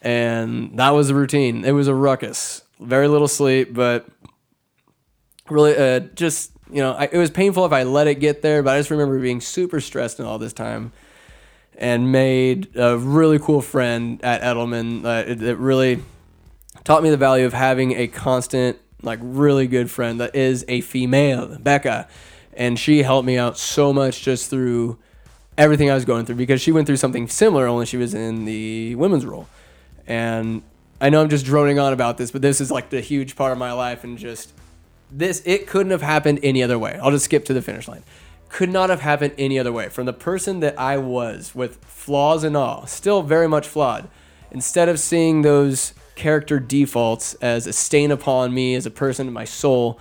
and 0.02 0.78
that 0.78 0.92
was 0.92 1.08
the 1.08 1.16
routine. 1.16 1.66
It 1.66 1.72
was 1.72 1.88
a 1.88 1.96
ruckus. 1.96 2.64
Very 2.80 3.08
little 3.08 3.28
sleep, 3.28 3.74
but 3.74 4.08
really 5.50 5.76
uh, 5.78 6.00
just 6.00 6.52
you 6.72 6.82
know 6.82 6.94
I, 6.94 7.06
it 7.06 7.18
was 7.18 7.30
painful 7.30 7.66
if 7.66 7.72
I 7.72 7.84
let 7.84 8.08
it 8.08 8.16
get 8.16 8.42
there. 8.42 8.62
But 8.64 8.76
I 8.76 8.80
just 8.80 8.92
remember 8.92 9.20
being 9.20 9.42
super 9.42 9.80
stressed 9.80 10.20
in 10.20 10.26
all 10.26 10.38
this 10.38 10.54
time 10.54 10.92
and 11.78 12.12
made 12.12 12.76
a 12.76 12.98
really 12.98 13.40
cool 13.40 13.62
friend 13.62 14.24
at 14.24 14.42
Edelman. 14.42 15.06
Uh, 15.06 15.30
it, 15.30 15.42
it 15.42 15.58
really 15.58 16.02
taught 16.84 17.04
me 17.04 17.10
the 17.10 17.18
value 17.18 17.46
of 17.46 17.54
having 17.54 17.94
a 17.94 18.08
constant, 18.08 18.78
like, 19.02 19.20
really 19.22 19.68
good 19.68 19.90
friend 19.92 20.20
that 20.20 20.36
is 20.36 20.64
a 20.68 20.82
female, 20.82 21.58
Becca. 21.60 22.08
And 22.54 22.80
she 22.80 23.04
helped 23.04 23.26
me 23.26 23.38
out 23.38 23.58
so 23.58 23.92
much 23.92 24.22
just 24.22 24.50
through 24.50 24.98
everything 25.58 25.90
I 25.90 25.96
was 25.96 26.06
going 26.06 26.26
through 26.26 26.36
because 26.36 26.62
she 26.62 26.72
went 26.72 26.88
through 26.88 26.98
something 26.98 27.28
similar, 27.28 27.68
only 27.68 27.86
she 27.86 27.98
was 27.98 28.14
in 28.14 28.46
the 28.46 28.96
women's 28.96 29.26
role. 29.26 29.48
And 30.08 30.62
I 31.00 31.10
know 31.10 31.22
I'm 31.22 31.30
just 31.30 31.46
droning 31.46 31.80
on 31.80 31.94
about 31.94 32.18
this, 32.18 32.32
but 32.32 32.42
this 32.42 32.62
is 32.62 32.72
like 32.72 32.90
the 32.90 33.02
huge 33.02 33.36
part 33.36 33.52
of 33.52 33.58
my 33.58 33.74
life 33.74 34.04
and 34.04 34.18
just 34.18 34.54
this, 35.12 35.42
it 35.46 35.68
couldn't 35.68 35.92
have 35.92 36.02
happened 36.02 36.40
any 36.42 36.64
other 36.64 36.80
way. 36.80 37.00
I'll 37.02 37.12
just 37.12 37.26
skip 37.26 37.46
to 37.46 37.54
the 37.54 37.62
finish 37.62 37.88
line 37.88 38.04
could 38.56 38.70
not 38.70 38.90
have 38.90 39.02
happened 39.02 39.34
any 39.38 39.60
other 39.60 39.74
way. 39.74 39.90
From 39.90 40.06
the 40.06 40.14
person 40.14 40.62
that 40.62 40.80
I 40.80 40.98
was, 40.98 41.54
with 41.54 41.84
flaws 41.84 42.46
and 42.46 42.56
all, 42.56 42.88
still 42.88 43.22
very 43.22 43.50
much 43.50 43.68
flawed, 43.68 44.08
instead 44.50 44.88
of 44.88 44.98
seeing 44.98 45.42
those 45.42 45.94
character 46.16 46.58
defaults 46.58 47.34
as 47.36 47.68
a 47.68 47.74
stain 47.74 48.12
upon 48.12 48.54
me 48.54 48.74
as 48.76 48.86
a 48.86 48.92
person, 48.92 49.34
my 49.34 49.44
soul, 49.44 50.00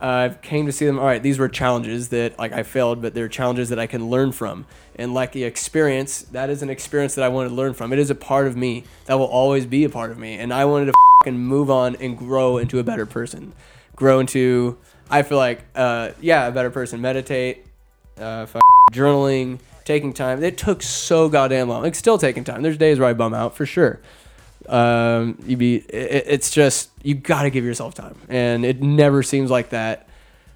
I 0.00 0.28
came 0.42 0.66
to 0.66 0.72
see 0.72 0.86
them. 0.86 0.98
All 0.98 1.04
right, 1.04 1.22
these 1.22 1.38
were 1.38 1.48
challenges 1.48 2.08
that 2.08 2.38
like 2.38 2.52
I 2.52 2.62
failed, 2.62 3.02
but 3.02 3.14
they're 3.14 3.28
challenges 3.28 3.68
that 3.70 3.78
I 3.78 3.86
can 3.86 4.08
learn 4.08 4.32
from. 4.32 4.66
And 4.94 5.14
like 5.14 5.32
the 5.32 5.44
experience, 5.44 6.22
that 6.22 6.50
is 6.50 6.62
an 6.62 6.70
experience 6.70 7.14
that 7.16 7.24
I 7.24 7.28
wanted 7.28 7.50
to 7.50 7.54
learn 7.54 7.74
from. 7.74 7.92
It 7.92 7.98
is 7.98 8.10
a 8.10 8.14
part 8.14 8.46
of 8.46 8.56
me 8.56 8.84
that 9.06 9.14
will 9.14 9.26
always 9.26 9.66
be 9.66 9.84
a 9.84 9.88
part 9.88 10.10
of 10.10 10.18
me, 10.18 10.34
and 10.34 10.52
I 10.52 10.64
wanted 10.64 10.86
to 10.86 10.92
fucking 11.20 11.38
move 11.38 11.70
on 11.70 11.96
and 11.96 12.16
grow 12.16 12.58
into 12.58 12.78
a 12.78 12.84
better 12.84 13.06
person, 13.06 13.52
grow 13.96 14.20
into. 14.20 14.78
I 15.10 15.22
feel 15.22 15.38
like, 15.38 15.64
uh, 15.74 16.10
yeah, 16.20 16.46
a 16.46 16.52
better 16.52 16.70
person. 16.70 17.00
Meditate, 17.00 17.64
uh, 18.18 18.46
journaling, 18.92 19.58
taking 19.84 20.12
time. 20.12 20.42
It 20.44 20.58
took 20.58 20.82
so 20.82 21.28
goddamn 21.28 21.68
long. 21.68 21.86
It's 21.86 21.98
still 21.98 22.18
taking 22.18 22.44
time. 22.44 22.62
There's 22.62 22.76
days 22.76 22.98
where 22.98 23.08
I 23.08 23.14
bum 23.14 23.32
out 23.32 23.56
for 23.56 23.64
sure. 23.64 24.00
Um, 24.68 25.38
you 25.46 25.56
be 25.56 25.76
it, 25.76 26.24
it's 26.26 26.50
just 26.50 26.90
you 27.02 27.14
got 27.14 27.42
to 27.42 27.50
give 27.50 27.64
yourself 27.64 27.94
time, 27.94 28.16
and 28.28 28.64
it 28.64 28.82
never 28.82 29.22
seems 29.22 29.50
like 29.50 29.70
that 29.70 30.08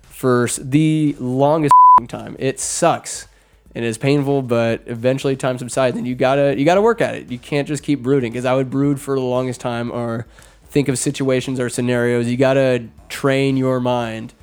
for 0.03 0.49
the 0.59 1.17
longest 1.19 1.73
time. 2.09 2.37
It 2.39 2.61
sucks 2.61 3.29
and 3.75 3.85
it's 3.85 3.99
painful, 3.99 4.43
but 4.43 4.83
eventually 4.87 5.37
time 5.37 5.59
subsides, 5.59 5.97
and 5.97 6.07
you 6.07 6.15
gotta 6.15 6.55
you 6.59 6.65
gotta 6.65 6.83
work 6.83 7.01
at 7.01 7.15
it. 7.15 7.31
You 7.31 7.39
can't 7.39 7.67
just 7.67 7.83
keep 7.83 8.03
brooding 8.03 8.33
because 8.33 8.45
I 8.45 8.55
would 8.55 8.71
brood 8.71 9.01
for 9.01 9.15
the 9.15 9.23
longest 9.23 9.61
time 9.61 9.91
or 9.91 10.27
think 10.67 10.89
of 10.89 10.99
situations 10.99 11.59
or 11.59 11.69
scenarios. 11.69 12.29
You 12.29 12.37
gotta 12.37 12.89
train 13.09 13.57
your 13.57 13.81
mind 13.81 14.35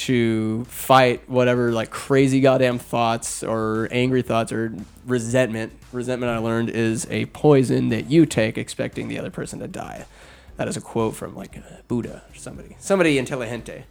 to 0.00 0.64
fight 0.64 1.28
whatever 1.28 1.72
like 1.72 1.90
crazy 1.90 2.40
goddamn 2.40 2.78
thoughts 2.78 3.42
or 3.42 3.86
angry 3.90 4.22
thoughts 4.22 4.50
or 4.50 4.72
resentment. 5.04 5.72
Resentment 5.92 6.32
I 6.32 6.38
learned 6.38 6.70
is 6.70 7.06
a 7.10 7.26
poison 7.26 7.90
that 7.90 8.10
you 8.10 8.24
take 8.24 8.56
expecting 8.56 9.08
the 9.08 9.18
other 9.18 9.30
person 9.30 9.58
to 9.58 9.68
die. 9.68 10.06
That 10.56 10.68
is 10.68 10.76
a 10.76 10.80
quote 10.80 11.16
from 11.16 11.36
like 11.36 11.58
uh, 11.58 11.82
Buddha 11.86 12.22
or 12.30 12.34
somebody. 12.34 12.76
Somebody 12.78 13.18
intelligente. 13.18 13.84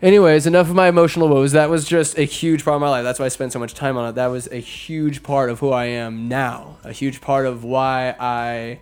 Anyways, 0.00 0.46
enough 0.46 0.70
of 0.70 0.74
my 0.74 0.88
emotional 0.88 1.28
woes. 1.28 1.52
That 1.52 1.68
was 1.68 1.86
just 1.86 2.18
a 2.18 2.24
huge 2.24 2.64
part 2.64 2.76
of 2.76 2.80
my 2.80 2.88
life. 2.88 3.04
That's 3.04 3.18
why 3.18 3.26
I 3.26 3.28
spent 3.28 3.52
so 3.52 3.58
much 3.58 3.74
time 3.74 3.98
on 3.98 4.08
it. 4.08 4.14
That 4.14 4.28
was 4.28 4.46
a 4.48 4.60
huge 4.60 5.22
part 5.22 5.50
of 5.50 5.60
who 5.60 5.72
I 5.72 5.86
am 5.86 6.26
now. 6.28 6.78
A 6.84 6.92
huge 6.92 7.20
part 7.20 7.44
of 7.44 7.64
why 7.64 8.14
I 8.18 8.80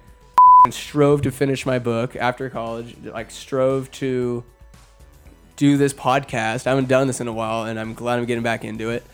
strove 0.71 1.23
to 1.23 1.33
finish 1.33 1.67
my 1.67 1.81
book 1.81 2.15
after 2.15 2.49
college. 2.51 2.97
Like 3.03 3.33
strove 3.33 3.91
to 3.93 4.45
do 5.57 5.77
this 5.77 5.93
podcast. 5.93 6.67
I 6.67 6.71
haven't 6.71 6.89
done 6.89 7.07
this 7.07 7.21
in 7.21 7.29
a 7.29 7.33
while, 7.33 7.65
and 7.65 7.79
I'm 7.79 7.95
glad 7.95 8.19
I'm 8.19 8.25
getting 8.25 8.43
back 8.43 8.65
into 8.65 8.91
it. 8.91 9.05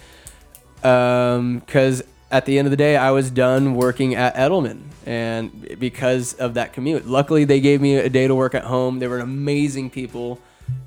Because 0.76 2.00
um, 2.00 2.06
at 2.30 2.46
the 2.46 2.58
end 2.58 2.66
of 2.66 2.70
the 2.70 2.76
day, 2.76 2.96
I 2.96 3.10
was 3.10 3.30
done 3.30 3.74
working 3.74 4.14
at 4.14 4.34
Edelman, 4.34 4.82
and 5.04 5.78
because 5.78 6.34
of 6.34 6.54
that 6.54 6.72
commute, 6.72 7.06
luckily 7.06 7.44
they 7.44 7.60
gave 7.60 7.80
me 7.80 7.96
a 7.96 8.08
day 8.08 8.26
to 8.26 8.34
work 8.34 8.54
at 8.54 8.64
home. 8.64 8.98
They 8.98 9.08
were 9.08 9.18
amazing 9.18 9.90
people, 9.90 10.40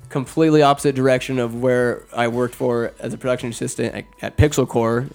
completely 0.08 0.62
opposite 0.62 0.94
direction 0.94 1.38
of 1.38 1.62
where 1.62 2.02
I 2.14 2.28
worked 2.28 2.54
for 2.54 2.92
as 2.98 3.14
a 3.14 3.18
production 3.18 3.50
assistant 3.50 3.94
at, 3.94 4.04
at 4.22 4.36
Pixel 4.36 4.68
Core. 4.68 5.06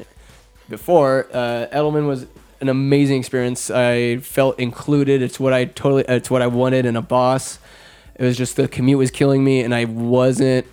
Before 0.69 1.27
uh, 1.34 1.68
Edelman 1.73 2.07
was 2.07 2.27
an 2.61 2.69
amazing 2.69 3.19
experience. 3.19 3.72
I 3.72 4.18
felt 4.18 4.59
included. 4.59 5.22
It's 5.22 5.39
what 5.39 5.53
I 5.53 5.65
totally. 5.65 6.05
It's 6.07 6.30
what 6.30 6.41
I 6.41 6.47
wanted 6.47 6.85
in 6.85 6.95
a 6.95 7.01
boss. 7.01 7.59
It 8.19 8.25
was 8.25 8.37
just 8.37 8.57
the 8.57 8.67
commute 8.67 8.99
was 8.99 9.11
killing 9.11 9.45
me, 9.45 9.61
and 9.61 9.73
I 9.73 9.85
wasn't 9.85 10.67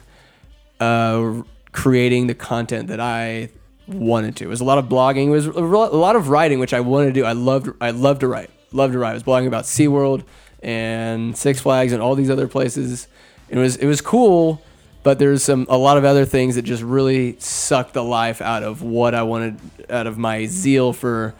uh, 0.80 1.42
creating 1.70 2.26
the 2.26 2.34
content 2.34 2.88
that 2.88 2.98
I 2.98 3.50
wanted 3.86 4.34
to. 4.36 4.44
It 4.44 4.48
was 4.48 4.60
a 4.60 4.64
lot 4.64 4.78
of 4.78 4.86
blogging. 4.86 5.28
It 5.28 5.30
was 5.30 5.46
a 5.46 5.60
lot 5.60 6.16
of 6.16 6.28
writing, 6.28 6.58
which 6.58 6.74
I 6.74 6.80
wanted 6.80 7.06
to 7.06 7.12
do. 7.12 7.24
I 7.24 7.32
loved. 7.32 7.70
I 7.80 7.90
loved 7.90 8.20
to 8.20 8.28
write. 8.28 8.50
Loved 8.72 8.94
to 8.94 8.98
write. 8.98 9.10
I 9.10 9.14
was 9.14 9.22
blogging 9.22 9.46
about 9.46 9.64
SeaWorld 9.64 10.24
and 10.60 11.36
Six 11.38 11.60
Flags 11.60 11.92
and 11.92 12.02
all 12.02 12.16
these 12.16 12.30
other 12.30 12.48
places. 12.48 13.06
It 13.48 13.58
was 13.58 13.76
it 13.76 13.86
was 13.86 14.00
cool, 14.00 14.60
but 15.04 15.20
there's 15.20 15.44
some 15.44 15.66
a 15.68 15.78
lot 15.78 15.98
of 15.98 16.04
other 16.04 16.24
things 16.24 16.56
that 16.56 16.62
just 16.62 16.82
really 16.82 17.36
sucked 17.38 17.94
the 17.94 18.02
life 18.02 18.42
out 18.42 18.64
of 18.64 18.82
what 18.82 19.14
I 19.14 19.22
wanted, 19.22 19.60
out 19.88 20.08
of 20.08 20.18
my 20.18 20.46
zeal 20.46 20.92
for 20.92 21.32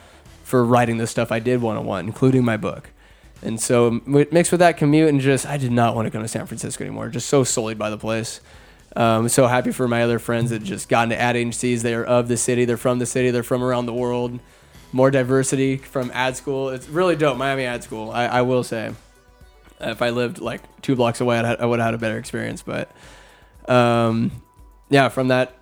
for 0.44 0.64
writing 0.64 0.98
the 0.98 1.08
stuff 1.08 1.32
I 1.32 1.40
did 1.40 1.60
want 1.60 1.78
to 1.78 1.80
want, 1.80 2.06
including 2.06 2.44
my 2.44 2.56
book. 2.56 2.90
And 3.42 3.60
so 3.60 4.00
mixed 4.06 4.50
with 4.50 4.60
that 4.60 4.76
commute 4.76 5.08
and 5.08 5.20
just, 5.20 5.46
I 5.46 5.56
did 5.56 5.72
not 5.72 5.94
want 5.94 6.06
to 6.06 6.10
come 6.10 6.22
to 6.22 6.28
San 6.28 6.46
Francisco 6.46 6.84
anymore. 6.84 7.08
Just 7.08 7.28
so 7.28 7.44
sullied 7.44 7.78
by 7.78 7.90
the 7.90 7.98
place. 7.98 8.40
Um, 8.96 9.28
so 9.28 9.46
happy 9.46 9.72
for 9.72 9.86
my 9.86 10.02
other 10.02 10.18
friends 10.18 10.50
that 10.50 10.62
just 10.62 10.88
got 10.88 11.04
into 11.04 11.20
ad 11.20 11.36
agencies. 11.36 11.82
They 11.82 11.94
are 11.94 12.04
of 12.04 12.28
the 12.28 12.36
city. 12.36 12.64
They're 12.64 12.78
from 12.78 12.98
the 12.98 13.06
city. 13.06 13.30
They're 13.30 13.42
from 13.42 13.62
around 13.62 13.86
the 13.86 13.92
world. 13.92 14.40
More 14.92 15.10
diversity 15.10 15.76
from 15.76 16.10
ad 16.14 16.36
school. 16.36 16.70
It's 16.70 16.88
really 16.88 17.14
dope. 17.14 17.36
Miami 17.36 17.64
ad 17.64 17.84
school. 17.84 18.10
I, 18.10 18.26
I 18.26 18.42
will 18.42 18.64
say, 18.64 18.92
if 19.80 20.00
I 20.00 20.10
lived 20.10 20.40
like 20.40 20.62
two 20.80 20.96
blocks 20.96 21.20
away, 21.20 21.38
I'd, 21.38 21.60
I 21.60 21.66
would 21.66 21.78
have 21.78 21.86
had 21.86 21.94
a 21.94 21.98
better 21.98 22.16
experience. 22.16 22.62
But 22.62 22.90
um, 23.68 24.30
yeah, 24.88 25.08
from 25.08 25.28
that 25.28 25.58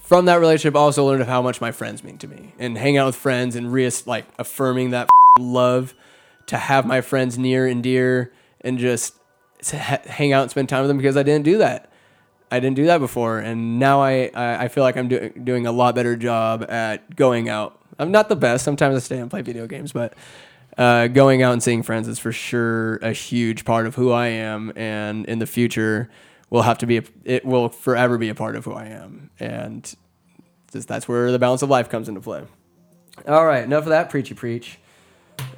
from 0.00 0.26
that 0.26 0.36
relationship, 0.36 0.76
I 0.76 0.80
also 0.80 1.06
learned 1.06 1.22
of 1.22 1.28
how 1.28 1.42
much 1.42 1.60
my 1.60 1.72
friends 1.72 2.04
mean 2.04 2.18
to 2.18 2.28
me, 2.28 2.52
and 2.58 2.78
hang 2.78 2.96
out 2.96 3.06
with 3.06 3.16
friends 3.16 3.56
and 3.56 3.72
re 3.72 3.90
like 4.06 4.24
affirming 4.38 4.90
that 4.90 5.08
love 5.38 5.94
to 6.46 6.56
have 6.56 6.86
my 6.86 7.00
friends 7.00 7.38
near 7.38 7.66
and 7.66 7.82
dear, 7.82 8.32
and 8.60 8.78
just 8.78 9.14
hang 9.70 10.32
out 10.32 10.42
and 10.42 10.50
spend 10.50 10.68
time 10.68 10.82
with 10.82 10.88
them 10.88 10.98
because 10.98 11.16
I 11.16 11.22
didn't 11.22 11.44
do 11.44 11.58
that. 11.58 11.90
I 12.50 12.60
didn't 12.60 12.76
do 12.76 12.86
that 12.86 12.98
before, 12.98 13.38
and 13.38 13.78
now 13.78 14.00
I 14.00 14.30
I, 14.34 14.64
I 14.64 14.68
feel 14.68 14.84
like 14.84 14.96
I'm 14.96 15.08
do, 15.08 15.30
doing 15.30 15.66
a 15.66 15.72
lot 15.72 15.94
better 15.94 16.14
job 16.14 16.64
at 16.68 17.16
going 17.16 17.48
out. 17.48 17.80
I'm 17.98 18.10
not 18.10 18.28
the 18.28 18.36
best. 18.36 18.64
Sometimes 18.64 18.96
I 18.96 18.98
stay 18.98 19.18
and 19.18 19.30
play 19.30 19.42
video 19.42 19.66
games, 19.66 19.92
but 19.92 20.14
uh, 20.76 21.06
going 21.08 21.42
out 21.42 21.52
and 21.52 21.62
seeing 21.62 21.82
friends 21.82 22.08
is 22.08 22.18
for 22.18 22.32
sure 22.32 22.96
a 22.96 23.12
huge 23.12 23.64
part 23.64 23.86
of 23.86 23.94
who 23.94 24.12
I 24.12 24.28
am, 24.28 24.72
and 24.76 25.26
in 25.26 25.38
the 25.38 25.46
future 25.46 26.10
will 26.50 26.62
have 26.62 26.78
to 26.78 26.86
be 26.86 26.98
a, 26.98 27.02
it 27.24 27.44
will 27.44 27.68
forever 27.68 28.18
be 28.18 28.28
a 28.28 28.34
part 28.34 28.54
of 28.54 28.64
who 28.64 28.72
I 28.72 28.86
am, 28.86 29.30
and 29.40 29.92
just, 30.72 30.86
that's 30.86 31.08
where 31.08 31.32
the 31.32 31.38
balance 31.38 31.62
of 31.62 31.70
life 31.70 31.88
comes 31.88 32.08
into 32.08 32.20
play. 32.20 32.44
All 33.26 33.46
right, 33.46 33.64
enough 33.64 33.84
of 33.84 33.90
that 33.90 34.10
preachy 34.10 34.34
preach. 34.34 34.78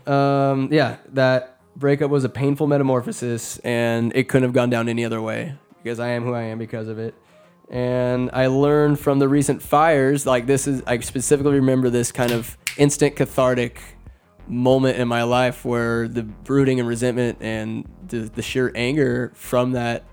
Um, 0.07 0.69
yeah, 0.73 0.97
that 1.13 1.59
breakup 1.77 2.11
was 2.11 2.25
a 2.25 2.29
painful 2.29 2.67
metamorphosis, 2.67 3.59
and 3.59 4.15
it 4.15 4.29
couldn't 4.29 4.45
have 4.45 4.53
gone 4.53 4.71
down 4.71 4.89
any 4.89 5.05
other 5.05 5.21
way 5.21 5.57
because 5.83 6.01
I 6.01 6.09
am 6.09 6.25
who 6.25 6.35
I 6.35 6.43
am 6.43 6.59
because 6.59 6.89
of 6.89 6.99
it. 6.99 7.15
And 7.69 8.31
I 8.33 8.47
learned 8.47 9.01
from 9.01 9.19
the 9.19 9.29
recent 9.29 9.63
fires, 9.63 10.25
like 10.25 10.47
this 10.47 10.67
is, 10.67 10.83
I 10.87 10.99
specifically 11.01 11.55
remember 11.55 11.91
this 11.91 12.13
kind 12.13 12.31
of 12.31 12.57
instant 12.77 13.17
cathartic 13.17 13.81
moment 14.49 14.99
in 14.99 15.09
my 15.09 15.25
life 15.25 15.65
where 15.65 16.07
the 16.07 16.23
brooding 16.23 16.79
and 16.79 16.89
resentment 16.89 17.39
and 17.41 17.89
the, 18.07 18.19
the 18.19 18.43
sheer 18.43 18.71
anger 18.77 19.33
from 19.35 19.73
that 19.73 20.05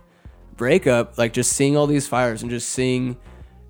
breakup, 0.58 1.18
like 1.18 1.34
just 1.34 1.54
seeing 1.54 1.78
all 1.78 1.86
these 1.86 2.08
fires 2.08 2.42
and 2.42 2.50
just 2.50 2.70
seeing 2.70 3.18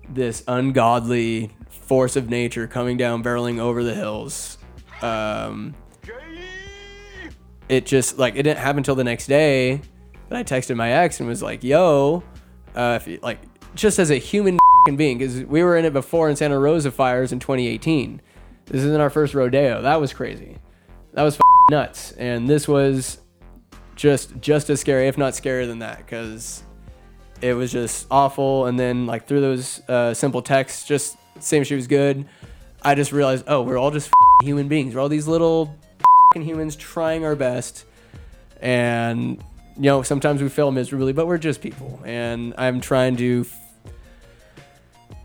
this 0.08 0.42
ungodly 0.48 1.50
force 1.68 2.16
of 2.16 2.30
nature 2.30 2.66
coming 2.66 2.96
down, 2.96 3.22
barreling 3.22 3.58
over 3.58 3.84
the 3.84 3.94
hills. 3.94 4.56
Um, 5.02 5.74
it 7.68 7.86
just 7.86 8.18
like 8.18 8.34
it 8.36 8.42
didn't 8.42 8.58
happen 8.58 8.78
until 8.78 8.94
the 8.94 9.04
next 9.04 9.26
day 9.26 9.80
that 10.28 10.38
I 10.38 10.44
texted 10.44 10.76
my 10.76 10.92
ex 10.92 11.20
and 11.20 11.28
was 11.28 11.42
like, 11.42 11.64
"Yo, 11.64 12.22
uh, 12.74 12.98
if 13.00 13.06
you, 13.06 13.18
like 13.22 13.40
just 13.74 13.98
as 13.98 14.10
a 14.10 14.16
human 14.16 14.58
being, 14.96 15.18
because 15.18 15.44
we 15.44 15.62
were 15.62 15.76
in 15.76 15.84
it 15.84 15.92
before 15.92 16.28
in 16.28 16.36
Santa 16.36 16.58
Rosa 16.58 16.90
fires 16.90 17.32
in 17.32 17.40
2018. 17.40 18.20
This 18.66 18.82
isn't 18.82 19.00
our 19.00 19.10
first 19.10 19.34
rodeo. 19.34 19.82
That 19.82 20.00
was 20.00 20.12
crazy. 20.12 20.58
That 21.12 21.22
was 21.22 21.38
nuts, 21.70 22.12
and 22.12 22.48
this 22.48 22.66
was 22.66 23.18
just 23.96 24.38
just 24.40 24.70
as 24.70 24.80
scary, 24.80 25.08
if 25.08 25.18
not 25.18 25.32
scarier 25.32 25.66
than 25.66 25.80
that, 25.80 25.98
because 25.98 26.62
it 27.40 27.54
was 27.54 27.70
just 27.70 28.06
awful. 28.10 28.66
And 28.66 28.78
then 28.78 29.06
like 29.06 29.26
through 29.26 29.40
those 29.40 29.80
uh, 29.88 30.14
simple 30.14 30.42
texts, 30.42 30.86
just 30.86 31.16
same 31.40 31.64
she 31.64 31.74
was 31.74 31.86
good. 31.86 32.26
I 32.82 32.94
just 32.94 33.12
realized, 33.12 33.44
oh, 33.48 33.62
we're 33.62 33.78
all 33.78 33.90
just 33.90 34.10
human 34.42 34.68
beings. 34.68 34.94
We're 34.94 35.00
all 35.00 35.08
these 35.08 35.28
little 35.28 35.74
humans 36.42 36.76
trying 36.76 37.24
our 37.24 37.36
best, 37.36 37.84
and 38.60 39.42
you 39.76 39.82
know 39.82 40.02
sometimes 40.02 40.42
we 40.42 40.48
fail 40.48 40.70
miserably, 40.70 41.12
but 41.12 41.26
we're 41.26 41.38
just 41.38 41.60
people. 41.60 42.00
And 42.04 42.54
I'm 42.58 42.80
trying 42.80 43.16
to 43.16 43.46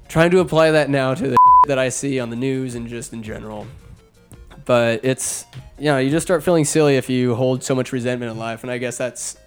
trying 0.08 0.32
to 0.32 0.40
apply 0.40 0.72
that 0.72 0.90
now 0.90 1.14
to 1.14 1.30
the 1.30 1.38
that 1.68 1.80
I 1.80 1.90
see 1.90 2.20
on 2.20 2.30
the 2.30 2.36
news 2.36 2.76
and 2.76 2.88
just 2.88 3.14
in 3.14 3.24
general. 3.24 3.68
But 4.66 5.04
it's 5.04 5.46
you 5.78 5.86
know 5.86 5.98
you 5.98 6.10
just 6.10 6.26
start 6.26 6.44
feeling 6.44 6.66
silly 6.66 6.98
if 6.98 7.10
you 7.10 7.36
hold 7.36 7.64
so 7.64 7.76
much 7.76 7.92
resentment 7.92 8.32
in 8.32 8.38
life, 8.38 8.64
and 8.64 8.72
I 8.72 8.78
guess 8.78 8.98
that's 8.98 9.38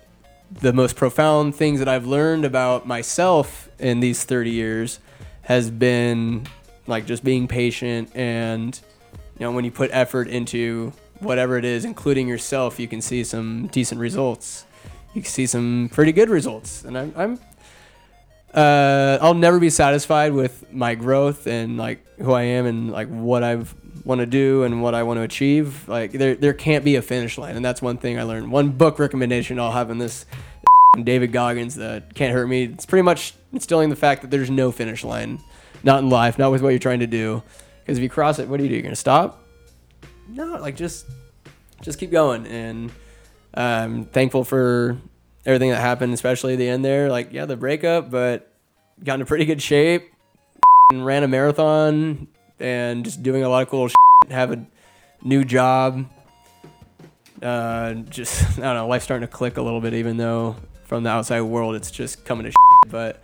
the 0.61 0.73
most 0.73 0.97
profound 0.97 1.55
things 1.55 1.79
that 1.79 1.89
I've 1.89 2.07
learned 2.07 2.45
about 2.45 2.87
myself 2.87 3.71
in 3.79 4.01
these 4.01 4.25
30 4.25 4.51
years 4.51 5.01
has 5.43 5.71
been 5.71 6.47
like 6.87 7.07
just 7.07 7.25
being 7.25 7.49
patient 7.49 8.15
and 8.15 8.79
you 9.39 9.47
know 9.47 9.53
when 9.53 9.65
you 9.65 9.71
put 9.71 9.91
effort 9.93 10.29
into 10.29 10.93
whatever 11.25 11.57
it 11.57 11.65
is 11.65 11.85
including 11.85 12.29
yourself 12.29 12.79
you 12.79 12.89
can 12.89 13.01
see 13.01 13.25
some 13.25 13.67
decent 13.69 14.01
results 14.01 14.65
you 15.15 15.23
can 15.23 15.31
see 15.31 15.47
some 15.47 15.91
pretty 15.93 16.13
good 16.13 16.29
results 16.29 16.85
and 16.85 16.97
i'm, 16.99 17.13
I'm 17.17 17.39
uh, 18.55 19.19
i'll 19.23 19.35
never 19.35 19.59
be 19.59 19.71
satisfied 19.71 20.33
with 20.33 20.73
my 20.73 20.95
growth 20.95 21.47
and 21.47 21.77
like 21.77 22.05
who 22.19 22.33
i 22.33 22.43
am 22.43 22.67
and 22.67 22.91
like 22.91 23.09
what 23.09 23.43
i've 23.43 23.75
want 24.05 24.21
to 24.21 24.27
do 24.27 24.65
and 24.65 24.83
what 24.83 24.95
i 24.95 25.03
want 25.03 25.19
to 25.19 25.23
achieve 25.23 25.89
like 25.89 26.13
there, 26.13 26.35
there 26.35 26.53
can't 26.53 26.85
be 26.85 26.97
a 26.97 27.03
finish 27.03 27.39
line 27.39 27.57
and 27.57 27.65
that's 27.65 27.81
one 27.81 27.97
thing 27.97 28.19
i 28.19 28.23
learned 28.23 28.51
one 28.51 28.71
book 28.71 28.99
recommendation 28.99 29.61
i'll 29.61 29.73
have 29.73 29.91
in 29.91 29.99
this 29.99 30.27
David 31.05 31.33
Goggins 31.33 31.77
that 31.77 32.15
can't 32.15 32.33
hurt 32.33 32.47
me. 32.47 32.65
It's 32.65 32.87
pretty 32.87 33.03
much 33.03 33.35
instilling 33.53 33.91
the 33.91 33.97
fact 33.97 34.23
that 34.23 34.31
there's 34.31 34.51
no 34.51 34.71
finish 34.71 35.05
line, 35.05 35.41
not 35.83 36.01
in 36.01 36.11
life, 36.11 36.39
not 36.39 36.51
with 36.51 36.63
what 36.63 36.71
you're 36.71 36.79
trying 36.79 37.01
to 37.01 37.07
do. 37.07 37.43
Because 37.81 37.99
if 37.99 38.03
you 38.03 38.11
cross 38.11 38.39
it, 38.39 38.49
what 38.49 38.59
do 38.59 38.65
you 38.65 38.69
do? 38.69 38.75
You're 38.75 38.83
gonna 38.83 38.97
stop? 38.97 39.42
No, 40.33 40.57
like 40.57 40.77
just 40.77 41.07
just 41.83 41.99
keep 41.99 42.11
going. 42.11 42.47
And 42.47 42.91
I'm 43.55 44.05
thankful 44.07 44.45
for 44.45 44.97
everything 45.45 45.71
that 45.71 45.81
happened, 45.81 46.15
especially 46.15 46.57
the 46.57 46.69
end 46.69 46.85
there. 46.85 47.11
Like 47.11 47.33
yeah, 47.33 47.45
the 47.45 47.57
breakup, 47.57 48.11
but 48.11 48.51
got 49.05 49.21
in 49.21 49.27
pretty 49.27 49.45
good 49.45 49.61
shape. 49.61 50.11
and 50.91 51.05
Ran 51.07 51.23
a 51.23 51.29
marathon 51.29 52.29
and 52.59 53.05
just 53.05 53.23
doing 53.23 53.43
a 53.43 53.49
lot 53.49 53.63
of 53.63 53.69
cool 53.69 53.89
shit. 54.25 54.33
Have 54.33 54.53
a 54.53 54.67
new 55.23 55.45
job. 55.45 56.07
Uh, 57.43 57.95
just 57.95 58.43
I 58.59 58.63
don't 58.63 58.75
know, 58.77 58.87
life's 58.87 59.05
starting 59.05 59.27
to 59.27 59.33
click 59.33 59.57
a 59.59 59.63
little 59.63 59.81
bit, 59.81 59.95
even 59.95 60.17
though 60.17 60.57
from 60.85 61.03
the 61.03 61.11
outside 61.11 61.43
world, 61.43 61.75
it's 61.75 61.91
just 61.91 62.25
coming 62.25 62.45
to 62.45 62.51
shit. 62.51 62.91
But 62.91 63.23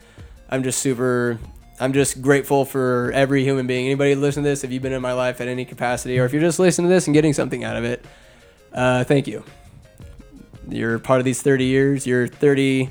I'm 0.51 0.63
just 0.63 0.81
super. 0.81 1.39
I'm 1.81 1.93
just 1.93 2.21
grateful 2.21 2.65
for 2.65 3.13
every 3.15 3.45
human 3.45 3.67
being. 3.67 3.87
Anybody 3.87 4.15
listen 4.17 4.43
to 4.43 4.49
this, 4.49 4.65
if 4.65 4.73
you've 4.73 4.83
been 4.83 4.93
in 4.93 5.03
my 5.03 5.13
life 5.13 5.41
at 5.41 5.47
any 5.47 5.65
capacity, 5.65 6.19
or 6.19 6.25
if 6.25 6.33
you're 6.33 6.43
just 6.43 6.59
listening 6.59 6.89
to 6.89 6.95
this 6.95 7.07
and 7.07 7.15
getting 7.15 7.33
something 7.33 7.63
out 7.63 7.77
of 7.77 7.85
it, 7.85 8.05
uh, 8.73 9.05
thank 9.05 9.29
you. 9.29 9.45
You're 10.69 10.99
part 10.99 11.21
of 11.21 11.25
these 11.25 11.41
30 11.41 11.65
years. 11.65 12.07
You're 12.07 12.27
30 12.27 12.91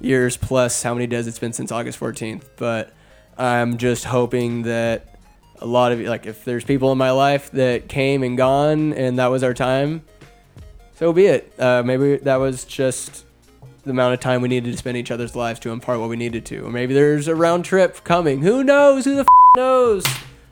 years 0.00 0.36
plus 0.36 0.82
how 0.82 0.94
many 0.94 1.06
days 1.06 1.26
it's 1.26 1.38
been 1.38 1.52
since 1.52 1.70
August 1.70 2.00
14th. 2.00 2.44
But 2.56 2.94
I'm 3.36 3.76
just 3.76 4.04
hoping 4.04 4.62
that 4.62 5.18
a 5.60 5.66
lot 5.66 5.92
of 5.92 6.00
you, 6.00 6.08
like, 6.08 6.26
if 6.26 6.44
there's 6.44 6.64
people 6.64 6.92
in 6.92 6.98
my 6.98 7.10
life 7.10 7.50
that 7.52 7.88
came 7.88 8.22
and 8.22 8.36
gone 8.36 8.94
and 8.94 9.18
that 9.18 9.26
was 9.26 9.42
our 9.42 9.54
time, 9.54 10.02
so 10.94 11.12
be 11.12 11.26
it. 11.26 11.52
Uh, 11.58 11.82
maybe 11.84 12.16
that 12.18 12.36
was 12.36 12.64
just 12.64 13.26
the 13.84 13.90
amount 13.90 14.14
of 14.14 14.20
time 14.20 14.40
we 14.40 14.48
needed 14.48 14.70
to 14.72 14.76
spend 14.76 14.96
each 14.96 15.10
other's 15.10 15.36
lives 15.36 15.60
to 15.60 15.70
impart 15.70 16.00
what 16.00 16.08
we 16.08 16.16
needed 16.16 16.44
to. 16.46 16.60
Or 16.60 16.70
maybe 16.70 16.94
there's 16.94 17.28
a 17.28 17.34
round 17.34 17.64
trip 17.64 18.02
coming. 18.04 18.42
Who 18.42 18.64
knows? 18.64 19.04
Who 19.04 19.14
the 19.14 19.20
f- 19.20 19.56
knows? 19.56 20.04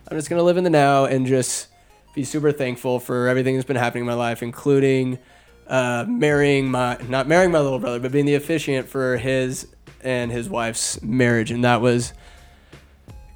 I'm 0.08 0.16
just 0.18 0.28
gonna 0.28 0.42
live 0.42 0.56
in 0.56 0.64
the 0.64 0.70
now 0.70 1.06
and 1.06 1.26
just 1.26 1.68
be 2.14 2.24
super 2.24 2.52
thankful 2.52 3.00
for 3.00 3.28
everything 3.28 3.56
that's 3.56 3.66
been 3.66 3.76
happening 3.76 4.02
in 4.02 4.06
my 4.06 4.14
life, 4.14 4.42
including 4.42 5.18
uh, 5.66 6.04
marrying 6.06 6.70
my 6.70 6.98
not 7.08 7.26
marrying 7.26 7.50
my 7.50 7.60
little 7.60 7.78
brother, 7.78 7.98
but 7.98 8.12
being 8.12 8.26
the 8.26 8.34
officiant 8.34 8.88
for 8.88 9.16
his 9.16 9.66
and 10.02 10.30
his 10.30 10.48
wife's 10.48 11.00
marriage, 11.02 11.50
and 11.50 11.64
that 11.64 11.80
was 11.80 12.12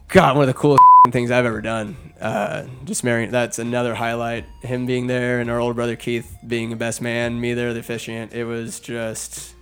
God 0.08 0.36
one 0.36 0.42
of 0.42 0.54
the 0.54 0.58
coolest 0.58 0.82
things 1.10 1.30
I've 1.30 1.46
ever 1.46 1.62
done. 1.62 1.96
Uh, 2.20 2.66
just 2.84 3.04
marrying 3.04 3.30
that's 3.30 3.58
another 3.58 3.94
highlight. 3.94 4.44
Him 4.62 4.86
being 4.86 5.06
there 5.06 5.40
and 5.40 5.50
our 5.50 5.58
older 5.58 5.74
brother 5.74 5.96
Keith 5.96 6.36
being 6.46 6.70
the 6.70 6.76
best 6.76 7.00
man, 7.00 7.40
me 7.40 7.54
there 7.54 7.72
the 7.72 7.80
officiant. 7.80 8.32
It 8.32 8.44
was 8.44 8.80
just 8.80 9.55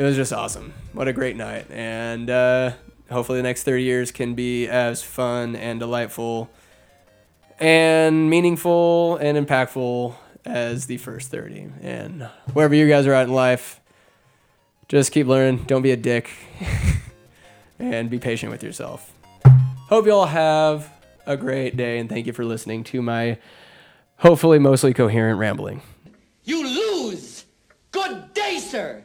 it 0.00 0.04
was 0.04 0.16
just 0.16 0.32
awesome. 0.32 0.72
What 0.94 1.08
a 1.08 1.12
great 1.12 1.36
night. 1.36 1.66
And 1.70 2.30
uh, 2.30 2.72
hopefully 3.10 3.38
the 3.38 3.42
next 3.42 3.64
30 3.64 3.82
years 3.82 4.10
can 4.10 4.34
be 4.34 4.66
as 4.66 5.02
fun 5.02 5.54
and 5.54 5.78
delightful 5.78 6.48
and 7.58 8.30
meaningful 8.30 9.18
and 9.18 9.36
impactful 9.36 10.14
as 10.46 10.86
the 10.86 10.96
first 10.96 11.30
30. 11.30 11.72
And 11.82 12.22
wherever 12.54 12.74
you 12.74 12.88
guys 12.88 13.06
are 13.06 13.12
at 13.12 13.28
in 13.28 13.34
life, 13.34 13.78
just 14.88 15.12
keep 15.12 15.26
learning. 15.26 15.64
Don't 15.64 15.82
be 15.82 15.90
a 15.90 15.98
dick. 15.98 16.30
and 17.78 18.08
be 18.08 18.18
patient 18.18 18.50
with 18.50 18.62
yourself. 18.62 19.12
Hope 19.88 20.06
you 20.06 20.12
all 20.12 20.24
have 20.24 20.90
a 21.26 21.36
great 21.36 21.76
day 21.76 21.98
and 21.98 22.08
thank 22.08 22.26
you 22.26 22.32
for 22.32 22.46
listening 22.46 22.84
to 22.84 23.02
my 23.02 23.36
hopefully 24.16 24.58
mostly 24.58 24.94
coherent 24.94 25.38
rambling. 25.38 25.82
You 26.44 26.66
lose! 26.66 27.44
Good 27.90 28.32
day, 28.32 28.60
sir! 28.60 29.02